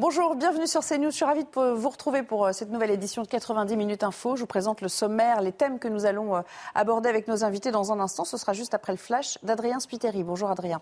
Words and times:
Bonjour, 0.00 0.36
bienvenue 0.36 0.68
sur 0.68 0.84
CNews. 0.84 1.10
Je 1.10 1.16
suis 1.16 1.24
ravie 1.24 1.42
de 1.42 1.72
vous 1.72 1.88
retrouver 1.88 2.22
pour 2.22 2.46
euh, 2.46 2.52
cette 2.52 2.70
nouvelle 2.70 2.92
édition 2.92 3.22
de 3.22 3.26
90 3.26 3.76
minutes 3.76 4.04
info. 4.04 4.36
Je 4.36 4.42
vous 4.42 4.46
présente 4.46 4.80
le 4.80 4.86
sommaire, 4.86 5.42
les 5.42 5.50
thèmes 5.50 5.80
que 5.80 5.88
nous 5.88 6.06
allons 6.06 6.36
euh, 6.36 6.42
aborder 6.76 7.08
avec 7.08 7.26
nos 7.26 7.42
invités 7.42 7.72
dans 7.72 7.90
un 7.90 7.98
instant. 7.98 8.24
Ce 8.24 8.36
sera 8.36 8.52
juste 8.52 8.74
après 8.74 8.92
le 8.92 8.96
flash 8.96 9.38
d'Adrien 9.42 9.80
Spiteri. 9.80 10.22
Bonjour 10.22 10.50
Adrien. 10.50 10.80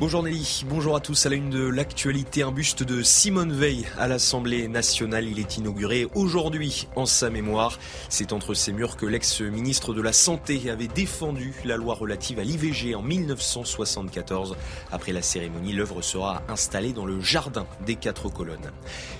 Bonjour 0.00 0.22
Nelly, 0.22 0.64
bonjour 0.66 0.96
à 0.96 1.00
tous. 1.00 1.26
À 1.26 1.28
la 1.28 1.36
une 1.36 1.50
de 1.50 1.62
l'actualité, 1.62 2.42
un 2.42 2.52
buste 2.52 2.82
de 2.82 3.02
Simone 3.02 3.52
Veil 3.52 3.86
à 3.98 4.08
l'Assemblée 4.08 4.66
nationale. 4.66 5.28
Il 5.28 5.38
est 5.38 5.58
inauguré 5.58 6.08
aujourd'hui 6.14 6.88
en 6.96 7.04
sa 7.04 7.28
mémoire. 7.28 7.78
C'est 8.08 8.32
entre 8.32 8.54
ces 8.54 8.72
murs 8.72 8.96
que 8.96 9.04
l'ex-ministre 9.04 9.92
de 9.92 10.00
la 10.00 10.14
Santé 10.14 10.70
avait 10.70 10.88
défendu 10.88 11.52
la 11.66 11.76
loi 11.76 11.94
relative 11.94 12.38
à 12.38 12.44
l'IVG 12.44 12.94
en 12.94 13.02
1974. 13.02 14.56
Après 14.90 15.12
la 15.12 15.20
cérémonie, 15.20 15.74
l'œuvre 15.74 16.00
sera 16.00 16.40
installée 16.48 16.94
dans 16.94 17.04
le 17.04 17.20
jardin 17.20 17.66
des 17.84 17.96
quatre 17.96 18.30
colonnes. 18.30 18.72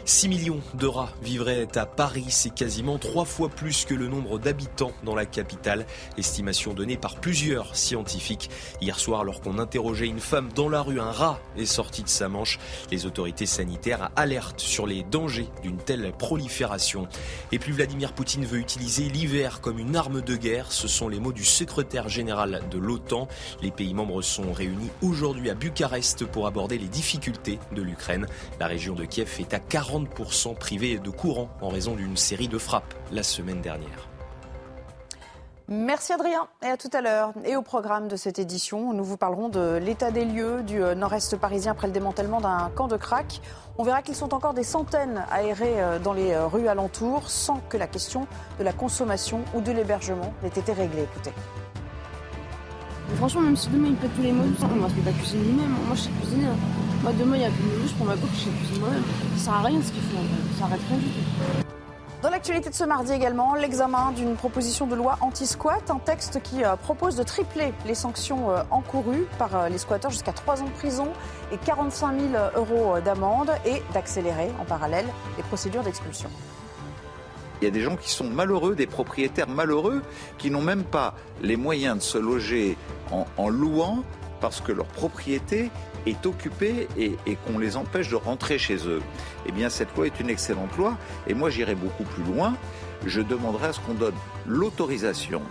6 0.06 0.28
millions 0.30 0.60
de 0.72 0.86
rats 0.86 1.12
vivraient 1.22 1.68
à 1.76 1.84
Paris. 1.84 2.24
C'est 2.30 2.54
quasiment 2.54 2.96
trois 2.96 3.26
fois 3.26 3.50
plus 3.50 3.84
que 3.84 3.92
le 3.92 4.08
nombre 4.08 4.38
d'habitants 4.38 4.92
dans 5.04 5.14
la 5.14 5.26
capitale. 5.26 5.84
Estimation 6.16 6.72
donnée 6.72 6.96
par 6.96 7.16
plusieurs 7.16 7.76
scientifiques. 7.76 8.48
Hier 8.80 8.98
soir, 8.98 9.20
alors 9.20 9.42
qu'on 9.42 9.58
interrogeait 9.58 10.06
une 10.06 10.20
femme 10.20 10.48
dans 10.54 10.69
la 10.70 10.82
rue, 10.82 11.00
un 11.00 11.10
rat 11.10 11.38
est 11.56 11.66
sorti 11.66 12.02
de 12.02 12.08
sa 12.08 12.28
manche. 12.28 12.58
Les 12.90 13.06
autorités 13.06 13.46
sanitaires 13.46 14.10
alertent 14.16 14.60
sur 14.60 14.86
les 14.86 15.02
dangers 15.02 15.48
d'une 15.62 15.76
telle 15.76 16.12
prolifération. 16.16 17.08
Et 17.52 17.58
puis 17.58 17.72
Vladimir 17.72 18.12
Poutine 18.12 18.44
veut 18.44 18.58
utiliser 18.58 19.04
l'hiver 19.04 19.60
comme 19.60 19.78
une 19.78 19.96
arme 19.96 20.22
de 20.22 20.36
guerre. 20.36 20.72
Ce 20.72 20.88
sont 20.88 21.08
les 21.08 21.20
mots 21.20 21.32
du 21.32 21.44
secrétaire 21.44 22.08
général 22.08 22.62
de 22.70 22.78
l'OTAN. 22.78 23.28
Les 23.62 23.70
pays 23.70 23.94
membres 23.94 24.22
sont 24.22 24.52
réunis 24.52 24.90
aujourd'hui 25.02 25.50
à 25.50 25.54
Bucarest 25.54 26.24
pour 26.24 26.46
aborder 26.46 26.78
les 26.78 26.88
difficultés 26.88 27.58
de 27.74 27.82
l'Ukraine. 27.82 28.26
La 28.58 28.66
région 28.66 28.94
de 28.94 29.04
Kiev 29.04 29.36
est 29.40 29.54
à 29.54 29.58
40% 29.58 30.56
privée 30.56 30.98
de 30.98 31.10
courant 31.10 31.50
en 31.60 31.68
raison 31.68 31.94
d'une 31.94 32.16
série 32.16 32.48
de 32.48 32.58
frappes 32.58 32.94
la 33.12 33.22
semaine 33.22 33.60
dernière. 33.60 34.09
Merci 35.72 36.12
Adrien 36.12 36.48
et 36.64 36.66
à 36.66 36.76
tout 36.76 36.90
à 36.92 37.00
l'heure. 37.00 37.32
Et 37.44 37.54
au 37.54 37.62
programme 37.62 38.08
de 38.08 38.16
cette 38.16 38.40
édition, 38.40 38.92
nous 38.92 39.04
vous 39.04 39.16
parlerons 39.16 39.48
de 39.48 39.78
l'état 39.80 40.10
des 40.10 40.24
lieux 40.24 40.64
du 40.64 40.82
euh, 40.82 40.96
nord-est 40.96 41.36
parisien 41.36 41.70
après 41.70 41.86
le 41.86 41.92
démantèlement 41.92 42.40
d'un 42.40 42.72
camp 42.74 42.88
de 42.88 42.96
crack. 42.96 43.40
On 43.78 43.84
verra 43.84 44.02
qu'ils 44.02 44.16
sont 44.16 44.34
encore 44.34 44.52
des 44.52 44.64
centaines 44.64 45.24
aérés 45.30 45.80
euh, 45.80 46.00
dans 46.00 46.12
les 46.12 46.32
euh, 46.32 46.48
rues 46.48 46.66
alentours 46.66 47.30
sans 47.30 47.60
que 47.68 47.76
la 47.76 47.86
question 47.86 48.26
de 48.58 48.64
la 48.64 48.72
consommation 48.72 49.42
ou 49.54 49.60
de 49.60 49.70
l'hébergement 49.70 50.34
n'ait 50.42 50.48
été 50.48 50.72
réglée. 50.72 51.04
Écoutez. 51.04 51.32
franchement, 53.14 53.42
même 53.42 53.56
si 53.56 53.68
demain 53.68 53.90
il 53.90 53.94
pète 53.94 54.12
tous 54.16 54.22
les 54.22 54.32
mots, 54.32 54.42
on 54.60 54.80
va 54.80 54.88
se 54.88 54.94
mettre 54.94 55.08
à 55.08 55.12
cuisiner 55.12 55.44
lui-même. 55.44 55.76
Moi 55.86 55.94
je 55.94 56.00
sais 56.00 56.10
cuisiner. 56.20 56.48
Moi 57.04 57.12
demain 57.16 57.36
il 57.36 57.42
y 57.42 57.44
a 57.44 57.50
plus 57.50 57.80
de 57.80 57.86
je 57.86 57.94
prends 57.94 58.06
ma 58.06 58.16
coupe, 58.16 58.30
je 58.34 58.40
sais 58.40 58.50
cuisiner 58.50 58.80
moi-même. 58.80 59.04
Ça 59.36 59.44
sert 59.44 59.54
à 59.54 59.62
rien 59.62 59.80
ce 59.80 59.92
qu'ils 59.92 60.02
font. 60.02 60.18
Ça 60.58 60.64
arrête 60.64 60.80
rien 60.88 60.98
du 60.98 61.04
tout. 61.04 61.69
Dans 62.22 62.28
l'actualité 62.28 62.68
de 62.68 62.74
ce 62.74 62.84
mardi 62.84 63.12
également, 63.12 63.54
l'examen 63.54 64.12
d'une 64.12 64.36
proposition 64.36 64.86
de 64.86 64.94
loi 64.94 65.16
anti-squat, 65.22 65.90
un 65.90 65.98
texte 65.98 66.42
qui 66.42 66.62
euh, 66.62 66.76
propose 66.76 67.16
de 67.16 67.22
tripler 67.22 67.72
les 67.86 67.94
sanctions 67.94 68.50
euh, 68.50 68.62
encourues 68.70 69.26
par 69.38 69.56
euh, 69.56 69.68
les 69.70 69.78
squatteurs 69.78 70.10
jusqu'à 70.10 70.34
3 70.34 70.60
ans 70.60 70.66
de 70.66 70.70
prison 70.72 71.08
et 71.50 71.56
45 71.56 72.20
000 72.20 72.32
euros 72.56 73.00
d'amende 73.00 73.50
et 73.64 73.82
d'accélérer 73.94 74.50
en 74.60 74.66
parallèle 74.66 75.06
les 75.38 75.42
procédures 75.44 75.82
d'expulsion. 75.82 76.28
Il 77.62 77.64
y 77.64 77.68
a 77.68 77.70
des 77.70 77.80
gens 77.80 77.96
qui 77.96 78.10
sont 78.10 78.28
malheureux, 78.28 78.74
des 78.74 78.86
propriétaires 78.86 79.48
malheureux, 79.48 80.02
qui 80.36 80.50
n'ont 80.50 80.60
même 80.60 80.84
pas 80.84 81.14
les 81.40 81.56
moyens 81.56 81.96
de 81.96 82.02
se 82.02 82.18
loger 82.18 82.76
en, 83.12 83.24
en 83.38 83.48
louant 83.48 84.02
parce 84.42 84.60
que 84.60 84.72
leur 84.72 84.86
propriété 84.86 85.70
est 86.06 86.26
occupée 86.26 86.88
et, 86.96 87.16
qu'on 87.46 87.58
les 87.58 87.76
empêche 87.76 88.08
de 88.08 88.16
rentrer 88.16 88.58
chez 88.58 88.86
eux. 88.86 89.02
Eh 89.46 89.52
bien, 89.52 89.70
cette 89.70 89.94
loi 89.96 90.06
est 90.06 90.20
une 90.20 90.30
excellente 90.30 90.76
loi. 90.76 90.96
Et 91.26 91.34
moi, 91.34 91.50
j'irai 91.50 91.74
beaucoup 91.74 92.04
plus 92.04 92.22
loin. 92.24 92.54
Je 93.06 93.20
demanderai 93.20 93.68
à 93.68 93.72
ce 93.72 93.80
qu'on 93.80 93.94
donne 93.94 94.14
l'autorisation 94.46 95.42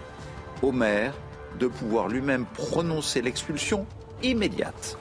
au 0.61 0.71
maire 0.71 1.13
de 1.59 1.67
pouvoir 1.67 2.07
lui-même 2.07 2.45
prononcer 2.45 3.21
l'expulsion 3.21 3.85
immédiate. 4.21 4.97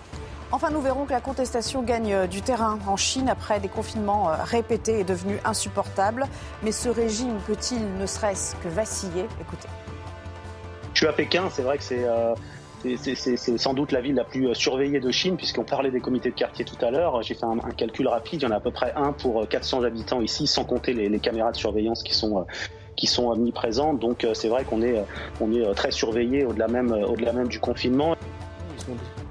Enfin, 0.51 0.71
nous 0.71 0.81
verrons 0.81 1.05
que 1.05 1.13
la 1.13 1.21
contestation 1.21 1.83
gagne 1.83 2.27
du 2.27 2.41
terrain 2.41 2.79
en 2.87 2.97
Chine 2.97 3.29
après 3.29 3.61
des 3.61 3.69
confinements 3.69 4.31
euh, 4.31 4.37
répétés 4.43 5.01
et 5.01 5.05
devenus 5.05 5.39
insupportables. 5.45 6.25
Mais 6.63 6.73
ce 6.73 6.89
régime 6.89 7.39
peut-il 7.47 7.99
ne 7.99 8.07
serait-ce 8.07 8.57
que 8.57 8.69
vaciller? 8.69 9.27
Écoutez. 9.43 9.69
Je 10.95 11.01
suis 11.01 11.07
à 11.07 11.13
Pékin, 11.13 11.45
c'est 11.53 11.63
vrai 11.63 11.77
que 11.77 11.85
c'est 11.85 12.05
euh, 12.05 12.35
c'est 12.83 13.59
sans 13.59 13.75
doute 13.75 13.93
la 13.93 14.01
ville 14.01 14.15
la 14.15 14.25
plus 14.25 14.49
euh, 14.49 14.55
surveillée 14.55 15.01
de 15.01 15.11
Chine, 15.11 15.37
puisqu'on 15.37 15.65
parlait 15.65 15.91
des 15.91 16.01
comités 16.01 16.31
de 16.31 16.35
quartier 16.35 16.65
tout 16.65 16.77
à 16.85 16.91
l'heure. 16.91 17.23
J'ai 17.23 17.35
fait 17.35 17.45
un, 17.45 17.59
calcul 17.77 18.09
rapide, 18.09 18.43
il 18.43 18.45
y 18.45 18.47
en 18.47 18.51
a 18.51 18.57
à 18.57 18.61
peu 18.61 18.71
près 18.71 18.93
un 18.97 19.13
pour 19.13 19.47
400 19.49 19.83
euh, 19.83 19.87
habitants 19.87 20.21
ici, 20.21 20.47
sans 20.47 20.65
compter 20.65 20.93
les, 20.93 21.19
caméras 21.19 21.53
de 21.53 21.57
surveillance 21.57 22.03
qui 22.03 22.15
sont, 22.15 22.39
euh, 22.39 22.43
qui 22.97 23.07
sont 23.07 23.29
omniprésentes. 23.29 23.99
Donc 23.99 24.27
c'est 24.35 24.49
vrai 24.49 24.65
qu'on 24.65 24.83
est, 24.83 25.03
on 25.41 25.53
est 25.53 25.75
très 25.75 25.91
surveillé 25.91 26.45
au-delà 26.45 26.69
même, 26.69 26.93
au-delà 26.93 27.33
même 27.33 27.49
du 27.49 27.61
confinement. 27.61 28.15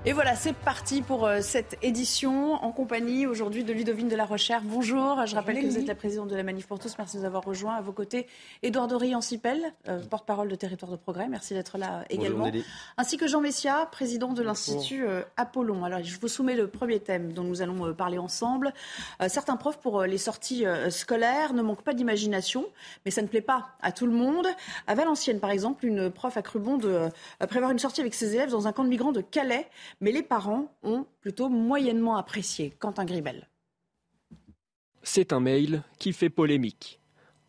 Et 0.08 0.14
voilà, 0.14 0.38
c'est 0.38 0.54
parti 0.54 1.02
pour 1.02 1.26
euh, 1.26 1.40
cette 1.42 1.78
édition 1.82 2.54
en 2.54 2.72
compagnie 2.72 3.28
aujourd'hui 3.28 3.66
de 3.66 3.74
Ludovine 3.74 4.08
de 4.08 4.16
la 4.16 4.24
Recherche. 4.24 4.64
Bonjour, 4.64 5.26
je 5.26 5.36
rappelle 5.36 5.62
que 5.62 5.66
vous 5.66 5.78
êtes 5.78 5.86
la 5.86 5.96
présidente 5.96 6.30
de 6.30 6.36
la 6.38 6.44
Manif 6.44 6.66
pour 6.66 6.80
tous. 6.80 6.98
Merci 6.98 7.18
de 7.18 7.24
nous 7.24 7.28
avoir 7.28 7.44
rejoints. 7.44 7.76
À 7.76 7.82
vos 7.82 7.92
côtés, 7.92 8.26
Édouard 8.64 8.88
Dorian-Sipel, 8.88 9.74
euh, 9.90 10.00
porte-parole 10.00 10.48
de 10.48 10.56
Territoire 10.56 10.94
de 10.94 10.96
Progrès. 10.96 11.28
Merci 11.28 11.56
d'être 11.56 11.78
là 11.78 12.06
également. 12.10 12.50
Ainsi 12.96 13.18
que 13.18 13.28
Jean 13.28 13.42
Messia, 13.42 13.86
président 13.92 14.32
de 14.32 14.42
l'Institut 14.42 15.06
euh, 15.06 15.24
Apollon. 15.36 15.84
Alors, 15.84 16.02
je 16.02 16.18
vous 16.18 16.30
soumets 16.30 16.56
le 16.56 16.68
premier 16.68 17.02
thème 17.02 17.34
dont 17.34 17.44
nous 17.44 17.62
allons 17.62 17.94
parler 17.94 18.18
ensemble. 18.18 18.72
certains 19.28 19.58
profs, 19.58 19.80
pour 19.80 20.04
les 20.04 20.18
sorties 20.18 20.64
scolaires, 20.90 21.52
ne 21.52 21.62
manquent 21.62 21.84
pas 21.84 21.94
d'imagination, 21.94 22.66
mais 23.04 23.12
ça 23.12 23.22
ne 23.22 23.28
plaît 23.28 23.42
pas 23.42 23.72
à 23.82 23.92
tout 23.92 24.06
le 24.06 24.14
monde. 24.14 24.48
À 24.88 24.96
Valenciennes, 24.96 25.42
par 25.42 25.52
exemple, 25.52 25.86
une 25.86 26.10
prof 26.10 26.38
a 26.38 26.42
cru 26.42 26.60
bon 26.60 26.78
de 26.78 27.10
prévoir 27.50 27.72
une 27.72 27.80
sortie 27.80 28.00
avec 28.00 28.14
ses 28.14 28.36
élèves 28.36 28.52
dans 28.52 28.70
un 28.70 28.72
camp 28.72 28.86
de 28.86 28.90
migrants 28.90 29.12
de 29.12 29.20
Calais 29.20 29.68
mais 30.02 30.12
les 30.12 30.24
parents 30.24 30.72
ont 30.84 31.06
plutôt 31.22 31.50
moyennement 31.50 32.18
apprécié. 32.18 32.74
Quentin 32.80 33.06
Gribel. 33.06 33.48
C'est 35.04 35.34
un 35.34 35.40
mail 35.40 35.84
qui 36.00 36.14
fait 36.14 36.30
polémique. 36.30 37.00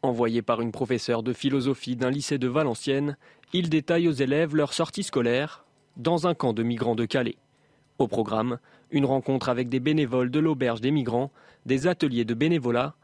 Envoyé 0.03 0.43
par 0.43 0.61
une 0.61 0.71
professeure 0.71 1.23
de 1.23 1.33
philosophie 1.33 1.97
d'un 1.97 2.11
lycée 2.11 2.39
de 2.39 2.47
Valenciennes, 2.47 3.17
il 3.53 3.69
détaille 3.69 4.09
aux 4.09 4.13
élèves 4.13 4.55
leur 4.55 4.73
sortie 4.73 5.03
scolaire 5.03 5.65
dans 5.97 6.27
un 6.29 6.35
camp 6.35 6.53
de 6.53 6.63
migrants 6.63 6.95
de 6.95 7.05
Calais. 7.05 7.37
Au 7.99 8.07
programme, 8.07 8.59
une 8.91 9.05
rencontre 9.05 9.49
avec 9.49 9.69
des 9.69 9.81
bénévoles 9.81 10.31
de 10.31 10.39
l'auberge 10.39 10.81
des 10.81 10.93
migrants, 10.93 11.33
des 11.67 11.89
ateliers 11.89 12.25
de 12.25 12.35
bénévolat 12.35 12.95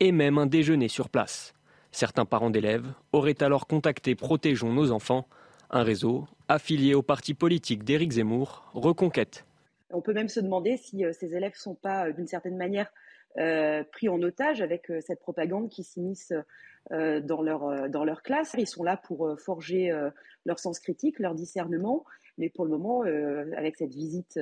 et 0.00 0.10
même 0.10 0.38
un 0.38 0.46
déjeuner 0.46 0.88
sur 0.88 1.08
place. 1.08 1.54
Certains 1.92 2.24
parents 2.24 2.50
d'élèves 2.50 2.92
auraient 3.12 3.42
alors 3.42 3.66
contacté 3.66 4.14
Protégeons 4.16 4.72
nos 4.72 4.90
enfants 4.90 5.28
un 5.70 5.82
réseau 5.82 6.26
affilié 6.48 6.94
au 6.94 7.02
parti 7.02 7.34
politique 7.34 7.84
d'Éric 7.84 8.12
Zemmour, 8.12 8.70
Reconquête. 8.74 9.44
On 9.92 10.00
peut 10.00 10.12
même 10.12 10.28
se 10.28 10.40
demander 10.40 10.76
si 10.76 11.04
euh, 11.04 11.12
ces 11.12 11.34
élèves 11.34 11.52
ne 11.52 11.58
sont 11.58 11.74
pas, 11.74 12.06
euh, 12.06 12.12
d'une 12.12 12.26
certaine 12.26 12.56
manière, 12.56 12.92
euh, 13.38 13.84
pris 13.92 14.08
en 14.08 14.20
otage 14.22 14.60
avec 14.60 14.90
cette 15.06 15.20
propagande 15.20 15.68
qui 15.68 15.84
s'immisce 15.84 16.32
dans, 16.90 17.42
leur, 17.42 17.88
dans 17.88 18.04
leur 18.04 18.22
classe. 18.22 18.56
Ils 18.58 18.66
sont 18.66 18.82
là 18.82 18.96
pour 18.96 19.38
forger 19.38 19.96
leur 20.44 20.58
sens 20.58 20.80
critique, 20.80 21.20
leur 21.20 21.36
discernement, 21.36 22.04
mais 22.38 22.48
pour 22.48 22.64
le 22.64 22.72
moment, 22.72 23.02
avec 23.56 23.76
cette 23.76 23.94
visite 23.94 24.40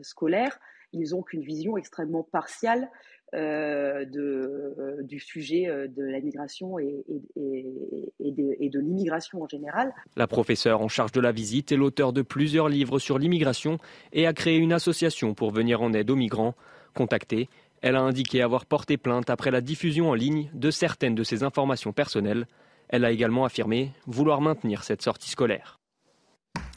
scolaire, 0.00 0.58
ils 0.92 1.10
n'ont 1.10 1.22
qu'une 1.22 1.42
vision 1.42 1.76
extrêmement 1.76 2.22
partiale 2.22 2.88
euh, 3.34 4.04
de, 4.04 4.74
euh, 4.78 5.02
du 5.02 5.18
sujet 5.18 5.66
euh, 5.66 5.88
de 5.88 6.02
la 6.02 6.20
migration 6.20 6.78
et, 6.78 7.02
et, 7.34 8.30
de, 8.30 8.78
l'immigration 8.78 9.42
en 9.42 9.48
général. 9.48 9.94
La 10.16 10.26
professeure 10.26 10.82
en 10.82 10.88
charge 10.88 11.12
de 11.12 11.20
la 11.20 11.32
visite 11.32 11.72
est 11.72 11.76
l'auteur 11.76 12.12
de 12.12 12.20
plusieurs 12.20 12.68
livres 12.68 12.98
sur 12.98 13.18
l'immigration 13.18 13.78
et 14.12 14.26
a 14.26 14.34
créé 14.34 14.58
une 14.58 14.74
association 14.74 15.32
pour 15.32 15.50
venir 15.50 15.80
en 15.80 15.94
aide 15.94 16.10
aux 16.10 16.16
migrants. 16.16 16.54
Contactée, 16.94 17.48
elle 17.80 17.96
a 17.96 18.02
indiqué 18.02 18.42
avoir 18.42 18.66
porté 18.66 18.98
plainte 18.98 19.30
après 19.30 19.50
la 19.50 19.62
diffusion 19.62 20.10
en 20.10 20.14
ligne 20.14 20.50
de 20.52 20.70
certaines 20.70 21.14
de 21.14 21.24
ses 21.24 21.42
informations 21.42 21.92
personnelles. 21.92 22.46
Elle 22.90 23.06
a 23.06 23.12
également 23.12 23.46
affirmé 23.46 23.92
vouloir 24.06 24.42
maintenir 24.42 24.84
cette 24.84 25.00
sortie 25.00 25.30
scolaire. 25.30 25.80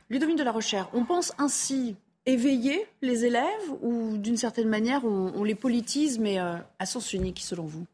Ludovine 0.10 0.38
de 0.38 0.44
la 0.44 0.54
Recherche, 0.54 0.88
on 0.94 1.04
pense 1.04 1.34
ainsi 1.38 1.98
éveiller 2.26 2.86
les 3.02 3.26
élèves 3.26 3.70
ou 3.82 4.18
d'une 4.18 4.38
certaine 4.38 4.68
manière 4.68 5.06
on, 5.06 5.44
les 5.44 5.56
politise 5.56 6.20
mais 6.20 6.40
euh, 6.40 6.56
à 6.80 6.86
sens 6.86 7.14
unique 7.14 7.40
selon 7.40 7.66
vous? 7.66 7.86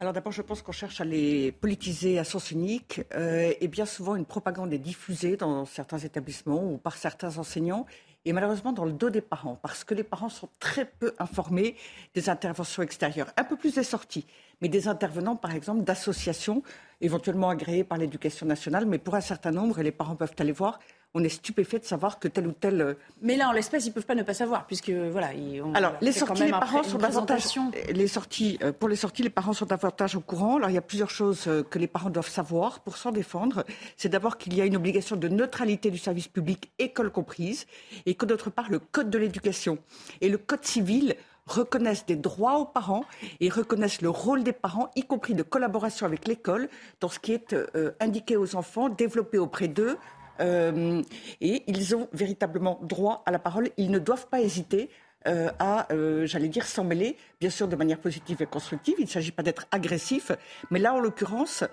Alors 0.00 0.12
d'abord, 0.12 0.30
je 0.30 0.42
pense 0.42 0.62
qu'on 0.62 0.72
cherche 0.72 1.00
à 1.00 1.04
les 1.04 1.50
politiser 1.50 2.20
à 2.20 2.24
sens 2.24 2.52
unique 2.52 3.00
euh, 3.14 3.52
et 3.60 3.66
bien 3.66 3.84
souvent 3.84 4.14
une 4.14 4.26
propagande 4.26 4.72
est 4.72 4.78
diffusée 4.78 5.36
dans 5.36 5.64
certains 5.64 5.98
établissements 5.98 6.64
ou 6.64 6.76
par 6.76 6.96
certains 6.96 7.38
enseignants 7.38 7.84
et 8.24 8.32
malheureusement 8.32 8.72
dans 8.72 8.84
le 8.84 8.92
dos 8.92 9.10
des 9.10 9.20
parents 9.20 9.58
parce 9.60 9.84
que 9.84 9.94
les 9.94 10.04
parents 10.04 10.28
sont 10.28 10.48
très 10.60 10.84
peu 10.84 11.14
informés 11.18 11.76
des 12.14 12.28
interventions 12.28 12.82
extérieures, 12.82 13.32
un 13.36 13.44
peu 13.44 13.56
plus 13.56 13.74
des 13.74 13.82
sorties, 13.82 14.26
mais 14.60 14.68
des 14.68 14.86
intervenants 14.86 15.36
par 15.36 15.54
exemple 15.54 15.82
d'associations 15.82 16.62
éventuellement 17.00 17.48
agréées 17.48 17.84
par 17.84 17.98
l'éducation 17.98 18.46
nationale, 18.46 18.86
mais 18.86 18.98
pour 18.98 19.14
un 19.14 19.20
certain 19.20 19.50
nombre, 19.50 19.78
et 19.78 19.82
les 19.82 19.92
parents 19.92 20.16
peuvent 20.16 20.34
aller 20.38 20.52
voir, 20.52 20.78
on 21.14 21.24
est 21.24 21.28
stupéfait 21.28 21.78
de 21.78 21.84
savoir 21.84 22.18
que 22.18 22.28
tel 22.28 22.46
ou 22.46 22.52
tel. 22.52 22.80
Euh, 22.80 22.94
Mais 23.22 23.36
là, 23.36 23.48
en 23.48 23.52
l'espèce, 23.52 23.86
ils 23.86 23.88
ne 23.88 23.94
peuvent 23.94 24.06
pas 24.06 24.14
ne 24.14 24.22
pas 24.22 24.34
savoir, 24.34 24.66
puisque 24.66 24.90
voilà. 24.90 25.30
Alors, 25.74 25.94
les 26.00 26.12
sorties, 26.12 26.44
les 26.44 26.50
parents 26.50 26.82
sont 26.82 26.98
davantage. 26.98 27.44
Les 27.90 28.08
sorties, 28.08 28.58
euh, 28.62 28.72
pour 28.72 28.88
les 28.88 28.96
sorties, 28.96 29.22
les 29.22 29.30
parents 29.30 29.52
sont 29.54 29.66
davantage 29.66 30.16
au 30.16 30.20
courant. 30.20 30.56
Alors, 30.56 30.70
il 30.70 30.74
y 30.74 30.78
a 30.78 30.82
plusieurs 30.82 31.10
choses 31.10 31.46
euh, 31.46 31.62
que 31.62 31.78
les 31.78 31.86
parents 31.86 32.10
doivent 32.10 32.28
savoir 32.28 32.80
pour 32.80 32.96
s'en 32.96 33.10
défendre. 33.10 33.64
C'est 33.96 34.10
d'abord 34.10 34.36
qu'il 34.36 34.54
y 34.54 34.60
a 34.60 34.66
une 34.66 34.76
obligation 34.76 35.16
de 35.16 35.28
neutralité 35.28 35.90
du 35.90 35.98
service 35.98 36.28
public, 36.28 36.70
école 36.78 37.10
comprise, 37.10 37.66
et 38.04 38.14
que 38.14 38.26
d'autre 38.26 38.50
part, 38.50 38.70
le 38.70 38.78
code 38.78 39.08
de 39.08 39.18
l'éducation 39.18 39.78
et 40.20 40.28
le 40.28 40.36
code 40.36 40.64
civil 40.64 41.14
reconnaissent 41.48 42.06
des 42.06 42.16
droits 42.16 42.58
aux 42.58 42.64
parents 42.64 43.04
et 43.40 43.48
reconnaissent 43.48 44.02
le 44.02 44.10
rôle 44.10 44.44
des 44.44 44.52
parents, 44.52 44.90
y 44.94 45.02
compris 45.02 45.34
de 45.34 45.42
collaboration 45.42 46.06
avec 46.06 46.28
l'école, 46.28 46.68
dans 47.00 47.08
ce 47.08 47.18
qui 47.18 47.32
est 47.32 47.56
indiqué 48.00 48.36
aux 48.36 48.54
enfants, 48.54 48.88
développé 48.88 49.38
auprès 49.38 49.68
d'eux, 49.68 49.96
euh, 50.40 51.02
et 51.40 51.62
ils 51.66 51.96
ont 51.96 52.08
véritablement 52.12 52.78
droit 52.82 53.22
à 53.26 53.30
la 53.30 53.38
parole. 53.38 53.70
Ils 53.76 53.90
ne 53.90 53.98
doivent 53.98 54.28
pas 54.28 54.40
hésiter 54.40 54.90
euh, 55.28 55.50
à, 55.58 55.92
euh, 55.92 56.26
j'allais 56.26 56.48
dire, 56.48 56.66
s'en 56.66 56.84
mêler, 56.84 57.16
bien 57.40 57.50
sûr 57.50 57.68
de 57.68 57.76
manière 57.76 57.98
positive 57.98 58.42
et 58.42 58.46
constructive. 58.46 58.94
Il 58.98 59.04
ne 59.04 59.10
s'agit 59.10 59.32
pas 59.32 59.42
d'être 59.42 59.66
agressif, 59.70 60.32
mais 60.70 60.78
là, 60.78 60.94
en 60.94 61.00
l'occurrence, 61.00 61.64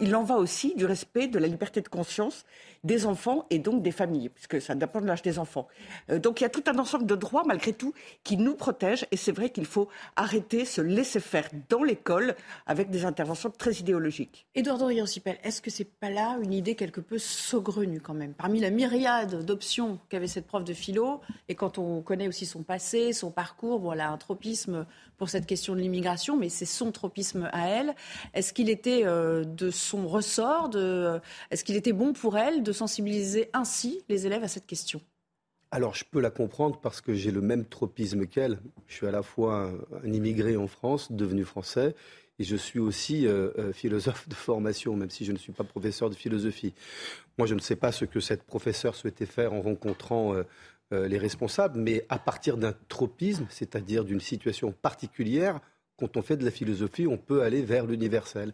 il 0.00 0.14
en 0.14 0.22
va 0.22 0.36
aussi 0.36 0.74
du 0.74 0.84
respect 0.84 1.26
de 1.28 1.38
la 1.38 1.46
liberté 1.46 1.80
de 1.80 1.88
conscience 1.88 2.44
des 2.84 3.06
enfants 3.06 3.46
et 3.50 3.58
donc 3.58 3.82
des 3.82 3.92
familles, 3.92 4.28
puisque 4.28 4.60
ça 4.60 4.74
dépend 4.74 5.00
de 5.00 5.06
l'âge 5.06 5.22
des 5.22 5.38
enfants. 5.38 5.68
Euh, 6.10 6.18
donc 6.18 6.40
il 6.40 6.44
y 6.44 6.46
a 6.46 6.50
tout 6.50 6.64
un 6.66 6.78
ensemble 6.78 7.06
de 7.06 7.14
droits, 7.14 7.44
malgré 7.46 7.72
tout, 7.72 7.94
qui 8.24 8.36
nous 8.36 8.54
protègent. 8.54 9.06
Et 9.12 9.16
c'est 9.16 9.32
vrai 9.32 9.50
qu'il 9.50 9.66
faut 9.66 9.88
arrêter 10.16 10.64
ce 10.64 10.80
laisser 10.80 11.20
faire 11.20 11.48
dans 11.68 11.84
l'école 11.84 12.34
avec 12.66 12.90
des 12.90 13.04
interventions 13.04 13.50
très 13.50 13.74
idéologiques. 13.74 14.46
Édouard 14.54 14.78
Dorian-Sipel, 14.78 15.38
est-ce 15.44 15.62
que 15.62 15.70
c'est 15.70 15.84
pas 15.84 16.10
là 16.10 16.38
une 16.42 16.52
idée 16.52 16.74
quelque 16.74 17.00
peu 17.00 17.18
saugrenue 17.18 18.00
quand 18.00 18.14
même? 18.14 18.34
Parmi 18.34 18.60
la 18.60 18.70
myriade 18.70 19.44
d'options 19.44 19.98
qu'avait 20.08 20.26
cette 20.26 20.46
prof 20.46 20.64
de 20.64 20.74
philo, 20.74 21.20
et 21.48 21.54
quand 21.54 21.78
on 21.78 22.02
connaît 22.02 22.28
aussi 22.28 22.46
son 22.46 22.62
passé, 22.62 23.01
son 23.10 23.32
parcours, 23.32 23.80
voilà, 23.80 24.10
un 24.10 24.18
tropisme 24.18 24.86
pour 25.16 25.28
cette 25.28 25.46
question 25.46 25.74
de 25.74 25.80
l'immigration, 25.80 26.36
mais 26.36 26.48
c'est 26.48 26.64
son 26.64 26.92
tropisme 26.92 27.48
à 27.52 27.68
elle. 27.68 27.94
Est-ce 28.34 28.52
qu'il 28.52 28.70
était 28.70 29.02
euh, 29.04 29.44
de 29.44 29.70
son 29.70 30.06
ressort 30.06 30.70
Est-ce 31.50 31.64
qu'il 31.64 31.76
était 31.76 31.92
bon 31.92 32.12
pour 32.12 32.38
elle 32.38 32.62
de 32.62 32.72
sensibiliser 32.72 33.50
ainsi 33.52 34.02
les 34.08 34.26
élèves 34.26 34.44
à 34.44 34.48
cette 34.48 34.66
question? 34.66 35.00
Alors, 35.72 35.94
je 35.94 36.04
peux 36.04 36.20
la 36.20 36.30
comprendre 36.30 36.78
parce 36.80 37.00
que 37.00 37.14
j'ai 37.14 37.30
le 37.30 37.40
même 37.40 37.64
tropisme 37.64 38.26
qu'elle. 38.26 38.60
Je 38.88 38.94
suis 38.94 39.06
à 39.06 39.10
la 39.10 39.22
fois 39.22 39.70
un, 40.04 40.12
immigré 40.12 40.56
en 40.56 40.66
France, 40.66 41.10
devenu 41.10 41.44
français, 41.44 41.94
et 42.38 42.44
je 42.44 42.56
suis 42.56 42.78
aussi 42.78 43.26
euh, 43.26 43.50
euh, 43.58 43.72
philosophe 43.72 44.28
de 44.28 44.34
formation, 44.34 44.96
même 44.96 45.08
si 45.08 45.24
je 45.24 45.32
ne 45.32 45.38
suis 45.38 45.52
pas 45.52 45.64
professeur 45.64 46.10
de 46.10 46.14
philosophie. 46.14 46.74
Moi, 47.38 47.46
je 47.46 47.54
ne 47.54 47.60
sais 47.60 47.76
pas 47.76 47.90
ce 47.90 48.04
que 48.04 48.20
cette 48.20 48.42
professeure 48.42 48.94
souhaitait 48.94 49.24
faire 49.24 49.54
en 49.54 49.62
rencontrant 49.62 50.34
les 50.92 51.18
responsables, 51.18 51.78
mais 51.78 52.06
à 52.08 52.18
partir 52.18 52.56
d'un 52.56 52.74
tropisme, 52.88 53.46
c'est-à-dire 53.50 54.04
d'une 54.04 54.20
situation 54.20 54.72
particulière, 54.72 55.60
quand 55.96 56.16
on 56.16 56.22
fait 56.22 56.36
de 56.36 56.44
la 56.44 56.50
philosophie, 56.50 57.06
on 57.06 57.18
peut 57.18 57.42
aller 57.42 57.62
vers 57.62 57.86
l'universel. 57.86 58.52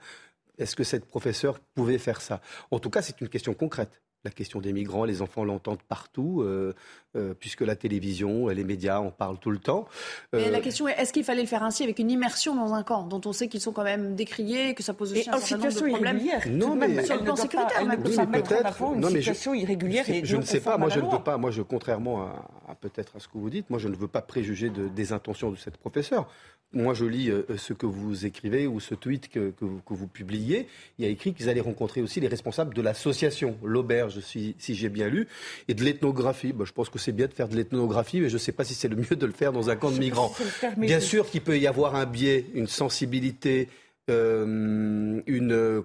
Est-ce 0.57 0.77
que 0.77 0.85
cette 0.85 1.05
professeure 1.05 1.61
pouvait 1.75 1.99
faire 1.99 2.21
ça? 2.21 2.41
En 2.71 2.79
tout 2.79 2.91
cas, 2.91 3.03
c'est 3.03 3.21
une 3.21 3.29
question 3.29 3.55
concrète 3.55 4.01
la 4.29 4.35
question 4.35 4.61
des 4.61 4.73
migrants, 4.73 5.05
les 5.05 5.23
enfants 5.23 5.43
l'entendent 5.45 5.83
partout, 5.89 6.43
euh, 6.43 6.75
euh, 7.17 7.33
puisque 7.33 7.63
la 7.63 7.77
télévision, 7.77 8.49
les 8.49 8.65
médias 8.65 8.99
en 9.01 9.11
parlent 9.11 9.39
tout 9.39 9.51
le 9.51 9.59
temps. 9.59 9.89
Mais 10.35 10.51
la 10.51 10.59
euh, 10.59 10.61
question 10.61 10.87
est, 10.87 10.93
est-ce 11.01 11.15
qu'il 11.15 11.25
fallait 11.25 11.41
le 11.41 11.49
faire 11.49 11.63
ainsi 11.63 11.83
avec 11.83 11.99
une 11.99 12.11
immersion 12.11 12.55
dans 12.55 12.75
un 12.75 12.83
camp, 12.83 13.05
dont 13.05 13.23
on 13.25 13.33
sait 13.33 13.49
qu'ils 13.49 13.63
sont 13.63 13.73
quand 13.73 13.85
même 13.85 14.15
décriés, 14.15 14.75
que 14.75 14.83
ça 14.83 14.93
pose 14.93 15.13
aussi 15.13 15.31
un 15.31 15.39
certain 15.39 15.69
nombre 15.69 15.81
de 15.81 15.89
problèmes 15.89 16.21
Non, 16.51 16.75
mais 16.75 17.05
sur 17.05 17.17
le 17.17 17.25
plan 17.25 17.37
sécuritaire, 17.37 17.87
même 17.87 18.03
oui, 18.05 18.17
peut-être. 18.17 18.83
Une 18.95 19.09
situation 19.09 19.55
irrégulière. 19.55 20.05
je, 20.07 20.37
ne 20.37 20.43
sais 20.43 20.61
pas. 20.61 20.77
Moi, 20.77 20.91
je 20.91 21.01
ne 21.01 21.11
veux 21.11 21.23
pas. 21.23 21.39
Moi, 21.39 21.51
je, 21.51 21.63
contrairement 21.63 22.27
à, 22.69 22.75
peut-être 22.75 23.17
à 23.17 23.21
ce 23.21 23.29
que 23.29 23.39
vous 23.39 23.51
dites, 23.51 23.71
moi, 23.71 23.79
je 23.79 23.89
ne 23.89 23.97
veux 23.97 24.09
pas 24.09 24.23
préjuger 24.23 24.71
des 24.71 25.13
intentions 25.13 25.51
de 25.51 25.57
cette 25.57 25.79
professeure. 25.79 26.29
Moi, 26.75 26.93
je 26.93 27.07
lis 27.07 27.31
euh, 27.31 27.45
ce 27.57 27.73
que 27.73 27.87
vous 27.87 28.27
écrivez 28.27 28.67
ou 28.67 28.79
ce 28.79 28.95
tweet 28.95 29.31
que, 29.31 29.55
vous, 29.61 30.07
publiez. 30.07 30.67
Il 30.99 31.05
y 31.07 31.09
a 31.09 31.11
écrit 31.11 31.33
qu'ils 31.33 31.49
allaient 31.49 31.63
rencontrer 31.63 32.03
aussi 32.03 32.21
les 32.21 32.29
responsables 32.29 32.75
de 32.75 32.83
l'association, 32.83 33.57
l'auberge, 33.63 34.21
si, 34.21 34.55
j'ai 34.59 34.91
bien 34.91 35.09
lu, 35.09 35.29
et 35.69 35.75
de 35.75 35.83
l'ethnographie. 35.83 36.53
je 36.63 36.73
pense 36.73 36.91
que 36.91 36.99
c'est 36.99 37.13
bien 37.13 37.27
de 37.27 37.33
faire 37.33 37.49
de 37.49 37.57
l'ethnographie, 37.57 38.21
mais 38.21 38.29
je 38.29 38.35
ne 38.35 38.39
sais 38.39 38.53
pas 38.53 38.65
si 38.65 38.75
c'est 38.75 38.89
le 38.89 38.97
mieux 38.97 39.17
de 39.17 39.27
le 39.27 39.33
faire 39.33 39.53
dans 39.53 39.71
un 39.71 39.77
camp 39.77 39.91
de 39.91 39.99
migrants. 39.99 40.35
Bien 40.77 41.01
sûr 41.01 41.31
qu'il 41.31 41.41
peut 41.41 41.59
y 41.59 41.67
avoir 41.67 41.95
un 41.95 42.05
biais, 42.05 42.45
une 42.53 42.67
sensibilité, 42.67 43.69
euh, 44.11 45.23
une, 45.27 45.85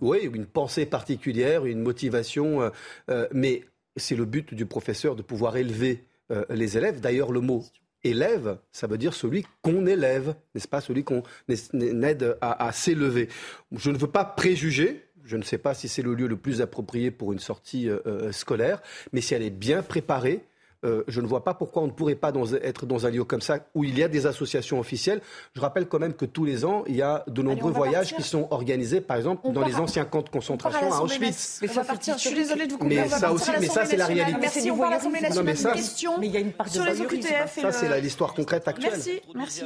une 0.00 0.46
pensée 0.46 0.86
particulière, 0.86 1.66
une 1.66 1.82
motivation, 1.82 2.70
euh, 3.10 3.28
mais 3.32 3.64
c'est 3.96 4.16
le 4.16 4.24
but 4.24 4.54
du 4.54 4.64
professeur 4.64 5.16
de 5.16 5.22
pouvoir 5.22 5.58
élever 5.58 6.04
les 6.48 6.78
élèves. 6.78 7.00
D'ailleurs, 7.00 7.30
le 7.30 7.40
mot 7.40 7.62
élève, 8.04 8.58
ça 8.70 8.86
veut 8.86 8.98
dire 8.98 9.14
celui 9.14 9.44
qu'on 9.62 9.86
élève, 9.86 10.34
n'est-ce 10.54 10.68
pas, 10.68 10.80
celui 10.80 11.04
qu'on 11.04 11.22
aide 11.48 12.36
à, 12.40 12.70
s'élever. 12.72 13.28
Je 13.72 13.90
ne 13.90 13.98
veux 13.98 14.10
pas 14.10 14.24
préjuger, 14.24 15.06
je 15.24 15.36
ne 15.36 15.42
sais 15.42 15.58
pas 15.58 15.74
si 15.74 15.88
c'est 15.88 16.02
le 16.02 16.14
lieu 16.14 16.26
le 16.26 16.36
plus 16.36 16.60
approprié 16.60 17.10
pour 17.10 17.32
une 17.32 17.38
sortie 17.38 17.88
euh, 17.88 17.98
euh, 18.06 18.32
scolaire, 18.32 18.82
mais 19.12 19.20
si 19.20 19.34
elle 19.34 19.42
est 19.42 19.50
bien 19.50 19.82
préparée, 19.82 20.44
euh, 20.84 21.04
je 21.08 21.20
ne 21.20 21.26
vois 21.26 21.44
pas 21.44 21.54
pourquoi 21.54 21.82
on 21.82 21.86
ne 21.86 21.92
pourrait 21.92 22.14
pas 22.14 22.32
être 22.62 22.86
dans 22.86 23.06
un 23.06 23.10
lieu 23.10 23.24
comme 23.24 23.40
ça 23.40 23.58
où 23.74 23.84
il 23.84 23.98
y 23.98 24.02
a 24.02 24.08
des 24.08 24.26
associations 24.26 24.78
officielles. 24.78 25.20
Je 25.54 25.60
rappelle 25.60 25.86
quand 25.86 25.98
même 25.98 26.14
que 26.14 26.24
tous 26.24 26.44
les 26.44 26.64
ans, 26.64 26.84
il 26.86 26.96
y 26.96 27.02
a 27.02 27.24
de 27.26 27.42
nombreux 27.42 27.72
voyages 27.72 28.14
qui 28.14 28.22
sont 28.22 28.48
organisés, 28.50 29.00
par 29.00 29.16
exemple, 29.16 29.50
dans 29.52 29.64
les 29.64 29.76
anciens 29.76 30.04
camps 30.04 30.22
de 30.22 30.28
concentration 30.28 30.92
à, 30.92 31.00
Auschwitz. 31.00 31.60
Mais 31.62 31.70
on 31.70 31.74
va 31.74 31.84
partir. 31.84 32.14
Je 32.18 32.28
suis 32.28 32.34
désolée 32.34 32.66
de 32.66 32.72
vous 32.72 32.78
couper. 32.78 32.96
Mais 32.96 33.08
ça 33.08 33.32
aussi, 33.32 33.50
mais 33.60 33.66
ça 33.66 33.84
c'est 33.84 33.96
la 33.96 34.06
réalité. 34.06 34.38
Merci. 34.40 34.70
On 34.70 34.76
va 34.76 34.86
à 34.88 34.90
l'Assemblée 34.90 35.20
nationale. 35.20 35.76
Une 35.76 35.82
question 35.82 36.18
mais 36.18 36.26
il 36.26 36.32
y 36.32 36.36
a 36.36 36.40
une 36.40 36.52
part 36.52 36.68
sur 36.68 36.84
les 36.84 37.00
OQTF. 37.00 37.60
Ça 37.60 37.72
c'est 37.72 38.00
l'histoire 38.00 38.34
concrète 38.34 38.68
actuelle. 38.68 38.92
Merci. 38.92 39.20
Merci. 39.34 39.62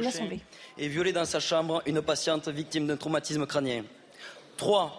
L'Assemblée. 0.00 0.40
Et 0.78 0.88
violé 0.88 1.12
dans 1.12 1.24
sa 1.24 1.40
chambre 1.40 1.82
une 1.86 2.00
patiente 2.02 2.48
victime 2.48 2.86
d'un 2.86 2.96
traumatisme 2.96 3.46
crânien. 3.46 3.84
Trois, 4.56 4.92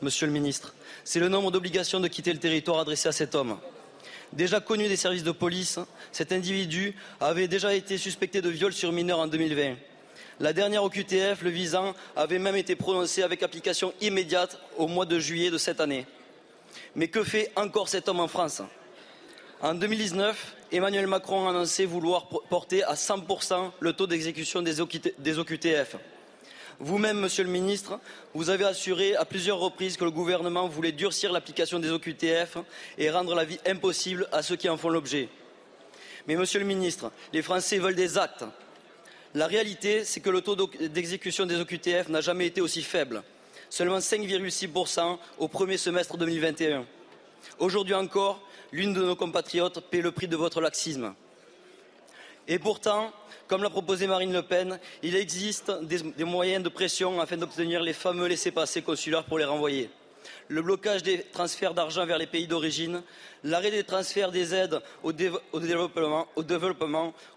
Monsieur 0.00 0.26
le 0.26 0.32
Ministre, 0.32 0.74
c'est 1.04 1.20
le 1.20 1.28
nombre 1.28 1.50
d'obligations 1.50 2.00
de 2.00 2.08
quitter 2.08 2.32
le 2.32 2.38
territoire 2.38 2.80
adressé 2.80 3.08
à 3.08 3.12
cet 3.12 3.34
homme. 3.34 3.56
Déjà 4.32 4.60
connu 4.60 4.88
des 4.88 4.96
services 4.96 5.24
de 5.24 5.30
police, 5.30 5.78
cet 6.10 6.32
individu 6.32 6.94
avait 7.20 7.48
déjà 7.48 7.74
été 7.74 7.98
suspecté 7.98 8.40
de 8.40 8.48
viol 8.48 8.72
sur 8.72 8.90
mineur 8.90 9.18
en 9.18 9.26
2020. 9.26 9.76
La 10.40 10.54
dernière 10.54 10.84
OQTF, 10.84 11.42
le 11.42 11.50
visant, 11.50 11.94
avait 12.16 12.38
même 12.38 12.56
été 12.56 12.74
prononcée 12.74 13.22
avec 13.22 13.42
application 13.42 13.92
immédiate 14.00 14.58
au 14.78 14.86
mois 14.86 15.04
de 15.04 15.18
juillet 15.18 15.50
de 15.50 15.58
cette 15.58 15.80
année. 15.80 16.06
Mais 16.96 17.08
que 17.08 17.22
fait 17.22 17.52
encore 17.56 17.88
cet 17.88 18.08
homme 18.08 18.20
en 18.20 18.28
France 18.28 18.62
En 19.60 19.74
2019, 19.74 20.56
Emmanuel 20.72 21.06
Macron 21.06 21.46
a 21.46 21.50
annoncé 21.50 21.84
vouloir 21.84 22.28
porter 22.28 22.82
à 22.84 22.94
100% 22.94 23.72
le 23.80 23.92
taux 23.92 24.06
d'exécution 24.06 24.62
des 24.62 24.80
OQTF. 24.80 25.96
Vous-même, 26.80 27.20
Monsieur 27.20 27.44
le 27.44 27.50
Ministre, 27.50 28.00
vous 28.34 28.50
avez 28.50 28.64
assuré 28.64 29.14
à 29.16 29.24
plusieurs 29.24 29.58
reprises 29.58 29.96
que 29.96 30.04
le 30.04 30.10
gouvernement 30.10 30.68
voulait 30.68 30.92
durcir 30.92 31.32
l'application 31.32 31.78
des 31.78 31.90
OQTF 31.90 32.58
et 32.98 33.10
rendre 33.10 33.34
la 33.34 33.44
vie 33.44 33.58
impossible 33.66 34.28
à 34.32 34.42
ceux 34.42 34.56
qui 34.56 34.68
en 34.68 34.76
font 34.76 34.88
l'objet. 34.88 35.28
Mais 36.26 36.36
Monsieur 36.36 36.60
le 36.60 36.66
Ministre, 36.66 37.12
les 37.32 37.42
Français 37.42 37.78
veulent 37.78 37.94
des 37.94 38.18
actes. 38.18 38.44
La 39.34 39.46
réalité, 39.46 40.04
c'est 40.04 40.20
que 40.20 40.30
le 40.30 40.40
taux 40.40 40.56
d'exécution 40.56 41.46
des 41.46 41.60
OQTF 41.60 42.08
n'a 42.08 42.20
jamais 42.20 42.46
été 42.46 42.60
aussi 42.60 42.82
faible. 42.82 43.22
Seulement 43.70 43.98
5,6% 43.98 45.18
au 45.38 45.48
premier 45.48 45.78
semestre 45.78 46.18
2021. 46.18 46.84
Aujourd'hui 47.58 47.94
encore, 47.94 48.42
l'une 48.72 48.92
de 48.92 49.02
nos 49.02 49.16
compatriotes 49.16 49.80
paie 49.90 50.02
le 50.02 50.12
prix 50.12 50.28
de 50.28 50.36
votre 50.36 50.60
laxisme. 50.60 51.14
Et 52.48 52.58
pourtant, 52.58 53.12
comme 53.52 53.62
l'a 53.62 53.68
proposé 53.68 54.06
Marine 54.06 54.32
Le 54.32 54.40
Pen, 54.40 54.78
il 55.02 55.14
existe 55.14 55.70
des, 55.82 56.24
moyens 56.24 56.64
de 56.64 56.70
pression 56.70 57.20
afin 57.20 57.36
d'obtenir 57.36 57.82
les 57.82 57.92
fameux 57.92 58.26
laissez-passer 58.26 58.80
consulaires 58.80 59.24
pour 59.24 59.38
les 59.38 59.44
renvoyer. 59.44 59.90
Le 60.48 60.62
blocage 60.62 61.02
des 61.02 61.22
transferts 61.22 61.74
d'argent 61.74 62.06
vers 62.06 62.16
les 62.16 62.26
pays 62.26 62.46
d'origine, 62.46 63.02
l'arrêt 63.44 63.70
des 63.70 63.84
transferts 63.84 64.30
des 64.30 64.54
aides 64.54 64.80
au, 65.02 65.12
développement, 65.12 66.26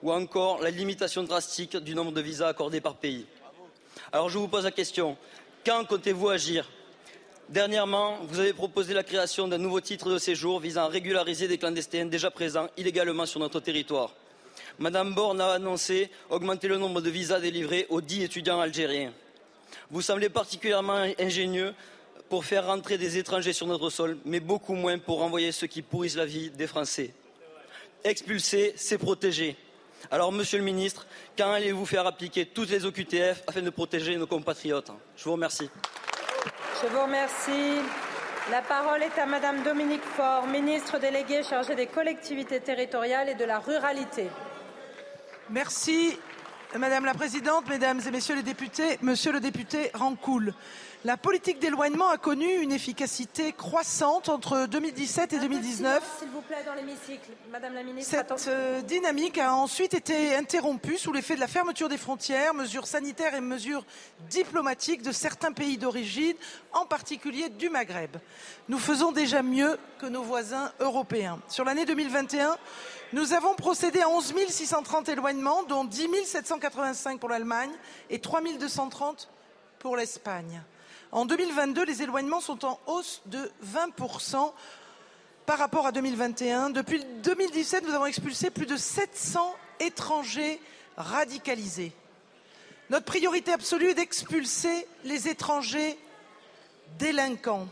ou 0.01 0.13
encore 0.13 0.61
la 0.61 0.69
limitation 0.69 1.21
drastique 1.23 1.75
du 1.75 1.93
nombre 1.93 2.13
de 2.13 2.21
visas 2.21 2.47
accordés 2.47 2.79
par 2.79 2.95
pays. 2.95 3.25
Alors 4.13 4.29
je 4.29 4.37
vous 4.37 4.47
pose 4.47 4.63
la 4.63 4.71
question, 4.71 5.17
quand 5.65 5.83
comptez-vous 5.83 6.29
agir? 6.29 6.71
Dernièrement, 7.49 8.19
vous 8.21 8.39
avez 8.39 8.53
proposé 8.53 8.93
la 8.93 9.03
création 9.03 9.49
d'un 9.49 9.57
nouveau 9.57 9.81
titre 9.81 10.09
de 10.09 10.17
séjour 10.17 10.61
visant 10.61 10.85
à 10.85 10.87
régulariser 10.87 11.49
des 11.49 11.57
clandestins 11.57 12.05
déjà 12.05 12.31
présents 12.31 12.69
illégalement 12.77 13.25
sur 13.25 13.41
notre 13.41 13.59
territoire. 13.59 14.13
Madame 14.79 15.13
Borne 15.13 15.39
a 15.41 15.51
annoncé 15.51 16.09
augmenter 16.29 16.67
le 16.67 16.77
nombre 16.77 17.01
de 17.01 17.09
visas 17.09 17.39
délivrés 17.39 17.85
aux 17.89 18.01
dix 18.01 18.23
étudiants 18.23 18.59
algériens. 18.59 19.13
Vous 19.89 20.01
semblez 20.01 20.29
particulièrement 20.29 21.05
ingénieux 21.19 21.73
pour 22.29 22.43
faire 22.43 22.65
rentrer 22.65 22.97
des 22.97 23.17
étrangers 23.17 23.53
sur 23.53 23.67
notre 23.67 23.89
sol, 23.89 24.17
mais 24.25 24.39
beaucoup 24.39 24.73
moins 24.73 24.97
pour 24.97 25.19
renvoyer 25.19 25.51
ceux 25.51 25.67
qui 25.67 25.81
pourrissent 25.81 26.17
la 26.17 26.25
vie 26.25 26.49
des 26.49 26.67
Français. 26.67 27.13
Expulser, 28.03 28.73
c'est 28.75 28.97
protéger. 28.97 29.55
Alors, 30.11 30.31
Monsieur 30.31 30.57
le 30.57 30.63
Ministre, 30.63 31.07
quand 31.37 31.51
allez-vous 31.51 31.85
faire 31.85 32.05
appliquer 32.05 32.45
toutes 32.45 32.69
les 32.69 32.85
OQTF 32.85 33.43
afin 33.47 33.61
de 33.61 33.69
protéger 33.69 34.17
nos 34.17 34.27
compatriotes? 34.27 34.91
Je 35.17 35.23
vous 35.23 35.33
remercie. 35.33 35.69
Je 36.81 36.87
vous 36.87 37.01
remercie. 37.01 37.81
La 38.51 38.61
parole 38.61 39.01
est 39.01 39.19
à 39.19 39.25
Madame 39.25 39.63
Dominique 39.63 40.03
Faure, 40.03 40.45
ministre 40.45 40.99
déléguée 40.99 41.41
chargée 41.41 41.73
des 41.73 41.87
collectivités 41.87 42.59
territoriales 42.59 43.29
et 43.29 43.35
de 43.35 43.45
la 43.45 43.57
ruralité. 43.57 44.27
Merci, 45.51 46.17
Madame 46.75 47.05
la 47.05 47.13
Présidente, 47.13 47.69
Mesdames 47.69 48.01
et 48.05 48.09
Messieurs 48.09 48.35
les 48.35 48.41
députés, 48.41 48.97
Monsieur 49.03 49.31
le 49.31 49.39
député 49.39 49.91
Rancoul. 49.93 50.55
La 51.03 51.17
politique 51.17 51.59
d'éloignement 51.59 52.09
a 52.09 52.17
connu 52.17 52.47
une 52.47 52.71
efficacité 52.71 53.53
croissante 53.53 54.27
entre 54.27 54.65
2017 54.65 55.33
et 55.33 55.39
2019. 55.39 56.17
S'il 56.17 56.29
vous 56.29 56.41
plaît, 56.41 56.63
dans 56.65 56.73
l'hémicycle. 56.73 57.29
Madame 57.51 57.75
la 57.75 57.83
ministre. 57.83 58.11
Cette 58.11 58.47
euh, 58.47 58.81
dynamique 58.81 59.37
a 59.37 59.53
ensuite 59.53 59.93
été 59.93 60.33
interrompue 60.35 60.97
sous 60.97 61.13
l'effet 61.13 61.35
de 61.35 61.41
la 61.41 61.47
fermeture 61.47 61.89
des 61.89 61.99
frontières, 61.99 62.55
mesures 62.55 62.87
sanitaires 62.87 63.35
et 63.35 63.41
mesures 63.41 63.85
diplomatiques 64.31 65.03
de 65.03 65.11
certains 65.11 65.51
pays 65.51 65.77
d'origine, 65.77 66.33
en 66.73 66.87
particulier 66.87 67.49
du 67.49 67.69
Maghreb. 67.69 68.17
Nous 68.67 68.79
faisons 68.79 69.11
déjà 69.11 69.43
mieux 69.43 69.77
que 69.99 70.07
nos 70.07 70.23
voisins 70.23 70.71
européens. 70.79 71.39
Sur 71.49 71.65
l'année 71.65 71.85
2021, 71.85 72.57
nous 73.13 73.33
avons 73.33 73.55
procédé 73.55 74.01
à 74.01 74.09
11 74.09 74.33
630 74.49 75.09
éloignements, 75.09 75.63
dont 75.63 75.83
10 75.83 76.25
785 76.25 77.19
pour 77.19 77.29
l'Allemagne 77.29 77.71
et 78.09 78.19
3 78.19 78.41
230 78.59 79.29
pour 79.79 79.95
l'Espagne. 79.95 80.61
En 81.11 81.25
2022, 81.25 81.85
les 81.85 82.01
éloignements 82.01 82.41
sont 82.41 82.65
en 82.65 82.79
hausse 82.87 83.21
de 83.27 83.51
20% 83.65 84.51
par 85.45 85.59
rapport 85.59 85.85
à 85.85 85.91
2021. 85.91 86.71
Depuis 86.71 87.03
2017, 87.23 87.87
nous 87.87 87.93
avons 87.93 88.05
expulsé 88.05 88.49
plus 88.49 88.65
de 88.65 88.77
700 88.77 89.55
étrangers 89.79 90.59
radicalisés. 90.97 91.93
Notre 92.89 93.05
priorité 93.05 93.51
absolue 93.51 93.89
est 93.89 93.95
d'expulser 93.95 94.87
les 95.03 95.27
étrangers 95.27 95.97
délinquants. 96.99 97.67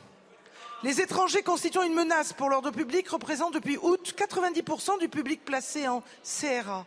Les 0.84 1.00
étrangers 1.00 1.44
constituant 1.44 1.84
une 1.84 1.94
menace 1.94 2.34
pour 2.34 2.50
l'ordre 2.50 2.70
public 2.72 3.08
représentent 3.08 3.54
depuis 3.54 3.78
août 3.82 4.14
90% 4.18 5.00
du 5.00 5.08
public 5.08 5.46
placé 5.46 5.88
en 5.88 6.04
CRA. 6.26 6.86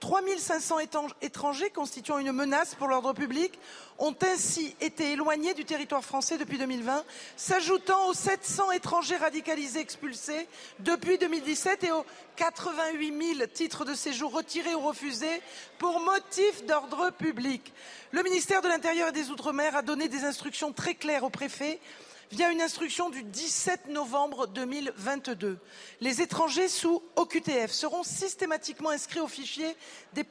3500 0.00 0.76
étrangers 1.22 1.70
constituant 1.70 2.18
une 2.18 2.32
menace 2.32 2.74
pour 2.74 2.88
l'ordre 2.88 3.14
public 3.14 3.58
ont 3.98 4.14
ainsi 4.20 4.76
été 4.82 5.12
éloignés 5.12 5.54
du 5.54 5.64
territoire 5.64 6.04
français 6.04 6.36
depuis 6.36 6.58
2020, 6.58 7.04
s'ajoutant 7.36 8.08
aux 8.08 8.14
700 8.14 8.72
étrangers 8.72 9.16
radicalisés 9.16 9.80
expulsés 9.80 10.46
depuis 10.80 11.16
2017 11.16 11.84
et 11.84 11.90
aux 11.90 12.04
88 12.36 13.36
000 13.38 13.48
titres 13.52 13.86
de 13.86 13.94
séjour 13.94 14.30
retirés 14.32 14.74
ou 14.74 14.80
refusés 14.80 15.40
pour 15.78 16.00
motif 16.00 16.66
d'ordre 16.66 17.10
public. 17.10 17.72
Le 18.12 18.22
ministère 18.22 18.60
de 18.60 18.68
l'Intérieur 18.68 19.08
et 19.08 19.12
des 19.12 19.30
Outre-mer 19.30 19.74
a 19.74 19.82
donné 19.82 20.08
des 20.08 20.24
instructions 20.24 20.72
très 20.72 20.94
claires 20.94 21.24
aux 21.24 21.30
préfets 21.30 21.80
via 22.30 22.50
une 22.50 22.60
instruction 22.60 23.10
du 23.10 23.22
17 23.22 23.88
novembre 23.88 24.46
2022. 24.48 25.58
Les 26.00 26.20
étrangers 26.20 26.68
sous 26.68 27.02
OQTF 27.16 27.70
seront 27.70 28.02
systématiquement 28.02 28.90
inscrits 28.90 29.20
au 29.20 29.28
fichier 29.28 29.76
des, 30.12 30.24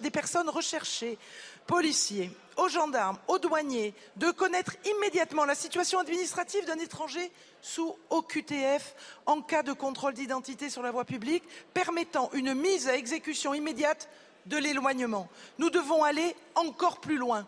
des 0.00 0.10
personnes 0.10 0.48
recherchées, 0.48 1.18
policiers, 1.66 2.30
aux 2.56 2.68
gendarmes, 2.68 3.18
aux 3.26 3.38
douaniers, 3.38 3.94
de 4.16 4.30
connaître 4.30 4.76
immédiatement 4.84 5.44
la 5.44 5.54
situation 5.54 5.98
administrative 5.98 6.64
d'un 6.66 6.78
étranger 6.78 7.32
sous 7.62 7.96
OQTF 8.10 8.94
en 9.26 9.42
cas 9.42 9.62
de 9.62 9.72
contrôle 9.72 10.14
d'identité 10.14 10.70
sur 10.70 10.82
la 10.82 10.90
voie 10.90 11.04
publique, 11.04 11.44
permettant 11.74 12.30
une 12.32 12.54
mise 12.54 12.88
à 12.88 12.96
exécution 12.96 13.54
immédiate 13.54 14.08
de 14.46 14.56
l'éloignement. 14.56 15.28
Nous 15.58 15.70
devons 15.70 16.04
aller 16.04 16.34
encore 16.54 17.00
plus 17.00 17.16
loin. 17.16 17.46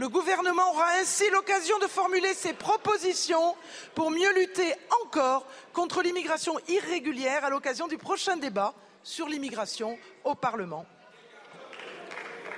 Le 0.00 0.08
gouvernement 0.08 0.70
aura 0.70 0.86
ainsi 0.98 1.28
l'occasion 1.28 1.78
de 1.78 1.86
formuler 1.86 2.32
ses 2.32 2.54
propositions 2.54 3.54
pour 3.94 4.10
mieux 4.10 4.32
lutter 4.32 4.72
encore 5.04 5.46
contre 5.74 6.00
l'immigration 6.00 6.54
irrégulière 6.68 7.44
à 7.44 7.50
l'occasion 7.50 7.86
du 7.86 7.98
prochain 7.98 8.38
débat 8.38 8.72
sur 9.02 9.28
l'immigration 9.28 9.98
au 10.24 10.34
Parlement. 10.34 10.86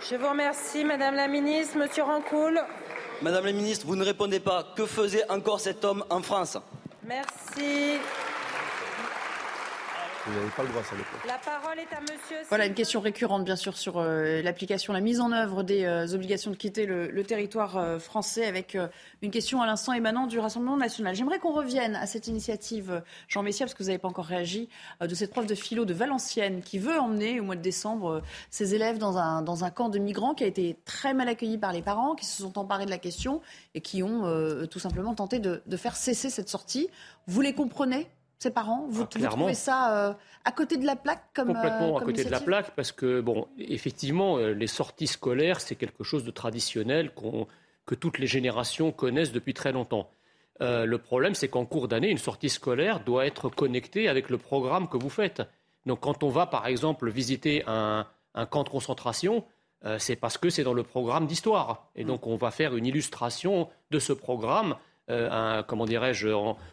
Je 0.09 0.15
vous 0.15 0.29
remercie, 0.29 0.85
Madame 0.85 1.17
la 1.17 1.27
Ministre. 1.27 1.79
Monsieur 1.79 2.05
Rancoul. 2.05 2.63
Madame 3.23 3.47
la 3.47 3.53
Ministre, 3.53 3.89
vous 3.89 3.97
ne 3.97 4.05
répondez 4.05 4.39
pas. 4.39 4.73
Que 4.77 4.87
faisait 4.87 5.29
encore 5.29 5.59
cet 5.59 5.85
homme 5.85 6.05
en 6.11 6.23
France? 6.23 6.59
Merci. 7.03 7.99
Vous 10.25 10.35
n'avez 10.35 10.51
pas 10.51 10.63
le 10.63 10.69
droit, 10.69 10.83
ça 10.85 10.95
La 11.27 11.39
parole 11.39 11.81
est 11.81 11.93
à 11.93 12.01
monsieur. 12.01 12.37
Voilà 12.49 12.67
une 12.67 12.75
question 12.75 13.01
récurrente, 13.01 13.45
bien 13.45 13.57
sûr, 13.57 13.77
sur 13.77 13.99
euh, 13.99 14.41
l'application, 14.41 14.93
la 14.93 15.01
mise 15.01 15.21
en 15.21 15.33
œuvre 15.33 15.65
des 15.65 15.85
euh, 15.85 16.15
obligations 16.15 16.53
de 16.53 16.57
quitter 16.57 16.87
le, 16.87 17.25
territoire 17.25 17.77
euh, 17.77 17.99
français, 17.99 18.47
avec 18.47 18.79
une 19.23 19.33
question 19.33 19.63
à 19.63 19.67
l'instant 19.67 19.93
émanant 19.95 20.29
du 20.29 20.39
Rassemblement 20.39 20.77
national. 20.77 21.17
J'aimerais 21.17 21.41
qu'on 21.41 21.53
revienne 21.53 21.97
à 21.97 22.07
cette 22.07 22.29
initiative, 22.29 23.03
Jean 23.27 23.43
Messia, 23.43 23.67
parce 23.67 23.75
que 23.75 23.83
vous 23.83 23.89
n'avez 23.89 23.99
pas 23.99 24.07
encore 24.07 24.27
réagi, 24.27 24.69
de 25.01 25.13
cette 25.13 25.33
prof 25.33 25.45
de 25.45 25.57
philo 25.57 25.85
de 25.85 25.95
Valenciennes 25.95 26.63
qui 26.63 26.79
veut 26.79 27.01
emmener 27.01 27.41
au 27.41 27.43
mois 27.43 27.57
de 27.57 27.63
décembre 27.63 28.23
ses 28.51 28.77
élèves 28.77 28.99
dans 28.99 29.19
un, 29.19 29.43
dans 29.43 29.65
un 29.65 29.71
camp 29.71 29.89
de 29.89 29.99
migrants 29.99 30.35
qui 30.35 30.45
a 30.45 30.47
été 30.47 30.79
très 30.85 31.15
mal 31.15 31.29
accueilli 31.29 31.59
par 31.59 31.73
les 31.73 31.83
parents, 31.83 32.15
qui 32.15 32.27
se 32.27 32.43
sont 32.43 32.59
emparés 32.59 32.87
de 32.87 32.91
la 32.91 32.99
question 32.99 33.41
et 33.75 33.81
qui 33.81 34.05
ont 34.05 34.23
tout 34.71 34.79
simplement 34.79 35.15
tenté 35.15 35.41
de, 35.41 35.63
de 35.67 35.77
faire 35.77 35.97
cesser 35.97 36.31
cette 36.31 36.49
sortie. 36.49 36.89
Vous 37.27 37.41
les 37.41 37.55
comprenez? 37.55 38.09
Ses 38.43 38.51
parents 38.51 38.87
vous, 38.89 39.05
ah, 39.05 39.29
trouvez 39.29 39.55
ça 39.55 40.09
euh, 40.09 40.15
à 40.45 40.53
côté 40.53 40.77
de 40.77 40.85
la 40.85 40.97
plaque 40.97 41.23
comme 41.33 41.51
euh, 41.51 41.55
Complètement 41.55 41.99
à 41.99 42.03
côté 42.03 42.25
de 42.25 42.31
la 42.31 42.41
plaque 42.41 42.73
parce 42.75 42.91
que, 42.91 43.21
bon, 43.21 43.47
effectivement, 43.57 44.37
euh, 44.37 44.53
les 44.53 44.67
sorties 44.67 45.07
scolaires, 45.07 45.61
c'est 45.61 45.77
quelque 45.77 46.03
chose 46.03 46.25
de 46.25 46.33
traditionnel 46.33 47.13
que 47.87 47.95
toutes 47.95 48.19
les 48.19 48.27
générations 48.27 48.91
connaissent 48.91 49.33
depuis 49.33 49.55
très 49.55 49.73
longtemps. 49.73 50.11
le 50.61 50.97
problème, 50.97 51.35
c'est 51.35 51.49
qu'en 51.49 51.65
cours 51.65 51.89
d'année, 51.89 52.11
une 52.11 52.19
sortie 52.19 52.49
scolaire 52.49 53.01
doit 53.01 53.27
être 53.27 53.49
connectée 53.49 54.09
avec 54.09 54.29
le 54.29 54.39
programme 54.39 54.89
que 54.89 54.97
vous 54.97 55.11
faites. 55.11 55.43
Donc, 55.87 56.01
quand 56.01 56.23
on 56.23 56.29
va, 56.29 56.47
par 56.47 56.67
exemple, 56.67 57.11
visiter 57.11 57.65
un, 57.67 58.07
camp 58.51 58.63
de 58.65 58.69
concentration, 58.69 59.45
c'est 59.99 60.17
parce 60.17 60.39
que 60.39 60.49
c'est 60.51 60.63
dans 60.63 60.75
le 60.75 60.85
programme 60.85 61.27
d'histoire. 61.27 61.89
Et 61.97 62.05
donc, 62.05 62.27
on 62.27 62.37
va 62.37 62.51
faire 62.53 62.77
une 62.77 62.87
illustration 62.87 63.69
de 63.91 63.99
ce 63.99 64.13
programme 64.13 64.77
euh, 65.11 65.63
comment 65.63 65.87
dirais-je, 65.87 66.29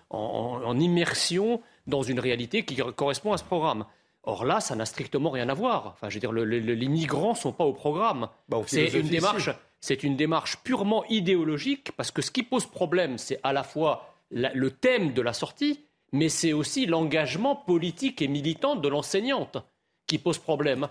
en, 0.09 0.79
immersion 0.79 1.62
dans 1.88 2.03
une 2.03 2.19
réalité 2.19 2.63
qui 2.63 2.77
correspond 2.95 3.33
à 3.33 3.38
ce 3.38 3.43
programme. 3.43 3.86
Or 4.24 4.45
là, 4.45 4.59
ça 4.59 4.75
n'a 4.75 4.86
strictement 4.86 5.29
rien 5.29 5.50
à 5.50 5.53
voir. 5.53 5.88
Enfin, 5.88 6.09
je 6.09 6.15
veux 6.15 6.19
dire, 6.19 6.31
les 6.31 6.88
migrants 6.88 7.31
ne 7.31 7.38
sont 7.38 7.53
pas 7.53 7.63
au 7.63 7.74
programme. 7.74 8.27
Bah, 8.48 8.62
c'est 8.67 8.88
une 8.93 9.07
démarche. 9.07 9.50
C'est 9.81 10.03
une 10.03 10.17
démarche 10.17 10.57
purement 10.57 11.05
idéologique 11.05 11.93
parce 11.95 12.12
que 12.12 12.21
ce 12.21 12.31
qui 12.31 12.43
pose 12.43 12.65
problème, 12.65 13.17
c'est 13.17 13.39
à 13.43 13.53
la 13.53 13.63
fois 13.63 14.13
le 14.29 14.71
thème 14.71 15.13
de 15.13 15.21
la 15.21 15.31
sortie, 15.31 15.86
mais 16.12 16.27
c'est 16.27 16.53
aussi 16.53 16.86
l'engagement 16.86 17.55
politique 17.55 18.21
et 18.21 18.27
militant 18.27 18.75
de 18.75 18.88
l'enseignante 18.89 19.57
qui 20.05 20.17
pose 20.17 20.38
problème. 20.38 20.89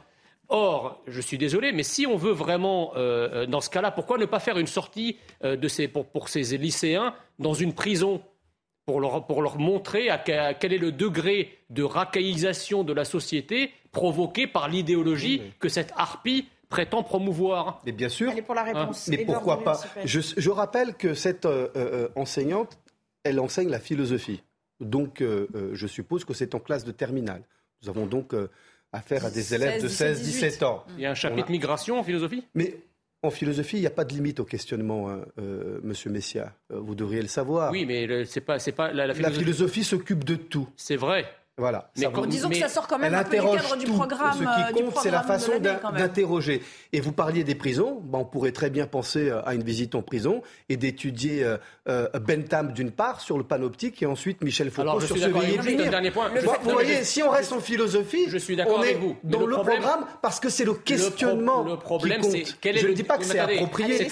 Or, 0.50 1.02
je 1.06 1.20
suis 1.20 1.36
désolé, 1.36 1.72
mais 1.72 1.82
si 1.82 2.06
on 2.06 2.16
veut 2.16 2.32
vraiment, 2.32 2.92
euh, 2.96 3.28
euh, 3.32 3.46
dans 3.46 3.60
ce 3.60 3.68
cas-là, 3.68 3.90
pourquoi 3.90 4.16
ne 4.16 4.24
pas 4.24 4.40
faire 4.40 4.56
une 4.56 4.66
sortie 4.66 5.18
euh, 5.44 5.58
pour, 6.12 6.28
ces 6.30 6.56
lycéens 6.56 7.14
dans 7.38 7.52
une 7.52 7.74
prison 7.74 8.22
pour 8.86 9.00
leur, 9.00 9.58
montrer 9.58 10.08
à 10.08 10.16
quel, 10.16 10.72
est 10.72 10.78
le 10.78 10.90
degré 10.90 11.58
de 11.68 11.82
racaillisation 11.82 12.82
de 12.82 12.94
la 12.94 13.04
société 13.04 13.72
provoqué 13.92 14.46
par 14.46 14.68
l'idéologie 14.68 15.42
que 15.60 15.68
cette 15.68 15.92
harpie 15.96 16.48
prétend 16.70 17.02
promouvoir? 17.02 17.82
Mais 17.84 17.92
bien 17.92 18.08
sûr. 18.08 18.32
Elle 18.34 18.42
pour 18.42 18.54
la 18.54 18.62
réponse. 18.62 19.08
Mais 19.08 19.26
pourquoi 19.26 19.62
pas? 19.62 19.78
je, 20.02 20.48
rappelle 20.48 20.94
que 20.94 21.12
cette 21.12 21.46
enseignante, 22.16 22.78
elle 23.22 23.38
enseigne 23.40 23.68
la 23.68 23.80
philosophie. 23.80 24.42
Donc, 24.80 25.22
je 25.22 25.86
suppose 25.86 26.24
que 26.24 26.32
c'est 26.32 26.54
en 26.54 26.58
classe 26.58 26.84
de 26.84 26.92
terminale. 26.92 27.42
Nous 27.82 27.90
avons 27.90 28.06
donc 28.06 28.34
affaire 28.92 29.24
à 29.24 29.30
des 29.30 29.54
élèves 29.54 29.82
de 29.82 29.88
16-17 29.88 30.64
ans. 30.64 30.84
Il 30.96 31.02
y 31.02 31.06
a 31.06 31.10
un 31.10 31.14
chapitre 31.14 31.50
migration 31.50 31.98
en 31.98 32.02
philosophie? 32.02 32.44
Mais 32.54 32.76
en 33.22 33.30
philosophie, 33.30 33.78
il 33.78 33.80
n'y 33.80 33.86
a 33.86 33.90
pas 33.90 34.04
de 34.04 34.12
limite 34.12 34.40
au 34.40 34.44
questionnement, 34.44 35.10
hein, 35.10 35.24
euh, 35.38 35.80
Monsieur 35.82 36.10
Messia. 36.10 36.54
Euh, 36.72 36.78
vous 36.78 36.94
devriez 36.94 37.20
le 37.20 37.28
savoir. 37.28 37.72
Oui, 37.72 37.84
mais 37.84 38.24
c'est 38.24 38.40
pas, 38.40 38.58
c'est 38.58 38.72
pas 38.72 38.92
la, 38.92 39.08
la 39.08 39.30
philosophie 39.30 39.84
s'occupe 39.84 40.24
de 40.24 40.36
tout. 40.36 40.68
C'est 40.76 40.96
vrai. 40.96 41.26
Voilà. 41.58 41.90
Mais 41.96 42.06
disons 42.28 42.48
que 42.48 42.56
ça 42.56 42.68
sort 42.68 42.86
quand 42.86 42.98
même 42.98 43.12
un 43.12 43.24
peu 43.24 43.36
du 43.36 43.42
cadre 43.42 43.76
du 43.76 43.86
programme. 43.86 44.38
Ce 44.38 44.38
qui 44.38 44.82
compte, 44.82 44.94
c'est 45.02 45.10
la 45.10 45.22
façon 45.22 45.58
d'interroger. 45.58 46.62
Et 46.92 47.00
vous 47.00 47.12
parliez 47.12 47.44
des 47.44 47.56
prisons. 47.56 48.02
on 48.12 48.24
pourrait 48.24 48.52
très 48.52 48.70
bien 48.70 48.86
penser 48.86 49.28
euh, 49.28 49.46
à 49.46 49.54
une 49.54 49.62
visite 49.62 49.94
en 49.94 50.02
prison 50.02 50.42
et 50.68 50.76
d'étudier 50.76 51.42
euh, 51.42 51.56
euh, 51.88 52.08
Bentham 52.20 52.72
d'une 52.72 52.90
part 52.90 53.20
sur 53.20 53.38
le 53.38 53.44
panoptique 53.44 54.02
et 54.02 54.06
ensuite 54.06 54.42
Michel 54.42 54.70
Foucault 54.70 55.00
sur 55.00 55.16
ce 55.16 55.88
dernier 55.90 56.10
point. 56.10 56.30
vous 56.62 56.70
voyez, 56.70 57.04
si 57.04 57.22
on 57.22 57.30
reste 57.30 57.52
en 57.52 57.60
philosophie, 57.60 58.26
je 58.28 58.38
suis 58.38 58.58
on 58.66 58.82
est 58.82 58.94
vous. 58.94 59.16
dans 59.24 59.46
le, 59.46 59.54
programme 59.54 60.06
parce 60.22 60.40
que 60.40 60.48
c'est 60.48 60.64
le 60.64 60.74
questionnement 60.74 61.64
le, 61.64 61.76
problème, 61.76 62.20
qui 62.20 62.26
compte. 62.26 62.66
Est, 62.66 62.78
je 62.78 62.86
ne 62.86 62.92
dis 62.92 63.02
pas 63.02 63.18
que 63.18 63.24
c'est 63.24 63.38
approprié, 63.38 64.08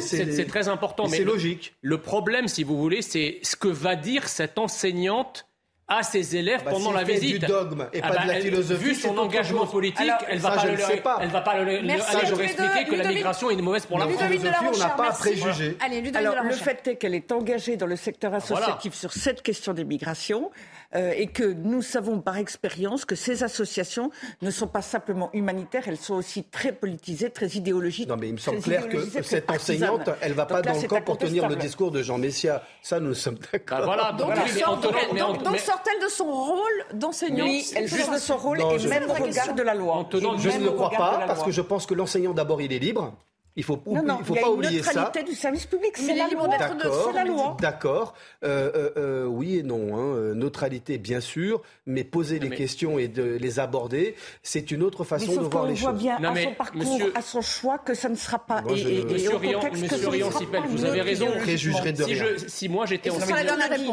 c'est 0.00 0.46
très 0.46 0.68
important. 0.68 1.06
C'est 1.06 1.24
logique. 1.24 1.74
Le 1.82 1.98
problème, 1.98 2.48
si 2.48 2.64
vous 2.64 2.78
voulez, 2.78 3.02
c'est 3.02 3.38
ce 3.42 3.56
que 3.56 3.68
va 3.68 3.96
dire 3.96 4.28
cette 4.28 4.58
enseignante 4.58 5.48
à 5.90 6.02
ses 6.02 6.36
élèves 6.36 6.62
Bah, 6.64 6.72
pendant 6.72 6.92
la 6.92 7.04
fait 7.04 7.14
visite. 7.14 7.40
du 7.40 7.46
dogme 7.46 7.86
et 7.94 8.00
Ah 8.02 8.08
pas 8.08 8.14
bah, 8.16 8.22
de 8.24 8.28
la 8.28 8.34
elle- 8.34 8.42
philosophie, 8.42 8.84
Vu 8.84 8.94
son 8.94 9.16
engagement 9.16 9.62
chose. 9.62 9.70
politique, 9.72 10.00
Alors, 10.00 10.18
elle 10.28 10.38
va 10.38 10.50
pas 10.50 10.64
ne 10.66 10.70
le- 10.72 11.02
pas. 11.02 11.18
elle 11.22 11.28
va 11.30 11.40
pas 11.40 11.62
le- 11.62 11.82
Merci, 11.82 12.16
aller 12.16 12.28
leur 12.28 12.40
expliquer 12.42 12.84
que 12.84 12.94
la 12.94 13.08
migration 13.08 13.50
est 13.50 13.56
mauvaise 13.56 13.86
pour 13.86 13.98
la 13.98 14.04
France. 14.06 14.20
Ludovic 14.20 14.40
de 14.42 14.46
la 14.48 14.52
philosophie, 14.58 14.80
on 14.82 14.86
n'a 14.86 14.94
pas 14.94 15.08
à 15.08 15.12
préjuger. 15.12 15.76
Allez, 15.80 15.96
Ludovic 16.02 16.16
Alors, 16.16 16.32
de 16.34 16.38
la 16.38 16.44
le 16.44 16.52
fait 16.52 16.86
est 16.88 16.96
qu'elle 16.96 17.14
est 17.14 17.32
engagée 17.32 17.76
dans 17.78 17.86
le 17.86 17.96
secteur 17.96 18.34
associatif 18.34 18.92
sur 18.94 19.12
cette 19.14 19.40
question 19.42 19.72
des 19.72 19.84
migrations 19.84 20.50
euh, 20.94 21.12
et 21.16 21.26
que 21.26 21.44
nous 21.44 21.82
savons 21.82 22.20
par 22.20 22.38
expérience 22.38 23.04
que 23.04 23.14
ces 23.14 23.42
associations 23.42 24.10
ne 24.42 24.50
sont 24.50 24.66
pas 24.68 24.80
simplement 24.82 25.30
humanitaires, 25.34 25.84
elles 25.86 25.98
sont 25.98 26.14
aussi 26.14 26.44
très 26.44 26.72
politisées, 26.72 27.30
très 27.30 27.48
idéologiques. 27.48 28.08
Non, 28.08 28.16
mais 28.16 28.28
il 28.28 28.34
me 28.34 28.38
semble 28.38 28.60
clair 28.60 28.88
que 28.88 28.98
cette 29.22 29.50
enseignante, 29.50 30.08
elle 30.20 30.32
va 30.32 30.44
Donc 30.44 30.48
pas 30.48 30.62
là, 30.62 30.72
dans 30.74 30.80
le 30.80 30.88
camp 30.88 31.00
pour 31.02 31.18
tenir 31.18 31.48
le 31.48 31.56
discours 31.56 31.90
de 31.90 32.02
Jean 32.02 32.18
Messia. 32.18 32.62
Ça, 32.82 33.00
nous 33.00 33.14
sommes 33.14 33.38
d'accord. 33.52 33.80
Bah 33.80 33.84
voilà, 33.84 34.12
Donc, 34.12 34.26
voilà. 34.34 34.46
sort- 34.48 34.80
mais 35.12 35.20
donc- 35.20 35.42
donc 35.42 35.58
sort-elle 35.58 36.02
de 36.02 36.08
son 36.10 36.24
rôle 36.32 36.84
d'enseignante 36.94 37.48
Oui, 37.48 37.70
elle 37.76 37.86
juge 37.86 38.08
de 38.10 38.18
son 38.18 38.36
rôle 38.36 38.58
Non, 38.58 38.70
et 38.72 38.78
je- 38.78 38.88
même 38.88 39.10
au 39.10 39.12
regard 39.14 39.54
de 39.54 39.62
la 39.62 39.74
loi. 39.74 39.94
En 39.96 40.04
tenant- 40.04 40.36
Et 40.36 40.38
Je 40.38 40.48
ne 40.50 40.64
le 40.64 40.70
crois 40.70 40.90
pas 40.90 41.24
parce 41.26 41.42
que 41.42 41.50
je 41.50 41.60
pense 41.60 41.84
que 41.86 41.94
l'enseignant 41.94 42.32
d'abord 42.32 42.62
il 42.62 42.72
est 42.72 42.78
libre. 42.78 43.14
Il 43.58 43.64
faut, 43.64 43.76
Non, 43.86 44.02
non, 44.04 44.18
il 44.20 44.24
faut 44.24 44.34
il 44.34 44.36
y 44.36 44.38
a 44.38 44.42
pas 44.42 44.48
une 44.48 44.54
oublier 44.54 44.82
ça. 44.84 44.92
neutralité 45.00 45.30
du 45.32 45.36
service 45.36 45.66
public, 45.66 45.92
Mais 45.98 46.04
c'est 46.06 46.14
la 46.14 46.28
de- 46.28 47.14
la 47.14 47.24
loi. 47.24 47.56
d'accord. 47.60 48.14
Euh, 48.44 48.70
euh, 48.72 48.90
euh, 48.96 49.24
oui 49.26 49.58
et 49.58 49.62
non. 49.64 49.96
hein. 49.98 50.32
Neutralité, 50.34 50.96
bien 50.96 51.20
sûr, 51.20 51.60
mais 51.84 52.04
poser 52.04 52.38
les 52.38 52.50
mais- 52.50 52.56
questions 52.56 53.00
et 53.00 53.08
de 53.08 53.24
les 53.24 53.58
aborder, 53.58 54.14
c'est 54.44 54.70
une 54.70 54.84
autre 54.84 55.00
Mais 55.00 55.06
façon 55.06 55.32
de 55.32 55.34
sauf 55.38 55.48
voir 55.50 55.64
qu'on 55.64 55.68
les 55.70 55.74
voit 55.74 55.90
choses. 55.90 56.00
bien 56.00 56.18
Non, 56.20 56.28
à 56.28 56.32
mais 56.34 56.44
son 56.44 56.54
parcours, 56.54 56.78
monsieur- 56.80 57.12
à 57.16 57.20
son 57.22 57.42
choix, 57.42 57.78
que 57.78 57.94
ça 57.94 58.08
ne 58.08 58.14
sera 58.14 58.38
pas. 58.38 58.62
Moi, 58.62 58.76
je 58.76 58.86
et, 58.88 58.92
et- 59.00 59.04
ne- 59.04 59.10
et 59.10 59.12
Monsieur 59.14 59.34
au 59.34 59.38
Rian, 59.38 59.58
contexte 59.58 59.74
que 59.74 59.82
Monsieur 59.86 59.96
ce 59.98 60.04
ne 60.06 60.10
Rian 60.10 60.30
sera 60.30 60.38
Sipel, 60.38 60.60
pas 60.62 60.66
vous 60.68 60.84
avez 60.84 61.00
raison. 61.02 61.26
Préjugerai 61.40 61.92
de 61.92 62.04
Si, 62.04 62.14
rien. 62.14 62.24
je- 62.38 62.46
si 62.48 62.68
moi 62.68 62.86
j'étais 62.86 63.08
Et 63.08 63.12
enseignant, 63.12 63.36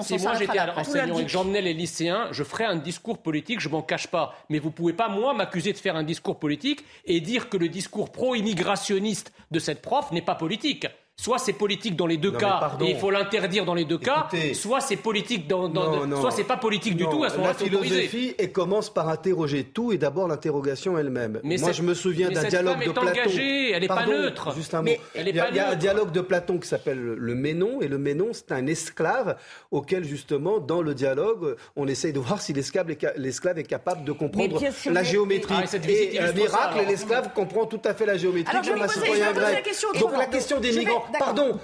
si 0.03 0.13
on 0.13 0.19
moi 0.19 0.33
j'étais 0.35 0.59
enseignant 0.59 1.17
et 1.17 1.23
que 1.23 1.29
j'emmenais 1.29 1.61
les 1.63 1.73
lycéens, 1.73 2.27
je 2.31 2.43
ferais 2.43 2.65
un 2.65 2.75
discours 2.75 3.17
politique, 3.17 3.59
je 3.59 3.69
m'en 3.69 3.81
cache 3.81 4.07
pas. 4.07 4.35
Mais 4.49 4.59
vous 4.59 4.69
pouvez 4.69 4.93
pas, 4.93 5.09
moi, 5.09 5.33
m'accuser 5.33 5.73
de 5.73 5.77
faire 5.79 5.95
un 5.95 6.03
discours 6.03 6.37
politique 6.37 6.85
et 7.05 7.19
dire 7.19 7.49
que 7.49 7.57
le 7.57 7.67
discours 7.67 8.11
pro-immigrationniste 8.11 9.31
de 9.55 9.59
cette 9.59 9.81
prof 9.81 10.11
n'est 10.11 10.21
pas 10.21 10.35
politique. 10.35 10.85
Soit 11.17 11.39
c'est 11.39 11.53
politique 11.53 11.95
dans 11.95 12.07
les 12.07 12.17
deux 12.17 12.31
Non, 12.31 12.37
cas 12.37 12.71
et 12.81 12.89
il 12.91 12.97
faut 12.97 13.09
l'interdire 13.09 13.63
dans 13.63 13.73
les 13.73 13.85
deux 13.85 13.97
cas, 13.97 14.27
soit 14.53 14.81
c'est 14.81 14.97
politique 14.97 15.47
dans, 15.47 15.69
dans- 15.69 15.95
Non, 15.95 16.07
non. 16.07 16.21
soit 16.21 16.29
c'est 16.31 16.43
pas 16.43 16.57
politique 16.57 16.97
du 16.97 17.05
tout 17.07 17.23
à 17.23 17.29
ce 17.29 17.35
moment-là 17.37 17.55
La 17.57 17.65
philosophie 17.65 18.35
et 18.37 18.49
commence 18.51 18.93
par 18.93 19.07
interroger 19.07 19.63
tout 19.63 19.93
et 19.93 19.97
d'abord 19.97 20.27
l'interrogation 20.27 20.97
elle-même. 20.97 21.39
Mais 21.43 21.57
Moi, 21.57 21.67
cette- 21.69 21.77
je 21.77 21.81
me 21.83 21.93
souviens 21.93 22.29
d'un 22.29 22.43
dialogue 22.43 22.73
femme 22.73 22.83
de 22.83 22.89
est 22.89 22.93
Platon. 22.93 23.07
engagée, 23.09 23.71
elle 23.71 23.83
est 23.85 23.87
pas 23.87 24.05
neutre. 24.05 24.53
Juste 24.55 24.73
un 24.73 24.79
mot. 24.79 24.83
Mais 24.83 24.99
elle 25.15 25.29
est 25.29 25.31
il 25.31 25.35
y 25.37 25.39
a, 25.39 25.43
pas 25.45 25.49
il 25.51 25.55
y 25.55 25.59
a 25.59 25.69
un 25.69 25.75
dialogue 25.75 26.11
de 26.11 26.19
Platon 26.21 26.59
qui 26.59 26.67
s'appelle 26.67 26.99
le 27.01 27.33
Ménon 27.35 27.81
et 27.81 27.87
le 27.87 27.97
Ménon, 27.97 28.27
c'est 28.33 28.51
un 28.51 28.67
esclave 28.67 29.37
auquel 29.71 30.03
justement 30.03 30.59
dans 30.59 30.81
le 30.81 30.93
dialogue, 30.93 31.55
on 31.77 31.87
essaye 31.87 32.11
de 32.11 32.19
voir 32.19 32.41
si 32.41 32.51
l'esclave 32.51 32.91
est, 32.91 33.01
est 33.01 33.63
capable 33.63 34.03
de 34.03 34.11
comprendre 34.11 34.59
sûr, 34.59 34.91
la 34.91 35.01
mais- 35.01 35.07
géométrie. 35.07 35.55
Ah, 35.57 35.63
et 35.87 36.15
et 36.15 36.21
euh, 36.21 36.33
miracle, 36.33 36.79
l'esclave 36.87 37.29
comprend 37.33 37.65
tout 37.65 37.81
à 37.85 37.93
fait 37.93 38.05
la 38.05 38.17
géométrie 38.17 38.55
comme 38.67 38.81
un 38.81 38.87
citoyen 38.89 39.31
grec. 39.31 39.65
Donc 39.99 40.11
la 40.17 40.25
question 40.25 40.59
des 40.59 40.73
migrants. 40.73 41.04
Pardon. 41.19 41.59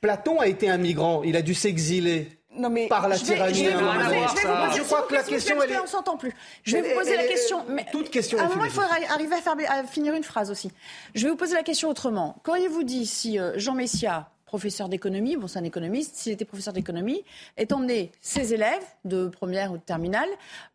Platon 0.00 0.38
a 0.40 0.46
été 0.46 0.68
un 0.68 0.76
migrant, 0.76 1.22
il 1.22 1.34
a 1.36 1.42
dû 1.42 1.54
s'exiler 1.54 2.28
Non, 2.56 2.68
mais 2.68 2.88
par 2.88 3.08
la 3.08 3.16
Je 3.16 3.24
vais, 3.24 3.34
tyrannie. 3.34 3.54
je 3.54 3.64
vais 3.64 3.74
vous 3.74 3.80
poser, 3.80 4.78
Je 4.78 4.82
crois 4.82 5.02
que 5.02 5.14
la 5.14 5.22
question, 5.22 5.62
elle 5.62 5.70
est- 5.72 5.76
qu'on 5.78 5.86
s'entend 5.86 6.16
plus. 6.16 6.32
Je 6.62 6.72
vais 6.76 6.78
Elle 6.86 6.92
vous 6.94 6.98
poser 7.00 7.16
la 7.16 7.24
est- 7.24 7.28
question. 7.28 7.64
Mais 7.68 7.86
toute 7.90 8.10
question 8.10 8.38
À 8.38 8.42
un 8.42 8.48
moment, 8.48 8.64
il 8.64 8.70
faudra 8.70 8.94
arriver 9.10 9.34
à, 9.34 9.40
faire- 9.40 9.56
à 9.70 9.84
finir 9.84 10.14
une 10.14 10.22
phrase 10.24 10.50
aussi. 10.50 10.70
Je 11.14 11.24
vais 11.24 11.30
vous 11.30 11.36
poser 11.36 11.54
la 11.54 11.62
question 11.62 11.88
autrement. 11.88 12.36
Qu'auriez-vous 12.44 12.82
dit 12.84 13.06
si 13.06 13.38
euh, 13.38 13.52
Jean 13.56 13.74
Messia, 13.74 14.28
professeur 14.46 14.88
d'économie, 14.88 15.36
bon, 15.36 15.48
c'est 15.48 15.58
un 15.58 15.64
économiste, 15.64 16.14
s'il 16.14 16.30
était 16.32 16.44
professeur 16.44 16.72
d'économie, 16.74 17.24
est 17.56 17.72
emmené 17.72 18.12
ses 18.20 18.54
élèves 18.54 18.84
de 19.04 19.26
première 19.26 19.72
ou 19.72 19.78
de 19.78 19.82
terminale 19.82 20.28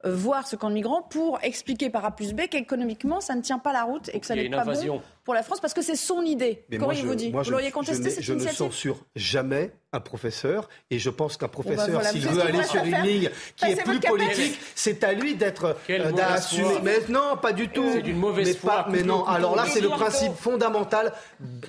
euh, 0.06 0.14
voir 0.14 0.48
ce 0.48 0.58
camp 0.58 0.68
de 0.70 0.74
migrants 0.74 1.02
pour 1.04 1.40
expliquer 1.44 1.90
par 1.90 2.04
A 2.04 2.12
plus 2.12 2.34
B 2.34 2.48
qu'économiquement, 2.50 3.22
ça 3.22 3.36
ne 3.36 3.42
tient 3.42 3.60
pas 3.60 3.72
la 3.72 3.84
route 3.84 4.10
et 4.12 4.20
que 4.20 4.26
ça 4.26 4.36
n'est 4.36 4.50
pas 4.50 4.66
bon. 4.66 5.02
Pour 5.30 5.36
la 5.36 5.44
France 5.44 5.60
parce 5.60 5.76
que 5.76 5.84
c'est 5.84 5.96
son 5.96 6.24
idée. 6.24 6.64
Mais 6.72 6.80
moi, 6.80 6.88
Qu'auriez-vous 6.88 7.12
je- 7.12 7.14
dit 7.18 7.30
Vous 7.32 7.44
je- 7.44 7.52
l'auriez 7.52 7.68
je 7.68 7.74
contesté 7.74 8.10
cette 8.10 8.24
Je 8.24 8.34
ne 8.34 8.40
censure 8.48 9.06
jamais 9.16 9.70
un 9.94 10.00
professeur 10.00 10.70
et 10.90 10.98
je 10.98 11.10
pense 11.12 11.38
qu'un 11.38 11.48
professeur, 11.48 11.86
bah 11.88 11.94
voilà, 11.94 12.10
s'il 12.12 12.28
vous 12.28 12.34
veut 12.36 12.42
aller 12.42 12.52
vous 12.54 12.64
sur 12.64 12.84
une 12.84 13.02
ligne 13.04 13.30
qui 13.56 13.66
est 13.66 13.84
plus 13.84 14.00
politique, 14.00 14.60
c'est 14.74 15.04
à 15.04 15.14
lui 15.14 15.36
d'être 15.36 15.76
euh, 15.90 16.12
d'assumer. 16.12 16.80
Mais 16.84 16.98
non, 17.10 17.38
pas 17.40 17.54
du 17.54 17.70
tout. 17.70 17.88
C'est 17.94 18.02
d'une 18.02 18.18
mauvaise 18.18 18.48
mais 18.48 18.54
foi. 18.56 18.86
mais 18.90 19.04
non, 19.04 19.24
alors 19.26 19.56
là, 19.56 19.66
c'est 19.68 19.82
le 19.82 19.90
principe 19.90 20.34
fondamental 20.34 21.14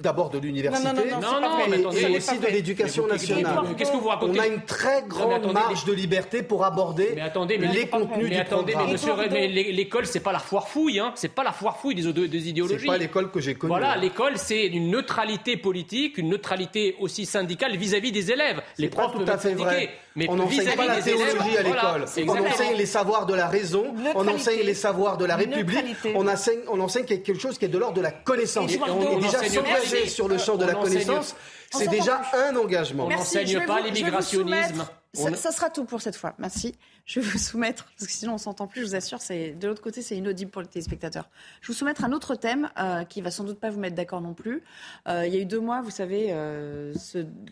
d'abord 0.01 0.31
de 0.31 0.39
l'université 0.39 0.89
et, 0.89 1.13
attendez, 1.13 2.17
aussi 2.17 2.39
de 2.39 2.47
l'éducation 2.47 3.03
vous- 3.03 3.09
nationale. 3.11 3.59
qu'est-ce 3.77 3.93
que 3.93 3.97
vous 3.99 4.09
racontez 4.09 4.39
On 4.39 4.43
a 4.43 4.47
une 4.47 4.63
très 4.65 5.03
grande 5.03 5.33
attendez, 5.35 5.53
marge 5.53 5.85
de 5.85 5.93
liberté 5.93 6.43
pour 6.43 6.65
aborder 6.65 7.19
attendez, 7.21 7.59
les 7.59 7.89
contenus 7.89 8.31
du 8.31 8.37
attendez, 8.37 8.73
programme. 8.73 8.87
mais 8.87 8.93
monsieur, 8.93 9.13
mais 9.31 9.49
l'é- 9.49 9.73
l'école, 9.73 10.07
c'est 10.07 10.21
pas 10.21 10.33
la 10.33 10.39
foire 10.39 10.67
fouille, 10.69 10.99
hein. 10.99 11.13
C'est 11.15 11.29
pas 11.35 11.45
la 11.45 11.53
foire 11.53 11.79
fouille 11.79 11.95
des, 11.95 12.13
des 12.29 12.49
idéologies. 12.49 12.81
C'est 12.81 12.87
pas 12.87 12.99
l'école 12.99 13.31
que 13.31 13.41
j'ai 13.41 13.50
Voilà, 13.63 13.97
l'école, 13.97 14.37
c'est 14.39 14.67
une 14.67 14.91
neutralité 14.91 15.57
politique, 15.57 16.19
une 16.19 16.29
neutralité 16.29 16.97
aussi 17.01 17.27
syndicale 17.27 17.77
vis-à-vis 17.77 18.13
des 18.13 18.31
élèves. 18.31 18.61
Les 18.79 18.89
pas 18.89 19.03
profs 19.03 19.13
tout 19.13 19.19
peuvent 19.19 19.31
à 19.31 19.39
fait 19.39 19.55
vrai. 19.55 19.91
mais 20.17 20.27
on 20.29 20.37
n'enseigne 20.37 20.61
vis-à-vis 20.61 20.77
pas 20.77 20.87
la 20.87 21.01
des 21.01 21.11
élèves, 21.11 21.33
théologie 21.37 21.57
à 21.57 21.63
l'école. 21.63 22.05
on 22.29 22.47
enseigne 22.47 22.77
les 22.77 22.87
savoirs 22.87 23.27
de 23.27 23.35
la 23.35 23.49
raison, 23.49 23.95
on 24.15 24.29
enseigne 24.29 24.63
les 24.65 24.75
savoirs 24.75 25.17
de 25.17 25.25
la 25.25 25.37
République, 25.37 25.85
on 26.15 26.27
enseigne, 26.29 26.61
on 26.69 26.81
enseigne 26.81 27.05
quelque 27.05 27.35
chose 27.39 27.59
qui 27.59 27.65
est 27.65 27.69
de 27.69 27.79
l'ordre 27.79 27.97
de 27.97 28.03
la 28.03 28.13
connaissance. 28.13 28.71
Et 28.73 28.75
Et, 28.75 28.81
on- 28.83 29.15
on 29.17 29.19
déjà 29.19 29.43
s'engager 29.43 30.07
sur 30.09 30.29
le 30.29 30.39
champ 30.39 30.57
de 30.57 30.65
la 30.65 30.75
connaissance, 30.75 31.35
on 31.75 31.79
c'est 31.79 31.89
déjà 31.89 32.21
un 32.35 32.57
engagement. 32.57 33.07
On 33.07 33.11
n'enseigne 33.11 33.65
pas 33.67 33.81
l'immigrationnisme. 33.81 34.87
ça 35.15 35.53
sera 35.53 35.71
tout 35.71 35.85
pour 35.85 36.01
cette 36.01 36.17
fois. 36.17 36.35
Merci. 36.39 36.75
Je 37.07 37.21
vais 37.21 37.27
vous 37.27 37.39
soumettre, 37.39 37.87
parce 37.97 38.07
que 38.07 38.13
sinon 38.13 38.35
on 38.35 38.39
s'entend 38.39 38.67
plus, 38.67 38.83
je 38.83 38.87
vous 38.87 38.95
assure, 38.95 39.21
c'est 39.21 39.53
de 39.53 39.67
l'autre 39.67 39.83
côté, 39.83 40.01
c'est 40.01 40.17
inaudible 40.17 40.51
pour 40.51 40.63
les 40.63 40.69
téléspectateurs. 40.69 41.29
Je 41.61 41.67
vais 41.67 41.73
vous 41.73 41.79
soumettre 41.79 42.05
un 42.05 42.13
autre 42.13 42.37
thème 42.37 42.71
euh, 42.79 43.05
qui 43.05 43.21
va 43.21 43.31
sans 43.31 43.43
doute 43.43 43.59
pas 43.59 43.71
vous 43.71 43.81
mettre 43.81 43.97
d'accord 43.97 44.21
non 44.21 44.35
plus. 44.35 44.63
Euh, 45.09 45.27
il 45.27 45.35
y 45.35 45.37
a 45.37 45.41
eu 45.41 45.45
deux 45.45 45.59
mois, 45.59 45.83
vous 45.83 45.91
savez, 45.91 46.29
euh, 46.31 46.95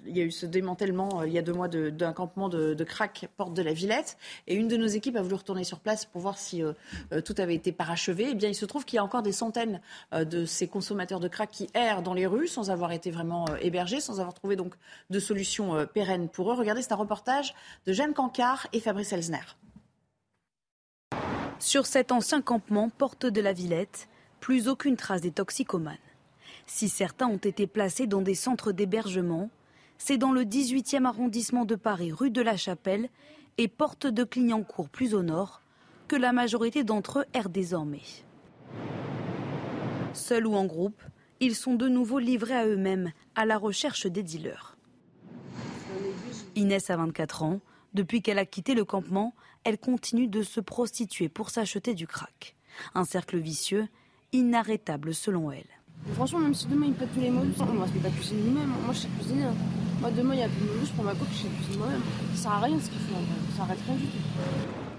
il 0.07 0.17
y 0.17 0.21
a 0.21 0.25
eu 0.25 0.31
ce 0.31 0.47
démantèlement 0.47 1.23
euh, 1.23 1.27
il 1.27 1.33
y 1.33 1.39
a 1.39 1.43
deux 1.43 1.53
mois 1.53 1.67
d'un 1.69 2.13
campement 2.13 2.49
de, 2.49 2.75
de 2.75 2.85
crack 2.85 3.29
porte 3.37 3.55
de 3.55 3.63
la 3.63 3.73
Villette, 3.73 4.17
et 4.47 4.55
une 4.55 4.69
de 4.69 4.77
nos 4.77 4.87
équipes 4.87 5.17
a 5.17 5.23
voulu 5.23 5.35
retourner 5.35 5.65
sur 5.65 5.81
place 5.81 6.05
pour 6.05 6.21
voir 6.21 6.39
si 6.39 6.63
tout 7.25 7.35
avait 7.39 7.55
été 7.55 7.73
parachevé. 7.73 8.29
Eh 8.31 8.35
bien, 8.35 8.49
il 8.49 8.55
se 8.55 8.65
trouve 8.65 8.85
qu'il 8.85 8.97
y 8.97 9.01
a 9.01 9.05
encore 9.05 9.23
des 9.23 9.33
centaines 9.33 9.81
de 10.13 10.45
ces 10.45 10.69
consommateurs 10.69 11.21
de 11.21 11.29
crack 11.29 11.51
qui 11.51 11.69
errent 11.75 12.03
dans 12.03 12.15
les 12.15 12.27
rues 12.27 12.49
sans 12.49 12.71
avoir 12.71 12.93
été 12.93 13.11
vraiment 13.11 13.47
hébergés, 13.61 14.01
sans 14.01 14.21
avoir 14.21 14.35
trouvé 14.35 14.57
donc 14.57 14.75
de 15.11 15.19
solution 15.19 15.87
pérenne 15.87 16.29
pour 16.29 16.53
eux. 16.53 16.55
Regardez, 16.55 16.83
c'est 16.83 16.93
un 16.93 16.97
reportage 16.97 17.55
de 17.87 17.93
Jeanne 17.93 18.15
Cancard 18.15 18.67
et 18.73 18.81
Fabrice 18.81 19.13
Elsner. 19.13 19.48
Sur 21.59 21.87
cet 21.87 22.13
ancien 22.13 22.41
campement, 22.41 22.89
porte 22.89 23.27
de 23.27 23.41
la 23.41 23.53
Villette, 23.53 24.09
plus 24.39 24.69
aucune 24.69 24.97
trace 24.97 25.21
des 25.21 25.33
toxicomanes. 25.33 25.97
Si 26.67 26.89
certains 26.89 27.27
ont 27.27 27.37
été 27.37 27.67
placés 27.67 28.07
dans 28.07 28.23
des 28.23 28.37
centres 28.37 28.71
d'hébergement, 28.71 29.51
c'est 29.99 30.19
dans 30.19 30.31
le 30.31 30.45
18e 30.45 31.05
arrondissement 31.05 31.65
de 31.65 31.75
Paris, 31.75 32.13
rue 32.13 32.31
de 32.31 32.43
la 32.43 32.57
Chapelle 32.57 33.09
et 33.59 33.67
porte 33.67 34.07
de 34.07 34.23
Clignancourt, 34.23 34.89
plus 34.89 35.15
au 35.15 35.23
nord, 35.23 35.63
que 36.07 36.15
la 36.15 36.33
majorité 36.33 36.85
d'entre 36.85 37.21
eux 37.21 37.25
errent 37.35 37.49
désormais. 37.49 38.03
Seuls 40.13 40.47
ou 40.47 40.55
en 40.55 40.65
groupe, 40.65 41.03
ils 41.41 41.57
sont 41.57 41.75
de 41.75 41.89
nouveau 41.89 42.21
livrés 42.21 42.57
à 42.57 42.67
eux-mêmes, 42.67 43.13
à 43.35 43.45
la 43.45 43.59
recherche 43.59 44.07
des 44.07 44.23
dealers. 44.23 44.77
Inès 46.55 46.89
a 46.91 46.97
24 46.97 47.43
ans. 47.43 47.61
Depuis 47.95 48.23
qu'elle 48.23 48.39
a 48.39 48.47
quitté 48.47 48.75
le 48.75 48.85
campement, 48.85 49.35
elle 49.65 49.79
continue 49.79 50.29
de 50.29 50.43
se 50.43 50.61
prostituer 50.61 51.29
pour 51.29 51.51
s'acheter 51.51 51.95
du 51.95 52.07
crack. 52.07 52.57
Un 52.95 53.05
cercle 53.05 53.39
vicieux, 53.39 53.89
inarrêtable 54.33 55.15
selon 55.15 55.51
elle. 55.51 55.67
Franchement, 56.15 56.39
même 56.39 56.55
si 56.55 56.67
demain 56.67 56.87
il 56.87 56.95
pète 56.95 57.13
tous 57.13 57.21
les 57.21 57.31
modules, 57.31 57.53
on 57.61 57.65
va 57.65 57.89
se 57.89 57.93
mettre 57.93 58.07
à 58.07 58.11
cuisiner 58.11 58.43
nous-mêmes. 58.43 58.73
Moi, 58.85 58.93
je 58.95 58.99
sais 59.01 59.09
cuisiner. 59.19 59.45
hein. 59.45 59.55
Moi, 60.01 60.11
demain, 60.13 60.35
il 60.35 60.41
y 60.41 60.43
a 60.45 60.49
plus 60.49 60.61
de 60.61 60.67
modules, 60.71 60.87
je 60.87 60.93
prends 60.93 61.03
ma 61.03 61.15
coupe, 61.15 61.29
je 61.33 61.39
sais 61.43 61.49
cuisiner 61.49 61.77
moi-même. 61.79 62.03
Ça 62.35 62.43
sert 62.43 62.51
à 62.53 62.61
rien 62.61 62.79
ce 62.79 62.89
qu'ils 62.89 63.01
font. 63.01 63.15
Ça 63.57 63.63
arrête 63.65 63.79
rien 63.85 63.97
du 63.97 64.05
tout. 64.05 64.19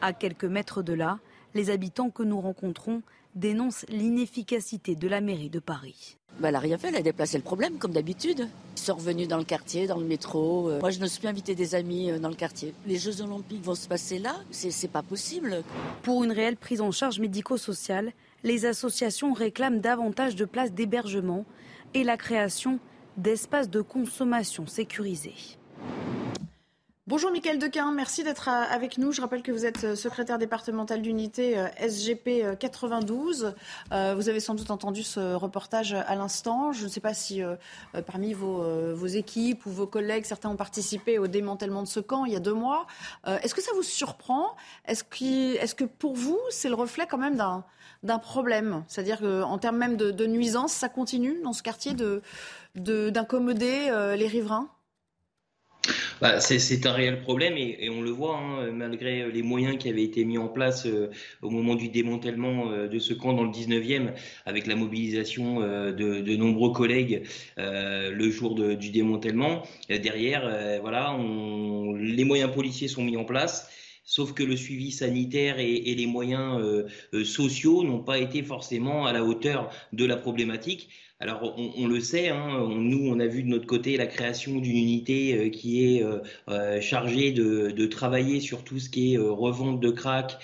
À 0.01 0.11
quelques 0.13 0.45
mètres 0.45 0.83
de 0.83 0.93
là, 0.93 1.19
les 1.55 1.69
habitants 1.69 2.09
que 2.09 2.23
nous 2.23 2.39
rencontrons 2.41 3.01
dénoncent 3.35 3.85
l'inefficacité 3.89 4.95
de 4.95 5.07
la 5.07 5.21
mairie 5.21 5.49
de 5.49 5.59
Paris. 5.59 6.17
Bah, 6.39 6.47
elle 6.47 6.54
n'a 6.54 6.60
rien 6.60 6.78
fait, 6.78 6.88
elle 6.88 6.95
a 6.95 7.02
déplacé 7.02 7.38
le 7.38 7.43
problème 7.43 7.78
comme 7.78 7.91
d'habitude. 7.91 8.47
Ils 8.78 8.82
sont 8.82 8.95
revenus 8.95 9.28
dans 9.28 9.38
le 9.38 9.43
quartier, 9.43 9.88
dans 9.88 9.97
le 9.97 10.06
métro. 10.06 10.69
Euh, 10.69 10.80
Moi, 10.80 10.89
je 10.89 10.99
me 10.99 11.08
suis 11.08 11.28
invité 11.28 11.54
des 11.54 11.75
amis 11.75 12.12
euh, 12.12 12.19
dans 12.19 12.30
le 12.30 12.36
quartier. 12.36 12.73
Les 12.88 12.97
Jeux 12.97 13.21
Olympiques 13.21 13.63
vont 13.63 13.75
se 13.75 13.88
passer 13.89 14.19
là, 14.19 14.36
c'est 14.52 14.91
pas 14.91 15.02
possible. 15.02 15.63
Pour 16.02 16.23
une 16.23 16.32
réelle 16.32 16.56
prise 16.56 16.80
en 16.80 16.91
charge 16.91 17.19
médico-sociale, 17.19 18.13
les 18.43 18.65
associations 18.65 19.34
réclament 19.34 19.82
davantage 19.82 20.36
de 20.36 20.45
places 20.45 20.71
d'hébergement 20.71 21.43
et 21.93 22.04
la 22.04 22.15
création 22.15 22.80
d'espaces 23.17 23.69
de 23.69 23.82
consommation 23.82 24.65
sécurisés. 24.65 25.58
Bonjour 27.09 27.31
Mickaël 27.31 27.57
Dequin, 27.57 27.91
merci 27.91 28.23
d'être 28.23 28.49
avec 28.49 28.99
nous. 28.99 29.11
Je 29.11 29.19
rappelle 29.19 29.41
que 29.41 29.51
vous 29.51 29.65
êtes 29.65 29.83
euh, 29.83 29.95
secrétaire 29.95 30.37
départemental 30.37 31.01
d'unité 31.01 31.57
euh, 31.57 31.65
SGP 31.79 32.55
92. 32.59 33.55
Euh, 33.91 34.13
vous 34.15 34.29
avez 34.29 34.39
sans 34.39 34.53
doute 34.53 34.69
entendu 34.69 35.01
ce 35.01 35.33
reportage 35.33 35.93
à 35.93 36.13
l'instant. 36.13 36.71
Je 36.71 36.83
ne 36.83 36.87
sais 36.87 36.99
pas 36.99 37.15
si 37.15 37.41
parmi 38.05 38.33
vos, 38.33 39.07
équipes 39.07 39.65
ou 39.65 39.71
vos 39.71 39.87
collègues, 39.87 40.25
certains 40.25 40.51
ont 40.51 40.55
participé 40.55 41.17
au 41.17 41.25
démantèlement 41.25 41.81
de 41.81 41.87
ce 41.87 41.99
camp 41.99 42.25
il 42.25 42.33
y 42.33 42.35
a 42.35 42.39
deux 42.39 42.53
mois. 42.53 42.85
Est-ce 43.25 43.55
que 43.55 43.61
ça 43.63 43.71
vous 43.73 43.81
surprend? 43.81 44.55
Est-ce 44.85 45.03
que 45.03 45.85
pour 45.85 46.13
vous, 46.13 46.39
c'est 46.51 46.69
le 46.69 46.75
reflet 46.75 47.07
quand 47.09 47.17
même 47.17 47.37
d'un 48.03 48.19
problème? 48.19 48.83
C'est-à-dire 48.87 49.19
qu'en 49.19 49.57
termes 49.57 49.77
même 49.77 49.97
de, 49.97 50.11
de 50.11 50.27
nuisance, 50.27 50.73
ça 50.73 50.89
continue 50.89 51.41
dans 51.41 51.53
ce 51.53 51.63
quartier 51.63 51.93
d'incommoder 52.75 53.89
de, 53.89 54.13
les 54.13 54.27
riverains? 54.27 54.69
Bah, 56.21 56.39
c'est 56.39 56.85
un 56.85 56.91
réel 56.91 57.21
problème 57.21 57.55
et, 57.57 57.89
on 57.89 58.01
le 58.01 58.09
voit, 58.09 58.37
hein, 58.37 58.71
malgré 58.71 59.31
les 59.31 59.41
moyens 59.41 59.77
qui 59.77 59.89
avaient 59.89 60.03
été 60.03 60.25
mis 60.25 60.37
en 60.37 60.47
place 60.47 60.85
euh, 60.85 61.09
au 61.41 61.49
moment 61.49 61.75
du 61.75 61.89
démantèlement 61.89 62.71
euh, 62.71 62.87
de 62.87 62.99
ce 62.99 63.13
camp 63.13 63.33
dans 63.33 63.43
le 63.43 63.51
19e, 63.51 64.13
avec 64.45 64.67
la 64.67 64.75
mobilisation 64.75 65.61
euh, 65.61 65.91
de, 65.91 66.35
nombreux 66.35 66.71
collègues 66.71 67.23
le 67.57 68.29
jour 68.29 68.55
du 68.55 68.89
démantèlement. 68.91 69.63
derrière, 69.89 70.79
voilà, 70.81 71.17
les 71.97 72.23
moyens 72.23 72.51
policiers 72.53 72.87
sont 72.87 73.03
mis 73.03 73.17
en 73.17 73.25
place. 73.25 73.69
Sauf 74.03 74.33
que 74.33 74.43
le 74.43 74.55
suivi 74.55 74.91
sanitaire 74.91 75.59
et, 75.59 75.95
les 75.95 76.07
moyens 76.07 76.62
sociaux 77.23 77.83
n'ont 77.83 78.03
pas 78.03 78.17
été 78.17 78.43
forcément 78.43 79.05
à 79.05 79.13
la 79.13 79.23
hauteur 79.23 79.69
de 79.93 80.05
la 80.05 80.17
problématique. 80.17 80.89
Alors 81.21 81.53
on, 81.57 81.85
le 81.88 81.99
sait, 81.99 82.29
hein, 82.29 82.65
nous 82.77 83.09
on 83.09 83.19
a 83.19 83.27
vu 83.27 83.43
de 83.43 83.49
notre 83.49 83.65
côté 83.65 83.97
la 83.97 84.07
création 84.07 84.57
d'une 84.59 84.77
unité 84.77 85.38
euh, 85.38 85.49
qui 85.49 85.83
est 85.83 86.01
euh, 86.01 86.19
euh, 86.47 86.79
chargée 86.79 87.33
de, 87.33 87.85
travailler 87.88 88.39
sur 88.39 88.63
tout 88.63 88.79
ce 88.79 88.89
qui 88.89 89.15
est 89.15 89.17
revente 89.17 89.81
de 89.81 89.89
crack, 89.89 90.38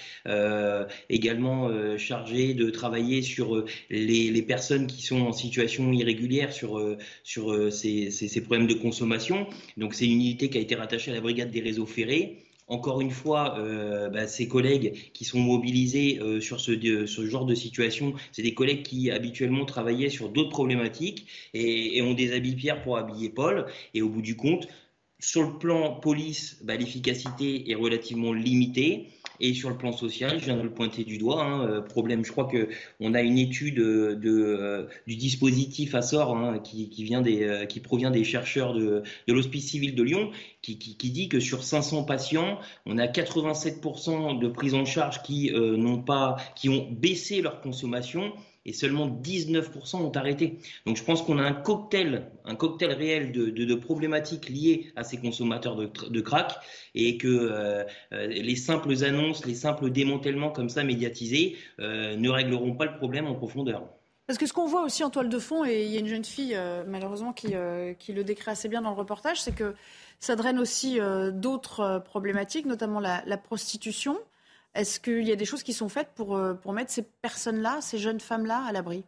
également 1.09 1.97
chargée 1.97 2.53
de 2.55 2.69
travailler 2.71 3.21
sur 3.21 3.63
les, 3.89 4.41
personnes 4.41 4.87
qui 4.87 5.03
sont 5.03 5.21
en 5.21 5.31
situation 5.31 5.93
irrégulière 5.93 6.51
sur, 6.51 6.97
sur 7.23 7.71
ces, 7.71 8.09
ces 8.11 8.41
problèmes 8.41 8.67
de 8.67 8.73
consommation. 8.73 9.47
Donc 9.77 9.93
c'est 9.93 10.05
une 10.05 10.13
unité 10.13 10.49
qui 10.49 10.57
a 10.57 10.61
été 10.61 10.75
rattachée 10.75 11.11
à 11.11 11.13
la 11.13 11.21
brigade 11.21 11.51
des 11.51 11.61
réseaux 11.61 11.85
ferrés 11.85 12.44
encore 12.67 13.01
une 13.01 13.11
fois, 13.11 13.59
euh, 13.59 14.09
bah, 14.09 14.27
ces 14.27 14.47
collègues 14.47 15.11
qui 15.13 15.23
sont 15.23 15.39
mobilisés 15.39 16.19
euh, 16.19 16.41
sur 16.41 16.59
ce, 16.59 17.05
ce, 17.05 17.25
genre 17.27 17.45
de 17.45 17.55
situation, 17.55 18.13
c'est 18.31 18.41
des 18.41 18.53
collègues 18.53 18.83
qui 18.83 19.11
habituellement 19.11 19.65
travaillaient 19.65 20.09
sur 20.09 20.29
d'autres 20.29 20.49
problématiques 20.49 21.27
et, 21.53 21.97
et, 21.97 22.01
ont 22.01 22.13
des 22.13 22.33
habits 22.33 22.55
Pierre 22.55 22.81
pour 22.81 22.97
habiller 22.97 23.29
Paul. 23.29 23.67
Et 23.93 24.01
au 24.01 24.09
bout 24.09 24.21
du 24.21 24.35
compte, 24.35 24.67
sur 25.19 25.43
le 25.43 25.57
plan 25.57 25.93
police, 25.99 26.59
bah, 26.63 26.75
l'efficacité 26.75 27.69
est 27.69 27.75
relativement 27.75 28.33
limitée. 28.33 29.09
Et 29.39 29.53
sur 29.53 29.69
le 29.69 29.77
plan 29.77 29.91
social, 29.91 30.39
je 30.39 30.45
viens 30.45 30.57
de 30.57 30.61
le 30.61 30.71
pointer 30.71 31.03
du 31.03 31.17
doigt, 31.17 31.43
hein, 31.43 31.67
euh, 31.67 31.81
problème, 31.81 32.23
je 32.23 32.31
crois 32.31 32.47
qu'on 32.47 33.13
a 33.13 33.21
une 33.21 33.37
étude 33.37 33.75
de, 33.75 34.19
euh, 34.25 34.87
du 35.07 35.15
dispositif 35.15 35.95
Assor 35.95 36.35
hein, 36.35 36.59
qui, 36.59 36.89
euh, 37.13 37.65
provient 37.83 38.11
des 38.11 38.23
chercheurs 38.23 38.73
de, 38.73 39.03
l'Hospice 39.27 39.69
civil 39.69 39.95
de 39.95 40.03
Lyon, 40.03 40.31
qui, 40.61 40.75
dit 40.77 41.29
que 41.29 41.39
sur 41.39 41.63
500 41.63 42.03
patients, 42.03 42.59
on 42.85 42.97
a 42.97 43.07
87% 43.07 44.39
de 44.39 44.47
prise 44.47 44.73
en 44.73 44.85
charge 44.85 45.21
qui, 45.23 45.51
n'ont 45.51 46.01
pas, 46.01 46.37
qui 46.55 46.69
ont 46.69 46.87
baissé 46.91 47.41
leur 47.41 47.61
consommation 47.61 48.33
et 48.65 48.73
seulement 48.73 49.07
19% 49.07 49.97
ont 49.97 50.11
arrêté. 50.11 50.59
Donc 50.85 50.97
je 50.97 51.03
pense 51.03 51.21
qu'on 51.21 51.37
a 51.37 51.43
un 51.43 51.53
cocktail, 51.53 52.31
un 52.45 52.55
cocktail 52.55 52.93
réel 52.93 53.31
de, 53.31 53.75
problématiques 53.75 54.49
liées 54.49 54.91
à 54.95 55.03
ces 55.03 55.17
consommateurs 55.17 55.75
de, 55.75 55.89
de 56.09 56.21
crack 56.21 56.55
et 56.95 57.17
que 57.17 57.27
euh, 57.27 57.83
euh, 58.13 58.27
les 58.27 58.55
simples 58.55 59.03
annonces, 59.03 59.45
les 59.45 59.53
simples 59.53 59.89
démantèlements 59.91 60.49
comme 60.49 60.69
ça 60.69 60.83
médiatisés 60.83 61.57
euh, 61.79 62.15
ne 62.15 62.29
régleront 62.29 62.73
pas 62.73 62.85
le 62.85 62.97
problème 62.97 63.27
en 63.27 63.35
profondeur. 63.35 63.83
Parce 64.27 64.39
que 64.39 64.47
ce 64.47 64.53
qu'on 64.53 64.65
voit 64.65 64.83
aussi 64.83 65.03
en 65.03 65.11
toile 65.11 65.29
de 65.29 65.37
fond, 65.37 65.65
et 65.65 65.85
il 65.85 65.91
y 65.91 65.97
a 65.97 65.99
une 65.99 66.07
jeune 66.07 66.25
fille 66.25 66.57
malheureusement 66.87 67.31
qui, 67.31 67.53
qui, 67.99 68.11
le 68.11 68.23
décrit 68.23 68.49
assez 68.49 68.67
bien 68.67 68.81
dans 68.81 68.89
le 68.89 68.95
reportage, 68.95 69.39
c'est 69.39 69.53
que 69.53 69.75
ça 70.19 70.35
draine 70.35 70.57
aussi 70.57 70.97
d'autres 71.31 72.01
problématiques, 72.03 72.65
notamment 72.65 72.99
la 72.99 73.37
prostitution. 73.37 74.17
Est-ce 74.75 74.99
qu'il 74.99 75.23
y 75.23 75.31
a 75.31 75.37
des 75.37 75.45
choses 75.45 75.63
qui 75.63 75.73
sont 75.73 75.89
faites 75.89 76.09
pour, 76.15 76.35
euh, 76.35 76.53
pour 76.53 76.73
mettre 76.73 76.91
ces 76.91 77.03
personnes-là, 77.21 77.79
ces 77.81 77.97
jeunes 77.97 78.19
femmes-là, 78.19 78.65
à 78.67 78.73
l'abri? 78.73 79.05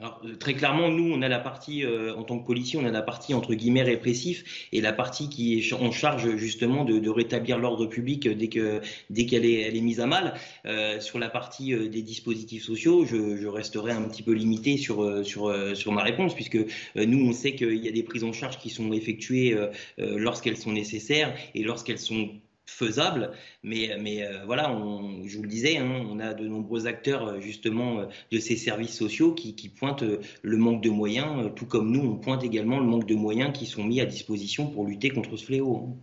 Euh, 0.00 0.34
très 0.36 0.54
clairement, 0.54 0.88
nous, 0.88 1.12
on 1.12 1.20
a 1.20 1.28
la 1.28 1.38
partie, 1.38 1.84
euh, 1.84 2.14
en 2.16 2.22
tant 2.22 2.38
que 2.38 2.46
policier, 2.46 2.80
on 2.82 2.86
a 2.86 2.90
la 2.90 3.02
partie 3.02 3.34
entre 3.34 3.52
guillemets 3.52 3.82
répressif 3.82 4.68
et 4.72 4.80
la 4.80 4.94
partie 4.94 5.28
qui 5.28 5.58
est 5.58 5.72
en 5.74 5.90
charge 5.90 6.36
justement 6.36 6.86
de, 6.86 7.10
rétablir 7.10 7.58
l'ordre 7.58 7.84
public 7.84 8.26
dès 8.26 8.48
que 8.48 8.80
dès 9.10 9.26
qu'elle 9.26 9.44
est, 9.44 9.60
elle 9.60 9.76
est 9.76 9.82
mise 9.82 10.00
à 10.00 10.06
mal. 10.06 10.32
Sur 11.00 11.18
la 11.18 11.28
partie 11.28 11.74
des 11.74 12.00
dispositifs 12.00 12.62
sociaux, 12.64 13.04
je, 13.04 13.36
je, 13.36 13.46
resterai 13.46 13.92
un 13.92 14.02
petit 14.04 14.22
peu 14.22 14.32
limité 14.32 14.78
sur 14.78 15.26
sur 15.26 15.52
sur 15.76 15.92
ma 15.92 16.02
réponse 16.02 16.34
puisque 16.34 16.58
nous, 16.94 17.28
on 17.28 17.32
sait 17.32 17.54
qu'il 17.54 17.84
y 17.84 17.88
a 17.88 17.92
des 17.92 18.02
prises 18.02 18.24
en 18.24 18.32
charge 18.32 18.58
qui 18.58 18.70
sont 18.70 18.92
effectuées 18.92 19.54
lorsqu'elles 19.98 20.56
sont 20.56 20.72
nécessaires 20.72 21.34
et 21.54 21.62
lorsqu'elles 21.62 21.98
sont 21.98 22.30
faisable. 22.70 23.32
Mais, 23.62 23.96
mais 24.00 24.24
euh, 24.24 24.44
voilà, 24.46 24.68
je 25.24 25.36
vous 25.36 25.42
le 25.42 25.48
disais, 25.48 25.76
hein, 25.78 26.06
on 26.10 26.18
a 26.20 26.34
de 26.34 26.46
nombreux 26.46 26.86
acteurs 26.86 27.26
euh, 27.26 27.40
justement 27.40 28.00
euh, 28.00 28.06
de 28.30 28.38
ces 28.38 28.56
services 28.56 28.96
sociaux 28.96 29.34
qui, 29.34 29.54
qui 29.54 29.68
pointent 29.68 30.04
le 30.42 30.56
manque 30.56 30.82
de 30.82 30.90
moyens, 30.90 31.50
tout 31.56 31.66
comme 31.66 31.90
nous, 31.90 32.00
on 32.00 32.16
pointe 32.16 32.44
également 32.44 32.78
le 32.78 32.86
manque 32.86 33.06
de 33.06 33.14
moyens 33.14 33.52
qui 33.56 33.66
sont 33.66 33.84
mis 33.84 34.00
à 34.00 34.06
disposition 34.06 34.66
pour 34.68 34.86
lutter 34.86 35.10
contre 35.10 35.36
ce 35.36 35.44
fléau. 35.44 35.96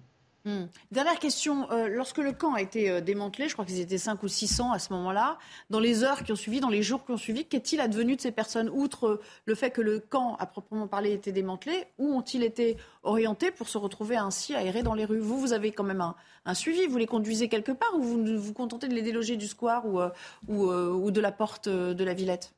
Hmm. 0.47 0.67
Dernière 0.93 1.19
question. 1.19 1.69
Euh, 1.71 1.89
lorsque 1.89 2.19
le 2.19 2.31
camp 2.31 2.53
a 2.53 2.61
été 2.61 2.89
euh, 2.89 3.01
démantelé, 3.01 3.49
je 3.49 3.53
crois 3.53 3.65
qu'ils 3.65 3.81
étaient 3.81 3.97
5 3.97 4.23
ou 4.23 4.29
600 4.29 4.71
à 4.71 4.79
ce 4.79 4.93
moment-là, 4.93 5.39
dans 5.69 5.81
les 5.81 6.05
heures 6.05 6.23
qui 6.23 6.31
ont 6.31 6.37
suivi, 6.37 6.61
dans 6.61 6.69
les 6.69 6.83
jours 6.83 7.05
qui 7.05 7.11
ont 7.11 7.17
suivi, 7.17 7.43
qu'est-il 7.43 7.81
advenu 7.81 8.15
de 8.15 8.21
ces 8.21 8.31
personnes 8.31 8.69
Outre 8.69 9.07
euh, 9.07 9.21
le 9.43 9.55
fait 9.55 9.71
que 9.71 9.81
le 9.81 9.99
camp, 9.99 10.37
à 10.39 10.45
proprement 10.45 10.87
parler, 10.87 11.11
était 11.11 11.33
démantelé, 11.33 11.87
où 11.97 12.15
ont-ils 12.15 12.43
été 12.43 12.77
orientés 13.03 13.51
pour 13.51 13.67
se 13.67 13.77
retrouver 13.77 14.15
ainsi 14.15 14.55
aérés 14.55 14.83
dans 14.83 14.93
les 14.93 15.03
rues? 15.03 15.19
Vous, 15.19 15.37
vous 15.37 15.51
avez 15.51 15.73
quand 15.73 15.83
même 15.83 16.13
un, 16.45 16.53
suivi. 16.53 16.87
Vous 16.87 16.97
les 16.97 17.07
conduisez 17.07 17.49
quelque 17.49 17.73
part 17.73 17.93
ou 17.95 18.01
vous 18.01 18.37
vous 18.37 18.53
contentez 18.53 18.87
de 18.87 18.93
les 18.93 19.01
déloger 19.01 19.35
du 19.35 19.47
square 19.49 19.83
ou 20.47 21.11
de 21.11 21.21
la 21.21 21.31
porte 21.33 21.67
de 21.67 22.03
la 22.05 22.13
Villette? 22.13 22.56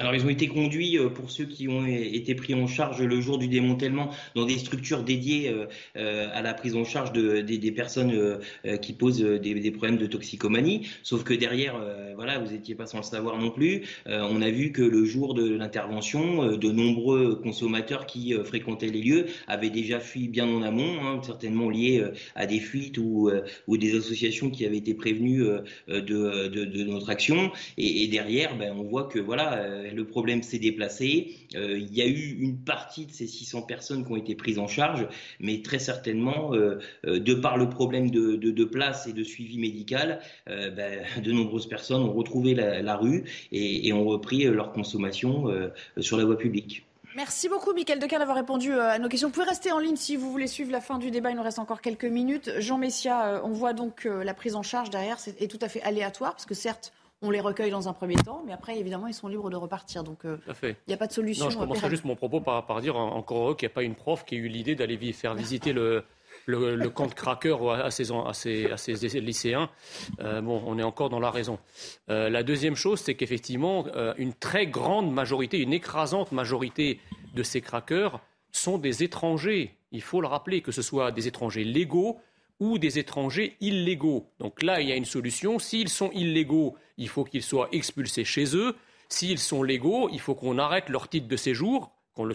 Alors, 0.00 0.12
ils 0.12 0.24
ont 0.26 0.28
été 0.28 0.48
conduits, 0.48 0.98
euh, 0.98 1.08
pour 1.08 1.30
ceux 1.30 1.44
qui 1.44 1.68
ont 1.68 1.86
été 1.86 2.34
pris 2.34 2.52
en 2.54 2.66
charge 2.66 3.00
le 3.00 3.20
jour 3.20 3.38
du 3.38 3.46
démantèlement, 3.46 4.10
dans 4.34 4.44
des 4.44 4.58
structures 4.58 5.04
dédiées 5.04 5.50
euh, 5.50 5.66
euh, 5.96 6.28
à 6.32 6.42
la 6.42 6.52
prise 6.52 6.74
en 6.74 6.84
charge 6.84 7.12
de, 7.12 7.40
des, 7.42 7.72
personnes 7.72 8.38
qui 8.82 8.92
posent 8.92 9.20
des, 9.20 9.70
problèmes 9.70 9.96
de 9.96 10.06
toxicomanie. 10.06 10.88
Sauf 11.02 11.24
que 11.24 11.34
derrière, 11.34 11.80
voilà, 12.14 12.38
vous 12.38 12.52
n'étiez 12.52 12.74
pas 12.74 12.86
sans 12.86 12.98
le 12.98 13.04
savoir 13.04 13.38
non 13.38 13.50
plus. 13.50 13.82
on 14.06 14.42
a 14.42 14.50
vu 14.50 14.70
que 14.70 14.82
le 14.82 15.04
jour 15.04 15.34
de 15.34 15.48
l'intervention, 15.54 16.56
de 16.56 16.70
nombreux 16.70 17.36
consommateurs 17.36 18.06
qui 18.06 18.34
fréquentaient 18.44 18.88
les 18.88 19.00
lieux 19.00 19.26
avaient 19.46 19.70
déjà 19.70 19.98
fui 19.98 20.28
bien 20.28 20.46
en 20.46 20.62
amont, 20.62 21.00
hein, 21.02 21.20
certainement 21.22 21.68
liés 21.68 22.04
à 22.34 22.46
des 22.46 22.60
fuites 22.60 22.98
ou, 22.98 23.30
ou 23.66 23.76
des 23.76 23.96
associations 23.96 24.50
qui 24.50 24.66
avaient 24.66 24.78
été 24.78 24.94
prévenues 24.94 25.44
de, 25.88 26.00
de, 26.00 26.64
de 26.64 26.84
notre 26.84 27.10
action. 27.10 27.50
Et, 27.76 28.04
et 28.04 28.08
derrière, 28.08 28.56
ben, 28.56 28.74
on 28.76 28.84
voit 28.84 29.04
que 29.04 29.18
voilà 29.18 29.83
le 29.92 30.06
problème 30.06 30.42
s'est 30.42 30.58
déplacé. 30.58 31.36
Euh, 31.54 31.78
il 31.78 31.94
y 31.94 32.02
a 32.02 32.06
eu 32.06 32.36
une 32.38 32.58
partie 32.58 33.06
de 33.06 33.12
ces 33.12 33.26
600 33.26 33.62
personnes 33.62 34.04
qui 34.04 34.12
ont 34.12 34.16
été 34.16 34.34
prises 34.34 34.58
en 34.58 34.66
charge, 34.66 35.06
mais 35.40 35.62
très 35.62 35.78
certainement, 35.78 36.54
euh, 36.54 36.78
de 37.04 37.34
par 37.34 37.56
le 37.56 37.68
problème 37.68 38.10
de, 38.10 38.64
place 38.64 39.06
et 39.06 39.12
de 39.12 39.22
suivi 39.22 39.58
médical, 39.58 40.20
ben, 40.46 41.04
de 41.22 41.32
nombreuses 41.32 41.68
personnes 41.68 42.02
ont 42.02 42.12
retrouvé 42.12 42.54
la, 42.54 42.96
rue 42.96 43.24
et, 43.52 43.92
ont 43.92 44.06
repris 44.06 44.44
leur 44.44 44.72
consommation 44.72 45.46
sur 45.98 46.16
la 46.16 46.24
voie 46.24 46.38
publique. 46.38 46.84
Merci 47.14 47.48
beaucoup, 47.48 47.74
Michael 47.74 47.98
Decal, 47.98 48.20
d'avoir 48.20 48.38
répondu 48.38 48.72
à 48.72 48.98
nos 48.98 49.08
questions. 49.08 49.28
Vous 49.28 49.34
pouvez 49.34 49.46
rester 49.46 49.70
en 49.70 49.78
ligne 49.78 49.96
si 49.96 50.16
vous 50.16 50.32
voulez 50.32 50.46
suivre 50.46 50.72
la 50.72 50.80
fin 50.80 50.98
du 50.98 51.10
débat. 51.10 51.30
Il 51.30 51.36
nous 51.36 51.42
reste 51.42 51.58
encore 51.58 51.82
quelques 51.82 52.06
minutes. 52.06 52.50
Jean 52.58 52.78
Messia, 52.78 53.42
on 53.44 53.52
voit 53.52 53.74
donc 53.74 54.04
la 54.04 54.34
prise 54.34 54.54
en 54.54 54.62
charge 54.62 54.88
derrière 54.88 55.18
est 55.38 55.50
tout 55.50 55.60
à 55.60 55.68
fait 55.68 55.82
aléatoire, 55.82 56.32
parce 56.32 56.46
que 56.46 56.54
certes, 56.54 56.92
on 57.24 57.30
les 57.30 57.40
recueille 57.40 57.70
dans 57.70 57.88
un 57.88 57.92
premier 57.92 58.16
temps, 58.16 58.42
mais 58.46 58.52
après, 58.52 58.78
évidemment, 58.78 59.06
ils 59.06 59.14
sont 59.14 59.28
libres 59.28 59.50
de 59.50 59.56
repartir. 59.56 60.04
Donc, 60.04 60.24
euh, 60.24 60.36
il 60.62 60.74
n'y 60.86 60.94
a 60.94 60.96
pas 60.96 61.06
de 61.06 61.12
solution. 61.12 61.46
Non, 61.46 61.50
je 61.50 61.58
commencerai 61.58 61.90
juste 61.90 62.04
mon 62.04 62.16
propos 62.16 62.40
par, 62.40 62.66
par 62.66 62.80
dire 62.80 62.96
encore 62.96 63.56
qu'il 63.56 63.66
n'y 63.66 63.72
a 63.72 63.74
pas 63.74 63.82
une 63.82 63.94
prof 63.94 64.24
qui 64.24 64.34
a 64.34 64.38
eu 64.38 64.48
l'idée 64.48 64.74
d'aller 64.74 64.98
faire 65.12 65.34
visiter 65.34 65.72
le, 65.72 66.04
le, 66.46 66.88
camp 66.88 67.06
de 67.06 67.14
crackers 67.14 67.70
à 67.70 67.90
ses, 67.90 68.12
à 68.12 69.20
lycéens. 69.20 69.70
Euh, 70.20 70.40
bon, 70.40 70.62
on 70.66 70.78
est 70.78 70.82
encore 70.82 71.08
dans 71.08 71.20
la 71.20 71.30
raison. 71.30 71.58
Euh, 72.10 72.28
la 72.28 72.42
deuxième 72.42 72.76
chose, 72.76 73.00
c'est 73.00 73.14
qu'effectivement, 73.14 73.86
une 74.18 74.34
très 74.34 74.66
grande 74.66 75.12
majorité, 75.12 75.60
une 75.60 75.72
écrasante 75.72 76.32
majorité 76.32 77.00
de 77.34 77.42
ces 77.42 77.60
crackers 77.60 78.20
sont 78.52 78.78
des 78.78 79.02
étrangers. 79.02 79.74
Il 79.92 80.02
faut 80.02 80.20
le 80.20 80.26
rappeler, 80.26 80.60
que 80.60 80.72
ce 80.72 80.82
soit 80.82 81.10
des 81.10 81.26
étrangers 81.26 81.64
légaux 81.64 82.18
ou 82.60 82.78
des 82.78 82.98
étrangers 82.98 83.56
illégaux. 83.60 84.30
Donc 84.38 84.62
là, 84.62 84.80
il 84.80 84.88
y 84.88 84.92
a 84.92 84.96
une 84.96 85.04
solution. 85.04 85.58
S'ils 85.58 85.88
sont 85.88 86.10
illégaux, 86.12 86.76
il 86.96 87.08
faut 87.08 87.24
qu'ils 87.24 87.42
soient 87.42 87.68
expulsés 87.72 88.24
chez 88.24 88.56
eux. 88.56 88.76
S'ils 89.08 89.38
sont 89.38 89.62
légaux, 89.62 90.08
il 90.12 90.20
faut 90.20 90.34
qu'on 90.34 90.58
arrête 90.58 90.88
leur 90.88 91.08
titre 91.08 91.28
de 91.28 91.36
séjour, 91.36 91.92
qu'on 92.14 92.24
le, 92.24 92.34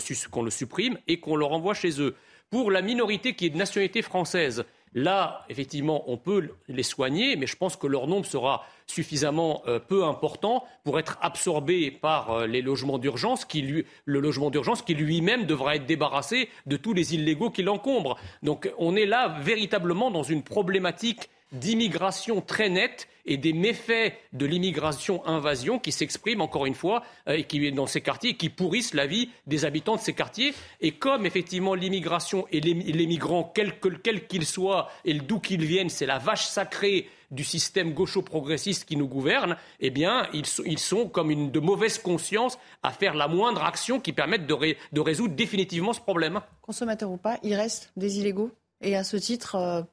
supprime 0.49 0.97
et 1.07 1.19
qu'on 1.19 1.35
leur 1.35 1.51
envoie 1.51 1.73
chez 1.73 2.01
eux. 2.01 2.15
Pour 2.49 2.71
la 2.71 2.81
minorité 2.81 3.35
qui 3.35 3.45
est 3.45 3.51
de 3.51 3.57
nationalité 3.57 4.01
française, 4.01 4.65
Là, 4.93 5.45
effectivement, 5.49 6.03
on 6.07 6.17
peut 6.17 6.49
les 6.67 6.83
soigner, 6.83 7.35
mais 7.35 7.45
je 7.45 7.55
pense 7.55 7.75
que 7.75 7.85
leur 7.85 8.07
nombre 8.07 8.25
sera 8.25 8.65
suffisamment 8.87 9.61
euh, 9.67 9.79
peu 9.79 10.03
important 10.03 10.63
pour 10.83 10.97
être 10.97 11.19
absorbé 11.21 11.91
par 11.91 12.31
euh, 12.31 12.47
les 12.47 12.61
logements 12.61 12.97
d'urgence, 12.97 13.45
le 13.53 14.19
logement 14.19 14.49
d'urgence 14.49 14.81
qui 14.81 14.95
lui-même 14.95 15.45
devra 15.45 15.75
être 15.75 15.85
débarrassé 15.85 16.49
de 16.65 16.75
tous 16.75 16.93
les 16.93 17.13
illégaux 17.13 17.51
qui 17.51 17.61
l'encombrent. 17.61 18.17
Donc 18.41 18.71
on 18.79 18.95
est 18.95 19.05
là 19.05 19.37
véritablement 19.41 20.09
dans 20.09 20.23
une 20.23 20.41
problématique 20.41 21.29
d'immigration 21.51 22.41
très 22.41 22.69
nette 22.69 23.07
et 23.25 23.37
des 23.37 23.53
méfaits 23.53 24.13
de 24.33 24.45
l'immigration-invasion 24.45 25.79
qui 25.79 25.91
s'expriment 25.91 26.41
encore 26.41 26.65
une 26.65 26.73
fois 26.73 27.03
euh, 27.27 27.33
et 27.33 27.43
qui 27.43 27.71
dans 27.71 27.87
ces 27.87 28.01
quartiers 28.01 28.35
qui 28.35 28.49
pourrissent 28.49 28.93
la 28.93 29.05
vie 29.05 29.29
des 29.45 29.65
habitants 29.65 29.95
de 29.95 30.01
ces 30.01 30.13
quartiers. 30.13 30.53
Et 30.81 30.91
comme 30.93 31.25
effectivement 31.25 31.75
l'immigration 31.75 32.47
et 32.51 32.59
les, 32.59 32.73
migrants, 33.07 33.51
quels 33.53 33.79
qu'ils 34.27 34.45
soient 34.45 34.89
et 35.05 35.13
d'où 35.13 35.39
qu'ils 35.39 35.65
viennent, 35.65 35.89
c'est 35.89 36.05
la 36.05 36.17
vache 36.17 36.45
sacrée 36.45 37.07
du 37.31 37.43
système 37.43 37.93
gaucho-progressiste 37.93 38.85
qui 38.85 38.95
nous 38.95 39.07
gouverne, 39.07 39.55
eh 39.79 39.91
bien, 39.91 40.27
ils, 40.33 40.79
sont 40.79 41.07
comme 41.07 41.29
une 41.29 41.51
de 41.51 41.59
mauvaise 41.59 41.99
conscience 41.99 42.57
à 42.81 42.91
faire 42.91 43.13
la 43.13 43.27
moindre 43.27 43.63
action 43.63 43.99
qui 43.99 44.13
permette 44.13 44.47
de, 44.47 44.99
résoudre 44.99 45.35
définitivement 45.35 45.93
ce 45.93 46.01
problème. 46.01 46.41
Consommateurs 46.61 47.11
ou 47.11 47.17
pas, 47.17 47.37
il 47.43 47.53
reste 47.53 47.91
des 47.95 48.19
illégaux. 48.19 48.51
Et 48.81 48.95
à 48.95 49.03
ce 49.03 49.17
titre, 49.17 49.55
euh, 49.55 49.83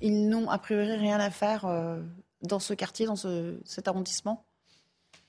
ils 0.00 0.28
n'ont 0.28 0.50
a 0.50 0.58
priori 0.58 0.92
rien 0.96 1.18
à 1.20 1.30
faire 1.30 1.64
euh, 1.64 2.00
dans 2.42 2.58
ce 2.58 2.74
quartier, 2.74 3.06
dans 3.06 3.16
cet 3.16 3.88
arrondissement 3.88 4.44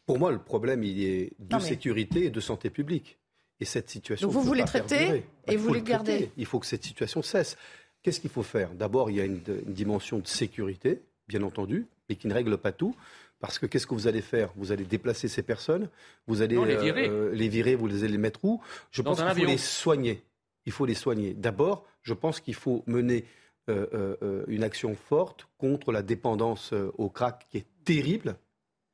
Pour 0.05 0.19
moi, 0.19 0.31
le 0.31 0.39
problème, 0.39 0.83
il 0.83 1.03
est 1.03 1.33
de 1.39 1.59
sécurité 1.59 2.25
et 2.25 2.29
de 2.29 2.39
santé 2.39 2.69
publique. 2.69 3.17
Et 3.61 3.65
cette 3.65 3.89
situation. 3.89 4.27
Donc 4.27 4.33
vous, 4.33 4.41
vous 4.41 4.53
les 4.53 4.65
traitez 4.65 5.23
et 5.47 5.55
vous 5.55 5.73
les 5.73 5.81
gardez. 5.81 6.29
Il 6.35 6.45
faut 6.45 6.59
que 6.59 6.65
cette 6.65 6.83
situation 6.83 7.21
cesse. 7.21 7.55
Qu'est-ce 8.01 8.19
qu'il 8.19 8.29
faut 8.29 8.43
faire? 8.43 8.71
D'abord, 8.71 9.09
il 9.09 9.15
y 9.15 9.21
a 9.21 9.25
une, 9.25 9.41
dimension 9.65 10.19
de 10.19 10.27
sécurité, 10.27 11.01
bien 11.29 11.41
entendu, 11.41 11.87
mais 12.09 12.17
qui 12.17 12.27
ne 12.27 12.33
règle 12.33 12.57
pas 12.57 12.73
tout. 12.73 12.95
Parce 13.39 13.57
que 13.57 13.65
qu'est-ce 13.65 13.87
que 13.87 13.93
vous 13.93 14.07
allez 14.07 14.21
faire? 14.21 14.51
Vous 14.57 14.73
allez 14.73 14.83
déplacer 14.83 15.29
ces 15.29 15.41
personnes, 15.41 15.89
vous 16.27 16.41
allez 16.41 16.57
les, 16.57 16.75
virer. 16.75 17.07
Euh, 17.07 17.31
les, 17.33 17.47
virer. 17.47 17.75
vous 17.75 17.87
allez 17.87 18.09
les 18.09 18.17
mettre 18.17 18.43
où? 18.43 18.61
Je 18.91 19.01
pense 19.01 19.21
qu'il 19.21 19.29
faut 19.29 19.45
les 19.45 19.57
soigner. 19.57 20.21
Il 20.65 20.73
faut 20.73 20.85
les 20.85 20.95
soigner. 20.95 21.33
D'abord, 21.33 21.85
je 22.01 22.13
pense 22.13 22.41
qu'il 22.41 22.55
faut 22.55 22.83
mener 22.87 23.23
euh, 23.67 23.88
euh, 23.93 24.15
euh, 24.21 24.45
une 24.47 24.63
action 24.63 24.93
forte 24.93 25.47
contre 25.58 25.91
la 25.91 26.04
dépendance 26.04 26.71
au 26.97 27.10
crack 27.10 27.47
qui 27.49 27.58
est 27.58 27.67
terrible. 27.84 28.38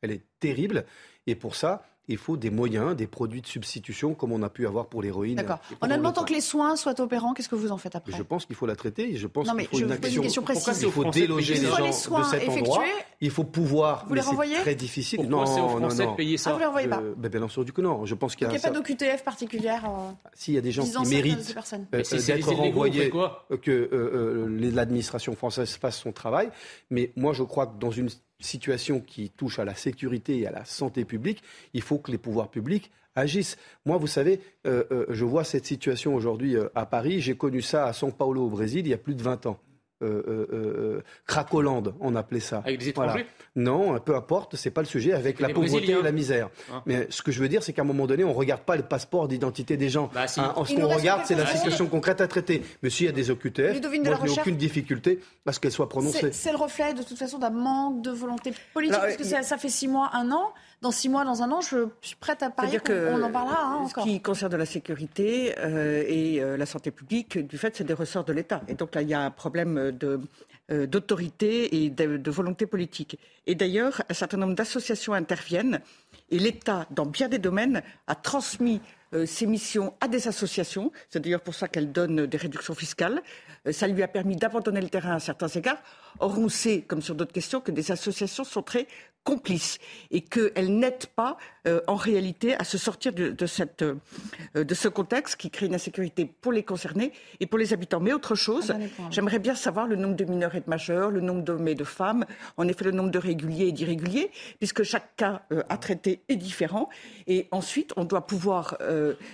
Elle 0.01 0.11
est 0.11 0.25
terrible. 0.39 0.85
Et 1.27 1.35
pour 1.35 1.55
ça, 1.55 1.83
il 2.11 2.17
faut 2.17 2.37
des 2.37 2.49
moyens, 2.49 2.95
des 2.95 3.07
produits 3.07 3.41
de 3.41 3.47
substitution 3.47 4.13
comme 4.13 4.31
on 4.31 4.43
a 4.43 4.49
pu 4.49 4.67
avoir 4.67 4.87
pour 4.87 5.01
l'héroïne. 5.01 5.37
D'accord. 5.37 5.59
En 5.81 5.89
admettant 5.89 6.23
que 6.23 6.33
les 6.33 6.41
soins 6.41 6.75
soient 6.75 6.99
opérants, 6.99 7.33
qu'est-ce 7.33 7.49
que 7.49 7.55
vous 7.55 7.71
en 7.71 7.77
faites 7.77 7.95
après 7.95 8.15
Je 8.15 8.23
pense 8.23 8.45
qu'il 8.45 8.55
faut 8.55 8.65
la 8.65 8.75
traiter. 8.75 9.15
Je 9.15 9.27
pense 9.27 9.49
qu'il 9.51 9.67
faut 9.67 9.77
une 9.77 9.91
action. 9.91 10.23
Une 10.23 10.43
précise. 10.43 10.81
Il 10.83 10.91
faut 10.91 11.05
déloger 11.05 11.55
les 11.55 11.67
gens 11.67 11.87
de 11.87 12.23
cet 12.23 12.49
endroit. 12.49 12.83
Il 13.19 13.29
faut 13.29 13.43
pouvoir. 13.43 14.05
Vous 14.07 14.13
les 14.13 14.21
renvoyez 14.21 14.55
C'est 14.55 14.61
très 14.61 14.75
difficile. 14.75 15.21
non, 15.27 15.45
non, 15.45 15.79
non. 15.79 15.87
De 15.87 16.15
payer 16.15 16.37
ça 16.37 16.49
ah, 16.49 16.53
vous 16.53 16.59
les 16.59 16.65
renvoyez 16.65 16.87
pas 16.87 17.01
ben, 17.17 17.29
Bien 17.29 17.43
entendu 17.43 17.71
que 17.71 17.81
non. 17.81 18.05
Je 18.05 18.15
pense 18.15 18.35
qu'il 18.35 18.47
n'y 18.47 18.55
a, 18.55 18.59
pas 18.59 18.71
d'OQTF 18.71 19.23
particulière. 19.23 19.85
Euh, 19.85 20.11
S'il 20.33 20.55
y 20.55 20.57
a 20.57 20.61
des 20.61 20.71
gens 20.71 20.83
qui 20.83 21.09
méritent 21.09 21.55
euh, 21.73 21.93
d'être 21.93 22.53
renvoyés, 22.53 23.11
que 23.61 23.71
euh, 23.71 24.71
l'administration 24.73 25.35
française 25.35 25.75
fasse 25.75 25.99
son 25.99 26.11
travail. 26.11 26.49
Mais 26.89 27.11
moi, 27.15 27.33
je 27.33 27.43
crois 27.43 27.67
que 27.67 27.79
dans 27.79 27.91
une 27.91 28.09
situation 28.43 28.99
qui 28.99 29.29
touche 29.29 29.59
à 29.59 29.65
la 29.65 29.75
sécurité 29.75 30.39
et 30.39 30.47
à 30.47 30.51
la 30.51 30.65
santé 30.65 31.05
publique, 31.05 31.43
il 31.73 31.81
faut 31.81 31.97
que 31.97 32.11
les 32.11 32.17
pouvoirs 32.17 32.49
publics 32.49 32.91
agissent. 33.15 33.57
Moi, 33.85 33.97
vous 33.97 34.07
savez, 34.07 34.39
euh, 34.65 34.83
euh, 34.91 35.05
je 35.09 35.25
vois 35.25 35.43
cette 35.43 35.65
situation 35.65 36.15
aujourd'hui 36.15 36.55
euh, 36.55 36.69
à 36.75 36.85
Paris. 36.85 37.21
J'ai 37.21 37.35
connu 37.35 37.61
ça 37.61 37.85
à 37.85 37.91
São 37.91 38.11
Paulo, 38.11 38.45
au 38.45 38.49
Brésil, 38.49 38.81
il 38.85 38.89
y 38.89 38.93
a 38.93 38.97
plus 38.97 39.15
de 39.15 39.23
20 39.23 39.45
ans 39.47 39.59
euh, 40.01 40.23
euh, 40.27 40.47
euh 40.51 41.01
Cracolande, 41.25 41.93
on 41.99 42.15
appelait 42.15 42.39
ça. 42.39 42.61
Avec 42.65 42.79
des 42.79 42.89
étrangers 42.89 43.25
Non, 43.55 43.99
peu 43.99 44.15
importe, 44.15 44.55
c'est 44.55 44.71
pas 44.71 44.81
le 44.81 44.87
sujet, 44.87 45.13
avec 45.13 45.39
la 45.39 45.49
pauvreté 45.49 45.91
et 45.91 46.01
la 46.01 46.11
misère. 46.11 46.49
Ah. 46.71 46.81
Mais 46.85 47.07
ce 47.09 47.21
que 47.21 47.31
je 47.31 47.39
veux 47.39 47.49
dire, 47.49 47.63
c'est 47.63 47.73
qu'à 47.73 47.81
un 47.81 47.85
moment 47.85 48.07
donné, 48.07 48.23
on 48.23 48.33
regarde 48.33 48.61
pas 48.61 48.75
le 48.75 48.83
passeport 48.83 49.27
d'identité 49.27 49.77
des 49.77 49.89
gens. 49.89 50.09
Bah, 50.13 50.25
hein, 50.37 50.53
ce 50.65 50.73
qu'on 50.75 50.87
regarde, 50.87 51.21
c'est 51.25 51.35
la 51.35 51.45
situation 51.45 51.87
concrète 51.87 52.21
à 52.21 52.27
traiter. 52.27 52.63
Mais 52.83 52.89
s'il 52.89 53.05
y 53.05 53.09
a 53.09 53.11
des 53.11 53.31
OQTF, 53.31 53.81
moi, 53.81 54.17
je 54.25 54.31
n'ai 54.31 54.39
aucune 54.39 54.57
difficulté 54.57 55.19
à 55.45 55.53
ce 55.53 55.59
qu'elle 55.59 55.71
soit 55.71 55.89
prononcée. 55.89 56.31
C'est 56.31 56.51
le 56.51 56.57
reflet, 56.57 56.93
de 56.93 57.03
toute 57.03 57.17
façon, 57.17 57.37
d'un 57.37 57.49
manque 57.49 58.01
de 58.01 58.11
volonté 58.11 58.53
politique, 58.73 58.97
parce 58.99 59.17
que 59.17 59.23
ça, 59.23 59.57
fait 59.57 59.69
six 59.69 59.87
mois, 59.87 60.09
un 60.13 60.31
an 60.31 60.53
dans 60.81 60.91
six 60.91 61.09
mois, 61.09 61.23
dans 61.23 61.43
un 61.43 61.51
an, 61.51 61.61
je 61.61 61.87
suis 62.01 62.15
prête 62.15 62.41
à 62.41 62.49
parier 62.49 62.79
qu'on 62.79 63.21
en 63.21 63.31
parlera 63.31 63.63
hein, 63.63 63.75
encore. 63.83 64.03
Ce 64.03 64.09
qui 64.09 64.19
concerne 64.19 64.55
la 64.55 64.65
sécurité 64.65 65.53
euh, 65.59 66.03
et 66.07 66.41
euh, 66.41 66.57
la 66.57 66.65
santé 66.65 66.89
publique, 66.89 67.37
du 67.37 67.57
fait, 67.57 67.75
c'est 67.75 67.83
des 67.83 67.93
ressorts 67.93 68.25
de 68.25 68.33
l'État. 68.33 68.61
Et 68.67 68.73
donc 68.73 68.95
là, 68.95 69.03
il 69.03 69.09
y 69.09 69.13
a 69.13 69.21
un 69.21 69.29
problème 69.29 69.91
de 69.91 70.19
euh, 70.71 70.87
d'autorité 70.87 71.83
et 71.83 71.89
de, 71.89 72.31
volonté 72.31 72.65
politique. 72.65 73.19
Et 73.45 73.55
d'ailleurs, 73.55 74.01
un 74.09 74.13
certain 74.13 74.37
nombre 74.37 74.55
d'associations 74.55 75.13
interviennent 75.13 75.81
et 76.29 76.39
l'État, 76.39 76.87
dans 76.91 77.05
bien 77.05 77.27
des 77.27 77.39
domaines, 77.39 77.83
a 78.07 78.15
transmis 78.15 78.81
ses 79.25 79.45
missions 79.45 79.93
à 79.99 80.07
des 80.07 80.27
associations. 80.27 80.91
C'est 81.09 81.19
d'ailleurs 81.19 81.41
pour 81.41 81.53
ça 81.53 81.67
qu'elle 81.67 81.91
donne 81.91 82.25
des 82.25 82.37
réductions 82.37 82.73
fiscales. 82.73 83.21
ça 83.71 83.87
lui 83.87 84.03
a 84.03 84.07
permis 84.07 84.35
d'abandonner 84.35 84.81
le 84.81 84.89
terrain 84.89 85.15
à 85.15 85.19
certains 85.19 85.47
égards. 85.47 85.81
Or, 86.19 86.37
on 86.37 86.49
sait, 86.49 86.81
comme 86.81 87.01
sur 87.01 87.15
d'autres 87.15 87.33
questions, 87.33 87.61
que 87.61 87.71
des 87.71 87.91
associations 87.91 88.43
sont 88.43 88.61
très 88.61 88.87
complices 89.23 89.77
et 90.09 90.21
qu'elles 90.21 90.75
n'aident 90.77 91.07
pas 91.15 91.37
euh, 91.67 91.79
en 91.85 91.95
réalité 91.95 92.55
à 92.55 92.63
se 92.63 92.79
sortir 92.79 93.13
de, 93.13 93.45
cette, 93.45 93.83
euh, 93.83 94.63
de 94.63 94.73
ce 94.73 94.87
contexte 94.87 95.35
qui 95.35 95.51
crée 95.51 95.67
une 95.67 95.75
insécurité 95.75 96.25
pour 96.25 96.51
les 96.51 96.63
concernés 96.63 97.13
et 97.39 97.45
pour 97.45 97.59
les 97.59 97.71
habitants. 97.71 97.99
Mais 97.99 98.13
autre 98.13 98.33
chose, 98.33 98.73
j'aimerais 99.11 99.37
bien 99.37 99.53
savoir 99.53 99.85
le 99.85 99.95
nombre 99.95 100.15
de 100.15 100.25
mineurs 100.25 100.55
et 100.55 100.61
de 100.61 100.69
majeurs, 100.69 101.11
le 101.11 101.21
nombre 101.21 101.43
d'hommes 101.43 101.67
et 101.67 101.75
de 101.75 101.83
femmes, 101.83 102.25
en 102.57 102.67
effet 102.67 102.85
le 102.85 102.91
nombre 102.91 103.11
de 103.11 103.19
réguliers 103.19 103.67
et 103.67 103.71
d'irréguliers, 103.71 104.31
puisque 104.57 104.81
chaque 104.81 105.15
cas 105.15 105.43
euh, 105.51 105.61
à 105.69 105.77
traiter 105.77 106.23
est 106.29 106.35
différent. 106.35 106.89
Et 107.27 107.47
ensuite, 107.51 107.93
on 107.95 108.05
doit 108.05 108.25
pouvoir 108.25 108.77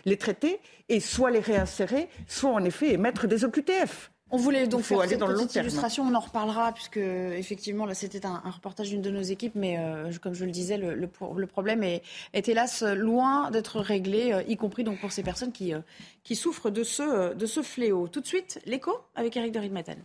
les 0.05 0.17
traiter 0.17 0.59
et 0.89 0.99
soit 0.99 1.31
les 1.31 1.39
réinsérer, 1.39 2.09
soit 2.27 2.51
en 2.51 2.63
effet 2.63 2.93
émettre 2.93 3.27
des 3.27 3.45
OQTF. 3.45 4.11
On 4.29 4.37
voulait 4.37 4.67
donc 4.67 4.81
faire 4.81 5.01
cette 5.07 5.19
petite 5.19 5.55
illustration, 5.55 6.03
on 6.03 6.13
en 6.13 6.19
reparlera, 6.19 6.73
puisque 6.73 6.97
effectivement, 6.97 7.85
là, 7.85 7.93
c'était 7.93 8.25
un, 8.25 8.41
reportage 8.45 8.89
d'une 8.89 9.01
de 9.01 9.09
nos 9.09 9.21
équipes, 9.21 9.55
mais 9.55 9.77
euh, 9.79 10.11
comme 10.21 10.33
je 10.33 10.43
le 10.43 10.51
disais, 10.51 10.77
le, 10.77 11.07
problème 11.47 11.83
est, 11.83 12.03
hélas 12.33 12.83
loin 12.83 13.51
d'être 13.51 13.79
réglé, 13.79 14.33
euh, 14.33 14.43
y 14.47 14.57
compris 14.57 14.83
donc 14.83 14.99
pour 14.99 15.13
ces 15.13 15.23
personnes 15.23 15.53
qui, 15.53 15.73
euh, 15.73 15.79
qui 16.23 16.35
souffrent 16.35 16.69
de 16.69 16.83
ce, 16.83 17.33
de 17.33 17.45
ce 17.45 17.61
fléau. 17.61 18.09
Tout 18.09 18.19
de 18.19 18.27
suite, 18.27 18.59
l'écho 18.65 18.91
avec 19.15 19.37
Eric 19.37 19.53
de 19.53 19.59
Ridmaten. 19.59 19.97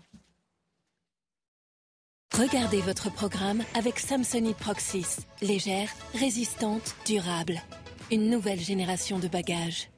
Regardez 2.39 2.81
votre 2.81 3.13
programme 3.13 3.63
avec 3.75 3.99
Samsonite 3.99 4.57
Proxys. 4.57 5.27
Légère, 5.43 5.91
résistante, 6.15 6.95
durable. 7.05 7.61
Une 8.11 8.31
nouvelle 8.31 8.61
génération 8.61 9.19
de 9.19 9.29
bagages. 9.29 9.92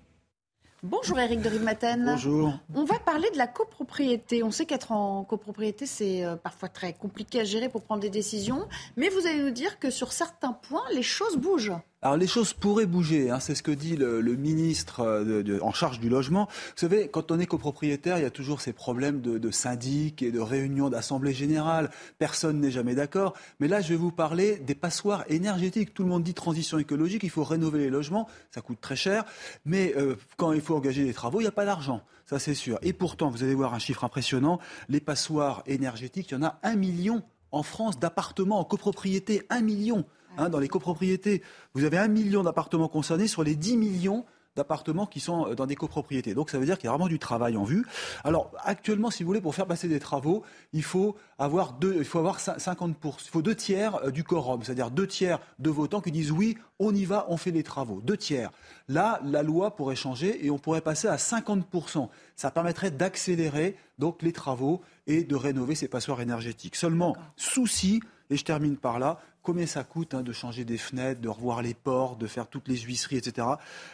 Bonjour 0.86 1.18
Eric 1.18 1.40
de 1.40 1.48
Rimaten. 1.48 2.04
Bonjour. 2.04 2.52
On 2.74 2.84
va 2.84 2.98
parler 2.98 3.30
de 3.30 3.38
la 3.38 3.46
copropriété. 3.46 4.42
On 4.42 4.50
sait 4.50 4.66
qu'être 4.66 4.92
en 4.92 5.24
copropriété, 5.24 5.86
c'est 5.86 6.26
euh, 6.26 6.36
parfois 6.36 6.68
très 6.68 6.92
compliqué 6.92 7.40
à 7.40 7.44
gérer 7.44 7.70
pour 7.70 7.80
prendre 7.80 8.02
des 8.02 8.10
décisions. 8.10 8.68
Mais 8.98 9.08
vous 9.08 9.26
allez 9.26 9.42
nous 9.42 9.50
dire 9.50 9.78
que 9.78 9.88
sur 9.88 10.12
certains 10.12 10.52
points, 10.52 10.84
les 10.92 11.02
choses 11.02 11.38
bougent. 11.38 11.72
Alors 12.04 12.18
les 12.18 12.26
choses 12.26 12.52
pourraient 12.52 12.84
bouger, 12.84 13.30
hein, 13.30 13.40
c'est 13.40 13.54
ce 13.54 13.62
que 13.62 13.70
dit 13.70 13.96
le, 13.96 14.20
ministre 14.36 15.00
euh, 15.00 15.58
en 15.62 15.72
charge 15.72 16.00
du 16.00 16.10
logement. 16.10 16.48
Vous 16.50 16.72
savez, 16.76 17.08
quand 17.08 17.30
on 17.30 17.40
est 17.40 17.46
copropriétaire, 17.46 18.18
il 18.18 18.24
y 18.24 18.26
a 18.26 18.30
toujours 18.30 18.60
ces 18.60 18.74
problèmes 18.74 19.22
de, 19.22 19.50
syndic 19.50 20.20
et 20.22 20.30
de 20.30 20.38
réunions 20.38 20.90
d'assemblée 20.90 21.32
générale. 21.32 21.90
Personne 22.18 22.60
n'est 22.60 22.70
jamais 22.70 22.94
d'accord. 22.94 23.32
Mais 23.58 23.68
là, 23.68 23.80
je 23.80 23.88
vais 23.88 23.96
vous 23.96 24.10
parler 24.10 24.56
des 24.56 24.74
passoires 24.74 25.24
énergétiques. 25.28 25.94
Tout 25.94 26.02
le 26.02 26.10
monde 26.10 26.22
dit 26.22 26.34
transition 26.34 26.76
écologique, 26.76 27.22
il 27.22 27.30
faut 27.30 27.42
rénover 27.42 27.78
les 27.78 27.88
logements, 27.88 28.28
ça 28.50 28.60
coûte 28.60 28.82
très 28.82 28.96
cher. 28.96 29.24
Mais 29.64 29.94
euh, 29.96 30.16
quand 30.36 30.52
il 30.52 30.60
faut 30.60 30.76
engager 30.76 31.06
des 31.06 31.14
travaux, 31.14 31.40
il 31.40 31.44
n'y 31.44 31.48
a 31.48 31.52
pas 31.52 31.64
d'argent. 31.64 32.02
Ça, 32.26 32.38
c'est 32.38 32.52
sûr. 32.52 32.78
Et 32.82 32.92
pourtant, 32.92 33.30
vous 33.30 33.44
allez 33.44 33.54
voir 33.54 33.72
un 33.72 33.78
chiffre 33.78 34.04
impressionnant. 34.04 34.60
Les 34.90 35.00
passoires 35.00 35.62
énergétiques, 35.66 36.32
il 36.32 36.34
y 36.34 36.36
en 36.36 36.42
a 36.42 36.58
un 36.64 36.76
million 36.76 37.22
en 37.50 37.62
France 37.62 37.98
d'appartements 37.98 38.60
en 38.60 38.64
copropriété. 38.64 39.46
Un 39.48 39.62
million. 39.62 40.04
Hein, 40.36 40.48
dans 40.48 40.58
les 40.58 40.68
copropriétés, 40.68 41.42
vous 41.74 41.84
avez 41.84 41.98
un 41.98 42.08
million 42.08 42.42
d'appartements 42.42 42.88
concernés 42.88 43.28
sur 43.28 43.44
les 43.44 43.56
10 43.56 43.76
millions 43.76 44.24
d'appartements 44.56 45.06
qui 45.06 45.20
sont 45.20 45.48
euh, 45.48 45.54
dans 45.54 45.66
des 45.66 45.76
copropriétés. 45.76 46.34
Donc 46.34 46.50
ça 46.50 46.58
veut 46.58 46.66
dire 46.66 46.78
qu'il 46.78 46.86
y 46.86 46.88
a 46.88 46.92
vraiment 46.92 47.08
du 47.08 47.18
travail 47.18 47.56
en 47.56 47.64
vue. 47.64 47.84
Alors 48.22 48.50
actuellement, 48.58 49.10
si 49.10 49.22
vous 49.22 49.28
voulez, 49.28 49.40
pour 49.40 49.54
faire 49.54 49.66
passer 49.66 49.88
des 49.88 49.98
travaux, 49.98 50.42
il 50.72 50.82
faut 50.82 51.16
avoir 51.38 51.72
deux, 51.74 51.96
il 51.98 52.04
faut 52.04 52.18
avoir 52.18 52.40
50 52.40 52.96
il 53.04 53.30
faut 53.30 53.42
deux 53.42 53.54
tiers 53.54 53.96
euh, 54.04 54.10
du 54.10 54.24
quorum, 54.24 54.62
c'est-à-dire 54.62 54.90
deux 54.90 55.06
tiers 55.06 55.40
de 55.58 55.70
votants 55.70 56.00
qui 56.00 56.12
disent 56.12 56.30
oui, 56.30 56.56
on 56.78 56.94
y 56.94 57.04
va, 57.04 57.26
on 57.28 57.36
fait 57.36 57.50
les 57.50 57.62
travaux. 57.62 58.00
Deux 58.00 58.16
tiers. 58.16 58.50
Là, 58.88 59.20
la 59.24 59.42
loi 59.42 59.74
pourrait 59.74 59.96
changer 59.96 60.44
et 60.44 60.50
on 60.50 60.58
pourrait 60.58 60.80
passer 60.80 61.08
à 61.08 61.16
50% 61.16 62.08
Ça 62.36 62.50
permettrait 62.50 62.90
d'accélérer 62.90 63.76
donc 63.98 64.22
les 64.22 64.32
travaux 64.32 64.82
et 65.06 65.24
de 65.24 65.36
rénover 65.36 65.74
ces 65.74 65.88
passoires 65.88 66.20
énergétiques. 66.20 66.76
Seulement, 66.76 67.16
souci, 67.36 68.00
et 68.30 68.36
je 68.36 68.44
termine 68.44 68.76
par 68.76 68.98
là, 68.98 69.18
combien 69.44 69.66
ça 69.66 69.84
coûte 69.84 70.14
hein, 70.14 70.22
de 70.22 70.32
changer 70.32 70.64
des 70.64 70.78
fenêtres, 70.78 71.20
de 71.20 71.28
revoir 71.28 71.62
les 71.62 71.74
portes, 71.74 72.18
de 72.18 72.26
faire 72.26 72.48
toutes 72.48 72.66
les 72.66 72.78
huisseries, 72.78 73.18
etc. 73.18 73.46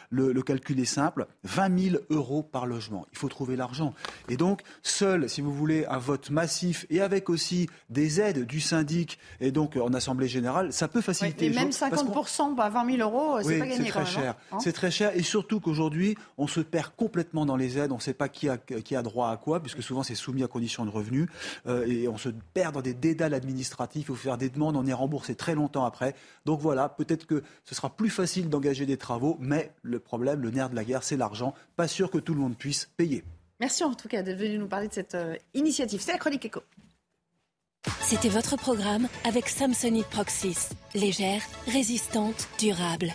Le, 0.09 0.41
calcul 0.41 0.79
est 0.79 0.85
simple 0.85 1.27
20 1.43 1.79
000 1.91 2.03
euros 2.09 2.41
par 2.41 2.65
logement. 2.65 3.05
Il 3.11 3.17
faut 3.17 3.29
trouver 3.29 3.55
l'argent. 3.55 3.93
Et 4.29 4.37
donc, 4.37 4.61
seul, 4.81 5.29
si 5.29 5.41
vous 5.41 5.53
voulez, 5.53 5.85
un 5.85 5.99
vote 5.99 6.31
massif 6.31 6.85
et 6.89 7.01
avec 7.01 7.29
aussi 7.29 7.69
des 7.89 8.21
aides 8.21 8.45
du 8.45 8.59
syndic 8.61 9.19
et 9.39 9.51
donc 9.51 9.75
en 9.75 9.93
Assemblée 9.93 10.27
générale, 10.27 10.73
ça 10.73 10.87
peut 10.87 11.01
faciliter 11.01 11.49
oui, 11.49 11.55
mais 11.55 11.61
même 11.63 11.69
50%, 11.69 12.55
bah, 12.55 12.69
20 12.69 12.97
000 12.97 13.09
euros, 13.09 13.41
c'est 13.43 13.59
pas 13.59 13.67
gagné. 13.67 13.85
C'est 13.85 13.91
très 13.91 14.05
cher. 14.05 14.35
Hein. 14.51 14.57
c'est 14.59 14.73
très 14.73 14.91
cher. 14.91 15.11
Et 15.15 15.21
surtout 15.21 15.59
qu'aujourd'hui, 15.59 16.15
on 16.37 16.47
se 16.47 16.61
perd 16.61 16.93
complètement 16.95 17.45
dans 17.45 17.57
les 17.57 17.77
aides. 17.77 17.91
On 17.91 17.95
ne 17.95 18.01
sait 18.01 18.13
pas 18.13 18.29
qui 18.29 18.47
a, 18.47 18.57
qui 18.57 18.95
a 18.95 19.01
droit 19.01 19.29
à 19.29 19.37
quoi, 19.37 19.59
puisque 19.59 19.83
souvent 19.83 20.03
c'est 20.03 20.15
soumis 20.15 20.43
à 20.43 20.47
condition 20.47 20.85
de 20.85 20.89
revenus. 20.89 21.27
Euh, 21.67 21.85
et 21.85 22.07
on 22.07 22.17
se 22.17 22.29
perd 22.53 22.73
dans 22.73 22.81
des 22.81 22.93
dédales 22.93 23.33
administratifs. 23.33 24.03
Il 24.03 24.05
faut 24.05 24.15
faire 24.15 24.37
des 24.37 24.49
demandes, 24.49 24.77
on 24.77 24.85
est 24.85 24.93
remboursé 24.93 25.35
très 25.41 25.55
longtemps 25.55 25.85
après. 25.85 26.13
Donc 26.45 26.59
voilà, 26.59 26.87
peut-être 26.87 27.25
que 27.25 27.41
ce 27.65 27.73
sera 27.73 27.89
plus 27.89 28.11
facile 28.11 28.47
d'engager 28.47 28.85
des 28.85 28.97
travaux, 28.97 29.37
mais 29.39 29.73
le 29.81 29.99
problème, 29.99 30.41
le 30.41 30.51
nerf 30.51 30.69
de 30.69 30.75
la 30.75 30.83
guerre, 30.83 31.01
c'est 31.01 31.17
l'argent. 31.17 31.55
Pas 31.75 31.87
sûr 31.87 32.11
que 32.11 32.19
tout 32.19 32.35
le 32.35 32.39
monde 32.39 32.55
puisse 32.55 32.85
payer. 32.95 33.23
Merci 33.59 33.83
en 33.83 33.95
tout 33.95 34.07
cas 34.07 34.21
d'être 34.21 34.37
venu 34.37 34.59
nous 34.59 34.67
parler 34.67 34.87
de 34.87 34.93
cette 34.93 35.15
euh, 35.15 35.35
initiative. 35.55 35.99
C'est 35.99 36.11
la 36.11 36.19
chronique 36.19 36.45
éco. 36.45 36.61
C'était 38.01 38.29
votre 38.29 38.55
programme 38.55 39.07
avec 39.23 39.49
Samsonite 39.49 40.05
Proxys. 40.07 40.69
Légère, 40.93 41.41
résistante, 41.65 42.47
durable. 42.59 43.11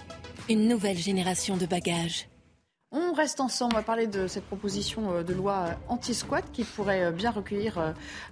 Une 0.49 0.67
nouvelle 0.67 0.99
génération 0.99 1.57
de 1.57 1.67
bagages. 1.67 2.27
On 2.93 3.13
reste 3.13 3.41
ensemble, 3.41 3.75
on 3.75 3.79
va 3.79 3.83
parler 3.83 4.07
de 4.07 4.29
cette 4.29 4.45
proposition 4.45 5.13
euh, 5.13 5.23
de 5.25 5.35
loi 5.35 5.71
anti-squat 5.89 6.45
qui 6.53 6.63
pourrait 6.63 7.07
euh, 7.07 7.11
bien 7.11 7.33
recueillir 7.33 7.79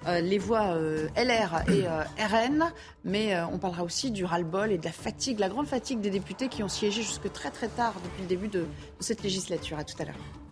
euh, 0.07 0.21
les 0.21 0.39
voix 0.39 0.77
LR 1.17 1.65
et 1.69 1.87
RN, 2.23 2.73
mais 3.05 3.37
on 3.53 3.59
parlera 3.59 3.83
aussi 3.83 4.13
du 4.13 4.25
ras-le-bol 4.25 4.71
et 4.71 4.79
de 4.79 4.85
la 4.85 4.93
fatigue, 4.93 5.41
la 5.41 5.49
grande 5.49 5.67
fatigue 5.67 6.01
des 6.01 6.11
députés 6.11 6.49
qui 6.49 6.63
ont 6.63 6.69
siégé 6.69 7.03
jusque 7.03 7.33
très 7.33 7.51
très 7.51 7.69
tard 7.69 7.95
depuis 8.05 8.23
le 8.23 8.29
début 8.29 8.49
de, 8.49 8.67
cette 9.01 9.23
législature. 9.23 9.79
À 9.79 9.85
tout 9.85 10.01
à 10.01 10.05
l'heure. 10.05 10.44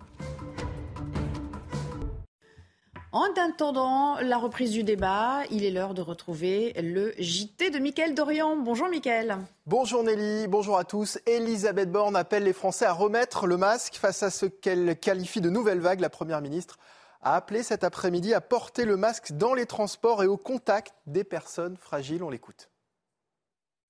En 3.15 3.27
attendant 3.37 4.19
la 4.23 4.39
reprise 4.39 4.71
du 4.71 4.85
débat, 4.85 5.43
il 5.51 5.67
est 5.67 5.71
l'heure 5.71 5.93
de 5.93 6.01
retrouver 6.01 6.73
le 6.81 7.13
JT 7.19 7.69
de 7.69 7.79
Mickaël 7.79 8.15
Dorian. 8.15 8.57
Bonjour 8.57 8.89
Mickaël. 8.89 9.37
Bonjour 9.67 10.03
Nelly, 10.03 10.47
bonjour 10.49 10.79
à 10.79 10.85
tous. 10.85 11.19
Elisabeth 11.27 11.93
Borne 11.93 12.17
appelle 12.17 12.45
les 12.45 12.55
Français 12.55 12.87
à 12.87 12.95
remettre 12.95 13.47
le 13.47 13.59
masque 13.59 13.97
face 13.97 14.23
à 14.23 14.31
ce 14.31 14.47
qu'elle 14.47 14.99
qualifie 14.99 15.43
de 15.43 15.51
nouvelle 15.51 15.81
vague. 15.81 16.01
La 16.01 16.09
Première 16.09 16.41
ministre 16.41 16.79
a 17.21 17.37
appelé 17.37 17.63
cet 17.63 17.85
après-midi 17.85 18.33
à 18.33 18.41
porter 18.41 18.87
le 18.87 18.97
masque 18.97 19.33
dans 19.33 19.53
les 19.53 19.67
transports 19.67 20.23
et 20.23 20.27
au 20.27 20.39
contact 20.39 20.95
des 21.07 21.23
personnes 21.23 21.77
fragiles. 21.77 22.23
On 22.23 22.31
l'écoute. 22.31 22.71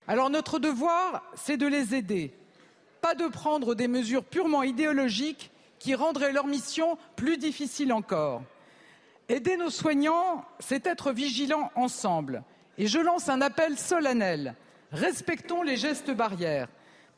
Alors 0.08 0.30
notre 0.30 0.58
devoir, 0.58 1.22
c'est 1.36 1.56
de 1.56 1.68
les 1.68 1.94
aider, 1.94 2.36
pas 3.00 3.14
de 3.14 3.28
prendre 3.28 3.76
des 3.76 3.86
mesures 3.86 4.24
purement 4.24 4.64
idéologiques 4.64 5.52
qui 5.78 5.94
rendraient 5.94 6.32
leur 6.32 6.48
mission 6.48 6.98
plus 7.14 7.38
difficile 7.38 7.92
encore. 7.92 8.42
Aider 9.32 9.56
nos 9.56 9.70
soignants, 9.70 10.44
c'est 10.58 10.86
être 10.86 11.10
vigilants 11.10 11.70
ensemble. 11.74 12.44
Et 12.76 12.86
je 12.86 12.98
lance 12.98 13.30
un 13.30 13.40
appel 13.40 13.78
solennel. 13.78 14.56
Respectons 14.90 15.62
les 15.62 15.78
gestes 15.78 16.10
barrières. 16.10 16.68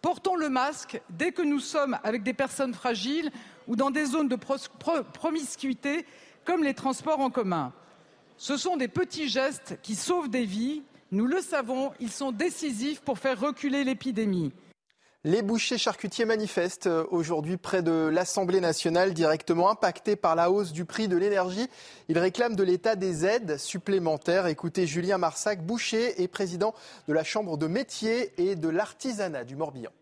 Portons 0.01 0.37
le 0.37 0.49
masque 0.49 1.03
dès 1.11 1.33
que 1.33 1.43
nous 1.43 1.59
sommes 1.59 1.99
avec 2.05 2.23
des 2.23 2.33
personnes 2.33 2.73
fragiles 2.73 3.33
ou 3.67 3.75
dans 3.75 3.91
des 3.91 4.05
zones 4.05 4.29
de 4.29 4.37
promiscuité 5.13 6.07
comme 6.45 6.63
les 6.63 6.75
transports 6.75 7.19
en 7.19 7.31
commun. 7.31 7.73
Ce 8.37 8.57
sont 8.57 8.77
des 8.77 8.87
petits 8.87 9.29
gestes 9.29 9.81
qui 9.83 9.97
sauvent 9.97 10.31
des 10.31 10.45
vies. 10.45 10.85
Nous 11.11 11.27
le 11.27 11.41
savons, 11.41 11.91
ils 11.99 12.13
sont 12.13 12.31
décisifs 12.31 13.01
pour 13.01 13.19
faire 13.19 13.41
reculer 13.41 13.83
l'épidémie. 13.83 14.53
Les 15.27 15.41
bouchers 15.41 15.79
charcutiers 15.79 16.27
manifestent 16.27 16.87
euh, 16.87 17.07
aujourd'hui 17.11 17.57
près 17.57 17.83
de 17.83 18.11
l'Assemblée 18.13 18.61
nationale, 18.61 19.15
directement 19.15 19.71
impactés 19.71 20.17
par 20.17 20.37
la 20.37 20.51
hausse 20.51 20.73
du 20.73 20.85
prix 20.85 21.09
de 21.09 21.17
l'énergie. 21.17 21.67
Ils 22.11 22.19
réclament 22.19 22.57
de 22.57 22.63
l'État 22.63 22.95
des 22.95 23.25
aides 23.25 23.57
supplémentaires. 23.57 24.47
Écoutez 24.49 24.87
Julien 24.87 25.17
Marsac, 25.17 25.65
boucher 25.65 26.23
et 26.23 26.29
président 26.29 26.75
de 27.09 27.15
la 27.15 27.25
Chambre 27.25 27.57
de 27.57 27.67
métier 27.67 28.33
et 28.37 28.55
de 28.55 28.69
l'artisanat 28.69 29.45
du 29.45 29.57
Morbihan. 29.57 29.93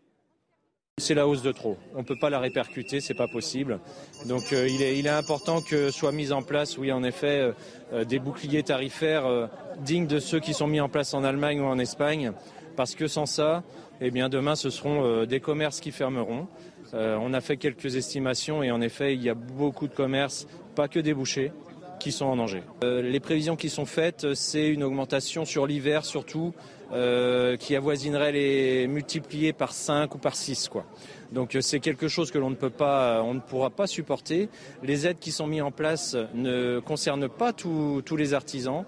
C'est 0.98 1.14
la 1.14 1.28
hausse 1.28 1.42
de 1.42 1.52
trop. 1.52 1.76
On 1.94 1.98
ne 1.98 2.04
peut 2.04 2.18
pas 2.20 2.28
la 2.28 2.40
répercuter, 2.40 3.00
c'est 3.00 3.14
pas 3.14 3.28
possible. 3.28 3.78
Donc 4.26 4.52
euh, 4.52 4.66
il, 4.68 4.82
est, 4.82 5.08
important 5.08 5.60
que 5.62 5.92
soient 5.92 6.10
mis 6.10 6.32
en 6.32 6.42
place, 6.42 6.78
oui 6.78 6.90
en 6.90 7.04
effet, 7.04 7.54
euh, 7.92 8.04
des 8.04 8.18
boucliers 8.18 8.64
tarifaires 8.64 9.48
dignes 9.78 10.08
de 10.08 10.18
ceux 10.18 10.40
qui 10.40 10.52
sont 10.52 10.66
mis 10.66 10.80
en 10.80 10.88
place 10.88 11.14
en 11.14 11.22
Allemagne 11.22 11.60
ou 11.60 11.66
en 11.66 11.78
Espagne, 11.78 12.32
parce 12.76 12.96
que 12.96 13.06
sans 13.06 13.26
ça, 13.26 13.62
eh 14.04 14.10
bien 14.10 14.28
demain 14.28 14.56
ce 14.56 14.68
seront 14.68 15.04
euh, 15.04 15.26
des 15.26 15.40
commerces 15.40 15.80
qui 15.80 15.92
fermeront. 15.92 16.48
Euh, 16.92 17.16
on 17.20 17.32
a 17.32 17.40
fait 17.40 17.56
quelques 17.56 17.94
estimations 17.94 18.62
et 18.62 18.70
en 18.72 18.80
effet 18.80 19.14
il 19.14 19.22
y 19.22 19.30
a 19.30 19.34
beaucoup 19.34 19.86
de 19.86 19.94
commerces, 19.94 20.48
pas 20.74 20.88
que 20.88 20.98
des 20.98 21.14
bouchers, 21.14 21.52
qui 22.00 22.10
sont 22.10 22.26
en 22.26 22.34
danger. 22.34 22.64
Euh, 22.82 23.00
les 23.00 23.20
prévisions 23.20 23.54
qui 23.54 23.68
sont 23.68 23.86
faites, 23.86 24.34
c'est 24.34 24.68
une 24.68 24.82
augmentation 24.82 25.44
sur 25.44 25.66
l'hiver 25.66 26.04
surtout, 26.04 26.52
qui 27.58 27.74
avoisinerait 27.74 28.32
les 28.32 28.86
multipliés 28.86 29.54
par 29.54 29.72
5 29.72 30.14
ou 30.14 30.18
par 30.18 30.36
6. 30.36 30.68
Quoi. 30.68 30.84
Donc 31.32 31.56
c'est 31.62 31.80
quelque 31.80 32.06
chose 32.06 32.30
que 32.30 32.36
l'on 32.36 32.50
ne 32.50 32.54
peut 32.54 32.68
pas, 32.68 33.22
ne 33.22 33.40
pourra 33.40 33.70
pas 33.70 33.86
supporter. 33.86 34.50
Les 34.82 35.06
aides 35.06 35.18
qui 35.18 35.32
sont 35.32 35.46
mises 35.46 35.62
en 35.62 35.70
place 35.70 36.18
ne 36.34 36.80
concernent 36.80 37.30
pas 37.30 37.54
tous 37.54 38.16
les 38.18 38.34
artisans. 38.34 38.84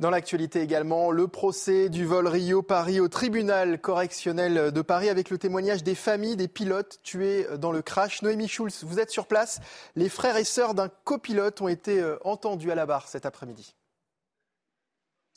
Dans 0.00 0.08
l'actualité 0.08 0.62
également, 0.62 1.10
le 1.10 1.28
procès 1.28 1.90
du 1.90 2.06
vol 2.06 2.26
Rio-Paris 2.26 3.00
au 3.00 3.08
tribunal 3.08 3.78
correctionnel 3.78 4.72
de 4.72 4.80
Paris 4.80 5.10
avec 5.10 5.28
le 5.28 5.36
témoignage 5.36 5.82
des 5.82 5.94
familles 5.94 6.36
des 6.36 6.48
pilotes 6.48 7.00
tués 7.02 7.46
dans 7.58 7.70
le 7.70 7.82
crash. 7.82 8.22
Noémie 8.22 8.48
Schulz, 8.48 8.82
vous 8.82 8.98
êtes 8.98 9.10
sur 9.10 9.26
place. 9.26 9.60
Les 9.96 10.08
frères 10.08 10.38
et 10.38 10.44
sœurs 10.44 10.72
d'un 10.72 10.88
copilote 11.04 11.60
ont 11.60 11.68
été 11.68 12.00
euh, 12.00 12.16
entendus 12.24 12.72
à 12.72 12.74
la 12.74 12.86
barre 12.86 13.08
cet 13.08 13.26
après-midi. 13.26 13.74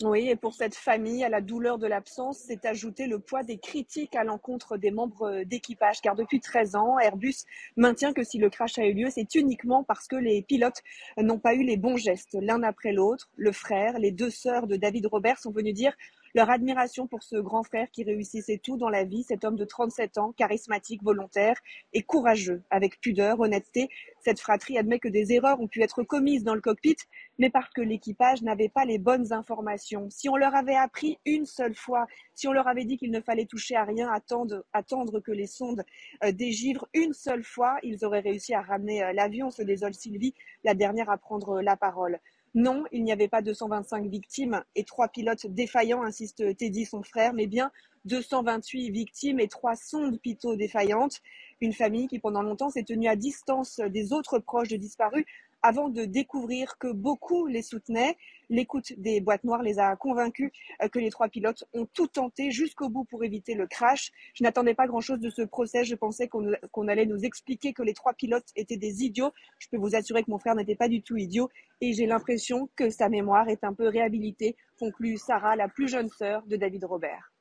Oui, 0.05 0.27
et 0.27 0.35
pour 0.35 0.53
cette 0.53 0.75
famille, 0.75 1.23
à 1.23 1.29
la 1.29 1.39
douleur 1.39 1.77
de 1.77 1.87
l'absence, 1.87 2.39
s'est 2.39 2.67
ajouté 2.67 3.07
le 3.07 3.19
poids 3.19 3.41
des 3.41 3.57
critiques 3.57 4.17
à 4.17 4.25
l'encontre 4.25 4.75
des 4.75 4.91
membres 4.91 5.43
d'équipage, 5.45 6.01
car 6.01 6.15
depuis 6.15 6.41
13 6.41 6.75
ans, 6.75 6.99
Airbus 6.99 7.45
maintient 7.77 8.11
que 8.11 8.21
si 8.21 8.37
le 8.37 8.49
crash 8.49 8.77
a 8.79 8.85
eu 8.85 8.93
lieu, 8.93 9.09
c'est 9.09 9.33
uniquement 9.35 9.85
parce 9.85 10.09
que 10.09 10.17
les 10.17 10.41
pilotes 10.41 10.81
n'ont 11.17 11.39
pas 11.39 11.53
eu 11.53 11.63
les 11.63 11.77
bons 11.77 11.95
gestes 11.95 12.37
l'un 12.41 12.63
après 12.63 12.91
l'autre. 12.91 13.29
Le 13.37 13.53
frère, 13.53 13.97
les 13.97 14.11
deux 14.11 14.29
sœurs 14.29 14.67
de 14.67 14.75
David 14.75 15.05
Robert 15.05 15.39
sont 15.39 15.51
venus 15.51 15.73
dire 15.73 15.95
leur 16.33 16.49
admiration 16.49 17.07
pour 17.07 17.23
ce 17.23 17.35
grand 17.35 17.63
frère 17.63 17.89
qui 17.91 18.03
réussissait 18.03 18.57
tout 18.57 18.77
dans 18.77 18.89
la 18.89 19.03
vie, 19.03 19.23
cet 19.23 19.43
homme 19.43 19.55
de 19.55 19.65
37 19.65 20.17
ans, 20.17 20.31
charismatique, 20.31 21.03
volontaire 21.03 21.55
et 21.93 22.01
courageux, 22.01 22.63
avec 22.69 22.99
pudeur, 22.99 23.39
honnêteté. 23.39 23.89
Cette 24.19 24.39
fratrie 24.39 24.77
admet 24.77 24.99
que 24.99 25.07
des 25.07 25.33
erreurs 25.33 25.61
ont 25.61 25.67
pu 25.67 25.81
être 25.81 26.03
commises 26.03 26.43
dans 26.43 26.55
le 26.55 26.61
cockpit, 26.61 26.95
mais 27.37 27.49
parce 27.49 27.71
que 27.73 27.81
l'équipage 27.81 28.41
n'avait 28.41 28.69
pas 28.69 28.85
les 28.85 28.97
bonnes 28.97 29.31
informations. 29.31 30.09
Si 30.09 30.29
on 30.29 30.35
leur 30.35 30.55
avait 30.55 30.75
appris 30.75 31.19
une 31.25 31.45
seule 31.45 31.75
fois, 31.75 32.07
si 32.33 32.47
on 32.47 32.53
leur 32.53 32.67
avait 32.67 32.85
dit 32.85 32.97
qu'il 32.97 33.11
ne 33.11 33.21
fallait 33.21 33.45
toucher 33.45 33.75
à 33.75 33.83
rien, 33.83 34.11
attendre, 34.11 34.65
attendre 34.73 35.19
que 35.19 35.31
les 35.31 35.47
sondes 35.47 35.83
euh, 36.23 36.31
dégivrent 36.31 36.87
une 36.93 37.13
seule 37.13 37.43
fois, 37.43 37.77
ils 37.83 38.03
auraient 38.05 38.21
réussi 38.21 38.53
à 38.53 38.61
ramener 38.61 39.03
euh, 39.03 39.13
l'avion, 39.13 39.51
se 39.51 39.61
désole 39.61 39.93
Sylvie, 39.93 40.33
la 40.63 40.73
dernière 40.73 41.09
à 41.09 41.17
prendre 41.17 41.61
la 41.61 41.75
parole. 41.75 42.19
Non, 42.55 42.83
il 42.91 43.03
n'y 43.03 43.11
avait 43.11 43.27
pas 43.27 43.41
225 43.41 44.05
victimes 44.07 44.63
et 44.75 44.83
trois 44.83 45.07
pilotes 45.07 45.47
défaillants, 45.47 46.03
insiste 46.03 46.55
Teddy, 46.57 46.85
son 46.85 47.01
frère, 47.01 47.33
mais 47.33 47.47
bien 47.47 47.71
228 48.05 48.91
victimes 48.91 49.39
et 49.39 49.47
trois 49.47 49.75
sondes 49.75 50.19
pitot 50.19 50.55
défaillantes. 50.55 51.21
Une 51.61 51.73
famille 51.73 52.07
qui 52.07 52.19
pendant 52.19 52.43
longtemps 52.43 52.69
s'est 52.69 52.83
tenue 52.83 53.07
à 53.07 53.15
distance 53.15 53.79
des 53.79 54.13
autres 54.13 54.37
proches 54.37 54.67
de 54.67 54.77
disparus 54.77 55.25
avant 55.63 55.89
de 55.89 56.05
découvrir 56.05 56.77
que 56.77 56.91
beaucoup 56.91 57.47
les 57.47 57.61
soutenaient. 57.63 58.17
L'écoute 58.53 58.93
des 58.97 59.19
boîtes 59.19 59.43
noires 59.43 59.63
les 59.63 59.79
a 59.79 59.95
convaincus 59.95 60.51
euh, 60.83 60.87
que 60.87 60.99
les 60.99 61.09
trois 61.09 61.27
pilotes 61.27 61.63
ont 61.73 61.87
tout 61.87 62.05
tenté 62.05 62.51
jusqu'au 62.51 62.87
bout 62.87 63.03
pour 63.03 63.23
éviter 63.23 63.55
le 63.55 63.65
crash. 63.65 64.11
Je 64.35 64.43
n'attendais 64.43 64.75
pas 64.75 64.85
grand-chose 64.85 65.19
de 65.19 65.31
ce 65.31 65.41
procès. 65.41 65.83
Je 65.83 65.95
pensais 65.95 66.27
qu'on 66.27 66.87
allait 66.87 67.07
nous 67.07 67.25
expliquer 67.25 67.73
que 67.73 67.81
les 67.81 67.95
trois 67.95 68.13
pilotes 68.13 68.49
étaient 68.55 68.77
des 68.77 69.03
idiots. 69.03 69.33
Je 69.57 69.69
peux 69.69 69.77
vous 69.77 69.95
assurer 69.95 70.21
que 70.21 70.29
mon 70.29 70.37
frère 70.37 70.53
n'était 70.53 70.75
pas 70.75 70.87
du 70.87 71.01
tout 71.01 71.17
idiot 71.17 71.49
et 71.81 71.93
j'ai 71.93 72.05
l'impression 72.05 72.69
que 72.75 72.91
sa 72.91 73.09
mémoire 73.09 73.49
est 73.49 73.63
un 73.63 73.73
peu 73.73 73.87
réhabilitée, 73.87 74.55
conclut 74.77 75.17
Sarah, 75.17 75.55
la 75.55 75.67
plus 75.67 75.87
jeune 75.87 76.09
sœur 76.09 76.43
de 76.45 76.55
David 76.55 76.85
Robert. 76.85 77.32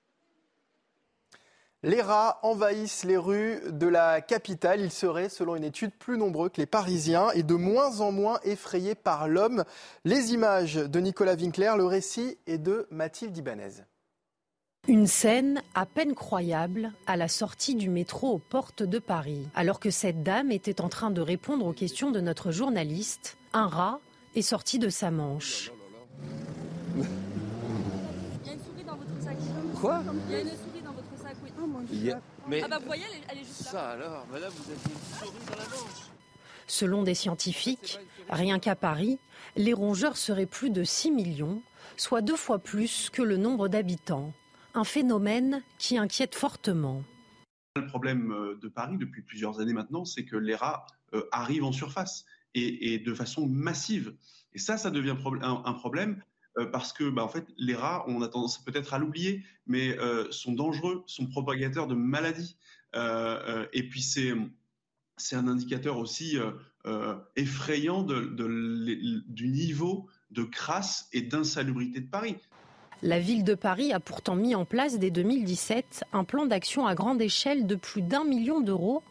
Les 1.85 2.01
rats 2.01 2.39
envahissent 2.43 3.03
les 3.03 3.17
rues 3.17 3.61
de 3.69 3.89
la 3.89 4.21
capitale. 4.21 4.81
Ils 4.81 4.93
seraient, 4.93 5.29
selon 5.29 5.57
une 5.57 5.65
étude, 5.65 5.91
plus 5.91 6.17
nombreux 6.17 6.49
que 6.49 6.61
les 6.61 6.67
Parisiens 6.67 7.31
et 7.31 7.43
de 7.43 7.55
moins 7.55 8.01
en 8.01 8.13
moins 8.13 8.39
effrayés 8.45 8.95
par 8.95 9.27
l'homme. 9.27 9.65
Les 10.05 10.33
images 10.33 10.77
de 10.77 11.01
Nicolas 11.01 11.35
Winkler, 11.35 11.73
le 11.77 11.85
récit 11.85 12.39
est 12.47 12.59
de 12.59 12.87
Mathilde 12.93 13.37
Ibanez. 13.37 13.83
Une 14.87 15.09
scène 15.09 15.61
à 15.75 15.85
peine 15.85 16.15
croyable 16.15 16.93
à 17.09 17.17
la 17.17 17.27
sortie 17.27 17.75
du 17.75 17.91
métro 17.91 18.31
aux 18.31 18.39
portes 18.39 18.85
de 18.85 19.01
Paris. 19.01 19.49
Alors 19.57 19.81
que 19.81 19.91
cette 19.91 20.23
dame 20.23 20.53
était 20.53 20.81
en 20.81 20.89
train 20.89 21.11
de 21.11 21.21
répondre 21.21 21.67
aux 21.67 21.73
questions 21.73 22.13
de 22.13 22.21
notre 22.21 22.53
journaliste, 22.53 23.37
un 23.53 23.67
rat 23.67 23.99
est 24.37 24.43
sorti 24.43 24.79
de 24.79 24.89
sa 24.89 25.11
manche. 25.11 25.73
Quoi 29.81 30.01
Il 30.29 30.33
y 30.33 30.37
a 30.37 30.41
une 30.43 30.49
souris 30.49 30.55
dans 30.55 30.57
votre 30.57 30.72
sac, 31.87 31.93
oui. 31.93 32.11
Oh, 32.15 32.43
Mais 32.49 32.63
Ah 32.65 32.69
bah 32.69 32.79
vous 32.79 32.87
voyez, 32.87 33.05
elle 33.09 33.17
est, 33.19 33.23
elle 33.31 33.39
est 33.39 33.45
juste 33.47 33.65
là. 33.65 33.71
ça 33.71 33.91
alors, 33.91 34.27
madame, 34.33 34.53
vous 34.53 34.71
avez 34.71 34.81
une 34.85 35.17
souris 35.19 35.47
dans 35.51 35.57
la 35.57 35.69
manche. 35.69 36.11
Selon 36.67 37.03
des 37.03 37.15
scientifiques, 37.15 37.99
rien 38.31 38.59
qu'à 38.59 38.77
Paris, 38.77 39.19
les 39.57 39.73
rongeurs 39.73 40.17
seraient 40.17 40.47
plus 40.47 40.71
de 40.71 40.85
6 40.85 41.11
millions, 41.11 41.63
soit 41.97 42.23
deux 42.23 42.37
fois 42.37 42.59
plus 42.59 43.11
que 43.11 43.23
le 43.23 43.37
nombre 43.37 43.69
d'habitants. 43.69 44.33
Un 44.75 44.85
phénomène 44.85 45.63
qui 45.79 45.99
inquiète 45.99 46.35
fortement. 46.35 47.03
Le 47.77 47.87
problème 47.87 48.33
euh, 48.33 48.59
de 48.61 48.69
Paris 48.69 48.97
depuis 48.97 49.23
plusieurs 49.23 49.61
années 49.61 49.73
maintenant, 49.75 50.05
c'est 50.05 50.25
que 50.25 50.37
les 50.37 50.55
rats 50.55 50.87
euh, 51.15 51.25
arrivent 51.33 51.65
en 51.65 51.73
surface 51.73 52.25
et, 52.55 52.95
et 52.95 52.99
de 52.99 53.13
façon 53.15 53.47
massive. 53.47 54.15
Et 54.55 54.59
ça, 54.59 54.77
ça 54.79 54.91
devient 54.91 55.17
un, 55.43 55.63
un 55.65 55.73
problème 55.75 56.23
parce 56.71 56.93
que, 56.93 57.09
bah, 57.09 57.25
en 57.25 57.29
fait, 57.29 57.47
les 57.57 57.75
rats, 57.75 58.05
on 58.09 58.21
a 58.23 58.29
tendance 58.29 58.63
peut-être 58.63 58.93
à 58.95 58.99
l'oublier, 58.99 59.43
mais 59.67 59.99
euh, 59.99 60.31
sont 60.31 60.53
dangereux, 60.53 61.03
sont 61.07 61.27
propagateurs 61.27 61.87
de 61.87 61.95
maladies. 61.95 62.57
Euh, 62.95 63.41
euh, 63.47 63.67
et 63.73 63.89
puis 63.89 64.03
c'est 64.03 64.35
c'est 65.17 65.37
un 65.37 65.47
indicateur 65.47 65.99
aussi 65.99 66.39
euh, 66.39 66.51
euh, 66.87 67.15
effrayant 67.37 68.03
du 68.03 69.49
niveau 69.49 70.09
de 70.31 70.43
crasse 70.43 71.09
et 71.13 71.23
d'insalubrité 71.23 72.01
de 72.01 72.09
Paris. 72.09 72.37
La 73.03 73.19
ville 73.19 73.45
de 73.45 73.55
Paris 73.55 73.93
a 73.93 74.01
pourtant 74.01 74.37
mis 74.37 74.55
en 74.55 74.65
place 74.65 74.99
dès 74.99 75.11
2017 75.11 76.05
un 76.13 76.25
plan 76.25 76.47
d'action 76.47 76.87
à 76.87 76.95
grande 76.95 77.21
échelle 77.21 77.67
de 77.67 77.75
plus 77.75 78.03
d'un 78.03 78.25
million 78.25 78.61
d'euros 78.61 79.03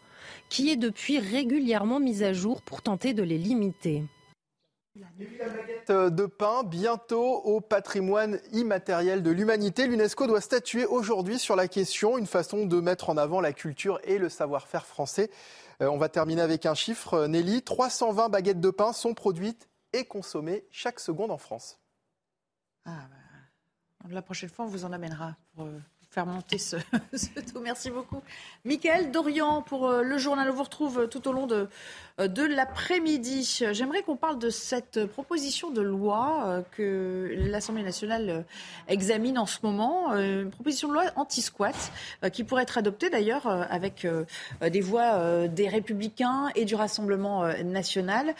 qui 0.49 0.69
est 0.69 0.77
depuis 0.77 1.19
régulièrement 1.19 1.99
mis 1.99 2.23
à 2.23 2.33
jour 2.33 2.61
pour 2.61 2.81
tenter 2.81 3.13
de 3.13 3.23
les 3.23 3.37
limiter. 3.37 4.03
De 4.95 6.25
pain 6.25 6.63
bientôt 6.63 7.41
au 7.43 7.61
patrimoine 7.61 8.39
immatériel 8.51 9.23
de 9.23 9.31
l'humanité. 9.31 9.87
L'UNESCO 9.87 10.27
doit 10.27 10.41
statuer 10.41 10.85
aujourd'hui 10.85 11.39
sur 11.39 11.55
la 11.55 11.67
question, 11.67 12.17
une 12.17 12.27
façon 12.27 12.65
de 12.65 12.79
mettre 12.81 13.09
en 13.09 13.17
avant 13.17 13.41
la 13.41 13.53
culture 13.53 13.99
et 14.03 14.17
le 14.17 14.29
savoir-faire 14.29 14.85
français. 14.85 15.29
Euh, 15.81 15.87
on 15.87 15.97
va 15.97 16.09
terminer 16.09 16.41
avec 16.41 16.65
un 16.65 16.75
chiffre. 16.75 17.13
Euh, 17.15 17.27
Nelly, 17.27 17.61
320 17.61 18.29
baguettes 18.29 18.59
de 18.59 18.69
pain 18.69 18.93
sont 18.93 19.13
produites 19.13 19.69
et 19.93 20.05
consommées 20.05 20.65
chaque 20.71 20.99
seconde 20.99 21.31
en 21.31 21.37
France. 21.37 21.79
Ah, 22.85 22.91
bah, 24.03 24.09
la 24.09 24.21
prochaine 24.21 24.49
fois, 24.49 24.65
on 24.65 24.67
vous 24.67 24.85
en 24.85 24.91
amènera 24.91 25.35
pour 25.55 25.65
euh, 25.65 25.79
faire 26.11 26.25
monter 26.25 26.57
ce, 26.57 26.75
taux. 27.53 27.61
Merci 27.61 27.89
beaucoup. 27.89 28.21
Michael 28.65 29.11
Dorian 29.11 29.61
pour 29.61 29.87
euh, 29.87 30.03
le 30.03 30.17
journal. 30.17 30.49
On 30.49 30.53
vous 30.53 30.63
retrouve 30.63 30.99
euh, 30.99 31.07
tout 31.07 31.27
au 31.27 31.31
long 31.31 31.47
de, 31.47 31.55
euh, 31.55 31.67
de 32.27 32.43
l'après-midi. 32.43 33.63
J'aimerais 33.71 34.03
qu'on 34.03 34.15
parle 34.15 34.39
de 34.39 34.49
cette 34.49 35.05
proposition 35.05 35.71
de 35.71 35.81
loi 35.81 36.43
euh, 36.45 36.61
que 36.71 37.33
l'Assemblée 37.49 37.83
nationale 37.83 38.29
euh, 38.29 38.41
examine 38.87 39.37
en 39.37 39.45
ce 39.45 39.59
moment. 39.63 40.13
Euh, 40.13 40.43
Une 40.43 40.51
proposition 40.51 40.87
de 40.87 40.93
loi 40.93 41.03
anti-squat 41.15 41.75
qui 42.33 42.43
pourrait 42.43 42.63
être 42.63 42.77
adoptée 42.77 43.09
d'ailleurs 43.09 43.47
avec 43.47 44.07
des 44.61 44.81
voix 44.81 45.47
des 45.47 45.67
Républicains 45.67 46.49
et 46.55 46.65
du 46.65 46.75
Rassemblement 46.75 47.45
national 47.63 48.35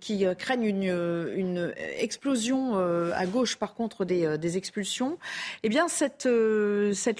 qui 0.00 0.24
craignent 0.38 0.64
une, 0.64 1.72
explosion 1.98 2.76
à 2.76 3.26
gauche 3.26 3.56
par 3.56 3.74
contre 3.74 4.04
des, 4.04 4.56
expulsions. 4.56 5.18
Eh 5.62 5.68
bien 5.68 5.88
cette, 5.88 6.26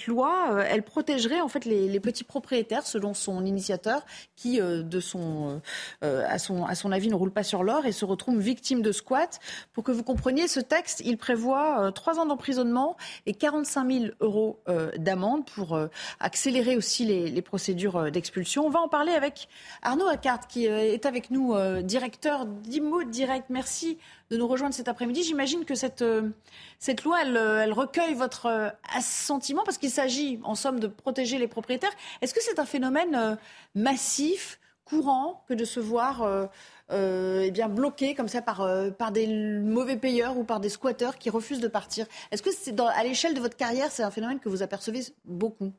loi, 0.06 0.64
elle 0.68 0.82
protégerait 0.82 1.40
en 1.40 1.48
fait 1.48 1.64
les, 1.64 2.00
petits 2.00 2.24
propriétaires 2.24 2.86
selon 2.86 3.14
son 3.14 3.44
initiateur 3.44 4.04
qui 4.36 4.60
de 4.60 5.00
son, 5.00 5.55
à, 6.02 6.38
son, 6.38 6.64
à 6.64 6.74
son 6.74 6.92
avis 6.92 7.08
ne 7.08 7.14
roule 7.14 7.30
pas 7.30 7.42
sur 7.42 7.62
l'or 7.62 7.86
et 7.86 7.92
se 7.92 8.04
retrouve 8.04 8.38
victime 8.38 8.82
de 8.82 8.92
squat. 8.92 9.40
Pour 9.72 9.84
que 9.84 9.92
vous 9.92 10.02
compreniez, 10.02 10.48
ce 10.48 10.60
texte, 10.60 11.02
il 11.04 11.18
prévoit 11.18 11.82
euh, 11.82 11.90
trois 11.90 12.18
ans 12.18 12.26
d'emprisonnement 12.26 12.96
et 13.26 13.34
45 13.34 13.90
000 13.90 14.04
euros 14.20 14.60
euh, 14.68 14.90
d'amende 14.98 15.44
pour 15.46 15.74
euh, 15.74 15.88
accélérer 16.20 16.76
aussi 16.76 17.04
les, 17.04 17.42
procédures 17.42 17.96
euh, 17.96 18.10
d'expulsion. 18.10 18.66
On 18.66 18.70
va 18.70 18.80
en 18.80 18.88
parler 18.88 19.12
avec 19.12 19.48
Arnaud 19.82 20.08
Accart 20.08 20.46
qui 20.48 20.68
euh, 20.68 20.78
est 20.78 21.06
avec 21.06 21.30
nous, 21.30 21.54
euh, 21.54 21.82
directeur 21.82 22.46
d'Imo 22.46 23.04
Direct. 23.04 23.46
Merci 23.50 23.98
de 24.30 24.36
nous 24.36 24.46
rejoindre 24.48 24.74
cet 24.74 24.88
après-midi. 24.88 25.22
J'imagine 25.22 25.64
que 25.64 25.74
cette, 25.74 26.02
euh, 26.02 26.30
cette 26.78 27.04
loi, 27.04 27.22
elle, 27.22 27.36
euh, 27.36 27.72
recueille 27.72 28.14
votre 28.14 28.46
euh, 28.46 28.68
assentiment 28.94 29.62
parce 29.64 29.78
qu'il 29.78 29.90
s'agit, 29.90 30.40
en 30.42 30.54
somme, 30.54 30.80
de 30.80 30.86
protéger 30.86 31.38
les 31.38 31.48
propriétaires. 31.48 31.92
Est-ce 32.22 32.34
que 32.34 32.42
c'est 32.42 32.58
un 32.58 32.66
phénomène 32.66 33.14
euh, 33.14 33.36
massif, 33.74 34.58
courant, 34.86 35.44
que 35.48 35.54
de 35.54 35.64
se 35.64 35.80
voir 35.80 36.22
euh, 36.22 36.46
euh, 36.92 37.42
eh 37.44 37.50
bien, 37.50 37.68
bloqué 37.68 38.14
comme 38.14 38.28
ça 38.28 38.40
par, 38.40 38.60
euh, 38.62 38.90
par 38.90 39.10
des 39.12 39.26
mauvais 39.26 39.96
payeurs 39.96 40.38
ou 40.38 40.44
par 40.44 40.60
des 40.60 40.68
squatteurs 40.68 41.18
qui 41.18 41.28
refusent 41.28 41.60
de 41.60 41.68
partir 41.68 42.06
Est-ce 42.30 42.42
que 42.42 42.52
c'est 42.52 42.78
à 42.80 43.02
l'échelle 43.02 43.34
de 43.34 43.40
votre 43.40 43.56
carrière, 43.56 43.90
c'est 43.90 44.04
un 44.04 44.10
phénomène 44.10 44.38
que 44.38 44.48
vous 44.48 44.62
apercevez 44.62 45.00
beaucoup? 45.24 45.72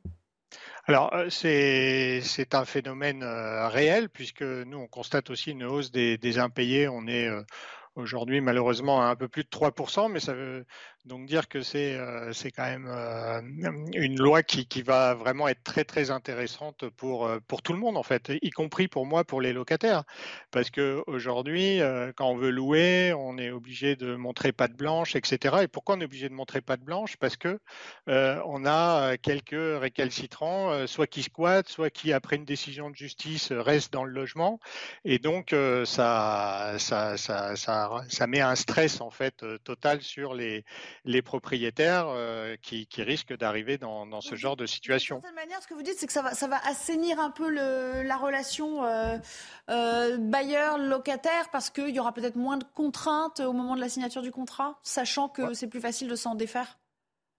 Alors, 0.85 1.13
euh, 1.13 1.29
c'est 1.29 2.21
c'est 2.21 2.53
un 2.55 2.65
phénomène 2.65 3.23
réel, 3.23 4.09
puisque 4.09 4.43
nous, 4.43 4.77
on 4.77 4.87
constate 4.87 5.29
aussi 5.29 5.51
une 5.51 5.63
hausse 5.63 5.91
des, 5.91 6.17
des 6.17 6.39
impayés. 6.39 6.87
On 6.87 7.07
est 7.07 7.29
aujourd'hui, 7.95 8.41
malheureusement, 8.41 9.01
à 9.01 9.05
un 9.05 9.15
peu 9.15 9.27
plus 9.27 9.43
de 9.43 9.49
3%, 9.49 10.11
mais 10.11 10.19
ça 10.19 10.33
veut 10.33 10.65
donc 11.07 11.25
dire 11.25 11.47
que 11.47 11.61
c'est 11.61 11.95
euh, 11.95 12.31
quand 12.55 12.63
même 12.63 12.87
euh, 12.87 13.41
une 13.93 14.19
loi 14.19 14.43
qui, 14.43 14.67
qui 14.67 14.81
va 14.81 15.13
vraiment 15.13 15.47
être 15.47 15.63
très, 15.63 15.83
très 15.83 16.11
intéressante 16.11 16.89
pour, 16.89 17.25
euh, 17.25 17.39
pour 17.47 17.61
tout 17.61 17.73
le 17.73 17.79
monde, 17.79 17.97
en 17.97 18.03
fait, 18.03 18.31
y 18.41 18.49
compris 18.51 18.87
pour 18.87 19.05
moi, 19.05 19.23
pour 19.23 19.41
les 19.41 19.53
locataires. 19.53 20.03
Parce 20.51 20.69
qu'aujourd'hui, 20.69 21.79
quand 22.15 22.29
on 22.29 22.37
veut 22.37 22.49
louer, 22.49 23.13
on 23.13 23.37
est 23.37 23.51
obligé 23.51 23.95
de 23.95 24.15
montrer 24.15 24.51
patte 24.51 24.73
blanche, 24.73 25.15
etc. 25.15 25.57
Et 25.63 25.67
pourquoi 25.67 25.95
on 25.95 26.01
est 26.01 26.05
obligé 26.05 26.29
de 26.29 26.33
montrer 26.33 26.61
patte 26.61 26.81
blanche? 26.81 27.17
Parce 27.17 27.37
que 27.37 27.59
euh, 28.09 28.41
on 28.45 28.65
a 28.65 29.13
euh, 29.13 29.17
quelques 29.21 29.79
récalcitrants, 29.79 30.71
euh, 30.71 30.87
soit 30.87 31.07
qui 31.07 31.23
squattent, 31.23 31.69
soit 31.69 31.89
qui, 31.89 32.13
après 32.13 32.35
une 32.35 32.45
décision 32.45 32.89
de 32.89 32.95
justice, 32.95 33.51
euh, 33.51 33.61
restent 33.61 33.93
dans 33.93 34.03
le 34.03 34.11
logement. 34.11 34.59
Et 35.05 35.19
donc, 35.19 35.53
euh, 35.53 35.85
ça, 35.85 36.75
ça, 36.79 37.17
ça, 37.17 37.55
ça, 37.55 37.89
ça 38.09 38.27
met 38.27 38.41
un 38.41 38.55
stress, 38.55 39.01
en 39.01 39.09
fait, 39.09 39.43
euh, 39.43 39.57
total 39.59 40.01
sur 40.01 40.33
les, 40.33 40.63
les 41.05 41.21
propriétaires 41.21 42.05
euh, 42.07 42.55
qui, 42.61 42.87
qui 42.87 43.03
risquent 43.03 43.37
d'arriver 43.37 43.77
dans, 43.77 44.05
dans 44.05 44.21
ce 44.21 44.35
genre 44.35 44.55
de 44.55 44.65
situation. 44.65 45.15
D'une 45.17 45.23
certaine 45.23 45.35
manière, 45.45 45.61
ce 45.61 45.67
que 45.67 45.73
vous 45.73 45.81
dites, 45.83 45.97
c'est 45.97 46.07
que 46.07 46.13
ça 46.13 46.21
va, 46.21 46.33
ça 46.33 46.47
va 46.47 46.57
assainir 46.67 47.19
un 47.19 47.31
peu 47.31 47.49
le- 47.49 48.03
la 48.03 48.17
relation 48.17 48.83
euh, 48.83 49.17
euh, 49.69 50.17
bailleur-locataire 50.17 51.49
parce 51.51 51.69
qu'il 51.69 51.89
y 51.89 51.99
aura 51.99 52.13
peut-être 52.13 52.35
moins 52.35 52.57
de 52.57 52.63
contraintes 52.75 53.39
au 53.39 53.53
moment 53.53 53.75
de 53.75 53.81
la 53.81 53.89
signature 53.89 54.21
du 54.21 54.31
contrat, 54.31 54.79
sachant 54.83 55.29
que 55.29 55.53
c'est 55.53 55.67
plus 55.67 55.81
facile 55.81 56.07
de 56.07 56.15
s'en 56.15 56.35
défaire. 56.35 56.77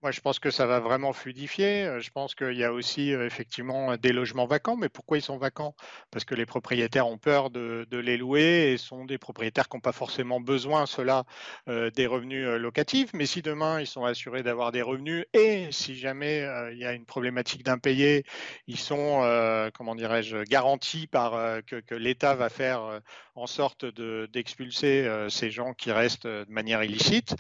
Moi, 0.03 0.12
je 0.12 0.20
pense 0.20 0.38
que 0.38 0.51
ça 0.53 0.64
va 0.66 0.78
vraiment 0.78 1.12
fluidifier. 1.12 1.82
Euh, 1.84 1.99
Je 2.01 2.11
pense 2.11 2.36
qu'il 2.36 2.53
y 2.55 2.62
a 2.62 2.72
aussi 2.72 3.12
euh, 3.12 3.26
effectivement 3.26 3.96
des 3.96 4.12
logements 4.12 4.46
vacants. 4.46 4.76
Mais 4.76 4.88
pourquoi 4.88 5.18
ils 5.18 5.22
sont 5.22 5.38
vacants? 5.38 5.74
Parce 6.12 6.24
que 6.24 6.36
les 6.36 6.46
propriétaires 6.46 7.09
ont 7.09 7.18
peur 7.18 7.51
de, 7.51 7.84
les 7.90 8.16
louer 8.16 8.72
et 8.72 8.78
sont 8.78 9.05
des 9.07 9.18
propriétaires 9.18 9.68
qui 9.68 9.76
n'ont 9.76 9.80
pas 9.80 9.90
forcément 9.90 10.40
besoin, 10.40 10.86
cela, 10.86 11.24
euh, 11.68 11.90
des 11.90 12.07
revenus 12.07 12.46
euh, 12.46 12.59
locatifs. 12.59 13.11
Mais 13.12 13.26
si 13.26 13.42
demain, 13.42 13.80
ils 13.80 13.88
sont 13.88 14.05
assurés 14.05 14.44
d'avoir 14.44 14.70
des 14.70 14.82
revenus 14.82 15.24
et 15.32 15.66
si 15.72 15.96
jamais 15.96 16.46
il 16.72 16.78
y 16.78 16.84
a 16.84 16.92
une 16.92 17.05
problématique 17.05 17.64
d'impayé, 17.64 18.24
ils 18.68 18.78
sont, 18.78 19.70
comment 19.74 19.94
dirais-je, 19.94 20.44
garantis 20.44 21.07
par 21.07 21.62
que, 21.64 21.94
l'État 21.94 22.34
va 22.34 22.49
faire 22.49 23.01
en 23.34 23.46
sorte 23.46 23.84
de- 23.84 24.28
d'expulser 24.32 25.09
ces 25.28 25.51
gens 25.51 25.74
qui 25.74 25.90
restent 25.92 26.26
de 26.26 26.46
manière 26.49 26.82
illicite 26.84 27.34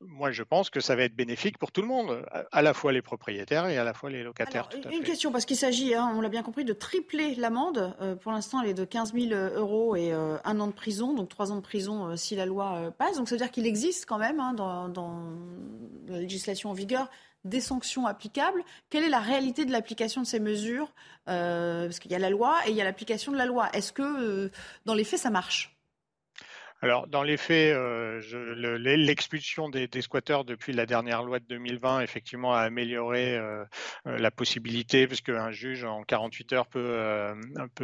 moi, 0.00 0.30
je 0.30 0.42
pense 0.42 0.70
que 0.70 0.80
ça 0.80 0.96
va 0.96 1.02
être 1.04 1.14
bénéfique 1.14 1.58
pour 1.58 1.72
tout 1.72 1.82
le 1.82 1.88
monde, 1.88 2.24
à- 2.52 2.62
la 2.62 2.74
fois 2.74 2.92
les 2.92 3.02
propriétaires 3.02 3.66
et 3.68 3.78
à 3.78 3.84
la 3.84 3.94
fois 3.94 4.10
les 4.10 4.22
locataires. 4.22 4.68
tout 4.68 4.78
à 4.84 4.90
Une 4.90 4.98
fait. 4.98 5.04
question, 5.04 5.30
parce 5.32 5.44
qu'il 5.44 5.56
s'agit, 5.56 5.94
hein, 5.94 6.12
on 6.14 6.20
l'a 6.20 6.28
bien 6.28 6.42
compris, 6.42 6.64
de 6.64 6.72
tripler 6.72 7.34
l'amende. 7.34 7.94
Euh, 8.00 8.16
pour 8.16 8.32
l'instant, 8.32 8.60
elle 8.62 8.70
est 8.70 8.74
de 8.74 8.84
15 8.84 9.12
000 9.14 9.32
euros 9.54 9.96
et 9.96 10.12
euh, 10.12 10.36
un 10.44 10.58
an 10.60 10.66
de 10.66 10.72
prison, 10.72 11.14
donc 11.14 11.28
trois 11.28 11.52
ans 11.52 11.56
de 11.56 11.60
prison 11.60 12.08
euh, 12.08 12.16
si 12.16 12.36
la 12.36 12.46
loi 12.46 12.90
passe. 12.98 13.16
Donc 13.16 13.28
ça 13.28 13.34
veut 13.34 13.40
dire 13.40 13.50
qu'il 13.50 13.66
existe 13.66 14.06
quand 14.06 14.18
même 14.18 14.40
hein, 14.40 14.52
dans, 14.54 14.88
dans 14.88 15.22
la 16.08 16.18
législation 16.18 16.70
en 16.70 16.74
vigueur 16.74 17.08
des 17.44 17.60
sanctions 17.60 18.06
applicables. 18.06 18.62
Quelle 18.90 19.04
est 19.04 19.08
la 19.08 19.20
réalité 19.20 19.64
de 19.64 19.72
l'application 19.72 20.20
de 20.20 20.26
ces 20.26 20.40
mesures 20.40 20.92
Parce 21.24 21.98
qu'il 21.98 22.10
y 22.10 22.14
a 22.14 22.18
la 22.18 22.28
loi 22.30 22.56
et 22.66 22.70
il 22.70 22.76
y 22.76 22.80
a 22.82 22.84
l'application 22.84 23.32
de 23.32 23.38
la 23.38 23.46
loi. 23.46 23.68
Est-ce 23.72 23.92
que 23.92 24.50
dans 24.84 24.92
les 24.94 25.04
faits, 25.04 25.20
ça 25.20 25.30
marche? 25.30 25.74
Alors, 26.82 27.06
dans 27.08 27.22
les 27.22 27.36
faits, 27.36 27.74
euh, 27.76 28.22
je- 28.22 28.38
le- 28.38 28.76
l'expulsion 28.78 29.68
des, 29.68 29.86
des 29.86 30.00
squatteurs 30.00 30.46
depuis 30.46 30.72
la 30.72 30.86
dernière 30.86 31.22
loi 31.22 31.38
de 31.38 31.44
2020, 31.44 32.00
effectivement, 32.00 32.54
a 32.54 32.60
amélioré 32.60 33.36
euh, 33.36 33.64
euh, 34.06 34.16
la 34.18 34.30
possibilité, 34.30 35.06
parce 35.06 35.20
qu'un 35.20 35.50
juge 35.50 35.84
en 35.84 36.02
48 36.04 36.52
heures 36.54 36.66
peut, 36.68 37.34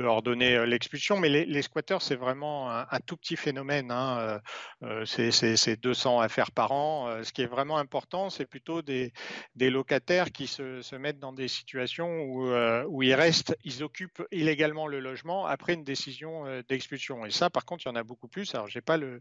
ordonner 0.03 0.65
l'expulsion. 0.67 1.19
Mais 1.19 1.29
les, 1.29 1.45
les 1.45 1.61
squatteurs, 1.63 2.01
c'est 2.01 2.17
vraiment 2.17 2.71
un, 2.71 2.87
tout 3.07 3.17
petit 3.19 3.37
phénomène. 3.37 3.91
hein. 3.91 4.41
C'est- 5.05 5.31
C'est 5.31 5.57
c'est 5.57 5.77
200 5.77 6.21
affaires 6.21 6.51
par 6.51 6.73
an. 6.73 7.23
Ce 7.23 7.33
qui 7.33 7.43
est 7.43 7.47
vraiment 7.47 7.77
important, 7.79 8.31
c'est 8.31 8.47
plutôt 8.47 8.81
des, 8.83 9.13
locataires 9.57 10.33
qui 10.33 10.47
se, 10.47 10.97
mettent 10.97 11.19
dans 11.19 11.33
des 11.33 11.49
situations 11.49 12.23
où, 12.23 12.49
où 12.89 13.03
ils 13.03 13.15
restent, 13.15 13.57
ils 13.65 13.83
occupent 13.83 14.23
illégalement 14.33 14.87
le 14.87 15.01
logement 15.01 15.45
après 15.47 15.75
une 15.75 15.85
décision 15.85 16.45
d'expulsion. 16.69 17.27
Et 17.27 17.31
ça, 17.31 17.51
par 17.51 17.65
contre, 17.67 17.85
il 17.85 17.89
y 17.89 17.93
en 17.93 17.97
a 17.97 18.05
beaucoup 18.05 18.29
plus. 18.29 18.55
Alors, 18.55 18.69
j'ai 18.69 18.81
pas 18.87 18.97
le, 18.97 19.21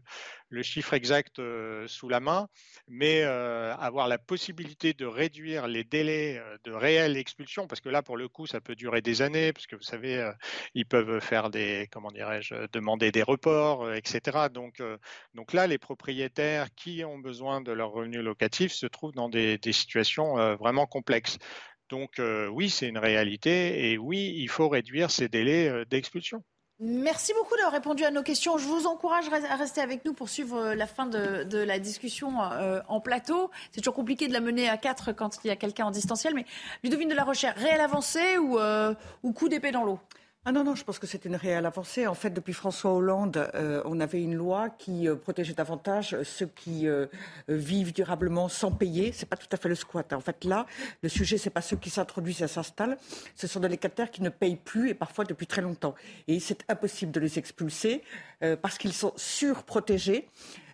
chiffre 0.62 0.94
exact 0.94 1.40
sous 1.86 2.08
la 2.08 2.20
main, 2.20 2.48
mais 2.88 3.22
avoir 3.22 4.08
la 4.08 4.18
possibilité 4.18 4.94
de 4.94 5.04
réduire 5.04 5.66
les 5.66 5.84
délais 5.84 6.40
de 6.64 6.72
réelle 6.72 7.16
expulsion, 7.16 7.66
parce 7.66 7.80
que 7.80 7.88
là, 7.90 8.02
pour 8.02 8.16
le 8.16 8.28
coup, 8.28 8.46
ça 8.46 8.60
peut 8.60 8.74
durer 8.74 9.02
des 9.02 9.22
années, 9.22 9.52
parce 9.52 9.66
que 9.66 9.76
vous 9.76 9.82
savez, 9.82 10.30
ils 10.74 10.86
peuvent 10.86 11.20
faire 11.20 11.50
des, 11.50 11.88
comment 11.92 12.10
dirais-je, 12.10 12.54
demander 12.72 13.12
des 13.12 13.22
reports, 13.22 13.92
etc. 13.92 14.48
Donc, 14.50 14.82
donc 15.34 15.52
là, 15.52 15.66
les 15.66 15.78
propriétaires 15.78 16.68
qui 16.74 17.04
ont 17.04 17.18
besoin 17.18 17.60
de 17.60 17.72
leurs 17.72 17.90
revenus 17.90 18.22
locatifs 18.22 18.72
se 18.72 18.86
trouvent 18.86 19.14
dans 19.14 19.28
des 19.28 19.58
situations 19.72 20.56
vraiment 20.56 20.86
complexes. 20.86 21.38
Donc 21.88 22.20
oui, 22.50 22.70
c'est 22.70 22.88
une 22.88 22.98
réalité 22.98 23.90
et 23.90 23.98
oui, 23.98 24.34
il 24.36 24.48
faut 24.48 24.68
réduire 24.68 25.10
ces 25.10 25.28
délais 25.28 25.84
d'expulsion. 25.86 26.42
Merci 26.78 27.32
beaucoup 27.32 27.54
d'avoir 27.56 27.72
répondu 27.72 28.04
à 28.04 28.10
nos 28.10 28.22
questions. 28.22 28.58
Je 28.58 28.66
vous 28.66 28.86
encourage 28.86 29.24
à 29.48 29.56
rester 29.56 29.80
avec 29.80 30.04
nous 30.04 30.12
pour 30.12 30.28
suivre 30.28 30.74
la 30.74 30.86
fin 30.86 31.06
de, 31.06 31.58
la 31.58 31.78
discussion 31.78 32.38
en 32.38 33.00
plateau. 33.00 33.50
C'est 33.72 33.80
toujours 33.80 33.94
compliqué 33.94 34.28
de 34.28 34.34
la 34.34 34.40
mener 34.40 34.68
à 34.68 34.76
quatre 34.76 35.12
quand 35.12 35.38
il 35.42 35.48
y 35.48 35.50
a 35.50 35.56
quelqu'un 35.56 35.86
en 35.86 35.90
distanciel. 35.90 36.34
Mais 36.34 36.44
Ludovine 36.84 37.08
de 37.08 37.14
la 37.14 37.24
Recherche, 37.24 37.58
réelle 37.58 37.80
avancée 37.80 38.36
ou, 38.36 38.58
ou 39.22 39.32
coup 39.32 39.48
d'épée 39.48 39.72
dans 39.72 39.84
l'eau? 39.84 39.98
Ah 40.48 40.52
non, 40.52 40.76
je 40.76 40.84
pense 40.84 41.00
que 41.00 41.08
c'est 41.08 41.24
une 41.24 41.34
réelle 41.34 41.66
avancée. 41.66 42.06
En 42.06 42.14
fait, 42.14 42.30
depuis 42.30 42.52
François 42.52 42.92
Hollande, 42.92 43.50
euh, 43.56 43.82
on 43.84 43.98
avait 43.98 44.22
une 44.22 44.36
loi 44.36 44.70
qui 44.70 45.08
euh, 45.08 45.16
protégeait 45.16 45.54
davantage 45.54 46.16
ceux 46.22 46.46
qui 46.46 46.86
euh, 46.86 47.06
vivent 47.48 47.92
durablement 47.92 48.48
sans 48.48 48.70
payer. 48.70 49.10
C'est 49.10 49.26
pas 49.26 49.36
tout 49.36 49.48
à 49.50 49.56
fait 49.56 49.68
le 49.68 49.74
squat. 49.74 50.12
En 50.12 50.20
fait, 50.20 50.44
là, 50.44 50.66
le 51.02 51.08
sujet, 51.08 51.36
c'est 51.36 51.50
pas 51.50 51.62
ceux 51.62 51.76
qui 51.76 51.90
s'introduisent 51.90 52.42
et 52.42 52.46
s'installent. 52.46 52.96
Ce 53.34 53.48
sont 53.48 53.58
des 53.58 53.68
locataires 53.68 54.08
qui 54.08 54.22
ne 54.22 54.28
payent 54.28 54.54
plus 54.54 54.90
et 54.90 54.94
parfois 54.94 55.24
depuis 55.24 55.48
très 55.48 55.62
longtemps. 55.62 55.96
Et 56.28 56.38
c'est 56.38 56.62
impossible 56.68 57.10
de 57.10 57.18
les 57.18 57.40
expulser 57.40 58.04
parce 58.62 58.78
qu'ils 58.78 58.92
sont 58.92 59.14
surprotégés. 59.16 60.28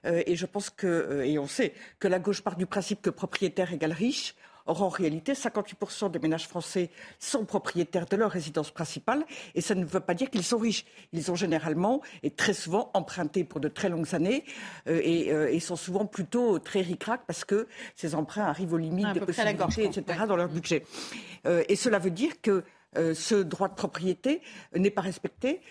et 0.04 0.36
je 0.36 0.44
pense 0.44 0.68
que, 0.68 1.22
et 1.24 1.38
on 1.38 1.46
sait 1.46 1.72
que 1.98 2.08
la 2.08 2.18
gauche 2.18 2.42
part 2.42 2.56
du 2.56 2.66
principe 2.66 3.00
que 3.00 3.08
propriétaire 3.08 3.72
égale 3.72 3.92
riche. 3.92 4.34
Or, 4.66 4.82
en 4.82 4.88
réalité, 4.88 5.32
58% 5.32 6.10
des 6.10 6.18
ménages 6.18 6.46
français 6.46 6.90
sont 7.18 7.44
propriétaires 7.44 8.06
de 8.06 8.16
leur 8.16 8.30
résidence 8.30 8.70
principale 8.70 9.24
et 9.54 9.60
ça 9.60 9.74
ne 9.74 9.84
veut 9.84 10.00
pas 10.00 10.14
dire 10.14 10.30
qu'ils 10.30 10.44
sont 10.44 10.58
riches. 10.58 10.84
Ils 11.12 11.30
ont 11.30 11.34
généralement 11.34 12.00
et 12.22 12.30
très 12.30 12.54
souvent 12.54 12.90
emprunté 12.94 13.44
pour 13.44 13.60
de 13.60 13.68
très 13.68 13.88
longues 13.88 14.14
années 14.14 14.44
euh, 14.88 15.00
euh, 15.04 15.48
et, 15.48 15.60
sont 15.60 15.76
souvent 15.76 16.06
plutôt 16.06 16.58
très 16.58 16.80
ricrac 16.80 17.22
parce 17.26 17.44
que 17.44 17.68
ces 17.94 18.14
emprunts 18.14 18.44
arrivent 18.44 18.72
aux 18.72 18.78
limites 18.78 19.12
des 19.12 19.20
possibilités, 19.20 19.84
etc., 19.84 20.24
dans 20.26 20.36
leur 20.36 20.48
budget. 20.48 20.84
Euh, 21.46 21.62
et 21.68 21.76
cela 21.76 21.98
veut 21.98 22.10
dire 22.10 22.40
que 22.40 22.64
ce 23.14 23.36
droit 23.36 23.68
de 23.68 23.74
propriété 23.74 24.42
n'est 24.76 24.90
pas 24.90 25.00
respecté. 25.00 25.62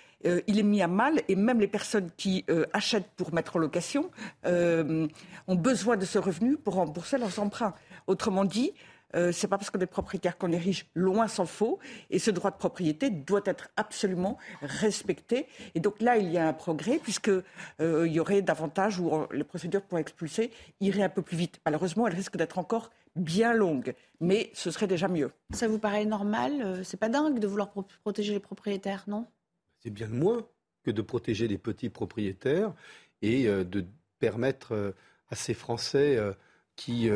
Il 0.47 0.59
est 0.59 0.63
mis 0.63 0.82
à 0.82 0.88
mal 0.88 1.22
et 1.28 1.36
même 1.36 1.59
les 1.59 1.67
personnes 1.67 2.09
qui 2.17 2.45
achètent 2.74 3.09
pour 3.15 3.34
mettre 3.34 3.55
en 3.55 3.59
location 3.59 4.09
ont 4.45 5.55
besoin 5.55 5.97
de 5.97 6.05
ce 6.05 6.19
revenu 6.19 6.57
pour 6.57 6.76
rembourser 6.76 7.17
leurs 7.17 7.39
emprunts. 7.39 7.74
Autrement 8.07 8.45
dit, 8.45 8.74
euh, 9.15 9.32
c'est 9.32 9.47
pas 9.47 9.57
parce 9.57 9.69
qu'on 9.69 9.80
est 9.80 9.86
propriétaire 9.86 10.38
qu'on 10.38 10.51
est 10.51 10.57
riche, 10.57 10.88
loin 10.95 11.28
s'en 11.28 11.45
faut. 11.45 11.80
Et 12.09 12.19
ce 12.19 12.32
droit 12.32 12.51
de 12.51 12.57
propriété 12.57 13.09
doit 13.09 13.41
être 13.45 13.69
absolument 13.76 14.38
respecté. 14.61 15.47
Et 15.76 15.80
donc 15.80 16.01
là, 16.01 16.17
il 16.17 16.32
y 16.32 16.38
a 16.38 16.47
un 16.47 16.53
progrès, 16.53 16.99
puisqu'il 16.99 17.43
euh, 17.82 18.07
y 18.07 18.19
aurait 18.19 18.41
davantage 18.41 18.99
où 18.99 19.11
les 19.32 19.43
procédures 19.43 19.82
pour 19.82 19.97
expulser 19.97 20.51
iraient 20.80 21.03
un 21.03 21.09
peu 21.09 21.22
plus 21.22 21.38
vite. 21.38 21.59
Malheureusement, 21.65 22.07
elles 22.07 22.15
risquent 22.15 22.38
d'être 22.38 22.57
encore 22.57 22.91
bien 23.15 23.53
longues, 23.53 23.93
mais 24.22 24.49
ce 24.53 24.72
serait 24.72 24.88
déjà 24.88 25.09
mieux. 25.09 25.32
Ça 25.53 25.67
vous 25.67 25.80
paraît 25.80 26.05
normal? 26.05 26.61
Euh, 26.61 26.84
C'est 26.84 26.97
pas 26.97 27.09
dingue 27.09 27.39
de 27.39 27.47
vouloir 27.47 27.72
protéger 28.03 28.34
les 28.34 28.39
propriétaires, 28.39 29.03
non? 29.07 29.26
C'est 29.82 29.90
bien 29.90 30.08
moins 30.08 30.48
que 30.84 30.92
de 30.92 31.02
protéger 31.02 31.48
les 31.48 31.58
petits 31.58 31.90
propriétaires 31.90 32.74
et 33.22 33.48
euh, 33.48 33.64
de 33.64 33.86
permettre 34.20 34.94
à 35.30 35.36
ces 35.36 35.56
Français 35.56 36.20
qui 36.76 37.10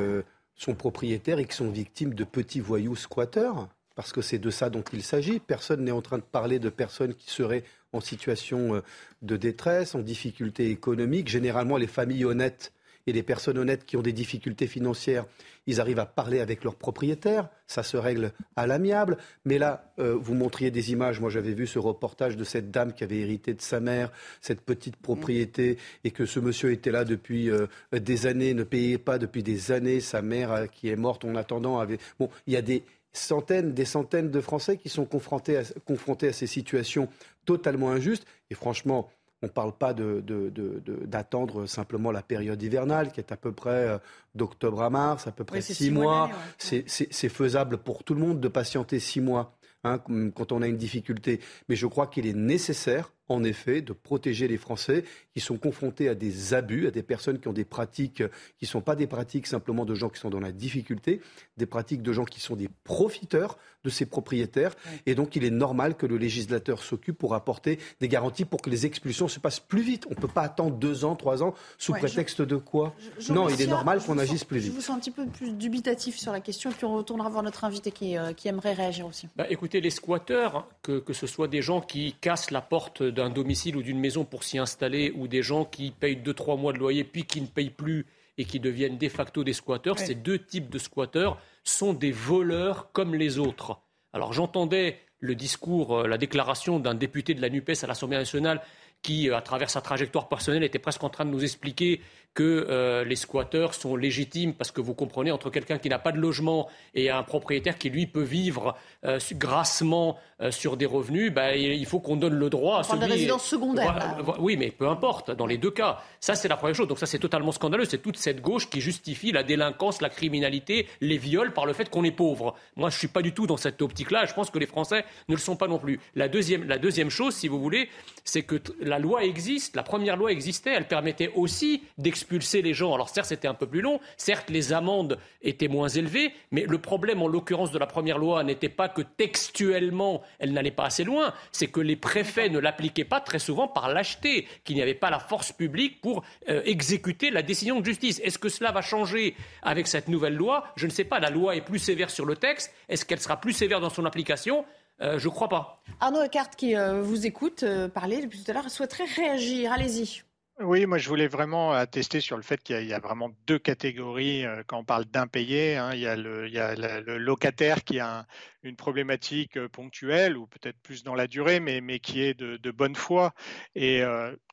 sont 0.55 0.73
propriétaires 0.73 1.39
et 1.39 1.45
qui 1.45 1.55
sont 1.55 1.69
victimes 1.69 2.13
de 2.13 2.23
petits 2.23 2.61
voyous 2.61 2.95
squatteurs, 2.95 3.67
parce 3.95 4.11
que 4.11 4.21
c'est 4.21 4.39
de 4.39 4.49
ça 4.49 4.69
dont 4.69 4.83
il 4.93 5.03
s'agit. 5.03 5.39
Personne 5.39 5.83
n'est 5.83 5.91
en 5.91 6.01
train 6.01 6.17
de 6.17 6.23
parler 6.23 6.59
de 6.59 6.69
personnes 6.69 7.13
qui 7.13 7.29
seraient 7.29 7.63
en 7.93 8.01
situation 8.01 8.75
euh, 8.75 8.81
de 9.21 9.37
détresse, 9.37 9.95
en 9.95 9.99
difficulté 9.99 10.69
économique. 10.69 11.27
Généralement, 11.29 11.77
les 11.77 11.87
familles 11.87 12.25
honnêtes 12.25 12.73
et 13.07 13.13
les 13.13 13.23
personnes 13.23 13.57
honnêtes 13.57 13.85
qui 13.85 13.97
ont 13.97 14.01
des 14.01 14.13
difficultés 14.13 14.67
financières, 14.67 15.25
ils 15.67 15.81
arrivent 15.81 15.99
à 15.99 16.05
parler 16.05 16.39
avec 16.39 16.63
leurs 16.63 16.75
propriétaires, 16.75 17.49
ça 17.67 17.83
se 17.83 17.97
règle 17.97 18.31
à 18.55 18.67
l'amiable. 18.67 19.17
Mais 19.45 19.57
là, 19.57 19.91
euh, 19.99 20.15
vous 20.15 20.33
montriez 20.33 20.71
des 20.71 20.91
images, 20.91 21.19
moi 21.19 21.29
j'avais 21.29 21.53
vu 21.53 21.67
ce 21.67 21.79
reportage 21.79 22.37
de 22.37 22.43
cette 22.43 22.71
dame 22.71 22.93
qui 22.93 23.03
avait 23.03 23.19
hérité 23.19 23.53
de 23.53 23.61
sa 23.61 23.79
mère 23.79 24.11
cette 24.41 24.61
petite 24.61 24.95
propriété 24.95 25.77
et 26.03 26.11
que 26.11 26.25
ce 26.25 26.39
monsieur 26.39 26.71
était 26.71 26.91
là 26.91 27.05
depuis 27.05 27.49
euh, 27.49 27.67
des 27.91 28.27
années, 28.27 28.53
ne 28.53 28.63
payait 28.63 28.97
pas 28.97 29.17
depuis 29.17 29.43
des 29.43 29.71
années, 29.71 30.01
sa 30.01 30.21
mère 30.21 30.51
euh, 30.51 30.65
qui 30.67 30.89
est 30.89 30.95
morte 30.95 31.25
en 31.25 31.35
attendant 31.35 31.79
avait... 31.79 31.99
Bon, 32.19 32.29
il 32.47 32.53
y 32.53 32.57
a 32.57 32.61
des 32.61 32.83
centaines, 33.13 33.73
des 33.73 33.85
centaines 33.85 34.29
de 34.29 34.41
Français 34.41 34.77
qui 34.77 34.89
sont 34.89 35.05
confrontés 35.05 35.57
à, 35.57 35.63
confrontés 35.85 36.27
à 36.27 36.33
ces 36.33 36.47
situations 36.47 37.07
totalement 37.45 37.91
injustes. 37.91 38.25
Et 38.49 38.55
franchement, 38.55 39.09
on 39.41 39.47
ne 39.47 39.51
parle 39.51 39.73
pas 39.73 39.93
d'attendre 39.93 41.65
simplement 41.65 42.11
la 42.11 42.21
période 42.21 42.61
hivernale, 42.61 43.11
qui 43.11 43.19
est 43.19 43.31
à 43.31 43.37
peu 43.37 43.51
près 43.51 43.87
euh, 43.87 43.97
d'octobre 44.33 44.81
à 44.81 44.89
mars, 44.89 45.27
à 45.27 45.31
peu 45.31 45.43
près 45.43 45.61
six, 45.61 45.91
mois. 45.91 46.29
C'est 46.57 47.29
faisable 47.29 47.77
pour 47.77 48.03
tout 48.03 48.13
le 48.13 48.21
monde 48.21 48.39
de 48.39 48.47
patienter 48.47 48.99
six 48.99 49.21
mois 49.21 49.55
hein, 49.83 49.99
quand 50.33 50.51
on 50.51 50.61
a 50.61 50.67
une 50.67 50.77
difficulté. 50.77 51.39
Mais 51.69 51.75
je 51.75 51.87
crois 51.87 52.07
qu'il 52.07 52.25
est 52.27 52.33
nécessaire 52.33 53.11
en 53.27 53.43
effet, 53.43 53.81
de 53.81 53.93
protéger 53.93 54.47
les 54.47 54.57
Français 54.57 55.03
qui 55.33 55.39
sont 55.39 55.57
confrontés 55.57 56.07
à 56.09 56.15
des 56.15 56.53
abus, 56.53 56.87
à 56.87 56.91
des 56.91 57.03
personnes 57.03 57.39
qui 57.39 57.47
ont 57.47 57.53
des 57.53 57.65
pratiques 57.65 58.23
qui 58.57 58.65
ne 58.65 58.67
sont 58.67 58.81
pas 58.81 58.95
des 58.95 59.07
pratiques 59.07 59.47
simplement 59.47 59.85
de 59.85 59.95
gens 59.95 60.09
qui 60.09 60.19
sont 60.19 60.29
dans 60.29 60.39
la 60.39 60.51
difficulté, 60.51 61.21
des 61.57 61.65
pratiques 61.65 62.01
de 62.01 62.13
gens 62.13 62.25
qui 62.25 62.39
sont 62.39 62.55
des 62.55 62.69
profiteurs 62.83 63.57
de 63.83 63.89
ces 63.89 64.05
propriétaires. 64.05 64.75
Et 65.05 65.15
donc, 65.15 65.35
il 65.35 65.43
est 65.43 65.51
normal 65.51 65.95
que 65.95 66.05
le 66.05 66.17
législateur 66.17 66.81
s'occupe 66.81 67.17
pour 67.17 67.35
apporter 67.35 67.79
des 67.99 68.07
garanties 68.07 68.45
pour 68.45 68.61
que 68.61 68.69
les 68.69 68.85
expulsions 68.85 69.27
se 69.27 69.39
passent 69.39 69.59
plus 69.59 69.81
vite. 69.81 70.05
On 70.07 70.11
ne 70.11 70.15
peut 70.15 70.27
pas 70.27 70.41
attendre 70.41 70.75
deux 70.75 71.05
ans, 71.05 71.15
trois 71.15 71.43
ans, 71.43 71.53
sous 71.77 71.93
prétexte 71.93 72.41
de 72.41 72.55
quoi 72.55 72.95
Non, 73.29 73.47
il 73.47 73.61
est 73.61 73.67
normal 73.67 74.01
qu'on 74.01 74.17
agisse 74.17 74.43
plus 74.43 74.59
vite. 74.59 74.71
Je 74.71 74.75
vous 74.75 74.81
sens 74.81 74.97
un 74.97 74.99
petit 74.99 75.11
peu 75.11 75.25
plus 75.27 75.51
dubitatif 75.51 76.17
sur 76.17 76.31
la 76.31 76.41
question, 76.41 76.71
puis 76.71 76.85
on 76.85 76.95
retournera 76.95 77.29
voir 77.29 77.43
notre 77.43 77.63
invité 77.63 77.91
qui, 77.91 78.17
euh, 78.17 78.31
aimerait 78.45 78.73
réagir 78.73 79.07
aussi. 79.07 79.27
Bah, 79.35 79.47
écoutez, 79.49 79.81
les 79.81 79.89
squatteurs, 79.89 80.67
que, 80.83 80.99
que 80.99 81.13
ce 81.13 81.25
soit 81.25 81.47
des 81.47 81.63
gens 81.63 81.81
qui 81.81 82.15
cassent 82.21 82.51
la 82.51 82.61
porte 82.61 83.01
d'un 83.15 83.31
domicile 83.31 83.77
ou 83.77 83.81
d'une 83.81 83.99
maison 83.99 84.25
pour 84.25 84.43
s'y 84.43 84.59
installer, 84.59 85.11
ou 85.15 85.27
des 85.27 85.41
gens 85.41 85.65
qui 85.65 85.89
payent 85.89 86.21
2-3 86.23 86.59
mois 86.59 86.73
de 86.73 86.77
loyer 86.77 87.03
puis 87.03 87.23
qui 87.23 87.41
ne 87.41 87.47
payent 87.47 87.71
plus 87.71 88.05
et 88.37 88.45
qui 88.45 88.59
deviennent 88.59 88.97
de 88.97 89.09
facto 89.09 89.43
des 89.43 89.53
squatteurs, 89.53 89.97
ces 89.97 90.13
deux 90.13 90.37
types 90.37 90.69
de 90.69 90.77
squatteurs 90.77 91.39
sont 91.63 91.93
des 91.93 92.11
voleurs 92.11 92.91
comme 92.91 93.15
les 93.15 93.39
autres. 93.39 93.79
Alors 94.13 94.33
j'entendais 94.33 94.99
le 95.19 95.35
discours, 95.35 95.99
euh, 95.99 96.07
la 96.07 96.17
déclaration 96.17 96.79
d'un 96.79 96.93
député 96.93 97.33
de 97.33 97.41
la 97.41 97.49
NUPES 97.49 97.83
à 97.83 97.87
l'Assemblée 97.87 98.17
nationale 98.17 98.61
qui, 99.05 99.29
euh, 99.29 99.37
à 99.37 99.41
travers 99.41 99.69
sa 99.69 99.81
trajectoire 99.81 100.27
personnelle, 100.27 100.63
était 100.63 100.79
presque 100.79 101.03
en 101.03 101.09
train 101.09 101.25
de 101.25 101.29
nous 101.29 101.43
expliquer 101.43 102.01
que 102.35 102.67
euh, 102.69 103.05
les 103.05 103.15
squatteurs 103.15 103.73
sont 103.73 103.95
légitimes 103.95 104.53
parce 104.53 104.69
que 104.69 104.81
vous 104.81 104.93
comprenez, 104.93 105.31
entre 105.31 105.49
quelqu'un 105.49 105.77
qui 105.77 105.89
n'a 105.89 105.99
pas 105.99 106.11
de 106.11 106.19
logement 106.19 106.67
et 106.93 107.09
un 107.09 107.23
propriétaire 107.23 107.77
qui, 107.77 107.89
lui, 107.89 108.05
peut 108.07 108.21
vivre 108.21 108.75
euh, 109.05 109.19
grassement 109.33 110.17
euh, 110.41 110.51
sur 110.51 110.75
des 110.75 110.85
revenus, 110.85 111.31
bah, 111.31 111.55
il 111.55 111.85
faut 111.85 112.01
qu'on 112.01 112.17
donne 112.17 112.35
le 112.35 112.49
droit 112.49 112.79
à 112.79 112.83
celui... 112.83 112.99
des 112.99 113.05
résidences 113.05 113.45
secondaires. 113.45 114.17
Oui, 114.37 114.57
mais 114.57 114.69
peu 114.69 114.89
importe, 114.89 115.31
dans 115.31 115.45
les 115.45 115.57
deux 115.57 115.71
cas. 115.71 115.99
Ça, 116.19 116.35
c'est 116.35 116.49
la 116.49 116.57
première 116.57 116.75
chose. 116.75 116.89
Donc 116.89 116.99
ça, 116.99 117.05
c'est 117.05 117.19
totalement 117.19 117.53
scandaleux. 117.53 117.85
C'est 117.85 117.99
toute 117.99 118.17
cette 118.17 118.41
gauche 118.41 118.69
qui 118.69 118.81
justifie 118.81 119.31
la 119.31 119.43
délinquance, 119.43 120.01
la 120.01 120.09
criminalité, 120.09 120.87
les 120.99 121.17
viols 121.17 121.53
par 121.53 121.65
le 121.65 121.71
fait 121.71 121.89
qu'on 121.89 122.03
est 122.03 122.11
pauvre. 122.11 122.55
Moi, 122.75 122.89
je 122.89 122.97
ne 122.97 122.99
suis 122.99 123.07
pas 123.07 123.21
du 123.21 123.31
tout 123.31 123.47
dans 123.47 123.57
cette 123.57 123.81
optique-là. 123.81 124.25
Je 124.25 124.33
pense 124.33 124.49
que 124.49 124.59
les 124.59 124.65
Français 124.65 125.05
ne 125.29 125.35
le 125.35 125.39
sont 125.39 125.55
pas 125.55 125.69
non 125.69 125.79
plus. 125.79 126.01
La 126.15 126.27
deuxième, 126.27 126.65
la 126.65 126.79
deuxième 126.79 127.09
chose, 127.09 127.33
si 127.33 127.47
vous 127.47 127.61
voulez, 127.61 127.87
c'est 128.25 128.43
que 128.43 128.59
la 128.81 128.94
loi 128.99 129.23
existe. 129.23 129.75
La 129.75 129.83
première 129.83 130.17
loi 130.17 130.31
existait. 130.31 130.73
Elle 130.73 130.87
permettait 130.87 131.31
aussi 131.33 131.83
d'expliquer 131.97 132.25
expulser 132.25 132.63
les 132.63 132.73
gens. 132.73 132.93
Alors 132.93 133.09
certes, 133.09 133.27
c'était 133.27 133.47
un 133.47 133.53
peu 133.53 133.67
plus 133.67 133.81
long, 133.81 133.99
certes, 134.17 134.49
les 134.49 134.73
amendes 134.73 135.19
étaient 135.43 135.67
moins 135.67 135.89
élevées, 135.89 136.33
mais 136.49 136.65
le 136.67 136.79
problème, 136.79 137.21
en 137.21 137.27
l'occurrence, 137.27 137.71
de 137.71 137.77
la 137.77 137.85
première 137.85 138.17
loi 138.17 138.43
n'était 138.43 138.67
pas 138.67 138.89
que 138.89 139.03
textuellement, 139.03 140.23
elle 140.39 140.51
n'allait 140.51 140.71
pas 140.71 140.85
assez 140.85 141.03
loin, 141.03 141.33
c'est 141.51 141.67
que 141.67 141.79
les 141.79 141.95
préfets 141.95 142.49
ne 142.49 142.57
l'appliquaient 142.57 143.05
pas 143.05 143.21
très 143.21 143.37
souvent 143.37 143.67
par 143.67 143.93
lâcheté, 143.93 144.47
qu'il 144.63 144.75
n'y 144.75 144.81
avait 144.81 144.95
pas 144.95 145.11
la 145.11 145.19
force 145.19 145.51
publique 145.51 146.01
pour 146.01 146.23
euh, 146.49 146.61
exécuter 146.65 147.29
la 147.29 147.43
décision 147.43 147.79
de 147.79 147.85
justice. 147.85 148.19
Est-ce 148.23 148.39
que 148.39 148.49
cela 148.49 148.71
va 148.71 148.81
changer 148.81 149.35
avec 149.61 149.85
cette 149.85 150.07
nouvelle 150.07 150.35
loi? 150.35 150.65
Je 150.75 150.87
ne 150.87 150.91
sais 150.91 151.03
pas. 151.03 151.19
La 151.19 151.29
loi 151.29 151.55
est 151.55 151.61
plus 151.61 151.79
sévère 151.79 152.09
sur 152.09 152.25
le 152.25 152.35
texte. 152.35 152.73
Est-ce 152.89 153.05
qu'elle 153.05 153.19
sera 153.19 153.39
plus 153.39 153.53
sévère 153.53 153.79
dans 153.79 153.91
son 153.91 154.05
application? 154.05 154.65
Euh, 155.01 155.19
je 155.19 155.27
ne 155.27 155.33
crois 155.33 155.49
pas. 155.49 155.81
Arnaud 155.99 156.23
Eckhart, 156.23 156.51
qui 156.51 156.75
euh, 156.75 157.01
vous 157.01 157.25
écoute 157.25 157.65
parler 157.93 158.21
depuis 158.21 158.43
tout 158.43 158.51
à 158.51 158.53
l'heure, 158.53 158.69
souhaiterait 158.69 159.05
réagir. 159.05 159.71
Allez-y. 159.71 160.23
Oui, 160.61 160.85
moi 160.85 160.97
je 160.97 161.09
voulais 161.09 161.27
vraiment 161.27 161.73
attester 161.73 162.21
sur 162.21 162.37
le 162.37 162.41
fait 162.41 162.63
qu'il 162.63 162.85
y, 162.85 162.93
a 162.93 162.99
vraiment 162.99 163.29
deux 163.45 163.59
catégories 163.59 164.45
euh, 164.45 164.63
quand 164.65 164.79
on 164.79 164.85
parle 164.85 165.03
d'impayés. 165.03 165.75
Hein. 165.75 165.89
Il 165.93 165.99
y 165.99 166.07
a, 166.07 166.15
le, 166.15 166.47
il 166.47 166.53
y 166.53 166.59
a 166.59 166.75
le, 166.75 167.17
locataire 167.17 167.83
qui 167.83 167.99
a 167.99 168.25
une 168.65 168.75
problématique 168.75 169.59
ponctuelle 169.67 170.37
ou 170.37 170.47
peut-être 170.47 170.77
plus 170.81 171.03
dans 171.03 171.15
la 171.15 171.27
durée, 171.27 171.59
mais, 171.59 171.81
mais 171.81 171.99
qui 171.99 172.21
est 172.21 172.33
de, 172.33 172.57
de 172.57 172.71
bonne 172.71 172.95
foi. 172.95 173.33
Et 173.75 174.01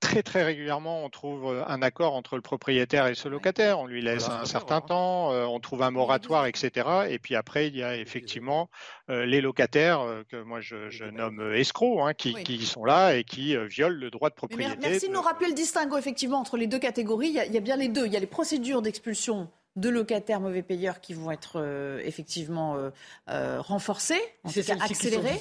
très 0.00 0.22
très 0.22 0.42
régulièrement, 0.42 1.04
on 1.04 1.10
trouve 1.10 1.64
un 1.66 1.82
accord 1.82 2.14
entre 2.14 2.36
le 2.36 2.42
propriétaire 2.42 3.06
et 3.06 3.14
ce 3.14 3.28
locataire. 3.28 3.78
On 3.78 3.86
lui 3.86 4.02
laisse 4.02 4.28
un 4.28 4.44
certain 4.44 4.80
temps, 4.80 5.30
on 5.30 5.60
trouve 5.60 5.82
un 5.82 5.90
moratoire, 5.90 6.46
etc. 6.46 6.88
Et 7.08 7.18
puis 7.18 7.34
après, 7.34 7.68
il 7.68 7.76
y 7.76 7.82
a 7.82 7.96
effectivement 7.96 8.68
les 9.08 9.40
locataires 9.40 10.04
que 10.28 10.42
moi 10.42 10.60
je, 10.60 11.04
nomme 11.10 11.54
escrocs, 11.54 12.00
hein, 12.02 12.14
qui, 12.14 12.34
qui, 12.44 12.64
sont 12.64 12.84
là 12.84 13.14
et 13.14 13.24
qui 13.24 13.56
violent 13.66 13.98
le 13.98 14.10
droit 14.10 14.30
de 14.30 14.34
propriété. 14.34 14.76
merci 14.80 15.08
de 15.08 15.12
nous 15.12 15.20
rappeler 15.20 15.48
le 15.48 15.54
distinguo 15.54 15.96
effectivement 15.96 16.38
entre 16.38 16.56
les 16.56 16.66
deux 16.66 16.78
catégories. 16.78 17.28
Il 17.28 17.34
y, 17.34 17.40
a, 17.40 17.46
il 17.46 17.52
y 17.52 17.56
a 17.56 17.60
bien 17.60 17.76
les 17.76 17.88
deux. 17.88 18.06
Il 18.06 18.12
y 18.12 18.16
a 18.16 18.20
les 18.20 18.26
procédures 18.26 18.82
d'expulsion 18.82 19.48
de 19.76 19.88
locataires 19.88 20.40
mauvais 20.40 20.62
payeurs 20.62 21.00
qui 21.00 21.14
vont 21.14 21.30
être 21.30 21.54
euh, 21.56 22.00
effectivement 22.04 22.76
euh, 22.76 22.90
euh, 23.30 23.60
renforcés, 23.60 24.20
c'est 24.46 24.70
accélérés. 24.70 25.40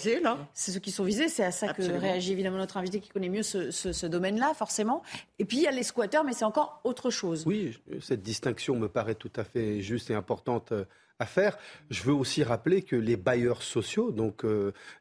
C'est 0.54 0.72
ceux 0.72 0.80
qui 0.80 0.92
sont 0.92 1.04
visés. 1.04 1.28
C'est 1.28 1.44
à 1.44 1.52
ça 1.52 1.74
que 1.74 1.82
réagit 1.82 2.32
évidemment 2.32 2.58
notre 2.58 2.78
invité 2.78 3.00
qui 3.00 3.10
connaît 3.10 3.30
mieux 3.30 3.44
ce, 3.44 4.06
domaine-là, 4.06 4.54
forcément. 4.54 5.04
Et 5.40 5.46
puis 5.46 5.58
il 5.58 5.64
y 5.64 5.68
a 5.68 5.72
les 5.72 5.84
squatteurs, 5.84 6.24
mais 6.24 6.34
c'est 6.34 6.46
encore 6.46 6.80
autre 6.84 7.10
chose. 7.10 7.44
Oui, 7.46 7.78
cette 8.02 8.22
distinction 8.22 8.78
me 8.78 8.88
paraît 8.88 9.16
tout 9.16 9.32
à 9.36 9.44
fait 9.44 9.82
juste 9.82 10.10
et 10.10 10.14
importante 10.14 10.74
à 11.20 11.26
faire. 11.26 11.58
Je 11.90 12.04
veux 12.04 12.14
aussi 12.14 12.44
rappeler 12.44 12.82
que 12.82 12.96
les 12.96 13.18
bailleurs 13.18 13.64
sociaux, 13.64 14.12
donc 14.12 14.44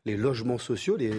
les 0.05 0.17
logements 0.17 0.59
sociaux, 0.59 0.97
les, 0.97 1.11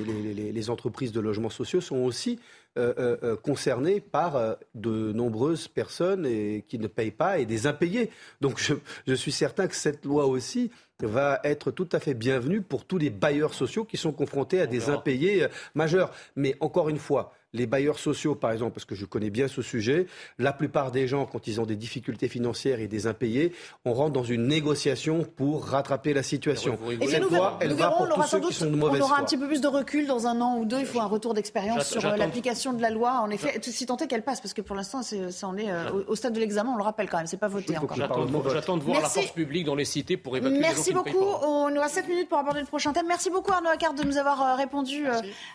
les, 0.52 0.70
entreprises 0.70 1.12
de 1.12 1.20
logements 1.20 1.50
sociaux 1.50 1.82
sont 1.82 1.98
aussi 1.98 2.40
euh, 2.78 2.94
euh, 2.98 3.18
euh, 3.24 3.36
concernés 3.36 4.00
par 4.00 4.56
de 4.76 5.12
nombreuses 5.12 5.68
personnes 5.68 6.26
et, 6.26 6.64
qui 6.70 6.80
ne 6.80 6.88
payent 6.88 7.12
pas 7.12 7.38
et 7.40 7.46
des 7.46 7.68
impayés. 7.68 8.10
Donc 8.40 8.60
je, 8.60 8.76
je 9.06 9.14
suis 9.14 9.34
certain 9.34 9.68
que 9.68 9.76
cette 9.76 10.06
loi 10.06 10.26
aussi 10.26 10.72
va 11.02 11.42
être 11.44 11.72
tout 11.72 11.90
à 11.92 12.00
fait 12.00 12.14
bienvenue 12.14 12.62
pour 12.62 12.86
tous 12.86 12.98
les 12.98 13.10
bailleurs 13.10 13.56
sociaux 13.56 13.84
qui 13.84 13.98
sont 13.98 14.14
confrontés 14.14 14.62
à 14.62 14.68
des 14.68 14.90
impayés 14.90 15.48
majeurs. 15.76 16.14
Mais 16.38 16.56
encore 16.62 16.88
une 16.88 16.98
fois, 16.98 17.34
les 17.54 17.66
bailleurs 17.68 18.00
sociaux, 18.00 18.36
par 18.36 18.52
exemple, 18.52 18.74
parce 18.74 18.86
que 18.86 18.96
je 18.96 19.06
connais 19.06 19.30
bien 19.30 19.48
ce 19.48 19.62
sujet, 19.62 20.08
la 20.40 20.54
plupart 20.54 20.92
des 20.92 21.08
gens, 21.08 21.26
quand 21.26 21.48
ils 21.48 21.60
ont 21.60 21.66
des 21.66 21.76
difficultés 21.76 22.28
financières 22.28 22.80
et 22.80 22.88
des 22.88 23.08
impayés, 23.08 23.54
on 23.86 23.94
rentre 23.94 24.14
dans 24.14 24.24
une 24.24 24.48
négociation 24.48 25.24
pour 25.24 25.66
rattraper 25.66 26.14
la 26.14 26.24
situation. 26.24 26.78
Et 26.90 27.08
Cette 27.08 27.30
loi, 27.30 27.58
elle 27.62 27.74
va 27.74 27.92
pour 27.92 28.08
tous 28.10 28.24
ceux 28.24 28.40
qui 28.40 28.54
sont 28.54 28.70
de 28.70 28.76
mauvaise 28.76 29.02
On 29.02 29.06
aura 29.06 29.20
un 29.20 29.24
petit 29.24 29.38
peu 29.38 29.48
plus 29.48 29.62
de 29.62 29.68
recul 29.68 30.08
dans 30.08 30.28
un 30.28 30.40
an 30.42 30.58
ou 30.58 30.66
deux. 30.66 30.80
Il 30.80 30.86
faut 30.86 31.00
un 31.00 31.06
retour 31.06 31.34
d'expérience 31.34 31.90
sur 31.90 32.06
euh, 32.06 32.16
l'application 32.16 32.74
de 32.74 32.82
la 32.82 32.90
loi. 32.90 33.20
En 33.22 33.30
effet, 33.30 33.60
si 33.62 33.86
tant 33.86 33.98
est 33.98 34.08
qu'elle 34.08 34.24
passe, 34.24 34.42
parce 34.42 34.54
que 34.54 34.62
pour 34.62 34.76
l'instant, 34.76 35.02
ça 35.02 35.48
en 35.48 35.58
est 35.58 35.72
euh, 35.72 35.90
au, 36.08 36.16
stade 36.16 36.34
de 36.34 36.40
l'examen. 36.40 36.72
On 36.74 36.78
le 36.78 36.84
rappelle 36.84 37.10
quand 37.10 37.18
même, 37.18 37.28
c'est 37.28 37.38
pas 37.38 37.48
voté 37.48 37.78
encore. 37.78 37.98
J'attends 37.98 38.78
de, 38.78 38.84
voir 38.84 39.02
la 39.02 39.10
force 39.10 39.32
publique 39.32 39.66
dans 39.66 39.76
les 39.76 39.86
cités 39.86 40.18
pour 40.18 40.38
évacuer 40.38 40.60
Merci 40.60 40.94
beaucoup. 40.94 41.20
On 41.20 41.76
aura 41.76 41.90
7 41.90 42.08
minutes 42.08 42.30
pour 42.30 42.38
aborder 42.38 42.62
le 42.62 42.66
prochain 42.66 42.94
thème. 42.94 43.06
Merci 43.08 43.30
beaucoup 43.30 43.52
Arnaud 43.52 43.70
Accard 43.70 43.94
de 43.94 44.04
nous 44.04 44.18
avoir 44.18 44.42
euh, 44.42 44.56
répondu 44.56 45.06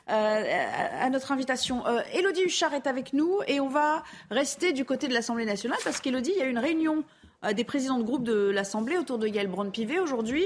à 0.06 1.10
notre 1.10 1.32
invitation. 1.32 1.85
Elodie 2.12 2.42
euh, 2.42 2.46
Huchard 2.46 2.74
est 2.74 2.86
avec 2.86 3.12
nous 3.12 3.40
et 3.46 3.60
on 3.60 3.68
va 3.68 4.02
rester 4.30 4.72
du 4.72 4.84
côté 4.84 5.08
de 5.08 5.14
l'Assemblée 5.14 5.44
nationale 5.44 5.78
parce 5.84 6.00
qu'Elodie, 6.00 6.32
il 6.34 6.38
y 6.38 6.42
a 6.42 6.46
eu 6.46 6.50
une 6.50 6.58
réunion 6.58 7.04
euh, 7.44 7.52
des 7.52 7.64
présidents 7.64 7.98
de 7.98 8.04
groupe 8.04 8.24
de 8.24 8.50
l'Assemblée 8.50 8.96
autour 8.96 9.18
de 9.18 9.26
Yael 9.26 9.48
Braun-Pivet 9.48 9.98
aujourd'hui, 9.98 10.44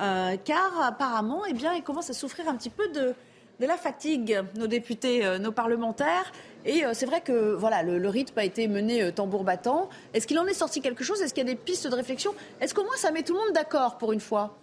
euh, 0.00 0.36
car 0.44 0.80
apparemment, 0.82 1.42
eh 1.48 1.52
bien, 1.52 1.74
ils 1.74 1.82
commencent 1.82 2.10
à 2.10 2.14
souffrir 2.14 2.48
un 2.48 2.56
petit 2.56 2.70
peu 2.70 2.88
de, 2.88 3.14
la 3.60 3.76
fatigue, 3.76 4.40
nos 4.56 4.66
députés, 4.66 5.22
nos 5.38 5.52
parlementaires. 5.52 6.32
Et 6.64 6.82
c'est 6.94 7.04
vrai 7.04 7.20
que 7.20 7.52
voilà, 7.52 7.82
le, 7.82 8.08
rythme 8.08 8.38
a 8.38 8.44
été 8.46 8.66
mené 8.68 9.12
tambour 9.12 9.44
battant. 9.44 9.90
Est-ce 10.14 10.26
qu'il 10.26 10.38
en 10.38 10.46
est 10.46 10.54
sorti 10.54 10.80
quelque 10.80 11.04
chose? 11.04 11.20
Est-ce 11.20 11.34
qu'il 11.34 11.46
y 11.46 11.50
a 11.50 11.52
des 11.52 11.60
pistes 11.60 11.86
de 11.86 11.94
réflexion? 11.94 12.34
Est-ce 12.62 12.72
qu'au 12.72 12.84
moins 12.84 12.96
ça 12.96 13.10
met 13.10 13.22
tout 13.22 13.34
le 13.34 13.40
monde 13.40 13.52
d'accord 13.52 13.98
pour 13.98 14.12
une 14.12 14.20
fois? 14.20 14.56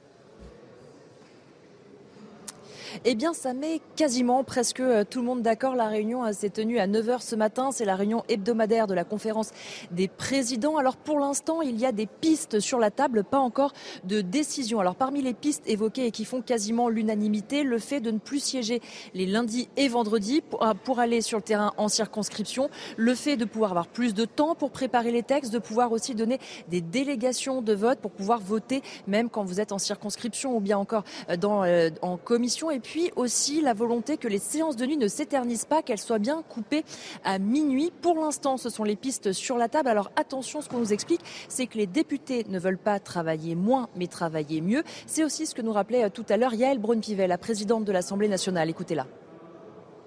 Eh 3.06 3.16
bien, 3.16 3.34
ça 3.34 3.54
met 3.54 3.82
quasiment 3.95 4.43
presque 4.43 4.80
euh, 4.80 5.04
tout 5.08 5.20
le 5.20 5.26
monde 5.26 5.41
d'accord. 5.41 5.76
La 5.76 5.88
réunion 5.88 6.26
euh, 6.26 6.32
s'est 6.32 6.50
tenue 6.50 6.80
à 6.80 6.88
9h 6.88 7.22
ce 7.22 7.36
matin. 7.36 7.72
C'est 7.72 7.86
la 7.86 7.95
réunion 7.95 8.24
hebdomadaire 8.30 8.88
de 8.88 8.93
la 8.93 9.04
conférence 9.04 9.52
des 9.91 10.08
présidents. 10.08 10.78
Alors, 10.78 10.95
pour 10.95 11.20
l'instant, 11.20 11.62
il 11.62 11.78
y 11.80 11.86
a 11.86 11.91
des 11.91 12.08
pistes 12.08 12.60
sur 12.60 12.80
la 12.80 12.91
table, 12.91 13.24
pas 13.24 13.39
encore 13.39 13.74
de 14.04 14.22
décision. 14.22 14.80
Alors, 14.80 14.95
parmi 14.95 15.22
les 15.22 15.34
pistes 15.34 15.64
évoquées 15.68 16.06
et 16.06 16.12
qui 16.12 16.26
font 16.26 16.41
quasiment 16.41 16.89
l'unanimité, 16.89 17.64
le 17.64 17.80
fait 17.80 18.00
de 18.00 18.12
ne 18.12 18.20
plus 18.20 18.39
siéger 18.39 18.82
les 19.14 19.26
lundis 19.26 19.70
et 19.78 19.88
vendredis 19.88 20.43
euh, 20.62 20.74
pour 20.84 21.00
aller 21.00 21.22
sur 21.22 21.38
le 21.38 21.43
terrain 21.43 21.74
en 21.78 21.89
circonscription, 21.89 22.70
le 22.95 23.16
fait 23.16 23.38
de 23.38 23.45
pouvoir 23.45 23.72
avoir 23.72 23.88
plus 23.88 24.14
de 24.14 24.26
temps 24.26 24.56
pour 24.56 24.72
préparer 24.72 25.12
les 25.12 25.24
textes, 25.24 25.54
de 25.54 25.60
pouvoir 25.60 25.91
aussi 25.91 26.16
donner 26.16 26.39
des 26.70 26.82
délégations 26.82 27.62
de 27.62 27.74
vote 27.74 28.00
pour 28.00 28.12
pouvoir 28.12 28.39
voter 28.39 28.82
même 29.08 29.30
quand 29.30 29.43
vous 29.43 29.60
êtes 29.60 29.72
en 29.72 29.78
circonscription 29.78 30.56
ou 30.56 30.60
bien 30.60 30.78
encore 30.78 31.04
dans, 31.39 31.64
en 32.02 32.18
commission. 32.18 32.72
Aussi 33.16 33.62
la 33.62 33.74
volonté 33.74 34.18
que 34.18 34.28
les 34.28 34.40
séances 34.40 34.76
de 34.76 34.86
nuit 34.86 34.98
ne 34.98 35.08
s'éternisent 35.08 35.66
pas, 35.66 35.82
qu'elles 35.82 36.00
soient 36.00 36.20
bien 36.20 36.44
coupées 36.48 36.84
à 37.24 37.40
minuit. 37.40 37.92
Pour 38.02 38.16
l'instant, 38.16 38.58
ce 38.58 38.70
sont 38.70 38.84
les 38.84 38.96
pistes 38.96 39.34
sur 39.34 39.58
la 39.58 39.70
table. 39.70 39.90
Alors 39.90 40.12
attention, 40.16 40.62
ce 40.62 40.70
qu'on 40.70 40.80
nous 40.80 40.94
explique, 40.94 41.22
c'est 41.48 41.68
que 41.68 41.78
les 41.78 41.88
députés 41.88 42.46
ne 42.50 42.60
veulent 42.60 42.78
pas 42.78 43.00
travailler 43.00 43.56
moins, 43.56 43.90
mais 43.96 44.08
travailler 44.08 44.62
mieux. 44.62 44.84
C'est 45.06 45.24
aussi 45.24 45.46
ce 45.46 45.56
que 45.56 45.62
nous 45.62 45.74
rappelait 45.74 46.06
euh, 46.06 46.10
tout 46.10 46.26
à 46.30 46.38
l'heure 46.38 46.54
Yael 46.54 46.80
Braun-Pivet, 46.80 47.28
la 47.28 47.38
présidente 47.38 47.86
de 47.86 47.92
l'Assemblée 47.92 48.28
nationale. 48.28 48.70
Écoutez-la. 48.70 49.08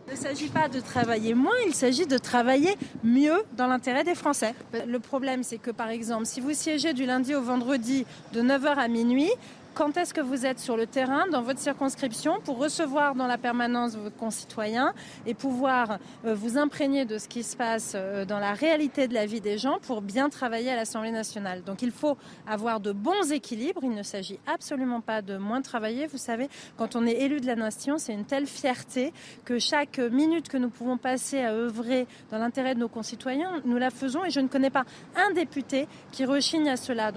Il 0.08 0.14
ne 0.14 0.18
s'agit 0.18 0.48
pas 0.48 0.68
de 0.68 0.80
travailler 0.80 1.34
moins, 1.34 1.54
il 1.66 1.74
s'agit 1.74 2.04
de 2.04 2.18
travailler 2.18 2.74
mieux 3.04 3.44
dans 3.56 3.68
l'intérêt 3.68 4.02
des 4.02 4.16
Français. 4.16 4.54
Le 4.84 4.98
problème, 4.98 5.44
c'est 5.44 5.58
que 5.58 5.70
par 5.70 5.88
exemple, 5.88 6.26
si 6.26 6.40
vous 6.40 6.52
siégez 6.52 6.94
du 6.94 7.06
lundi 7.06 7.32
au 7.32 7.42
vendredi 7.42 8.04
de 8.32 8.42
9h 8.42 8.74
à 8.74 8.88
minuit, 8.88 9.30
quand 9.74 9.96
est-ce 9.96 10.12
que 10.12 10.20
vous 10.20 10.46
êtes 10.46 10.58
sur 10.58 10.76
le 10.76 10.86
terrain, 10.86 11.26
dans 11.28 11.42
votre 11.42 11.60
circonscription, 11.60 12.40
pour 12.44 12.58
recevoir 12.58 13.14
dans 13.14 13.26
la 13.26 13.38
permanence 13.38 13.96
vos 13.96 14.10
concitoyens 14.10 14.92
et 15.26 15.34
pouvoir 15.34 15.98
euh, 16.24 16.34
vous 16.34 16.58
imprégner 16.58 17.04
de 17.04 17.18
ce 17.18 17.28
qui 17.28 17.42
se 17.42 17.56
passe 17.56 17.92
euh, 17.94 18.24
dans 18.24 18.38
la 18.38 18.52
réalité 18.52 19.08
de 19.08 19.14
la 19.14 19.26
vie 19.26 19.40
des 19.40 19.58
gens 19.58 19.78
pour 19.80 20.02
bien 20.02 20.28
travailler 20.28 20.70
à 20.70 20.76
l'Assemblée 20.76 21.10
nationale? 21.10 21.62
Donc 21.62 21.82
il 21.82 21.90
faut 21.90 22.16
avoir 22.46 22.80
de 22.80 22.92
bons 22.92 23.32
équilibres. 23.32 23.80
Il 23.82 23.94
ne 23.94 24.02
s'agit 24.02 24.38
absolument 24.46 25.00
pas 25.00 25.22
de 25.22 25.36
moins 25.36 25.62
travailler. 25.62 26.06
Vous 26.06 26.18
savez, 26.18 26.48
quand 26.76 26.96
on 26.96 27.06
est 27.06 27.20
élu 27.20 27.40
de 27.40 27.46
la 27.46 27.56
nation, 27.56 27.98
c'est 27.98 28.12
une 28.12 28.24
telle 28.24 28.46
fierté 28.46 29.12
que 29.44 29.58
chaque 29.58 29.98
minute 29.98 30.48
que 30.48 30.56
nous 30.56 30.70
pouvons 30.70 30.98
passer 30.98 31.40
à 31.40 31.52
œuvrer 31.52 32.06
dans 32.30 32.38
l'intérêt 32.38 32.74
de 32.74 32.80
nos 32.80 32.88
concitoyens, 32.88 33.60
nous 33.64 33.76
la 33.76 33.90
faisons 33.90 34.24
et 34.24 34.30
je 34.30 34.40
ne 34.40 34.48
connais 34.48 34.70
pas 34.70 34.84
un 35.16 35.32
député 35.32 35.86
qui 36.12 36.24
rechigne 36.24 36.68
à 36.68 36.76
cela. 36.76 37.12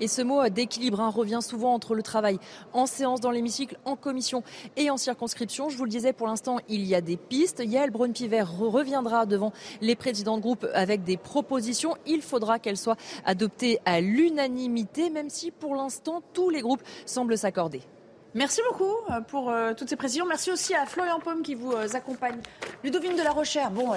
Et 0.00 0.08
ce 0.08 0.22
mot 0.22 0.48
d'équilibre 0.48 1.00
hein, 1.00 1.10
revient 1.10 1.40
souvent 1.42 1.74
entre 1.74 1.94
le 1.94 2.02
travail 2.02 2.38
en 2.72 2.86
séance 2.86 3.20
dans 3.20 3.30
l'hémicycle, 3.30 3.78
en 3.84 3.96
commission 3.96 4.42
et 4.76 4.90
en 4.90 4.96
circonscription. 4.96 5.68
Je 5.68 5.76
vous 5.76 5.84
le 5.84 5.90
disais, 5.90 6.12
pour 6.12 6.26
l'instant, 6.26 6.58
il 6.68 6.84
y 6.84 6.94
a 6.94 7.00
des 7.00 7.16
pistes. 7.16 7.62
Yael 7.64 7.90
Braun-Pivet 7.90 8.42
reviendra 8.42 9.26
devant 9.26 9.52
les 9.80 9.96
présidents 9.96 10.36
de 10.36 10.42
groupe 10.42 10.66
avec 10.74 11.02
des 11.02 11.16
propositions. 11.16 11.96
Il 12.06 12.22
faudra 12.22 12.58
qu'elles 12.58 12.76
soient 12.76 12.96
adoptées 13.24 13.80
à 13.84 14.00
l'unanimité, 14.00 15.10
même 15.10 15.30
si 15.30 15.50
pour 15.50 15.74
l'instant, 15.74 16.22
tous 16.32 16.50
les 16.50 16.60
groupes 16.60 16.82
semblent 17.04 17.36
s'accorder. 17.36 17.82
Merci 18.38 18.60
beaucoup 18.68 18.94
euh, 19.10 19.20
pour 19.20 19.50
euh, 19.50 19.74
toutes 19.74 19.88
ces 19.88 19.96
précisions. 19.96 20.24
Merci 20.24 20.52
aussi 20.52 20.72
à 20.72 20.86
Florian 20.86 21.18
Pomme 21.18 21.42
qui 21.42 21.56
vous 21.56 21.72
euh, 21.72 21.88
accompagne. 21.94 22.36
Ludovine 22.84 23.16
de 23.16 23.22
la 23.22 23.32
Rochère, 23.32 23.72
bon, 23.72 23.94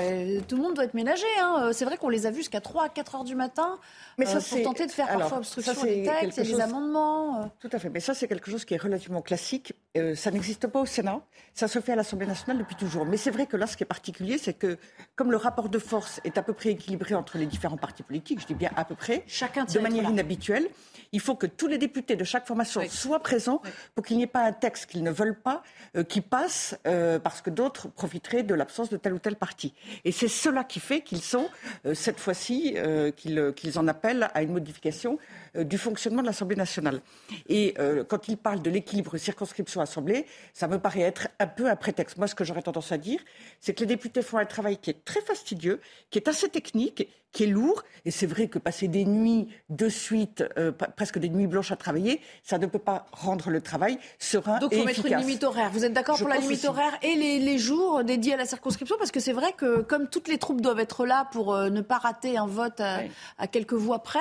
tout 0.48 0.56
le 0.56 0.64
monde 0.64 0.74
doit 0.74 0.86
être 0.86 0.96
ménagé. 0.96 1.28
Hein. 1.40 1.70
C'est 1.74 1.86
vrai 1.86 1.98
qu'on 1.98 2.10
les 2.10 2.26
a 2.26 2.32
vus 2.32 2.38
jusqu'à 2.38 2.60
3 2.60 2.86
à 2.86 2.90
4 2.90 3.16
heures 3.16 3.24
du 3.24 3.36
matin 3.36 3.78
Mais 4.18 4.26
ça, 4.26 4.40
pour 4.40 4.64
tenter 4.64 4.88
de 4.88 4.92
faire 4.92 5.08
parfois 5.08 5.38
obstruction 5.38 5.84
des 5.84 6.04
textes 6.04 6.40
et 6.40 6.44
des 6.44 6.60
amendements. 6.60 7.52
Tout 7.60 7.70
à 7.72 7.78
fait. 7.78 7.90
Mais 7.90 8.00
ça, 8.00 8.16
c'est 8.16 8.28
quelque 8.28 8.50
chose 8.50 8.66
qui 8.66 8.74
est 8.74 8.82
relativement 8.82 9.22
classique. 9.22 9.74
ça 10.16 10.32
n'existe 10.32 10.66
pas 10.66 10.80
au 10.80 10.88
Sénat. 10.88 11.22
Ça 11.54 11.68
se 11.68 11.80
fait 11.80 11.92
à 11.92 11.96
l'Assemblée 11.96 12.26
nationale 12.26 12.58
depuis 12.58 12.76
toujours. 12.76 13.06
Mais 13.06 13.18
c'est 13.18 13.32
vrai 13.32 13.46
que 13.46 13.58
là, 13.58 13.68
ce 13.68 13.78
qui 13.78 13.84
est 13.84 13.86
particulier, 13.86 14.40
c'est 14.40 14.54
que 14.54 14.80
comme 15.16 15.30
le 15.30 15.38
rapport 15.38 15.70
de 15.70 15.78
force 15.78 16.20
est 16.24 16.40
à 16.40 16.42
peu 16.42 16.54
près 16.54 16.70
équilibré 16.70 17.14
entre 17.14 17.38
les 17.38 17.46
différents 17.46 17.78
partis 17.78 18.02
politiques, 18.02 18.42
je 18.42 18.48
dis 18.48 18.56
bien 18.56 18.72
à 18.76 18.86
peu 18.86 18.96
près, 18.96 19.24
Chacun 19.28 19.66
de 19.66 19.80
manière 19.80 20.10
inhabituelle, 20.10 20.68
il 21.12 21.20
faut 21.20 21.36
que 21.36 21.46
tous 21.46 21.68
les 21.68 21.78
députés 21.78 22.16
de 22.16 22.24
chaque 22.24 22.48
formation 22.48 22.82
soient 22.90 23.20
présents 23.20 23.62
pour 23.94 24.04
qu'il 24.04 24.18
n'y 24.18 24.24
ait 24.24 24.31
pas 24.32 24.44
un 24.46 24.54
texte 24.54 24.88
qu'ils 24.88 25.04
ne 25.04 25.12
veulent 25.12 25.40
pas 25.40 25.64
euh, 25.96 26.04
qui 26.04 26.22
passe 26.22 26.78
euh, 26.88 27.20
parce 27.20 27.42
que 27.42 27.50
d'autres 27.50 27.90
profiteraient 27.90 28.44
de 28.44 28.54
l'absence 28.56 28.90
de 28.90 28.98
tel 28.98 29.14
ou 29.14 29.20
tel 29.20 29.36
parti. 29.36 29.74
Et 30.06 30.12
c'est 30.12 30.28
cela 30.28 30.64
qui 30.64 30.80
fait 30.80 31.02
qu'ils 31.02 31.22
sont, 31.22 31.50
euh, 31.86 31.94
cette 31.94 32.20
fois-ci, 32.20 32.76
qu'ils 33.16 33.80
en 33.80 33.88
appellent 33.88 34.30
à 34.34 34.42
une 34.42 34.54
modification 34.54 35.18
du 35.56 35.78
fonctionnement 35.78 36.22
de 36.22 36.28
l'Assemblée 36.28 36.56
nationale. 36.56 37.02
Et 37.48 37.76
quand 38.08 38.28
ils 38.28 38.38
parlent 38.38 38.62
de 38.62 38.70
l'équilibre 38.70 39.18
circonscription 39.18 39.80
l'Assemblée, 39.80 40.26
ça 40.54 40.68
me 40.68 40.80
paraît 40.80 41.02
être 41.02 41.28
un 41.40 41.48
peu 41.48 41.70
un 41.70 41.76
prétexte. 41.76 42.18
Moi, 42.18 42.28
ce 42.28 42.36
que 42.36 42.44
j'aurais 42.44 42.62
tendance 42.62 42.92
à 42.92 42.98
dire, 42.98 43.20
c'est 43.60 43.74
que 43.74 43.82
les 43.82 43.88
députés 43.88 44.22
font 44.22 44.38
un 44.38 44.46
travail 44.46 44.78
qui 44.78 44.90
est 44.90 45.04
très 45.04 45.22
fastidieux, 45.22 45.80
qui 46.10 46.20
est 46.20 46.28
assez 46.28 46.50
technique, 46.50 47.08
qui 47.32 47.44
est 47.44 47.48
lourd. 47.48 47.84
Et 48.06 48.12
c'est 48.12 48.26
vrai 48.26 48.48
que 48.48 48.60
passer 48.60 48.88
des 48.88 49.06
nuits 49.06 49.48
de 49.70 49.90
suite, 49.90 50.44
euh, 50.58 50.72
presque 50.72 51.20
des 51.20 51.30
nuits 51.30 51.48
blanches 51.48 51.72
à 51.72 51.76
travailler, 51.76 52.22
ça 52.44 52.58
ne 52.58 52.66
peut 52.66 52.80
pas 52.80 53.06
rendre 53.12 53.50
le 53.50 53.62
travail 53.62 54.00
serein 54.20 54.60
Donc, 54.60 54.72
il 54.72 54.80
faut 54.80 54.86
mettre 54.86 55.06
une 55.06 55.18
limite 55.18 55.44
horaire. 55.44 55.70
Vous 55.72 55.86
êtes 55.86 55.94
d'accord 55.94 56.18
pour 56.18 56.28
la 56.28 56.38
limite 56.38 56.66
horaire 56.66 56.98
et 57.02 57.16
les, 57.16 57.58
jours 57.58 58.04
dédiés 58.04 58.34
à 58.34 58.38
la 58.38 58.46
circonscription? 58.46 58.96
Parce 58.98 59.12
que 59.12 59.20
c'est 59.20 59.34
vrai 59.34 59.54
que 59.54 59.82
comme 59.82 60.08
toutes 60.08 60.28
les 60.28 60.38
troupes 60.38 60.62
doivent 60.62 60.80
être 60.80 61.06
là 61.06 61.28
pour 61.32 61.54
euh, 61.54 61.70
ne 61.70 61.82
pas 61.82 61.98
rater 61.98 62.38
un 62.38 62.48
vote 62.48 62.82
à, 62.82 63.48
quelques 63.48 63.74
voix 63.74 64.00
près, 64.00 64.20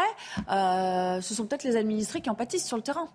euh, 0.51 1.21
ce 1.21 1.35
sont 1.35 1.47
peut-être 1.47 1.65
les 1.65 1.77
administrés 1.77 2.21
qui 2.21 2.31
en 2.31 2.35
pâtissent 2.35 2.67
sur 2.67 2.77
le 2.77 2.83
terrain. 2.83 3.09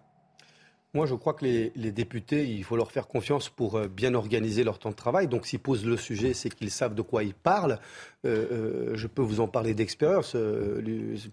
Moi, 0.96 1.06
je 1.06 1.14
crois 1.14 1.34
que 1.34 1.44
les, 1.44 1.92
députés, 1.92 2.48
il 2.48 2.64
faut 2.64 2.78
leur 2.78 2.90
faire 2.90 3.10
confiance 3.10 3.50
pour 3.50 3.76
euh, 3.76 3.90
bien 3.90 4.14
organiser 4.14 4.64
leur 4.64 4.80
temps 4.80 4.92
de 4.92 4.96
travail. 4.96 5.28
Donc, 5.28 5.46
s'ils 5.46 5.60
posent 5.60 5.86
le 5.86 5.98
sujet, 5.98 6.34
c'est 6.34 6.50
qu'ils 6.50 6.72
savent 6.72 6.96
de 6.96 7.02
quoi 7.02 7.26
ils 7.26 7.34
parlent. 7.34 7.80
Euh, 8.26 8.46
euh, 8.52 8.92
je 8.96 9.08
peux 9.08 9.22
vous 9.22 9.40
en 9.40 9.48
parler 9.48 9.74
d'expérience. 9.74 10.36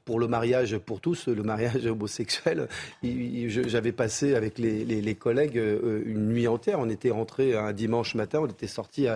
pour 0.04 0.20
le 0.20 0.28
mariage 0.28 0.78
pour 0.78 1.00
tous, 1.00 1.28
le 1.28 1.42
mariage 1.42 1.86
homosexuel, 1.86 2.68
j'avais 3.02 3.92
passé 3.92 4.34
avec 4.34 4.58
les, 4.58 5.14
collègues 5.14 5.56
une 5.56 6.28
nuit 6.28 6.48
entière. 6.48 6.78
On 6.80 6.88
était 6.88 7.10
rentré 7.10 7.56
un 7.56 7.72
dimanche 7.72 8.14
matin, 8.14 8.40
on 8.42 8.46
était 8.46 8.66
sorti 8.66 9.06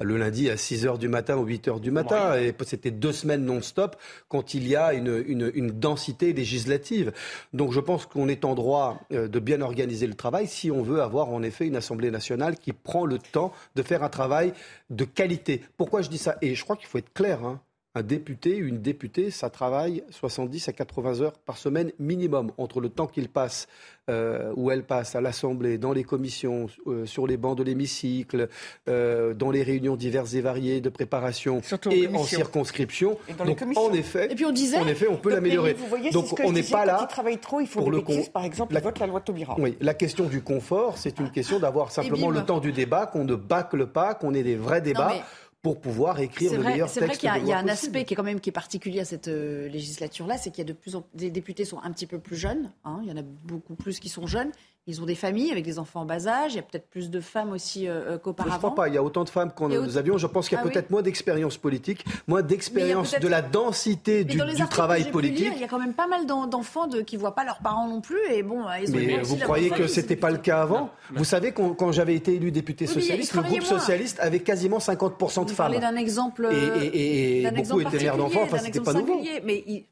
le 0.00 0.16
lundi 0.16 0.50
à 0.50 0.56
6 0.56 0.86
h 0.86 0.98
du 0.98 1.08
matin 1.08 1.36
ou 1.36 1.44
8 1.44 1.68
h 1.68 1.80
du 1.80 1.90
matin. 1.90 2.38
Et 2.38 2.54
c'était 2.64 2.90
deux 2.90 3.12
semaines 3.12 3.44
non-stop 3.44 3.96
quand 4.28 4.54
il 4.54 4.66
y 4.68 4.76
a 4.76 4.92
une, 4.94 5.24
une 5.26 5.70
densité 5.70 6.32
législative. 6.32 7.12
Donc, 7.52 7.72
je 7.72 7.80
pense 7.80 8.06
qu'on 8.06 8.28
est 8.28 8.44
en 8.44 8.54
droit 8.54 9.00
de 9.10 9.38
bien 9.38 9.60
organiser 9.60 10.06
le 10.06 10.14
travail 10.14 10.46
si 10.46 10.70
on 10.70 10.82
veut 10.82 11.02
avoir 11.02 11.28
en 11.30 11.42
effet 11.42 11.66
une 11.66 11.76
Assemblée 11.76 12.10
nationale 12.10 12.56
qui 12.56 12.72
prend 12.72 13.04
le 13.04 13.18
temps 13.18 13.52
de 13.74 13.82
faire 13.82 14.02
un 14.02 14.08
travail 14.08 14.52
de 14.90 15.04
qualité. 15.04 15.62
Pourquoi 15.76 16.02
je 16.02 16.10
dis 16.10 16.18
ça? 16.18 16.36
Et 16.42 16.54
je 16.54 16.62
crois 16.64 16.76
qu'il 16.76 16.86
faut 16.86 16.98
être 16.98 17.12
clair. 17.12 17.44
Hein 17.44 17.62
un 17.94 18.02
député, 18.02 18.56
une 18.56 18.80
députée, 18.80 19.30
ça 19.30 19.50
travaille 19.50 20.04
70 20.10 20.68
à 20.68 20.72
80 20.72 21.20
heures 21.22 21.38
par 21.38 21.58
semaine 21.58 21.90
minimum, 21.98 22.52
entre 22.56 22.80
le 22.80 22.88
temps 22.88 23.08
qu'il 23.08 23.28
passe 23.28 23.66
euh, 24.08 24.52
ou 24.56 24.70
elle 24.70 24.84
passe 24.84 25.16
à 25.16 25.20
l'Assemblée, 25.20 25.76
dans 25.76 25.92
les 25.92 26.04
commissions, 26.04 26.66
euh, 26.86 27.04
sur 27.04 27.26
les 27.26 27.36
bancs 27.36 27.58
de 27.58 27.64
l'hémicycle, 27.64 28.48
euh, 28.88 29.34
dans 29.34 29.50
les 29.50 29.62
réunions 29.62 29.96
diverses 29.96 30.34
et 30.34 30.40
variées 30.40 30.80
de 30.80 30.88
préparation 30.88 31.60
et 31.90 32.06
en 32.08 32.22
circonscription. 32.22 33.18
Donc, 33.44 33.62
en 33.76 33.92
effet, 33.92 34.30
et 34.30 34.34
puis 34.36 34.44
on 34.44 34.52
disait, 34.52 34.78
en 34.78 34.86
effet, 34.86 35.08
on 35.08 35.16
peut 35.16 35.30
l'améliorer. 35.30 35.76
Donc 36.12 36.38
on 36.44 36.52
n'est 36.52 36.62
pas 36.62 36.84
là. 36.84 37.06
Travaillent 37.08 37.38
trop, 37.38 37.60
il 37.60 37.66
faut 37.66 37.80
pour 37.80 37.90
le 37.90 38.00
bêtises, 38.00 38.28
par 38.28 38.44
exemple, 38.44 38.74
la, 38.74 38.80
vote 38.80 38.98
la 39.00 39.06
loi 39.08 39.20
Taubira. 39.20 39.56
Oui, 39.58 39.76
la 39.80 39.94
question 39.94 40.26
du 40.26 40.42
confort, 40.42 40.96
c'est 40.96 41.18
une 41.18 41.30
question 41.30 41.58
d'avoir 41.58 41.90
simplement 41.90 42.30
le 42.30 42.44
temps 42.44 42.60
du 42.60 42.72
débat, 42.72 43.06
qu'on 43.06 43.24
ne 43.24 43.34
bâcle 43.34 43.86
pas, 43.86 44.14
qu'on 44.14 44.32
ait 44.34 44.44
des 44.44 44.56
vrais 44.56 44.80
débats 44.80 45.14
pour 45.62 45.80
pouvoir 45.80 46.20
écrire 46.20 46.52
le 46.52 46.62
meilleur 46.62 46.88
texte. 46.90 46.94
C'est 46.94 47.06
vrai 47.06 47.16
qu'il 47.16 47.48
y 47.48 47.52
a, 47.52 47.58
un 47.58 47.68
aspect 47.68 48.04
qui 48.04 48.14
est 48.14 48.16
quand 48.16 48.22
même 48.22 48.40
qui 48.40 48.48
est 48.48 48.52
particulier 48.52 49.00
à 49.00 49.04
cette 49.04 49.28
euh, 49.28 49.68
législature-là, 49.68 50.38
c'est 50.38 50.50
qu'il 50.50 50.58
y 50.58 50.66
a 50.66 50.72
de 50.72 50.72
plus 50.72 50.96
en 50.96 51.04
des 51.14 51.30
députés 51.30 51.64
sont 51.64 51.80
un 51.82 51.92
petit 51.92 52.06
peu 52.06 52.18
plus 52.18 52.36
jeunes. 52.36 52.72
Hein, 52.84 53.00
il 53.02 53.08
y 53.08 53.12
en 53.12 53.16
a 53.16 53.22
beaucoup 53.22 53.74
plus 53.74 54.00
qui 54.00 54.08
sont 54.08 54.26
jeunes. 54.26 54.52
Ils 54.90 55.00
ont 55.00 55.06
des 55.06 55.14
familles 55.14 55.52
avec 55.52 55.64
des 55.64 55.78
enfants 55.78 56.00
en 56.00 56.04
bas 56.04 56.26
âge. 56.26 56.54
Il 56.54 56.56
y 56.56 56.58
a 56.58 56.62
peut-être 56.62 56.88
plus 56.88 57.10
de 57.10 57.20
femmes 57.20 57.52
aussi 57.52 57.86
euh, 57.86 58.14
euh, 58.14 58.18
qu'auparavant. 58.18 58.52
Je 58.52 58.56
ne 58.56 58.60
crois 58.60 58.74
pas. 58.74 58.88
Il 58.88 58.94
y 58.94 58.98
a 58.98 59.02
autant 59.02 59.22
de 59.22 59.30
femmes 59.30 59.52
qu'en 59.52 59.68
nous 59.68 59.96
avions. 59.96 60.18
Je 60.18 60.26
pense 60.26 60.48
qu'il 60.48 60.56
y 60.56 60.60
a 60.60 60.64
ah 60.64 60.68
peut-être 60.68 60.90
moins 60.90 61.02
d'expérience 61.02 61.56
politique, 61.56 62.04
moins 62.26 62.42
d'expérience 62.42 63.14
de 63.14 63.28
la 63.28 63.40
densité 63.40 64.24
du, 64.24 64.36
du 64.36 64.68
travail 64.68 65.10
politique. 65.12 65.52
il 65.54 65.60
y 65.60 65.64
a 65.64 65.68
quand 65.68 65.78
même 65.78 65.94
pas 65.94 66.08
mal 66.08 66.26
d'enfants 66.26 66.88
qui 67.06 67.16
ne 67.16 67.20
voient 67.20 67.34
pas 67.34 67.44
leurs 67.44 67.60
parents 67.60 67.86
non 67.86 68.00
plus. 68.00 68.20
Et 68.32 68.42
bon, 68.42 68.64
ils 68.82 68.90
ont 68.90 68.98
Mais 68.98 69.22
vous 69.22 69.36
croyez 69.36 69.70
que 69.70 69.86
ce 69.86 70.00
n'était 70.00 70.16
pas 70.16 70.30
le 70.30 70.38
cas 70.38 70.62
avant 70.62 70.90
Vous 71.12 71.24
savez, 71.24 71.52
quand, 71.52 71.74
quand 71.74 71.92
j'avais 71.92 72.16
été 72.16 72.34
élu 72.34 72.50
député 72.50 72.86
socialiste, 72.86 73.34
le 73.34 73.42
groupe 73.42 73.62
socialiste 73.62 74.18
avait 74.20 74.40
quasiment 74.40 74.78
50% 74.78 75.46
de 75.46 75.50
femmes. 75.50 75.72
Vous 75.72 75.80
d'un 75.80 75.96
exemple. 75.96 76.48
Et, 76.50 77.42
et, 77.42 77.50
beaucoup 77.50 77.80
étaient 77.80 77.98
mères 77.98 78.16
d'enfants. 78.16 78.42
Enfin, 78.42 78.58
c'était 78.58 78.80
pas 78.80 78.92
nouveau. 78.92 79.20
Mais 79.44 79.86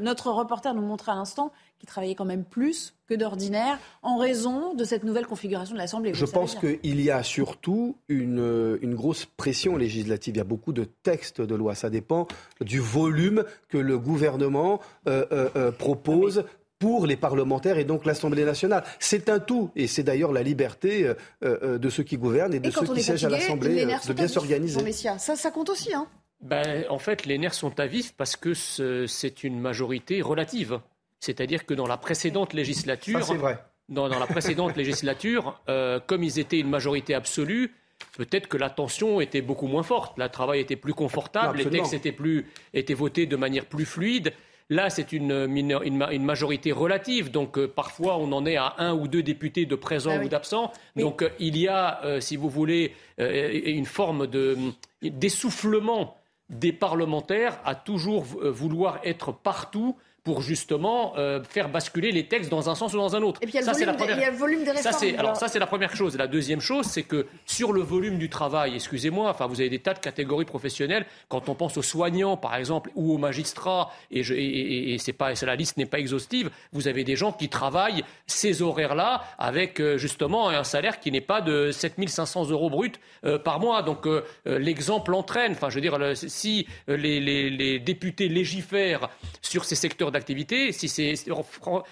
notre 0.00 0.30
reporter 0.30 0.74
nous 0.74 0.82
montrait 0.82 1.12
à 1.12 1.14
l'instant 1.14 1.52
qu'il 1.78 1.88
travaillait 1.88 2.14
quand 2.14 2.24
même 2.24 2.44
plus 2.44 2.94
que 3.08 3.14
d'ordinaire 3.14 3.78
en 4.02 4.18
raison 4.18 4.74
de 4.74 4.84
cette 4.84 5.04
nouvelle 5.04 5.26
configuration 5.26 5.74
de 5.74 5.78
l'Assemblée. 5.78 6.12
Je 6.14 6.26
pense 6.26 6.54
qu'il 6.54 7.00
y 7.00 7.10
a 7.10 7.22
surtout 7.22 7.96
une, 8.08 8.78
une, 8.82 8.94
grosse 8.94 9.24
pression 9.24 9.76
législative. 9.76 10.34
Il 10.34 10.38
y 10.38 10.42
a 10.42 10.44
beaucoup 10.44 10.72
de 10.72 10.84
textes 11.02 11.40
de 11.40 11.54
loi. 11.54 11.74
Ça 11.74 11.90
dépend 11.90 12.28
du 12.60 12.80
volume 12.80 13.44
que 13.68 13.78
le 13.78 13.98
gouvernement 13.98 14.80
euh, 15.06 15.24
euh, 15.32 15.48
euh, 15.56 15.72
propose 15.72 16.44
pour 16.78 17.06
les 17.06 17.16
parlementaires 17.16 17.78
et 17.78 17.84
donc 17.84 18.06
l'Assemblée 18.06 18.44
nationale. 18.44 18.84
C'est 18.98 19.28
un 19.28 19.38
tout, 19.38 19.70
et 19.76 19.86
c'est 19.86 20.02
d'ailleurs 20.02 20.32
la 20.32 20.42
liberté 20.42 21.12
de 21.42 21.90
ceux 21.90 22.02
qui 22.02 22.16
gouvernent 22.16 22.54
et 22.54 22.58
de 22.58 22.70
ceux 22.70 22.86
qui 22.86 23.02
siègent 23.02 23.26
à 23.26 23.28
l'Assemblée 23.28 23.84
de 23.84 24.12
bien 24.14 24.28
s'organiser. 24.28 24.92
Ça, 25.18 25.36
ça 25.36 25.50
compte 25.50 25.68
aussi, 25.68 25.92
hein 25.92 26.06
ben, 26.42 26.84
En 26.88 26.98
fait, 26.98 27.26
les 27.26 27.38
nerfs 27.38 27.54
sont 27.54 27.78
à 27.80 27.86
vif 27.86 28.14
parce 28.16 28.36
que 28.36 28.54
c'est 28.54 29.44
une 29.44 29.60
majorité 29.60 30.22
relative. 30.22 30.80
C'est-à-dire 31.20 31.66
que 31.66 31.74
dans 31.74 31.86
la 31.86 31.98
précédente 31.98 32.54
législature, 32.54 33.20
Dans, 33.88 34.06
la 34.06 34.26
précédente 34.26 34.76
législature, 34.76 35.60
euh, 35.68 35.98
comme 36.06 36.22
ils 36.22 36.38
étaient 36.38 36.60
une 36.60 36.70
majorité 36.70 37.12
absolue, 37.12 37.72
peut-être 38.16 38.46
que 38.46 38.56
la 38.56 38.70
tension 38.70 39.20
était 39.20 39.42
beaucoup 39.42 39.66
moins 39.66 39.82
forte. 39.82 40.16
Le 40.16 40.28
travail 40.28 40.60
était 40.60 40.76
plus 40.76 40.94
confortable, 40.94 41.58
les 41.58 41.68
textes 41.68 41.92
étaient, 41.92 42.12
plus, 42.12 42.46
étaient 42.72 42.94
votés 42.94 43.26
de 43.26 43.36
manière 43.36 43.66
plus 43.66 43.84
fluide. 43.84 44.32
Là, 44.68 44.88
c'est 44.90 45.10
une, 45.10 45.32
une, 45.32 46.24
majorité 46.24 46.70
relative, 46.70 47.32
donc 47.32 47.58
euh, 47.58 47.66
parfois 47.66 48.16
on 48.16 48.30
en 48.30 48.46
est 48.46 48.54
à 48.54 48.76
un 48.78 48.94
ou 48.94 49.08
deux 49.08 49.24
députés 49.24 49.66
de 49.66 49.74
présents 49.74 50.18
ah 50.20 50.24
ou 50.24 50.28
d'absents. 50.28 50.72
Donc 50.94 51.22
euh, 51.22 51.30
il 51.40 51.58
y 51.58 51.66
a, 51.66 52.20
si 52.20 52.36
vous 52.36 52.48
voulez, 52.48 52.94
une 53.18 53.86
forme 53.86 54.28
d'essoufflement 55.02 56.16
des 56.50 56.72
parlementaires 56.72 57.58
à 57.64 57.74
toujours 57.74 58.24
vouloir 58.24 59.00
être 59.04 59.32
partout 59.32 59.96
pour 60.30 60.42
justement 60.42 61.14
euh, 61.18 61.42
faire 61.42 61.68
basculer 61.68 62.12
les 62.12 62.28
textes 62.28 62.50
dans 62.50 62.70
un 62.70 62.76
sens 62.76 62.94
ou 62.94 62.98
dans 62.98 63.16
un 63.16 63.22
autre. 63.22 63.40
Et 63.42 63.46
puis 63.46 63.58
il 63.58 63.64
y 63.64 63.68
a, 63.68 63.72
le, 63.72 64.36
volume, 64.36 64.62
des 64.62 64.70
réformes. 64.70 64.94
Ça, 64.94 65.06
alors 65.18 65.36
ça, 65.36 65.48
c'est 65.48 65.58
la 65.58 65.66
première 65.66 65.96
chose. 65.96 66.16
La 66.16 66.28
deuxième 66.28 66.60
chose, 66.60 66.86
c'est 66.86 67.02
que 67.02 67.26
sur 67.46 67.72
le 67.72 67.80
volume 67.80 68.16
du 68.16 68.28
travail, 68.28 68.76
excusez-moi, 68.76 69.28
enfin, 69.28 69.48
vous 69.48 69.60
avez 69.60 69.70
des 69.70 69.80
tas 69.80 69.92
de 69.92 69.98
catégories 69.98 70.44
professionnelles. 70.44 71.04
Quand 71.28 71.48
on 71.48 71.56
pense 71.56 71.76
aux 71.78 71.82
soignants, 71.82 72.36
par 72.36 72.54
exemple, 72.54 72.92
ou 72.94 73.12
aux 73.12 73.18
magistrats, 73.18 73.90
et, 74.12 74.22
je, 74.22 74.34
et, 74.34 74.94
et 74.94 74.98
c'est 74.98 75.12
pas, 75.12 75.32
la 75.42 75.56
liste 75.56 75.78
n'est 75.78 75.86
pas 75.86 75.98
exhaustive, 75.98 76.48
vous 76.72 76.86
avez 76.86 77.02
des 77.02 77.16
gens 77.16 77.32
qui 77.32 77.48
travaillent 77.48 78.04
ces 78.28 78.62
horaires-là 78.62 79.24
avec 79.36 79.80
euh, 79.80 79.98
justement 79.98 80.48
un 80.48 80.62
salaire 80.62 81.00
qui 81.00 81.10
n'est 81.10 81.20
pas 81.20 81.40
de 81.40 81.72
7500 81.72 82.50
euros 82.50 82.70
bruts 82.70 82.92
euh, 83.24 83.36
par 83.36 83.58
mois. 83.58 83.82
Donc 83.82 84.06
l'exemple 84.46 85.12
entraîne. 85.12 85.52
Enfin, 85.52 85.70
je 85.70 85.74
veux 85.74 85.80
dire, 85.80 85.98
si 86.14 86.68
les, 86.86 87.18
les, 87.18 87.50
les 87.50 87.80
députés 87.80 88.28
légifèrent 88.28 89.08
sur 89.42 89.64
ces 89.64 89.74
secteurs 89.74 90.12
d'activité, 90.12 90.19
si 90.26 90.88
ces, 90.88 91.14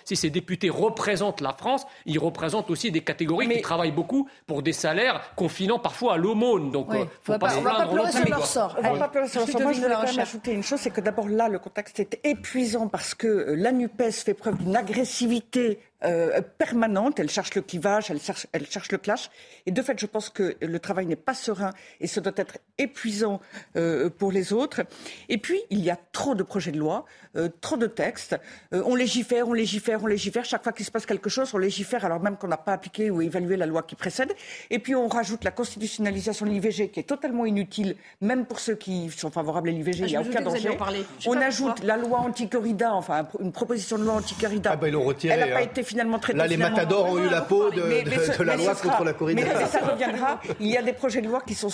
si 0.04 0.16
ces 0.16 0.30
députés 0.30 0.70
représentent 0.70 1.40
la 1.40 1.52
France, 1.52 1.86
ils 2.06 2.18
représentent 2.18 2.70
aussi 2.70 2.90
des 2.90 3.00
catégories 3.00 3.48
qui 3.48 3.60
travaillent 3.60 3.92
beaucoup 3.92 4.28
pour 4.46 4.62
des 4.62 4.72
salaires 4.72 5.20
confinant 5.36 5.78
parfois 5.78 6.14
à 6.14 6.16
l'aumône. 6.16 6.70
Donc, 6.70 6.88
il 6.92 7.06
faut 7.22 7.38
pas, 7.38 7.50
se 7.50 7.60
plaindre 7.60 8.10
plus. 8.10 8.30
leur 8.30 8.46
sort. 8.46 8.76
On 8.78 8.82
va 8.82 8.98
pas 8.98 9.08
pleurer 9.08 9.28
sur 9.28 9.40
leur 9.40 9.48
sort. 9.48 9.60
Moi, 9.60 9.72
je 9.72 9.80
voulais 9.80 9.94
quand 9.94 10.02
même 10.02 10.18
ajouter 10.20 10.52
une 10.52 10.62
chose, 10.62 10.80
c'est 10.80 10.90
que 10.90 11.00
d'abord 11.00 11.28
là, 11.28 11.48
le 11.48 11.58
contexte 11.58 12.00
est 12.00 12.20
épuisant 12.24 12.88
parce 12.88 13.14
que 13.14 13.26
euh, 13.26 13.54
la 13.56 13.72
NUPES 13.72 14.10
fait 14.10 14.34
preuve 14.34 14.58
d'une 14.58 14.76
agressivité 14.76 15.80
euh, 16.04 16.40
permanente. 16.58 17.18
Elle 17.18 17.30
cherche 17.30 17.54
le 17.54 17.62
clivage, 17.62 18.10
elle 18.10 18.20
cherche, 18.20 18.46
elle 18.52 18.66
cherche 18.66 18.92
le 18.92 18.98
clash. 18.98 19.30
Et 19.66 19.72
de 19.72 19.82
fait, 19.82 19.98
je 19.98 20.06
pense 20.06 20.28
que 20.28 20.56
le 20.60 20.78
travail 20.78 21.06
n'est 21.06 21.16
pas 21.16 21.34
serein 21.34 21.72
et 22.00 22.06
ce 22.06 22.20
doit 22.20 22.32
être 22.36 22.58
épuisant 22.78 23.40
euh, 23.76 24.08
pour 24.08 24.30
les 24.30 24.52
autres. 24.52 24.82
Et 25.28 25.38
puis, 25.38 25.60
il 25.70 25.80
y 25.80 25.90
a 25.90 25.98
trop 26.12 26.34
de 26.34 26.42
projets 26.42 26.70
de 26.70 26.78
loi, 26.78 27.04
euh, 27.36 27.48
trop 27.60 27.76
de 27.76 27.86
textes. 27.86 28.36
on 28.72 28.94
légifère, 28.94 29.48
on 29.48 29.52
légifère, 29.52 30.02
on 30.02 30.06
légifère. 30.06 30.44
Chaque 30.44 30.62
fois 30.62 30.72
qu'il 30.72 30.86
se 30.86 30.90
passe 30.90 31.06
quelque 31.06 31.28
chose, 31.28 31.52
on 31.52 31.58
légifère 31.58 32.04
alors 32.04 32.20
même 32.20 32.36
qu'on 32.36 32.48
n'a 32.48 32.56
pas 32.56 32.74
appliqué 32.74 33.10
ou 33.10 33.20
évalué 33.20 33.56
la 33.56 33.66
loi 33.66 33.82
qui 33.82 33.96
précède. 33.96 34.32
Et 34.70 34.78
puis, 34.78 34.94
on 34.94 35.08
rajoute 35.08 35.42
la 35.42 35.50
constitutionnalisation 35.50 36.46
de 36.46 36.50
l'IVG 36.50 36.90
qui 36.90 37.00
est 37.00 37.08
totalement 37.08 37.44
inutile, 37.44 37.96
même 38.20 38.46
pour 38.46 38.60
ceux 38.60 38.76
qui 38.76 39.10
sont 39.10 39.30
favorables 39.30 39.70
à 39.70 39.72
l'IVG. 39.72 40.02
Ah, 40.02 40.06
il 40.06 40.10
n'y 40.10 40.16
a 40.16 40.20
aucun 40.20 40.42
danger. 40.42 40.78
On 41.26 41.36
ajoute 41.36 41.82
la 41.82 41.96
loi 41.96 42.20
anti-corrida, 42.20 42.94
enfin 42.94 43.26
une 43.40 43.52
proposition 43.52 43.98
de 43.98 44.04
loi 44.04 44.14
anti-corrida. 44.14 44.78
Ah 44.80 44.98
retiré. 45.08 45.34
Elle 45.34 45.40
n'a 45.40 45.46
pas 45.54 45.60
hein. 45.60 45.64
été 45.64 45.82
finalement 45.88 46.20
Là, 46.34 46.46
les 46.46 46.56
matadors 46.56 47.10
ont 47.10 47.18
eu 47.18 47.28
la 47.28 47.40
peau 47.40 47.70
de, 47.70 48.42
la 48.44 48.56
loi 48.56 48.74
contre 48.74 49.04
la 49.04 49.12
corrida. 49.12 49.42
Mais 49.42 49.66
ça 49.66 49.80
reviendra. 49.80 50.40
Il 50.60 50.66
y 50.66 50.76
a 50.76 50.82
des 50.82 50.92
projets 50.92 51.20
de 51.20 51.28
loi 51.28 51.42
qui 51.46 51.54
sont 51.54 51.68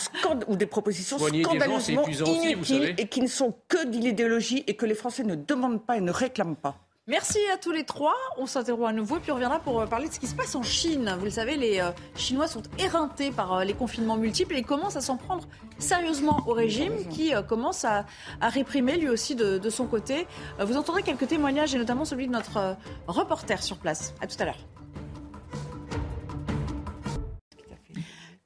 ou 0.46 0.56
des 0.56 0.66
propositions 0.66 1.18
scandaleusement 1.18 2.06
inutiles 2.06 2.94
et 2.98 3.08
qui 3.08 3.20
ne 3.20 3.26
sont 3.26 3.54
que 3.68 3.86
de 3.86 3.96
l'idéologie 3.96 4.64
et 4.66 4.74
que 4.74 4.86
les 4.86 4.94
Français 4.94 5.24
ne 5.24 5.34
demandent 5.34 5.84
pas 5.84 5.96
et 5.96 6.00
ne 6.00 6.12
réclament 6.12 6.56
pas. 6.56 6.76
Merci 7.07 7.38
à 7.52 7.59
tous 7.59 7.70
les 7.70 7.84
trois. 7.84 8.14
On 8.38 8.46
s'interroge 8.46 8.88
à 8.88 8.92
nouveau 8.94 9.18
et 9.18 9.20
puis 9.20 9.30
on 9.30 9.34
reviendra 9.34 9.59
pour 9.59 9.78
euh, 9.78 9.84
parler 9.84 10.09
de 10.09 10.14
ce 10.14 10.18
qui 10.18 10.26
se 10.26 10.34
passe 10.34 10.55
en 10.55 10.62
Chine. 10.62 11.14
Vous 11.18 11.26
le 11.26 11.30
savez, 11.30 11.55
les 11.57 11.78
euh, 11.78 11.90
Chinois 12.16 12.46
sont 12.46 12.62
éreintés 12.78 13.30
par 13.30 13.52
euh, 13.52 13.64
les 13.64 13.74
confinements 13.74 14.16
multiples 14.16 14.55
et 14.55 14.62
commencent 14.62 14.96
à 14.96 15.02
s'en 15.02 15.18
prendre 15.18 15.46
sérieusement 15.78 16.42
au 16.46 16.55
régime 16.55 17.07
qui 17.11 17.34
commence 17.46 17.84
à, 17.84 18.07
réprimer 18.40 18.96
lui 18.96 19.11
aussi 19.11 19.34
de, 19.34 19.59
de 19.59 19.70
son 19.70 19.86
côté. 19.86 20.26
Vous 20.59 20.78
entendrez 20.78 21.02
quelques 21.02 21.28
témoignages 21.28 21.74
et 21.74 21.78
notamment 21.78 22.07
celui 22.07 22.26
de 22.26 22.32
notre 22.32 22.76
reporter 23.07 23.62
sur 23.62 23.76
place. 23.76 24.14
À 24.22 24.26
tout 24.26 24.36
à 24.38 24.46
l'heure. 24.46 24.59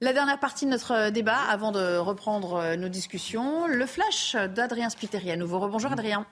La 0.01 0.13
dernière 0.13 0.41
partie 0.41 0.65
de 0.65 0.71
notre 0.71 1.11
débat, 1.11 1.39
avant 1.49 1.71
de 1.71 1.99
reprendre 1.99 2.75
nos 2.77 2.89
discussions, 2.89 3.69
le 3.69 3.87
flash 3.87 4.35
d'Adrien 4.35 4.91
Spiteri. 4.91 5.31
À 5.31 5.37
nouveau, 5.37 5.61
rebonjour 5.61 5.93
Adrien. 5.93 6.27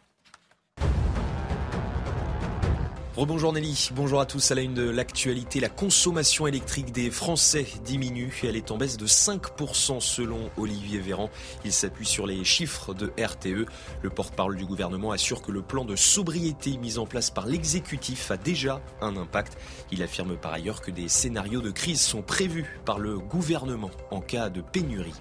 Rebonjour 3.17 3.55
Nelly, 3.55 3.89
bonjour 3.95 4.21
à 4.21 4.27
tous. 4.27 4.51
À 4.51 4.55
la 4.55 4.61
une 4.61 4.75
de 4.75 4.91
l'actualité, 4.91 5.59
la 5.59 5.71
consommation 5.71 6.47
électrique 6.47 6.93
des 6.93 7.11
Français 7.11 7.67
diminue. 7.83 8.43
Elle 8.43 8.57
est 8.57 8.71
en 8.71 8.77
baisse 8.77 8.99
de 8.99 9.07
5% 9.07 10.01
selon 10.01 10.51
Olivier 10.59 10.99
Véran. 10.99 11.31
Il 11.64 11.73
s'appuie 11.73 12.05
sur 12.05 12.27
les 12.27 12.45
chiffres 12.45 12.93
de 12.93 13.14
RTE. 13.19 13.64
Le 14.03 14.11
porte-parole 14.11 14.57
du 14.57 14.67
gouvernement 14.67 15.12
assure 15.12 15.41
que 15.41 15.51
le 15.51 15.62
plan 15.62 15.87
de 15.87 15.97
sobriété 15.97 16.77
mis 16.77 16.99
en 16.99 17.07
place 17.07 17.31
par 17.31 17.47
l'exécutif 17.47 18.31
a 18.31 18.37
déjà 18.37 18.83
un 19.01 19.17
impact. 19.17 19.57
Il 19.91 20.03
affirme 20.03 20.37
par 20.37 20.53
ailleurs 20.53 20.83
que 20.83 20.91
des 20.91 21.09
scénarios 21.09 21.62
de 21.62 21.71
crise 21.71 22.03
sont 22.03 22.21
prévus 22.21 22.67
par 22.85 22.99
le 22.99 23.19
gouvernement 23.19 23.93
en 24.11 24.21
cas 24.21 24.51
de 24.51 24.61
pénurie. 24.61 25.14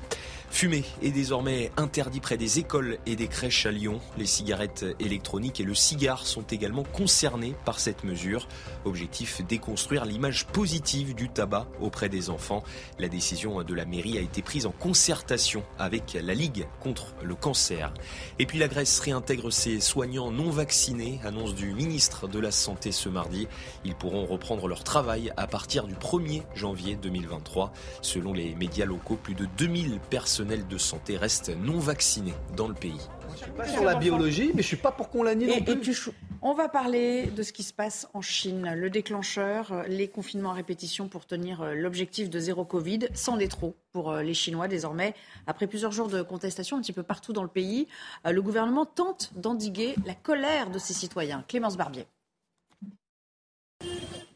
Fumer 0.55 0.85
est 1.01 1.11
désormais 1.11 1.69
interdit 1.75 2.21
près 2.21 2.37
des 2.37 2.59
écoles 2.59 2.97
et 3.05 3.17
des 3.17 3.27
crèches 3.27 3.65
à 3.65 3.71
Lyon. 3.71 3.99
Les 4.17 4.25
cigarettes 4.25 4.85
électroniques 5.01 5.59
et 5.59 5.65
le 5.65 5.75
cigare 5.75 6.25
sont 6.25 6.43
également 6.43 6.83
concernés 6.83 7.57
par 7.65 7.77
cette 7.77 8.05
mesure. 8.05 8.47
Objectif 8.85 9.41
déconstruire 9.45 10.05
l'image 10.05 10.45
positive 10.45 11.13
du 11.13 11.27
tabac 11.27 11.67
auprès 11.81 12.07
des 12.07 12.29
enfants. 12.29 12.63
La 12.99 13.09
décision 13.09 13.63
de 13.63 13.73
la 13.73 13.83
mairie 13.83 14.17
a 14.17 14.21
été 14.21 14.41
prise 14.41 14.65
en 14.65 14.71
concertation 14.71 15.61
avec 15.77 16.17
la 16.23 16.33
Ligue 16.33 16.67
contre 16.79 17.15
le 17.21 17.35
cancer. 17.35 17.93
Et 18.39 18.45
puis 18.45 18.57
la 18.57 18.69
Grèce 18.69 18.97
réintègre 19.01 19.51
ses 19.51 19.81
soignants 19.81 20.31
non 20.31 20.51
vaccinés, 20.51 21.19
annonce 21.25 21.53
du 21.53 21.73
ministre 21.73 22.29
de 22.29 22.39
la 22.39 22.51
Santé 22.51 22.93
ce 22.93 23.09
mardi. 23.09 23.49
Ils 23.83 23.95
pourront 23.95 24.25
reprendre 24.25 24.69
leur 24.69 24.85
travail 24.85 25.33
à 25.35 25.47
partir 25.47 25.85
du 25.85 25.95
1er 25.95 26.43
janvier 26.55 26.95
2023. 26.95 27.73
Selon 28.01 28.31
les 28.31 28.55
médias 28.55 28.85
locaux, 28.85 29.19
plus 29.21 29.35
de 29.35 29.49
2000 29.57 29.99
personnes 30.09 30.44
de 30.45 30.77
santé 30.77 31.17
restent 31.17 31.55
non 31.57 31.79
vaccinés 31.79 32.33
dans 32.55 32.67
le 32.67 32.75
pays. 32.75 33.01
Je 33.33 33.43
suis 33.43 33.51
pas 33.51 33.67
sur 33.67 33.83
la 33.83 33.95
biologie, 33.95 34.51
mais 34.53 34.61
je 34.61 34.67
suis 34.67 34.77
pas 34.77 34.91
pour 34.91 35.09
qu'on 35.09 35.23
la 35.23 35.35
nie 35.35 35.47
non 35.47 35.61
plus. 35.61 36.11
On 36.41 36.53
va 36.53 36.69
parler 36.69 37.25
de 37.25 37.41
ce 37.41 37.51
qui 37.51 37.63
se 37.63 37.73
passe 37.73 38.07
en 38.13 38.21
Chine. 38.21 38.73
Le 38.75 38.89
déclencheur, 38.91 39.83
les 39.87 40.07
confinements 40.07 40.51
à 40.51 40.53
répétition 40.53 41.07
pour 41.07 41.25
tenir 41.25 41.61
euh, 41.61 41.73
l'objectif 41.73 42.29
de 42.29 42.39
zéro 42.39 42.63
Covid, 42.63 42.99
est 43.39 43.47
trop 43.47 43.75
pour 43.91 44.11
euh, 44.11 44.21
les 44.21 44.35
Chinois 44.35 44.67
désormais. 44.67 45.15
Après 45.47 45.65
plusieurs 45.65 45.91
jours 45.91 46.07
de 46.07 46.21
contestation 46.21 46.77
un 46.77 46.81
petit 46.81 46.93
peu 46.93 47.03
partout 47.03 47.33
dans 47.33 47.41
le 47.41 47.49
pays, 47.49 47.87
euh, 48.27 48.31
le 48.31 48.41
gouvernement 48.43 48.85
tente 48.85 49.31
d'endiguer 49.35 49.95
la 50.05 50.13
colère 50.13 50.69
de 50.69 50.77
ses 50.77 50.93
citoyens. 50.93 51.43
Clémence 51.47 51.77
Barbier. 51.77 52.05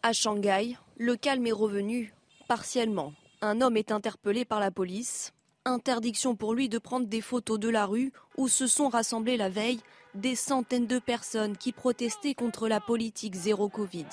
À 0.01 0.11
Shanghai, 0.11 0.77
le 0.97 1.15
calme 1.15 1.45
est 1.45 1.51
revenu, 1.51 2.13
partiellement. 2.47 3.13
Un 3.41 3.61
homme 3.61 3.77
est 3.77 3.91
interpellé 3.91 4.45
par 4.45 4.59
la 4.59 4.71
police 4.71 5.31
Interdiction 5.65 6.35
pour 6.35 6.53
lui 6.53 6.69
de 6.69 6.77
prendre 6.77 7.07
des 7.07 7.21
photos 7.21 7.59
de 7.59 7.69
la 7.69 7.85
rue 7.85 8.13
où 8.37 8.47
se 8.47 8.65
sont 8.65 8.87
rassemblées 8.87 9.37
la 9.37 9.49
veille 9.49 9.81
des 10.15 10.35
centaines 10.35 10.87
de 10.87 10.99
personnes 10.99 11.57
qui 11.57 11.71
protestaient 11.71 12.33
contre 12.33 12.67
la 12.67 12.79
politique 12.79 13.35
zéro 13.35 13.67
Covid. 13.67 14.07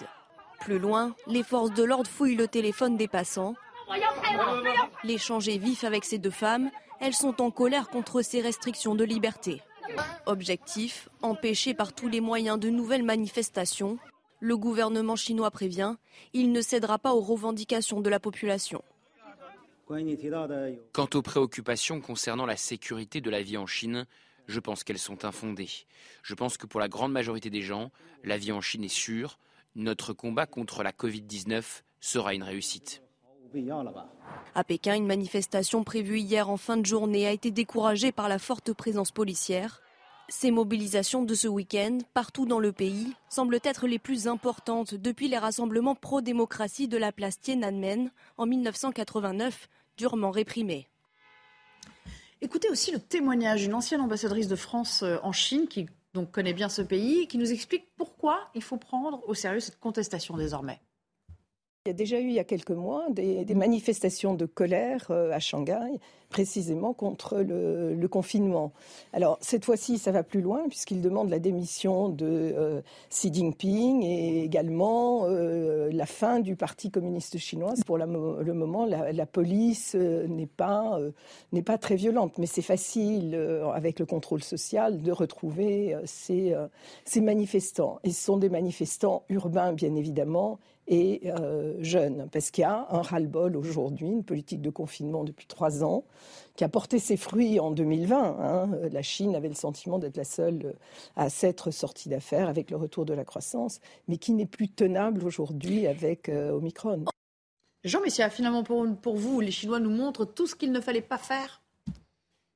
Plus 0.60 0.78
loin, 0.78 1.14
les 1.26 1.42
forces 1.42 1.72
de 1.72 1.84
l'ordre 1.84 2.10
fouillent 2.10 2.34
le 2.34 2.48
téléphone 2.48 2.96
des 2.96 3.08
passants. 3.08 3.54
L'échange 5.04 5.48
est 5.48 5.58
vif 5.58 5.84
avec 5.84 6.04
ces 6.04 6.18
deux 6.18 6.30
femmes. 6.30 6.70
Elles 7.00 7.14
sont 7.14 7.40
en 7.40 7.50
colère 7.50 7.88
contre 7.88 8.22
ces 8.22 8.40
restrictions 8.40 8.94
de 8.94 9.04
liberté. 9.04 9.62
Objectif, 10.26 11.08
empêcher 11.22 11.74
par 11.74 11.92
tous 11.92 12.08
les 12.08 12.20
moyens 12.20 12.58
de 12.58 12.70
nouvelles 12.70 13.04
manifestations. 13.04 13.98
Le 14.40 14.56
gouvernement 14.56 15.16
chinois 15.16 15.50
prévient, 15.50 15.94
il 16.34 16.52
ne 16.52 16.60
cédera 16.60 16.98
pas 16.98 17.14
aux 17.14 17.20
revendications 17.20 18.00
de 18.00 18.10
la 18.10 18.20
population. 18.20 18.82
Quant 19.86 21.08
aux 21.14 21.22
préoccupations 21.22 22.00
concernant 22.00 22.46
la 22.46 22.56
sécurité 22.56 23.20
de 23.20 23.30
la 23.30 23.42
vie 23.42 23.56
en 23.56 23.66
Chine, 23.66 24.06
je 24.48 24.58
pense 24.58 24.82
qu'elles 24.82 24.98
sont 24.98 25.24
infondées. 25.24 25.70
Je 26.22 26.34
pense 26.34 26.56
que 26.56 26.66
pour 26.66 26.80
la 26.80 26.88
grande 26.88 27.12
majorité 27.12 27.50
des 27.50 27.62
gens, 27.62 27.92
la 28.24 28.36
vie 28.36 28.50
en 28.50 28.60
Chine 28.60 28.82
est 28.82 28.88
sûre. 28.88 29.38
Notre 29.76 30.12
combat 30.12 30.46
contre 30.46 30.82
la 30.82 30.90
Covid-19 30.90 31.82
sera 32.00 32.34
une 32.34 32.42
réussite. 32.42 33.02
À 34.54 34.64
Pékin, 34.64 34.96
une 34.96 35.06
manifestation 35.06 35.84
prévue 35.84 36.18
hier 36.18 36.50
en 36.50 36.56
fin 36.56 36.76
de 36.76 36.84
journée 36.84 37.26
a 37.26 37.32
été 37.32 37.52
découragée 37.52 38.10
par 38.10 38.28
la 38.28 38.40
forte 38.40 38.72
présence 38.72 39.12
policière. 39.12 39.82
Ces 40.28 40.50
mobilisations 40.50 41.22
de 41.22 41.34
ce 41.34 41.46
week-end, 41.46 41.98
partout 42.12 42.46
dans 42.46 42.58
le 42.58 42.72
pays, 42.72 43.14
semblent 43.28 43.60
être 43.62 43.86
les 43.86 44.00
plus 44.00 44.26
importantes 44.26 44.94
depuis 44.94 45.28
les 45.28 45.38
rassemblements 45.38 45.94
pro-démocratie 45.94 46.88
de 46.88 46.96
la 46.96 47.12
place 47.12 47.40
Tiananmen 47.40 48.10
en 48.36 48.46
1989, 48.46 49.68
durement 49.96 50.30
réprimés. 50.30 50.88
Écoutez 52.42 52.68
aussi 52.68 52.92
le 52.92 52.98
témoignage 52.98 53.62
d'une 53.62 53.74
ancienne 53.74 54.00
ambassadrice 54.00 54.48
de 54.48 54.56
France 54.56 55.02
euh, 55.02 55.16
en 55.22 55.32
Chine 55.32 55.68
qui 55.68 55.86
donc 56.12 56.30
connaît 56.30 56.52
bien 56.52 56.68
ce 56.68 56.82
pays, 56.82 57.28
qui 57.28 57.38
nous 57.38 57.52
explique 57.52 57.88
pourquoi 57.96 58.50
il 58.54 58.62
faut 58.62 58.76
prendre 58.78 59.22
au 59.28 59.34
sérieux 59.34 59.60
cette 59.60 59.78
contestation 59.78 60.36
désormais. 60.36 60.80
Il 61.86 61.90
y 61.90 61.92
a 61.92 61.94
déjà 61.94 62.18
eu 62.18 62.26
il 62.26 62.32
y 62.32 62.40
a 62.40 62.44
quelques 62.44 62.72
mois 62.72 63.04
des, 63.10 63.44
manifestations 63.54 64.34
de 64.34 64.44
colère 64.44 65.06
euh, 65.10 65.30
à 65.30 65.38
Shanghai, 65.38 66.00
précisément 66.30 66.92
contre 66.92 67.38
le, 67.38 68.08
confinement. 68.08 68.72
Alors 69.12 69.38
cette 69.40 69.64
fois-ci, 69.64 69.98
ça 69.98 70.10
va 70.10 70.24
plus 70.24 70.40
loin 70.40 70.64
puisqu'il 70.68 71.00
demande 71.00 71.30
la 71.30 71.38
démission 71.38 72.08
de 72.08 72.26
euh, 72.26 72.80
Xi 73.10 73.32
Jinping 73.32 74.02
et 74.02 74.42
également 74.42 75.26
euh, 75.26 75.88
la 75.92 76.06
fin 76.06 76.40
du 76.40 76.56
Parti 76.56 76.90
communiste 76.90 77.38
chinois. 77.38 77.74
Pour 77.86 77.98
le 77.98 78.06
moment, 78.52 78.84
la, 78.84 79.26
police 79.26 79.94
n'est 79.94 80.46
pas 80.46 80.98
pas 81.64 81.78
très 81.78 81.94
violente, 81.94 82.38
mais 82.38 82.46
c'est 82.46 82.62
facile 82.62 83.36
avec 83.74 84.00
le 84.00 84.06
contrôle 84.06 84.42
social 84.42 85.02
de 85.02 85.12
retrouver 85.12 85.96
ces, 86.04 86.54
ces 87.04 87.20
manifestants. 87.20 88.00
Et 88.02 88.10
ce 88.10 88.24
sont 88.24 88.38
des 88.38 88.48
manifestants 88.48 89.22
urbains, 89.28 89.72
bien 89.72 89.94
évidemment 89.94 90.58
et 90.88 91.22
euh, 91.26 91.74
jeunes, 91.80 92.28
parce 92.30 92.50
qu'il 92.50 92.62
y 92.62 92.64
a 92.64 92.86
un 92.90 93.02
ras-le-bol 93.02 93.56
aujourd'hui, 93.56 94.06
une 94.06 94.24
politique 94.24 94.62
de 94.62 94.70
confinement 94.70 95.24
depuis 95.24 95.46
trois 95.46 95.82
ans, 95.82 96.04
qui 96.54 96.64
a 96.64 96.68
porté 96.68 96.98
ses 96.98 97.16
fruits 97.16 97.58
en 97.58 97.70
2020. 97.72 98.36
Hein. 98.40 98.70
La 98.92 99.02
Chine 99.02 99.34
avait 99.34 99.48
le 99.48 99.54
sentiment 99.54 99.98
d'être 99.98 100.16
la 100.16 100.24
seule 100.24 100.74
à 101.16 101.28
s'être 101.28 101.70
sortie 101.70 102.08
d'affaires 102.08 102.48
avec 102.48 102.70
le 102.70 102.76
retour 102.76 103.04
de 103.04 103.14
la 103.14 103.24
croissance, 103.24 103.80
mais 104.06 104.16
qui 104.16 104.32
n'est 104.32 104.46
plus 104.46 104.68
tenable 104.68 105.24
aujourd'hui 105.24 105.86
avec 105.86 106.28
euh, 106.28 106.52
Omicron. 106.52 107.04
Jean 107.84 108.00
Messia, 108.00 108.30
finalement 108.30 108.62
pour, 108.62 108.86
pour 109.00 109.16
vous, 109.16 109.40
les 109.40 109.50
Chinois 109.50 109.80
nous 109.80 109.90
montrent 109.90 110.24
tout 110.24 110.46
ce 110.46 110.54
qu'il 110.54 110.72
ne 110.72 110.80
fallait 110.80 111.02
pas 111.02 111.18
faire? 111.18 111.62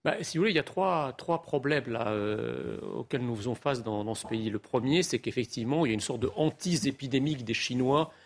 Bah, 0.02 0.14
si 0.22 0.38
vous 0.38 0.42
voulez, 0.42 0.52
il 0.52 0.56
y 0.56 0.60
a 0.60 0.64
trois, 0.64 1.12
trois 1.18 1.42
problèmes 1.42 1.88
là, 1.88 2.08
euh, 2.08 2.80
auxquels 2.94 3.20
nous 3.20 3.36
faisons 3.36 3.54
face 3.54 3.82
dans, 3.82 4.02
dans 4.02 4.14
ce 4.14 4.26
pays. 4.26 4.48
Le 4.48 4.58
premier, 4.58 5.02
c'est 5.02 5.18
qu'effectivement, 5.18 5.84
il 5.84 5.90
y 5.90 5.92
a 5.92 5.94
une 5.94 6.00
sorte 6.00 6.20
de 6.20 6.30
hantise 6.36 6.86
épidémique 6.86 7.44
des 7.44 7.52
Chinois 7.52 8.10
euh, 8.10 8.19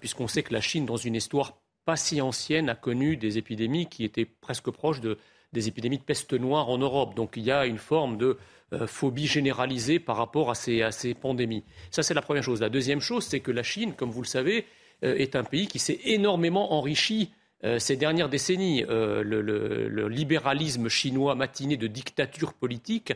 puisqu'on 0.00 0.28
sait 0.28 0.42
que 0.42 0.52
la 0.52 0.60
Chine, 0.60 0.86
dans 0.86 0.96
une 0.96 1.14
histoire 1.14 1.60
pas 1.84 1.96
si 1.96 2.20
ancienne, 2.20 2.68
a 2.68 2.74
connu 2.74 3.16
des 3.16 3.38
épidémies 3.38 3.86
qui 3.86 4.04
étaient 4.04 4.24
presque 4.24 4.70
proches 4.70 5.00
des 5.00 5.68
épidémies 5.68 5.98
de 5.98 6.04
peste 6.04 6.32
noire 6.34 6.68
en 6.68 6.78
Europe. 6.78 7.14
Donc 7.14 7.32
il 7.36 7.44
y 7.44 7.50
a 7.50 7.66
une 7.66 7.78
forme 7.78 8.16
de 8.16 8.38
euh, 8.72 8.86
phobie 8.86 9.26
généralisée 9.26 9.98
par 9.98 10.16
rapport 10.16 10.50
à 10.50 10.54
ces, 10.54 11.14
pandémies. 11.20 11.64
Ça, 11.90 12.02
c'est 12.02 12.14
la 12.14 12.22
première 12.22 12.44
chose. 12.44 12.60
La 12.60 12.68
deuxième 12.68 13.00
chose, 13.00 13.24
c'est 13.24 13.40
que 13.40 13.50
la 13.50 13.62
Chine, 13.62 13.94
comme 13.94 14.10
vous 14.10 14.22
le 14.22 14.28
savez, 14.28 14.66
euh, 15.02 15.16
est 15.16 15.34
un 15.34 15.44
pays 15.44 15.66
qui 15.66 15.78
s'est 15.78 16.00
énormément 16.04 16.72
enrichi 16.72 17.32
ces 17.76 17.96
dernières 17.96 18.30
décennies. 18.30 18.86
le, 18.88 20.08
libéralisme 20.08 20.88
chinois 20.88 21.34
matiné 21.34 21.76
de 21.76 21.88
dictature 21.88 22.54
politique 22.54 23.12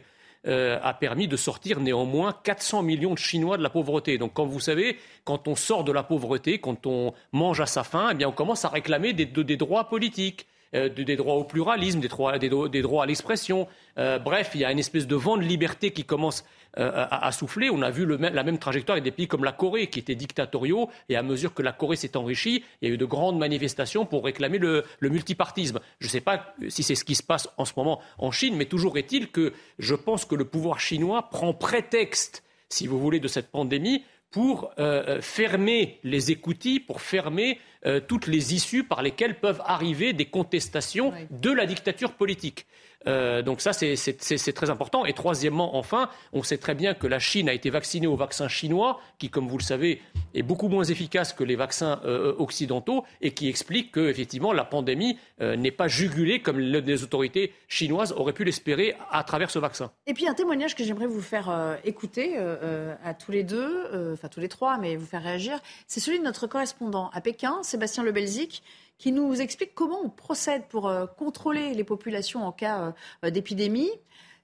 euh, 0.46 0.78
a 0.82 0.92
permis 0.92 1.26
de 1.26 1.36
sortir 1.36 1.80
néanmoins 1.80 2.34
400 2.44 2.82
millions 2.82 3.14
de 3.14 3.18
Chinois 3.18 3.56
de 3.56 3.62
la 3.62 3.70
pauvreté. 3.70 4.18
Donc, 4.18 4.34
comme 4.34 4.48
vous 4.48 4.60
savez, 4.60 4.98
quand 5.24 5.48
on 5.48 5.56
sort 5.56 5.84
de 5.84 5.92
la 5.92 6.02
pauvreté, 6.02 6.58
quand 6.58 6.86
on 6.86 7.14
mange 7.32 7.60
à 7.60 7.66
sa 7.66 7.82
faim, 7.82 8.08
eh 8.12 8.14
bien, 8.14 8.28
on 8.28 8.32
commence 8.32 8.64
à 8.64 8.68
réclamer 8.68 9.14
des, 9.14 9.26
droits 9.56 9.88
politiques. 9.88 10.46
Euh, 10.74 10.88
des 10.88 11.16
droits 11.16 11.36
au 11.36 11.44
pluralisme, 11.44 12.00
des 12.00 12.08
droits, 12.08 12.36
des 12.38 12.82
droits 12.82 13.04
à 13.04 13.06
l'expression. 13.06 13.68
Euh, 13.96 14.18
bref, 14.18 14.50
il 14.54 14.62
y 14.62 14.64
a 14.64 14.72
une 14.72 14.80
espèce 14.80 15.06
de 15.06 15.14
vent 15.14 15.36
de 15.36 15.42
liberté 15.42 15.92
qui 15.92 16.02
commence 16.04 16.44
euh, 16.78 17.06
à, 17.10 17.30
souffler. 17.32 17.70
On 17.70 17.82
a 17.82 17.90
vu 17.90 18.06
la 18.06 18.42
même 18.42 18.58
trajectoire 18.58 18.94
avec 18.94 19.04
des 19.04 19.10
pays 19.10 19.28
comme 19.28 19.44
la 19.44 19.52
Corée, 19.52 19.88
qui 19.88 19.98
étaient 19.98 20.14
dictatoriaux, 20.14 20.90
et 21.08 21.16
à 21.16 21.22
mesure 21.22 21.54
que 21.54 21.62
la 21.62 21.72
Corée 21.72 21.96
s'est 21.96 22.16
enrichie, 22.16 22.64
il 22.82 22.88
y 22.88 22.90
a 22.90 22.94
eu 22.94 22.98
de 22.98 23.04
grandes 23.04 23.38
manifestations 23.38 24.06
pour 24.06 24.24
réclamer 24.24 24.58
le, 24.58 24.84
multipartisme. 25.02 25.80
Je 26.00 26.06
ne 26.06 26.10
sais 26.10 26.20
pas 26.20 26.54
si 26.68 26.82
c'est 26.82 26.94
ce 26.94 27.04
qui 27.04 27.14
se 27.14 27.22
passe 27.22 27.48
en 27.58 27.64
ce 27.64 27.72
moment 27.76 28.00
en 28.18 28.30
Chine, 28.30 28.56
mais 28.56 28.64
toujours 28.64 28.98
est-il 28.98 29.30
que 29.30 29.52
je 29.78 29.94
pense 29.94 30.24
que 30.24 30.34
le 30.34 30.44
pouvoir 30.44 30.80
chinois 30.80 31.28
prend 31.30 31.54
prétexte, 31.54 32.42
si 32.68 32.86
vous 32.86 32.98
voulez, 32.98 33.20
de 33.20 33.28
cette 33.28 33.50
pandémie 33.50 34.02
pour 34.34 34.72
euh, 34.80 35.04
euh, 35.06 35.20
fermer 35.20 36.00
les 36.02 36.32
écoutilles, 36.32 36.80
pour 36.80 37.00
fermer 37.00 37.60
toutes 38.08 38.26
les 38.26 38.54
issues 38.54 38.84
par 38.84 39.02
lesquelles 39.02 39.38
peuvent 39.38 39.62
arriver 39.64 40.12
des 40.12 40.24
contestations 40.24 41.12
de 41.30 41.50
la 41.50 41.66
dictature 41.66 42.12
politique. 42.12 42.66
Euh, 43.06 43.42
donc 43.42 43.60
ça, 43.60 43.72
c'est 43.72 44.52
très 44.52 44.70
important. 44.70 45.04
Et 45.04 45.12
troisièmement, 45.12 45.76
enfin, 45.76 46.08
on 46.32 46.42
sait 46.42 46.58
très 46.58 46.74
bien 46.74 46.94
que 46.94 47.06
la 47.06 47.18
Chine 47.18 47.48
a 47.48 47.52
été 47.52 47.70
vaccinée 47.70 48.06
au 48.06 48.16
vaccin 48.16 48.48
chinois, 48.48 49.00
qui, 49.18 49.30
comme 49.30 49.48
vous 49.48 49.58
le 49.58 49.62
savez, 49.62 50.00
est 50.34 50.42
beaucoup 50.42 50.68
moins 50.68 50.84
efficace 50.84 51.32
que 51.32 51.44
les 51.44 51.56
vaccins 51.56 52.00
euh, 52.04 52.34
occidentaux 52.38 53.04
et 53.20 53.32
qui 53.32 53.48
explique 53.48 53.92
que, 53.92 54.08
effectivement, 54.08 54.52
la 54.52 54.64
pandémie 54.64 55.18
euh, 55.40 55.56
n'est 55.56 55.70
pas 55.70 55.88
jugulée 55.88 56.40
comme 56.40 56.58
les 56.58 57.02
autorités 57.02 57.52
chinoises 57.68 58.12
auraient 58.12 58.32
pu 58.32 58.44
l'espérer 58.44 58.96
à 59.10 59.22
travers 59.24 59.50
ce 59.50 59.58
vaccin. 59.58 59.90
Et 60.06 60.14
puis 60.14 60.28
un 60.28 60.34
témoignage 60.34 60.74
que 60.74 60.84
j'aimerais 60.84 61.06
vous 61.06 61.20
faire 61.20 61.78
écouter 61.84 62.36
à 62.36 63.14
tous 63.14 63.30
les 63.30 63.42
deux, 63.42 64.12
enfin 64.12 64.28
tous 64.28 64.40
les 64.40 64.48
trois, 64.48 64.78
mais 64.78 64.96
vous 64.96 65.06
faire 65.06 65.22
réagir, 65.22 65.60
c'est 65.86 66.00
celui 66.00 66.18
de 66.18 66.24
notre 66.24 66.46
correspondant 66.46 67.10
à 67.12 67.20
Pékin, 67.20 67.58
Sébastien 67.74 68.04
Lebelzik 68.04 68.62
qui 68.98 69.10
nous 69.10 69.40
explique 69.40 69.74
comment 69.74 69.98
on 70.04 70.08
procède 70.08 70.62
pour 70.68 70.88
euh, 70.88 71.06
contrôler 71.06 71.74
les 71.74 71.82
populations 71.82 72.46
en 72.46 72.52
cas 72.52 72.94
euh, 73.24 73.30
d'épidémie. 73.30 73.90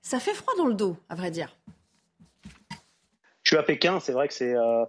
Ça 0.02 0.18
fait 0.18 0.34
froid 0.34 0.52
dans 0.58 0.66
le 0.66 0.74
dos, 0.74 0.96
à 1.08 1.14
vrai 1.14 1.30
dire. 1.30 1.56
Je 3.44 3.50
suis 3.50 3.56
à 3.56 3.62
Pékin, 3.62 4.00
c'est 4.00 4.10
vrai 4.10 4.26
que 4.26 4.34
c'est 4.34 4.56
euh, 4.56 4.84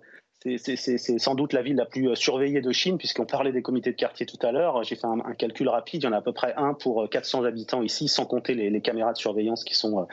c'est 0.57 1.19
sans 1.19 1.35
doute 1.35 1.53
la 1.53 1.61
ville 1.61 1.75
la 1.75 1.85
plus 1.85 2.15
surveillée 2.15 2.61
de 2.61 2.71
Chine, 2.71 2.97
puisqu'on 2.97 3.27
parlait 3.27 3.51
des 3.51 3.61
comités 3.61 3.91
de 3.91 3.95
quartier 3.95 4.25
tout 4.25 4.39
à 4.41 4.51
l'heure. 4.51 4.83
J'ai 4.83 4.95
fait 4.95 5.05
un, 5.05 5.35
calcul 5.35 5.69
rapide, 5.69 6.01
il 6.01 6.05
y 6.05 6.09
en 6.09 6.13
a 6.13 6.17
à 6.17 6.21
peu 6.21 6.33
près 6.33 6.55
un 6.57 6.73
pour 6.73 7.07
400 7.07 7.43
habitants 7.43 7.83
ici, 7.83 8.07
sans 8.07 8.25
compter 8.25 8.55
les 8.55 8.81
caméras 8.81 9.13
de 9.13 9.19
surveillance 9.19 9.63
qui 9.63 9.75
sont 9.75 10.07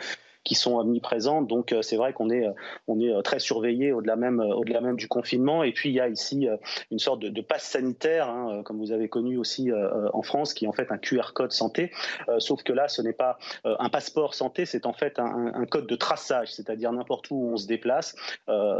qui 0.49 0.55
sont 0.55 0.76
omniprésentes. 0.78 1.46
Donc 1.46 1.72
euh, 1.72 1.82
c'est 1.82 1.96
vrai 1.96 2.14
qu'on 2.14 2.30
est, 2.30 2.46
euh, 2.46 2.53
on 2.88 2.99
est 2.99 3.12
euh, 3.12 3.20
très 3.20 3.38
surveillé 3.38 3.92
au-delà 3.92 4.16
même, 4.16 4.40
au-delà 4.40 4.80
même 4.80 4.96
du 4.96 5.07
confinement. 5.07 5.62
Et 5.62 5.72
puis 5.72 5.90
il 5.90 5.94
y 5.94 6.01
a 6.01 6.09
ici 6.09 6.49
une 6.90 6.99
sorte 6.99 7.20
de, 7.20 7.40
passe 7.42 7.64
sanitaire, 7.64 8.28
hein, 8.28 8.62
comme 8.64 8.78
vous 8.78 8.92
avez 8.92 9.09
connu 9.09 9.36
aussi 9.36 9.70
en 10.12 10.22
France, 10.22 10.55
qui 10.55 10.64
est 10.64 10.68
en 10.68 10.72
fait 10.72 10.90
un 10.90 10.99
QR 10.99 11.32
code 11.34 11.53
santé. 11.53 11.92
sauf 12.38 12.62
que 12.62 12.72
là, 12.72 12.88
ce 12.88 13.03
n'est 13.03 13.12
pas 13.12 13.38
un 13.64 13.88
passeport 13.88 14.34
santé, 14.34 14.64
c'est 14.64 14.86
en 14.86 14.92
fait 14.92 15.18
un, 15.18 15.66
code 15.66 15.86
de 15.86 15.96
traçage, 15.96 16.53
c'est-à-dire 16.53 16.92
n'importe 16.92 17.30
où 17.30 17.51
on 17.53 17.57
se 17.57 17.66
déplace, 17.66 18.16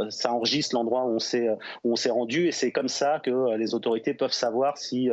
ça 0.09 0.33
enregistre 0.33 0.75
l'endroit 0.75 1.03
où 1.05 1.15
on 1.15 1.19
s'est 1.19 1.49
où 1.83 1.93
on 1.93 1.95
s'est 1.95 2.09
rendu 2.09 2.47
et 2.47 2.51
c'est 2.51 2.71
comme 2.71 2.89
ça 2.89 3.19
que 3.23 3.55
les 3.55 3.75
autorités 3.75 4.13
peuvent 4.13 4.33
savoir 4.33 4.77
si 4.77 5.09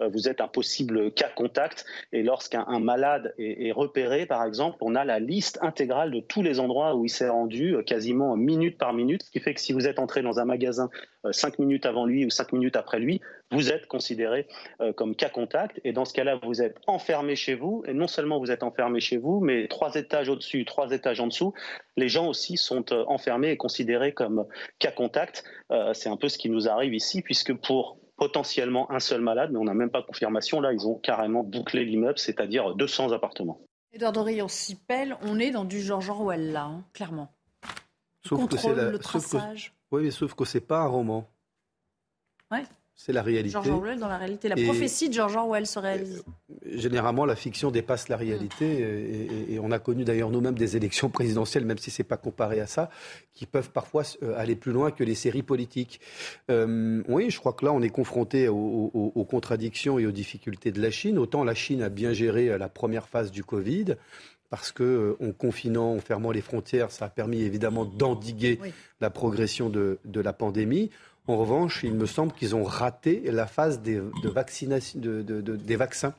vous 0.00 0.28
êtes 0.28 0.40
un 0.40 0.48
possible 0.48 1.12
cas 1.12 1.30
contact. 1.34 1.84
Et 2.12 2.22
lorsqu'un 2.22 2.64
malade 2.78 3.34
est, 3.38 3.68
est 3.68 3.72
repéré, 3.72 4.26
par 4.26 4.44
exemple, 4.44 4.78
on 4.80 4.94
a 4.94 5.04
la 5.04 5.18
liste 5.18 5.58
intégrale 5.62 5.97
de 6.06 6.20
tous 6.20 6.42
les 6.42 6.60
endroits 6.60 6.94
où 6.94 7.04
il 7.04 7.08
s'est 7.08 7.28
rendu, 7.28 7.74
euh, 7.74 7.82
quasiment 7.82 8.36
minute 8.36 8.78
par 8.78 8.92
minute, 8.92 9.22
ce 9.24 9.30
qui 9.30 9.40
fait 9.40 9.54
que 9.54 9.60
si 9.60 9.72
vous 9.72 9.86
êtes 9.86 9.98
entré 9.98 10.22
dans 10.22 10.38
un 10.38 10.44
magasin 10.44 10.88
euh, 11.24 11.32
cinq 11.32 11.58
minutes 11.58 11.86
avant 11.86 12.06
lui 12.06 12.24
ou 12.24 12.30
cinq 12.30 12.52
minutes 12.52 12.76
après 12.76 13.00
lui, 13.00 13.20
vous 13.50 13.70
êtes 13.70 13.86
considéré 13.86 14.46
euh, 14.80 14.92
comme 14.92 15.16
cas 15.16 15.28
contact. 15.28 15.80
Et 15.84 15.92
dans 15.92 16.04
ce 16.04 16.12
cas-là, 16.14 16.38
vous 16.42 16.62
êtes 16.62 16.76
enfermé 16.86 17.34
chez 17.34 17.54
vous. 17.54 17.82
Et 17.86 17.94
non 17.94 18.06
seulement 18.06 18.38
vous 18.38 18.50
êtes 18.50 18.62
enfermé 18.62 19.00
chez 19.00 19.16
vous, 19.16 19.40
mais 19.40 19.66
trois 19.68 19.94
étages 19.94 20.28
au-dessus, 20.28 20.64
trois 20.64 20.90
étages 20.92 21.20
en 21.20 21.26
dessous, 21.26 21.52
les 21.96 22.08
gens 22.08 22.28
aussi 22.28 22.56
sont 22.56 22.92
enfermés 22.92 23.50
et 23.50 23.56
considérés 23.56 24.12
comme 24.12 24.46
cas 24.78 24.92
contact. 24.92 25.44
C'est 25.92 26.08
un 26.08 26.16
peu 26.16 26.28
ce 26.28 26.38
qui 26.38 26.50
nous 26.50 26.68
arrive 26.68 26.94
ici, 26.94 27.22
puisque 27.22 27.54
pour 27.54 27.98
potentiellement 28.16 28.90
un 28.90 29.00
seul 29.00 29.20
malade, 29.20 29.50
mais 29.52 29.58
on 29.58 29.64
n'a 29.64 29.74
même 29.74 29.90
pas 29.90 30.02
confirmation. 30.02 30.60
Là, 30.60 30.72
ils 30.72 30.86
ont 30.86 30.96
carrément 30.96 31.44
bouclé 31.44 31.84
l'immeuble, 31.84 32.18
c'est-à-dire 32.18 32.74
200 32.74 33.12
appartements. 33.12 33.60
Edouard 33.92 34.12
Doré, 34.12 34.40
on 34.42 35.38
est 35.38 35.50
dans 35.50 35.64
du 35.64 35.80
George 35.80 36.10
Orwell 36.10 36.52
là, 36.52 36.64
hein, 36.64 36.84
clairement. 36.92 37.32
Sauf 38.26 38.48
que 38.48 38.56
c'est 38.56 38.74
le 38.74 38.98
traçage. 38.98 39.74
Oui, 39.90 40.02
mais 40.02 40.10
sauf 40.10 40.34
que 40.34 40.44
c'est 40.44 40.60
pas 40.60 40.80
un 40.80 40.86
roman. 40.86 41.28
Ouais. 42.50 42.64
C'est 43.00 43.12
la 43.12 43.22
réalité. 43.22 43.52
George 43.52 43.68
Orwell 43.70 44.00
dans 44.00 44.08
la 44.08 44.18
réalité. 44.18 44.48
La 44.48 44.56
prophétie 44.56 45.08
de 45.08 45.14
George 45.14 45.36
Orwell 45.36 45.68
se 45.68 45.78
réalise. 45.78 46.24
Généralement, 46.66 47.24
la 47.26 47.36
fiction 47.36 47.70
dépasse 47.70 48.08
la 48.08 48.16
réalité. 48.16 49.52
Et, 49.52 49.60
on 49.60 49.70
a 49.70 49.78
connu 49.78 50.02
d'ailleurs 50.02 50.30
nous-mêmes 50.30 50.58
des 50.58 50.76
élections 50.76 51.08
présidentielles, 51.08 51.64
même 51.64 51.78
si 51.78 51.92
ce 51.92 52.02
n'est 52.02 52.08
pas 52.08 52.16
comparé 52.16 52.58
à 52.58 52.66
ça, 52.66 52.90
qui 53.34 53.46
peuvent 53.46 53.70
parfois 53.70 54.02
euh, 54.24 54.36
aller 54.36 54.56
plus 54.56 54.72
loin 54.72 54.90
que 54.90 55.04
les 55.04 55.14
séries 55.14 55.44
politiques. 55.44 56.00
Euh, 56.50 57.00
oui, 57.06 57.30
je 57.30 57.38
crois 57.38 57.52
que 57.52 57.64
là, 57.64 57.72
on 57.72 57.82
est 57.82 57.88
confronté 57.88 58.48
aux, 58.48 59.26
contradictions 59.30 60.00
et 60.00 60.06
aux 60.06 60.10
difficultés 60.10 60.72
de 60.72 60.82
la 60.82 60.90
Chine. 60.90 61.18
Autant 61.18 61.44
la 61.44 61.54
Chine 61.54 61.82
a 61.82 61.90
bien 61.90 62.12
géré 62.12 62.48
euh, 62.48 62.58
la 62.58 62.68
première 62.68 63.08
phase 63.08 63.30
du 63.30 63.44
Covid, 63.44 63.94
parce 64.50 64.72
que 64.72 65.16
en 65.20 65.30
confinant, 65.30 65.94
en 65.94 66.00
fermant 66.00 66.32
les 66.32 66.40
frontières, 66.40 66.90
ça 66.90 67.04
a 67.04 67.08
permis 67.10 67.42
évidemment 67.42 67.84
d'endiguer 67.84 68.58
la 69.00 69.10
progression 69.10 69.70
de, 69.70 70.00
de, 70.04 70.20
la 70.20 70.32
pandémie. 70.32 70.90
En 71.28 71.36
revanche, 71.36 71.82
il 71.84 71.92
me 71.92 72.06
semble 72.06 72.32
qu'ils 72.32 72.56
ont 72.56 72.64
raté 72.64 73.20
la 73.30 73.46
phase 73.46 73.82
des, 73.82 73.96
de 73.96 74.28
vaccination, 74.30 74.98
de, 74.98 75.20
des 75.40 75.76
vaccins, 75.76 76.14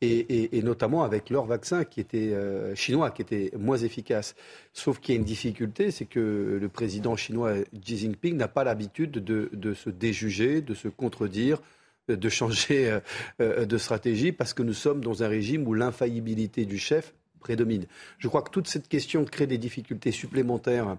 et, 0.00 0.62
notamment 0.62 1.04
avec 1.04 1.28
leur 1.28 1.44
vaccin 1.44 1.84
qui 1.84 2.00
était 2.00 2.32
euh, 2.32 2.74
chinois, 2.74 3.10
qui 3.10 3.20
était 3.20 3.52
moins 3.58 3.76
efficace. 3.76 4.34
Sauf 4.72 4.98
qu'il 4.98 5.14
y 5.14 5.18
a 5.18 5.20
une 5.20 5.26
difficulté, 5.26 5.90
c'est 5.90 6.06
que 6.06 6.58
le 6.58 6.68
président 6.70 7.16
chinois 7.16 7.52
Xi 7.74 7.98
Jinping 7.98 8.34
n'a 8.34 8.48
pas 8.48 8.64
l'habitude 8.64 9.10
de, 9.10 9.74
se 9.74 9.90
déjuger, 9.90 10.62
de 10.62 10.72
se 10.72 10.88
contredire, 10.88 11.60
de 12.08 12.28
changer 12.30 12.90
euh, 12.90 13.00
euh, 13.42 13.66
de 13.66 13.76
stratégie, 13.76 14.32
parce 14.32 14.54
que 14.54 14.62
nous 14.62 14.72
sommes 14.72 15.02
dans 15.02 15.22
un 15.22 15.28
régime 15.28 15.68
où 15.68 15.74
l'infaillibilité 15.74 16.64
du 16.64 16.78
chef 16.78 17.12
prédomine. 17.40 17.84
Je 18.16 18.28
crois 18.28 18.40
que 18.40 18.50
toute 18.50 18.68
cette 18.68 18.88
question 18.88 19.22
crée 19.26 19.46
des 19.46 19.58
difficultés 19.58 20.12
supplémentaires 20.12 20.96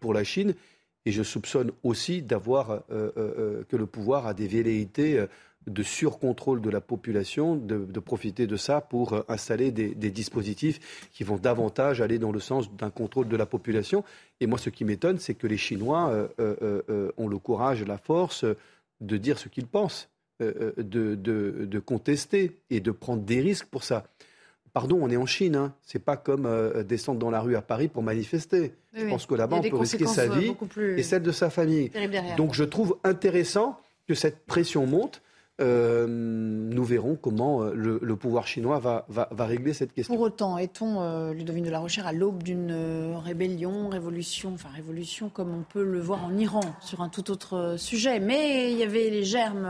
pour 0.00 0.12
la 0.12 0.24
Chine. 0.24 0.54
Et 1.06 1.12
je 1.12 1.22
soupçonne 1.22 1.70
aussi 1.84 2.20
d'avoir 2.20 2.70
euh, 2.70 2.80
euh, 2.90 3.12
euh, 3.16 3.64
que 3.68 3.76
le 3.76 3.86
pouvoir 3.86 4.26
a 4.26 4.34
des 4.34 4.48
velléités 4.48 5.24
de 5.68 5.82
surcontrôle 5.82 6.60
de 6.60 6.68
la 6.68 6.80
population, 6.80 7.56
de, 7.56 8.00
profiter 8.00 8.46
de 8.46 8.56
ça 8.56 8.80
pour 8.80 9.24
installer 9.28 9.70
des, 9.70 10.10
dispositifs 10.10 11.08
qui 11.12 11.24
vont 11.24 11.38
davantage 11.38 12.00
aller 12.00 12.18
dans 12.18 12.30
le 12.30 12.38
sens 12.38 12.72
d'un 12.72 12.90
contrôle 12.90 13.28
de 13.28 13.36
la 13.36 13.46
population. 13.46 14.04
Et 14.40 14.46
moi, 14.46 14.58
ce 14.58 14.70
qui 14.70 14.84
m'étonne, 14.84 15.18
c'est 15.18 15.34
que 15.34 15.48
les 15.48 15.56
Chinois 15.56 16.28
ont 16.38 17.28
le 17.28 17.38
courage 17.38 17.84
la 17.84 17.98
force 17.98 18.44
de 19.00 19.16
dire 19.16 19.38
ce 19.38 19.48
qu'ils 19.48 19.66
pensent, 19.66 20.08
de, 20.38 21.16
de, 21.16 21.78
contester 21.80 22.60
et 22.70 22.78
de 22.78 22.92
prendre 22.92 23.22
des 23.22 23.40
risques 23.40 23.66
pour 23.66 23.82
ça. 23.82 24.06
Pardon, 24.76 24.98
on 25.00 25.08
est 25.08 25.16
en 25.16 25.24
Chine. 25.24 25.56
Hein. 25.56 25.72
C'est 25.80 26.04
pas 26.04 26.18
comme 26.18 26.44
euh, 26.44 26.82
descendre 26.82 27.18
dans 27.18 27.30
la 27.30 27.40
rue 27.40 27.56
à 27.56 27.62
Paris 27.62 27.88
pour 27.88 28.02
manifester. 28.02 28.74
je 28.92 29.06
pense 29.06 29.24
que 29.24 29.34
là-bas, 29.34 29.56
on 29.56 29.70
peut 29.70 29.74
risquer 29.74 30.04
sa 30.04 30.24
euh, 30.24 30.34
vie 30.34 30.54
et 30.98 31.02
celle 31.02 31.22
de 31.22 31.32
sa 31.32 31.48
famille. 31.48 31.90
Donc, 32.36 32.52
je 32.52 32.62
trouve 32.62 32.98
intéressant 33.02 33.80
que 34.06 34.12
cette 34.12 34.44
pression 34.44 34.84
monte 34.84 35.22
euh, 35.58 36.06
nous 36.06 36.84
verrons 36.84 37.16
comment 37.16 37.62
euh, 37.62 37.72
le, 37.74 38.16
pouvoir 38.16 38.46
chinois 38.46 38.78
va, 38.78 39.06
va, 39.08 39.46
régler 39.46 39.72
cette 39.72 39.94
question. 39.94 40.14
Pour 40.14 40.22
autant, 40.22 40.58
est-on, 40.58 41.00
euh, 41.00 41.32
Ludovine 41.32 41.64
de 41.64 41.70
la 41.70 41.78
Rochère, 41.78 42.06
à 42.06 42.12
l'aube 42.12 42.42
d'une 42.42 42.72
rébellion, 43.24 43.88
révolution, 43.88 44.52
enfin 44.52 44.68
révolution 44.74 45.30
comme 45.30 45.54
on 45.54 45.62
peut 45.62 45.82
le 45.82 45.98
voir 45.98 46.24
en 46.24 46.36
Iran, 46.36 46.60
sur 46.82 47.00
un 47.00 47.08
tout 47.08 47.30
autre 47.30 47.76
sujet? 47.78 48.20
Mais 48.20 48.70
il 48.70 48.78
y 48.78 48.82
avait 48.82 49.08
les 49.08 49.24
germes. 49.24 49.66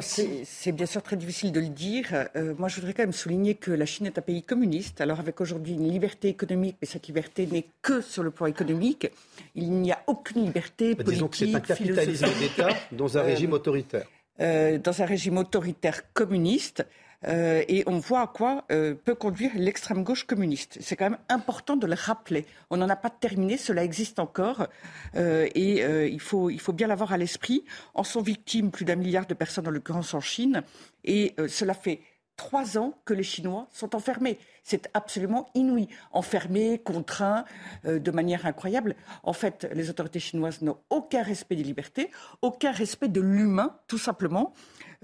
c'est 0.00 0.72
bien 0.72 0.86
sûr 0.86 1.02
très 1.02 1.16
difficile 1.16 1.50
de 1.50 1.60
le 1.60 1.68
dire. 1.68 2.28
moi, 2.58 2.68
je 2.68 2.76
voudrais 2.76 2.94
quand 2.94 3.02
même 3.02 3.12
souligner 3.12 3.56
que 3.56 3.72
la 3.72 3.86
Chine 3.86 4.06
est 4.06 4.18
un 4.18 4.22
pays 4.22 4.44
communiste. 4.44 5.00
Alors, 5.00 5.18
avec 5.18 5.40
aujourd'hui 5.40 5.74
une 5.74 5.90
liberté 5.90 6.28
économique, 6.28 6.76
mais 6.80 6.86
cette 6.86 7.08
liberté 7.08 7.48
n'est 7.50 7.66
que 7.82 8.00
sur 8.00 8.22
le 8.22 8.30
plan 8.30 8.46
économique. 8.46 9.10
Il 9.56 9.72
n'y 9.72 9.90
a 9.90 9.98
aucune 10.06 10.44
liberté 10.44 10.94
politique. 10.94 11.14
Disons 11.14 11.28
que 11.28 11.36
c'est 11.36 11.54
un 11.54 11.60
capitalisme 11.60 12.28
d'État 12.38 12.68
dans 12.92 13.18
un 13.18 13.22
régime 13.22 13.52
autoritaire. 13.52 14.06
Euh, 14.40 14.78
dans 14.78 15.00
un 15.00 15.04
régime 15.04 15.38
autoritaire 15.38 16.12
communiste. 16.12 16.84
Euh, 17.28 17.62
et 17.68 17.84
on 17.86 17.98
voit 17.98 18.22
à 18.22 18.26
quoi 18.26 18.64
euh, 18.72 18.92
peut 18.92 19.14
conduire 19.14 19.52
l'extrême 19.54 20.02
gauche 20.02 20.24
communiste. 20.24 20.76
C'est 20.80 20.96
quand 20.96 21.08
même 21.08 21.20
important 21.28 21.76
de 21.76 21.86
le 21.86 21.94
rappeler. 21.94 22.44
On 22.68 22.76
n'en 22.76 22.88
a 22.88 22.96
pas 22.96 23.10
terminé, 23.10 23.56
cela 23.56 23.84
existe 23.84 24.18
encore, 24.18 24.66
et 25.14 26.08
il 26.08 26.20
faut, 26.20 26.50
il 26.50 26.60
faut 26.60 26.72
bien 26.72 26.88
l'avoir 26.88 27.12
à 27.12 27.16
l'esprit. 27.16 27.64
En 27.94 28.02
sont 28.02 28.20
victimes 28.20 28.72
plus 28.72 28.84
d'un 28.84 28.96
milliard 28.96 29.26
de 29.26 29.34
personnes, 29.34 29.68
en 29.68 29.70
l'occurrence 29.70 30.12
en 30.14 30.20
Chine, 30.20 30.64
et 31.04 31.34
cela 31.48 31.72
fait 31.72 32.00
trois 32.36 32.78
ans 32.78 32.94
que 33.04 33.14
les 33.14 33.22
Chinois 33.22 33.68
sont 33.72 33.94
enfermés. 33.94 34.38
C'est 34.62 34.88
absolument 34.94 35.50
inouï. 35.54 35.88
Enfermés, 36.12 36.78
contraints, 36.78 37.44
euh, 37.84 37.98
de 37.98 38.10
manière 38.10 38.46
incroyable. 38.46 38.96
En 39.22 39.32
fait, 39.32 39.68
les 39.72 39.90
autorités 39.90 40.20
chinoises 40.20 40.62
n'ont 40.62 40.78
aucun 40.90 41.22
respect 41.22 41.56
des 41.56 41.62
libertés, 41.62 42.10
aucun 42.42 42.72
respect 42.72 43.08
de 43.08 43.20
l'humain, 43.20 43.76
tout 43.86 43.98
simplement. 43.98 44.52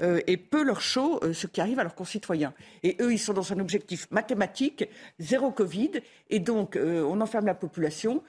Euh, 0.02 0.20
et 0.26 0.38
peu 0.38 0.62
leur 0.62 0.80
chaud 0.80 1.20
euh, 1.22 1.32
ce 1.34 1.46
qui 1.46 1.60
arrive 1.60 1.78
à 1.78 1.82
leurs 1.82 1.94
concitoyens. 1.94 2.54
Et 2.82 2.96
eux, 3.00 3.12
ils 3.12 3.18
sont 3.18 3.34
dans 3.34 3.52
un 3.52 3.58
objectif 3.58 4.10
mathématique, 4.10 4.88
zéro 5.18 5.50
Covid, 5.50 5.90
et 6.30 6.38
donc 6.38 6.78
on 6.80 7.20
enferme 7.20 7.46
la 7.46 7.54
population 7.54 8.22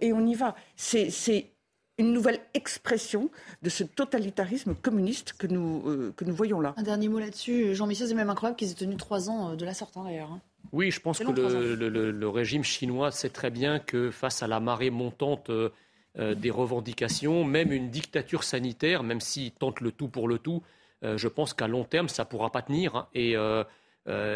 et 0.00 0.12
on 0.12 0.26
y 0.26 0.34
va. 0.34 0.54
C'est 0.76 1.53
une 1.98 2.12
nouvelle 2.12 2.40
expression 2.54 3.30
de 3.62 3.68
ce 3.68 3.84
totalitarisme 3.84 4.74
communiste 4.74 5.34
que 5.38 5.46
nous, 5.46 5.82
euh, 5.86 6.12
que 6.16 6.24
nous 6.24 6.34
voyons 6.34 6.60
là. 6.60 6.74
Un 6.76 6.82
dernier 6.82 7.08
mot 7.08 7.18
là-dessus. 7.18 7.74
Jean-Michel, 7.74 8.08
c'est 8.08 8.14
même 8.14 8.30
incroyable 8.30 8.56
qu'ils 8.56 8.70
aient 8.70 8.74
tenu 8.74 8.96
trois 8.96 9.30
ans 9.30 9.52
euh, 9.52 9.56
de 9.56 9.64
la 9.64 9.74
sorte, 9.74 9.96
hein, 9.96 10.04
d'ailleurs. 10.04 10.32
Hein. 10.32 10.40
Oui, 10.72 10.90
je 10.90 11.00
pense 11.00 11.18
que 11.18 11.24
le, 11.24 12.28
régime 12.28 12.64
chinois 12.64 13.12
sait 13.12 13.28
très 13.28 13.50
bien 13.50 13.78
que 13.78 14.10
face 14.10 14.42
à 14.42 14.48
la 14.48 14.58
marée 14.58 14.90
montante 14.90 15.50
euh, 15.50 15.70
des 16.16 16.50
revendications, 16.50 17.44
même 17.44 17.70
une 17.70 17.90
dictature 17.90 18.42
sanitaire, 18.42 19.02
même 19.02 19.20
s'il 19.20 19.52
tente 19.52 19.80
le 19.80 19.92
tout 19.92 20.08
pour 20.08 20.26
le 20.26 20.38
tout, 20.38 20.62
je 21.02 21.28
pense 21.28 21.52
qu'à 21.52 21.68
long 21.68 21.84
terme, 21.84 22.08
ça 22.08 22.24
ne 22.24 22.28
pourra 22.28 22.50
pas 22.50 22.62
tenir. 22.62 22.96
Hein. 22.96 23.08
et 23.14 23.36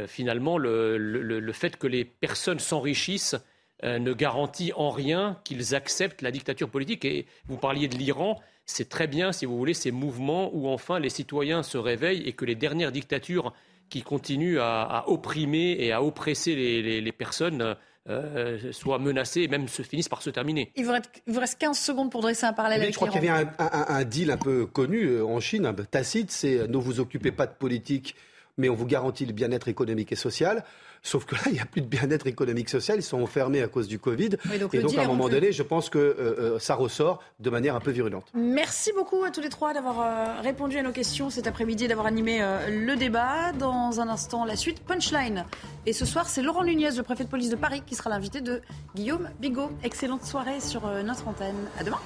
finalement, 0.06 0.58
le, 0.58 1.52
fait 1.52 1.76
que 1.76 1.86
les 1.86 2.04
personnes 2.04 2.58
s'enrichissent 2.58 3.36
ne 3.82 4.12
garantit 4.12 4.72
en 4.74 4.90
rien 4.90 5.38
qu'ils 5.44 5.74
acceptent 5.74 6.22
la 6.22 6.30
dictature 6.30 6.68
politique. 6.68 7.04
Et 7.04 7.26
vous 7.46 7.56
parliez 7.56 7.86
de 7.86 7.96
l'Iran, 7.96 8.40
c'est 8.68 8.88
très 8.88 9.06
bien, 9.06 9.32
si 9.32 9.46
vous 9.46 9.56
voulez, 9.56 9.74
ces 9.74 9.90
mouvements 9.90 10.50
où 10.52 10.68
enfin 10.68 10.98
les 10.98 11.08
citoyens 11.08 11.62
se 11.62 11.78
réveillent 11.78 12.28
et 12.28 12.32
que 12.32 12.44
les 12.44 12.54
dernières 12.54 12.92
dictatures 12.92 13.54
qui 13.88 14.02
continuent 14.02 14.60
à, 14.60 15.04
opprimer 15.06 15.76
et 15.78 15.92
à 15.92 16.02
oppresser 16.02 16.54
les, 16.54 17.12
personnes 17.12 17.74
euh, 18.08 18.72
soient 18.72 18.98
menacées 18.98 19.42
et 19.42 19.48
même 19.48 19.68
se 19.68 19.82
finissent 19.82 20.10
par 20.10 20.20
se 20.20 20.28
terminer. 20.28 20.70
Il 20.76 20.84
vous, 20.84 21.40
reste, 21.40 21.58
15 21.58 21.78
secondes 21.78 22.10
pour 22.10 22.20
dresser 22.20 22.44
un 22.44 22.52
parallèle 22.52 22.82
avec 22.82 22.92
Je 22.92 22.98
crois 22.98 23.08
qu'il 23.08 23.24
y 23.24 23.28
avait 23.28 23.46
un, 23.58 24.04
deal 24.04 24.30
un 24.30 24.36
peu 24.36 24.66
connu 24.66 25.04
euh, 25.04 25.24
en 25.24 25.40
Chine, 25.40 25.64
un 25.64 25.72
peu 25.72 25.84
tacite, 25.84 26.30
c'est 26.30 26.58
euh, 26.58 26.66
ne 26.66 26.76
vous 26.76 27.00
occupez 27.00 27.32
pas 27.32 27.46
de 27.46 27.54
politique, 27.54 28.14
mais 28.58 28.68
on 28.68 28.74
vous 28.74 28.86
garantit 28.86 29.24
le 29.24 29.32
bien-être 29.32 29.68
économique 29.68 30.12
et 30.12 30.16
social. 30.16 30.64
Sauf 31.02 31.24
que 31.24 31.34
là, 31.34 31.42
il 31.46 31.52
n'y 31.52 31.60
a 31.60 31.64
plus 31.64 31.80
de 31.80 31.86
bien-être 31.86 32.26
économique 32.26 32.68
social. 32.68 32.98
Ils 32.98 33.02
sont 33.02 33.22
enfermés 33.22 33.62
à 33.62 33.68
cause 33.68 33.88
du 33.88 33.98
Covid. 33.98 34.30
donc 34.60 34.74
et 34.74 34.80
donc, 34.80 34.96
à 34.96 35.02
un 35.02 35.06
moment 35.06 35.28
donné, 35.28 35.52
je 35.52 35.62
pense 35.62 35.90
que 35.90 35.98
euh, 35.98 36.14
euh, 36.18 36.58
ça 36.58 36.74
ressort 36.74 37.22
de 37.40 37.50
manière 37.50 37.74
un 37.74 37.80
peu 37.80 37.90
virulente. 37.90 38.26
Merci 38.34 38.92
beaucoup 38.94 39.22
à 39.24 39.30
tous 39.30 39.40
les 39.40 39.48
trois 39.48 39.72
d'avoir 39.72 40.00
euh, 40.00 40.40
répondu 40.40 40.78
à 40.78 40.82
nos 40.82 40.92
questions 40.92 41.30
cet 41.30 41.46
après-midi 41.46 41.84
et 41.84 41.88
d'avoir 41.88 42.06
animé 42.06 42.40
le 42.68 42.94
débat. 42.96 43.52
Dans 43.52 44.00
un 44.00 44.08
instant, 44.08 44.44
la 44.44 44.56
suite, 44.56 44.80
Punchline. 44.80 45.44
Et 45.86 45.92
ce 45.92 46.04
soir, 46.04 46.28
c'est 46.28 46.42
Laurent 46.42 46.64
Nunez, 46.64 46.90
le 46.96 47.02
préfet 47.02 47.24
de 47.24 47.28
police 47.28 47.50
de 47.50 47.56
Paris, 47.56 47.82
qui 47.86 47.94
sera 47.94 48.10
l'invité 48.10 48.40
de 48.40 48.60
Guillaume 48.94 49.28
Bigot. 49.40 49.70
Excellente 49.82 50.24
soirée 50.24 50.60
sur 50.60 50.86
notre 51.02 51.28
antenne. 51.28 51.68
À 51.78 51.84
demain. 51.84 52.00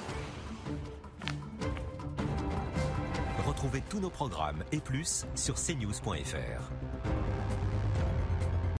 Retrouvez 3.45 3.83
tous 3.89 3.99
nos 3.99 4.09
programmes 4.09 4.63
et 4.71 4.79
plus 4.79 5.25
sur 5.35 5.55
cnews.fr. 5.55 6.71